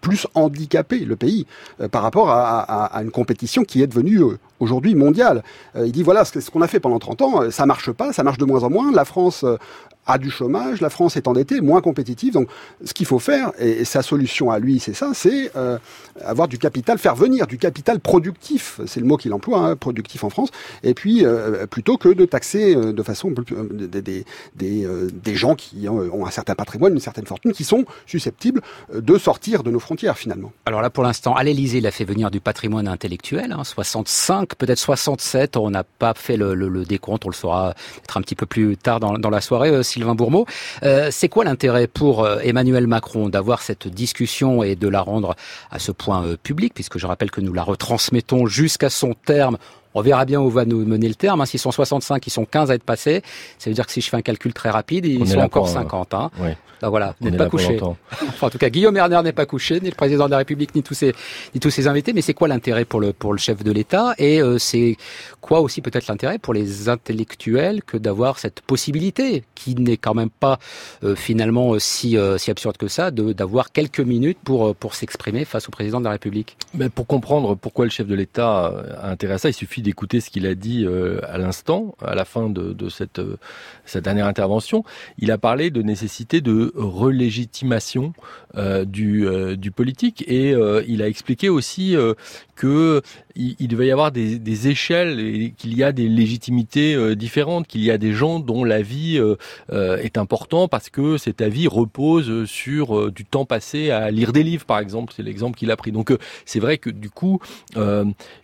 plus 0.00 0.26
handicapé 0.34 1.00
le 1.00 1.16
pays 1.16 1.46
par 1.90 2.02
rapport 2.02 2.30
à, 2.30 3.00
une 3.02 3.10
compétition 3.10 3.64
qui 3.64 3.82
est 3.82 3.86
devenue 3.86 4.20
aujourd'hui 4.60 4.94
mondiale. 4.94 5.42
il 5.76 5.92
dit 5.92 6.02
voilà 6.02 6.24
ce 6.24 6.50
qu'on 6.50 6.62
a 6.62 6.68
fait 6.68 6.80
pendant 6.80 6.98
30 6.98 7.22
ans, 7.22 7.50
ça 7.50 7.66
marche 7.66 7.90
pas, 7.90 8.12
ça 8.12 8.22
marche 8.22 8.38
de 8.38 8.44
moins 8.44 8.62
en 8.62 8.70
moins. 8.70 8.92
La 8.92 9.04
France 9.04 9.44
a 10.06 10.18
du 10.18 10.30
chômage, 10.30 10.80
la 10.80 10.90
France 10.90 11.16
est 11.16 11.28
endettée, 11.28 11.60
moins 11.60 11.80
compétitive. 11.80 12.34
Donc, 12.34 12.48
ce 12.84 12.92
qu'il 12.92 13.06
faut 13.06 13.18
faire, 13.18 13.52
et, 13.58 13.84
sa 13.84 14.02
solution 14.02 14.50
à 14.50 14.58
lui, 14.58 14.78
c'est 14.80 14.94
ça, 14.94 15.12
c'est 15.14 15.50
euh, 15.56 15.78
avoir 16.24 16.48
du 16.48 16.58
capital, 16.58 16.98
faire 16.98 17.14
venir 17.14 17.46
du 17.46 17.58
capital 17.58 18.00
productif, 18.00 18.80
c'est 18.86 19.00
le 19.00 19.06
mot 19.06 19.16
qu'il 19.16 19.32
emploie, 19.32 19.58
hein, 19.58 19.76
productif 19.76 20.24
en 20.24 20.30
France, 20.30 20.50
et 20.82 20.94
puis 20.94 21.24
euh, 21.24 21.66
plutôt 21.66 21.96
que 21.96 22.08
de 22.08 22.24
taxer 22.24 22.76
euh, 22.76 22.92
de 22.92 23.02
façon 23.02 23.30
des, 23.30 24.02
des, 24.02 24.24
des, 24.54 24.86
des, 25.12 25.34
gens 25.34 25.54
qui 25.54 25.88
ont 25.88 26.26
un 26.26 26.30
certain 26.30 26.54
patrimoine, 26.54 26.92
une 26.92 27.00
certaine 27.00 27.26
fortune, 27.26 27.52
qui 27.52 27.64
sont 27.64 27.84
susceptibles 28.06 28.60
de 28.94 29.18
sortir 29.18 29.62
de 29.62 29.70
nos 29.70 29.80
frontières 29.80 30.16
finalement. 30.16 30.52
Alors 30.66 30.82
là, 30.82 30.90
pour 30.90 31.02
l'instant, 31.02 31.34
à 31.34 31.42
l'Élysée, 31.42 31.78
il 31.78 31.86
a 31.86 31.90
fait 31.90 32.04
venir 32.04 32.30
du 32.30 32.40
patrimoine 32.40 32.88
intellectuel, 32.88 33.52
hein, 33.52 33.64
65, 33.64 34.54
peut-être 34.54 34.78
67. 34.78 35.56
On 35.56 35.70
n'a 35.70 35.84
pas 35.84 36.14
fait 36.14 36.36
le, 36.36 36.54
le, 36.54 36.68
le, 36.68 36.84
décompte, 36.84 37.24
on 37.24 37.30
le 37.30 37.34
saura 37.34 37.74
peut-être 37.74 38.16
un 38.16 38.22
petit 38.22 38.34
peu 38.34 38.46
plus 38.46 38.76
tard 38.76 39.00
dans, 39.00 39.18
dans 39.18 39.30
la 39.30 39.40
soirée 39.40 39.70
Sylvain 39.94 40.16
Bourmeau. 40.16 40.46
Euh, 40.82 41.08
c'est 41.12 41.28
quoi 41.28 41.44
l'intérêt 41.44 41.86
pour 41.86 42.24
euh, 42.24 42.40
Emmanuel 42.42 42.88
Macron 42.88 43.28
d'avoir 43.28 43.62
cette 43.62 43.86
discussion 43.86 44.64
et 44.64 44.74
de 44.74 44.88
la 44.88 45.00
rendre 45.00 45.36
à 45.70 45.78
ce 45.78 45.92
point 45.92 46.24
euh, 46.24 46.36
public, 46.36 46.74
puisque 46.74 46.98
je 46.98 47.06
rappelle 47.06 47.30
que 47.30 47.40
nous 47.40 47.52
la 47.52 47.62
retransmettons 47.62 48.46
jusqu'à 48.46 48.90
son 48.90 49.14
terme 49.14 49.56
on 49.94 50.02
verra 50.02 50.24
bien 50.24 50.40
où 50.40 50.50
va 50.50 50.64
nous 50.64 50.84
mener 50.84 51.08
le 51.08 51.14
terme. 51.14 51.40
Hein. 51.40 51.46
S'ils 51.46 51.60
sont 51.60 51.70
65, 51.72 52.26
ils 52.26 52.30
sont 52.30 52.44
15 52.44 52.70
à 52.70 52.74
être 52.74 52.84
passés. 52.84 53.22
Ça 53.58 53.70
veut 53.70 53.74
dire 53.74 53.86
que 53.86 53.92
si 53.92 54.00
je 54.00 54.08
fais 54.10 54.16
un 54.16 54.22
calcul 54.22 54.52
très 54.52 54.70
rapide, 54.70 55.06
ils 55.06 55.26
sont 55.26 55.38
encore 55.38 55.68
50. 55.68 56.14
Hein. 56.14 56.30
Oui. 56.40 56.50
Ben 56.84 56.90
voilà, 56.90 57.14
n'êtes 57.22 57.38
pas 57.38 57.48
couché. 57.48 57.80
enfin, 58.28 58.48
en 58.48 58.50
tout 58.50 58.58
cas, 58.58 58.68
Guillaume 58.68 58.96
Erner 58.98 59.22
n'est 59.22 59.32
pas 59.32 59.46
couché, 59.46 59.80
ni 59.80 59.88
le 59.88 59.94
président 59.94 60.26
de 60.26 60.32
la 60.32 60.36
République, 60.36 60.74
ni 60.74 60.82
tous 60.82 60.92
ses, 60.92 61.14
ni 61.54 61.60
tous 61.60 61.70
ses 61.70 61.86
invités. 61.86 62.12
Mais 62.12 62.20
c'est 62.20 62.34
quoi 62.34 62.46
l'intérêt 62.46 62.84
pour 62.84 63.00
le, 63.00 63.14
pour 63.14 63.32
le 63.32 63.38
chef 63.38 63.64
de 63.64 63.72
l'État? 63.72 64.14
Et 64.18 64.42
euh, 64.42 64.58
c'est 64.58 64.98
quoi 65.40 65.60
aussi 65.60 65.80
peut-être 65.80 66.08
l'intérêt 66.08 66.38
pour 66.38 66.52
les 66.52 66.90
intellectuels 66.90 67.82
que 67.82 67.96
d'avoir 67.96 68.38
cette 68.38 68.60
possibilité, 68.60 69.44
qui 69.54 69.74
n'est 69.76 69.96
quand 69.96 70.12
même 70.12 70.28
pas 70.28 70.58
euh, 71.04 71.14
finalement 71.14 71.78
si, 71.78 72.18
euh, 72.18 72.36
si 72.36 72.50
absurde 72.50 72.76
que 72.76 72.88
ça, 72.88 73.10
d'avoir 73.10 73.72
quelques 73.72 74.00
minutes 74.00 74.38
pour, 74.44 74.74
pour 74.74 74.94
s'exprimer 74.94 75.46
face 75.46 75.68
au 75.68 75.70
président 75.70 76.00
de 76.00 76.04
la 76.04 76.10
République? 76.10 76.58
Mais 76.74 76.90
Pour 76.90 77.06
comprendre 77.06 77.54
pourquoi 77.54 77.86
le 77.86 77.90
chef 77.90 78.06
de 78.06 78.14
l'État 78.14 78.66
a 79.00 79.10
intérêt 79.10 79.34
à 79.34 79.38
ça, 79.38 79.48
il 79.48 79.54
suffit 79.54 79.80
d'écouter 79.84 80.20
ce 80.20 80.30
qu'il 80.30 80.46
a 80.46 80.56
dit 80.56 80.84
euh, 80.84 81.20
à 81.28 81.38
l'instant, 81.38 81.94
à 82.02 82.16
la 82.16 82.24
fin 82.24 82.50
de, 82.50 82.72
de 82.72 82.88
cette, 82.88 83.20
euh, 83.20 83.36
cette 83.84 84.02
dernière 84.02 84.26
intervention. 84.26 84.82
Il 85.18 85.30
a 85.30 85.38
parlé 85.38 85.70
de 85.70 85.82
nécessité 85.82 86.40
de 86.40 86.72
relégitimation 86.74 88.12
euh, 88.56 88.84
du, 88.84 89.26
euh, 89.28 89.56
politique 89.74 90.24
et 90.26 90.54
euh, 90.54 90.82
il 90.86 91.02
a 91.02 91.08
expliqué 91.08 91.48
aussi 91.48 91.96
que 92.54 93.02
il, 93.36 93.56
il, 93.58 93.68
devait 93.68 93.86
y 93.86 93.90
avoir 93.90 94.12
des, 94.12 94.68
échelles 94.68 95.20
et 95.20 95.54
qu'il 95.56 95.76
y 95.76 95.82
a 95.82 95.92
des 95.92 96.08
légitimités 96.08 97.14
différentes, 97.16 97.66
qu'il 97.66 97.82
y 97.82 97.90
a 97.90 97.98
des 97.98 98.12
gens 98.12 98.40
dont 98.40 98.64
la 98.64 98.82
vie 98.82 99.20
est 99.72 100.16
important 100.18 100.68
parce 100.68 100.90
que 100.90 101.18
cet 101.18 101.40
avis 101.40 101.66
repose 101.66 102.44
sur 102.46 103.10
du 103.10 103.24
temps 103.24 103.44
passé 103.44 103.90
à 103.90 104.10
lire 104.10 104.32
des 104.32 104.42
livres, 104.42 104.64
par 104.64 104.78
exemple. 104.78 105.12
C'est 105.16 105.22
l'exemple 105.22 105.58
qu'il 105.58 105.70
a 105.70 105.76
pris. 105.76 105.92
Donc 105.92 106.16
c'est 106.44 106.60
vrai 106.60 106.78
que 106.78 106.90
du 106.90 107.10
coup, 107.10 107.40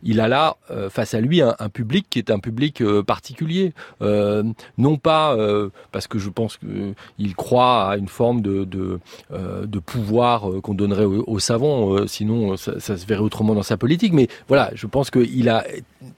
il 0.02 0.20
a 0.20 0.28
là 0.28 0.56
face 0.90 1.14
à 1.14 1.20
lui 1.20 1.40
un, 1.40 1.54
public 1.72 2.06
qui 2.10 2.18
est 2.18 2.30
un 2.30 2.38
public 2.38 2.82
euh, 2.82 3.02
particulier, 3.02 3.72
euh, 4.02 4.42
non 4.78 4.96
pas 4.96 5.34
euh, 5.36 5.70
parce 5.92 6.06
que 6.06 6.18
je 6.18 6.28
pense 6.28 6.56
qu'il 6.56 7.36
croit 7.36 7.90
à 7.90 7.96
une 7.96 8.08
forme 8.08 8.40
de, 8.42 8.64
de, 8.64 9.00
euh, 9.32 9.66
pouvoir 9.84 10.50
euh, 10.50 10.60
qu'on 10.60 10.74
donnerait 10.74 11.04
aux, 11.04 11.24
aux 11.26 11.38
savants, 11.38 12.06
sinon 12.06 12.56
ça, 12.56 12.78
ça, 12.80 12.96
se 12.96 13.06
verrait 13.06 13.22
autrement 13.22 13.54
dans 13.54 13.62
sa 13.62 13.76
politique, 13.76 14.12
mais 14.12 14.28
voilà, 14.48 14.70
je 14.80 14.86
pense 14.86 15.10
qu'il 15.10 15.48
a 15.48 15.64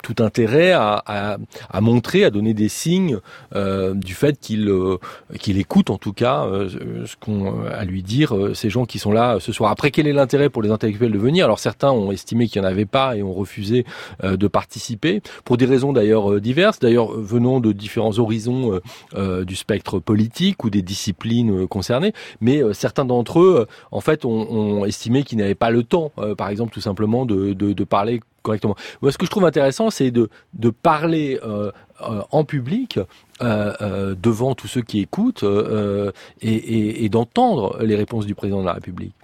tout 0.02 0.14
intérêt 0.20 0.72
à, 0.72 1.02
à, 1.06 1.80
montrer, 1.80 2.24
à 2.24 2.30
donner 2.30 2.54
des 2.54 2.68
signes 2.68 3.18
du 3.54 4.14
fait 4.14 4.38
qu'il 4.38 4.70
qu'il 5.38 5.58
écoute 5.58 5.90
en 5.90 5.98
tout 5.98 6.12
cas 6.12 6.46
ce 6.68 7.16
qu'on 7.16 7.64
à 7.64 7.84
lui 7.84 8.02
dire 8.02 8.50
ces 8.54 8.70
gens 8.70 8.84
qui 8.84 8.98
sont 8.98 9.12
là 9.12 9.38
ce 9.40 9.52
soir. 9.52 9.70
Après, 9.70 9.90
quel 9.90 10.06
est 10.06 10.12
l'intérêt 10.12 10.48
pour 10.48 10.62
les 10.62 10.70
intellectuels 10.70 11.12
de 11.12 11.18
venir? 11.18 11.44
Alors 11.44 11.58
certains 11.58 11.90
ont 11.90 12.12
estimé 12.12 12.46
qu'il 12.46 12.62
n'y 12.62 12.68
en 12.68 12.70
avait 12.70 12.86
pas 12.86 13.16
et 13.16 13.22
ont 13.22 13.32
refusé 13.32 13.84
de 14.22 14.46
participer 14.46 15.22
pour 15.44 15.56
des 15.56 15.66
raisons 15.66 15.92
d'ailleurs 15.92 16.32
euh, 16.32 16.40
diverses, 16.40 16.78
d'ailleurs 16.78 17.12
euh, 17.12 17.20
venant 17.20 17.60
de 17.60 17.72
différents 17.72 18.18
horizons 18.18 18.80
euh, 19.14 19.44
du 19.44 19.56
spectre 19.56 19.98
politique 19.98 20.64
ou 20.64 20.70
des 20.70 20.82
disciplines 20.82 21.66
concernées, 21.66 22.12
mais 22.40 22.62
certains 22.72 23.04
d'entre 23.04 23.40
eux, 23.40 23.66
en 23.90 24.00
fait, 24.00 24.24
ont, 24.24 24.84
estimé 24.84 25.22
qu'ils 25.22 25.38
n'avaient 25.38 25.54
pas 25.54 25.70
le 25.70 25.82
temps, 25.82 26.12
par 26.36 26.48
exemple, 26.48 26.72
tout 26.72 26.80
simplement 26.80 27.24
de, 27.26 27.52
de 27.52 27.84
parler 27.84 28.20
correctement. 28.42 28.76
Moi, 29.00 29.12
ce 29.12 29.18
que 29.18 29.26
je 29.26 29.30
trouve 29.30 29.44
intéressant, 29.44 29.90
c'est 29.90 30.10
de, 30.10 30.28
parler 30.82 31.38
euh, 31.44 31.70
euh, 32.02 32.22
en 32.30 32.44
public 32.44 32.98
euh, 33.42 34.14
devant 34.20 34.54
tous 34.54 34.68
ceux 34.68 34.82
qui 34.82 35.00
écoutent 35.00 35.44
et 36.40 37.08
d'entendre 37.08 37.78
les 37.82 37.96
réponses 37.96 38.26
du 38.26 38.34
président 38.34 38.60
de 38.60 38.66
la 38.66 38.74
République. 38.74 39.14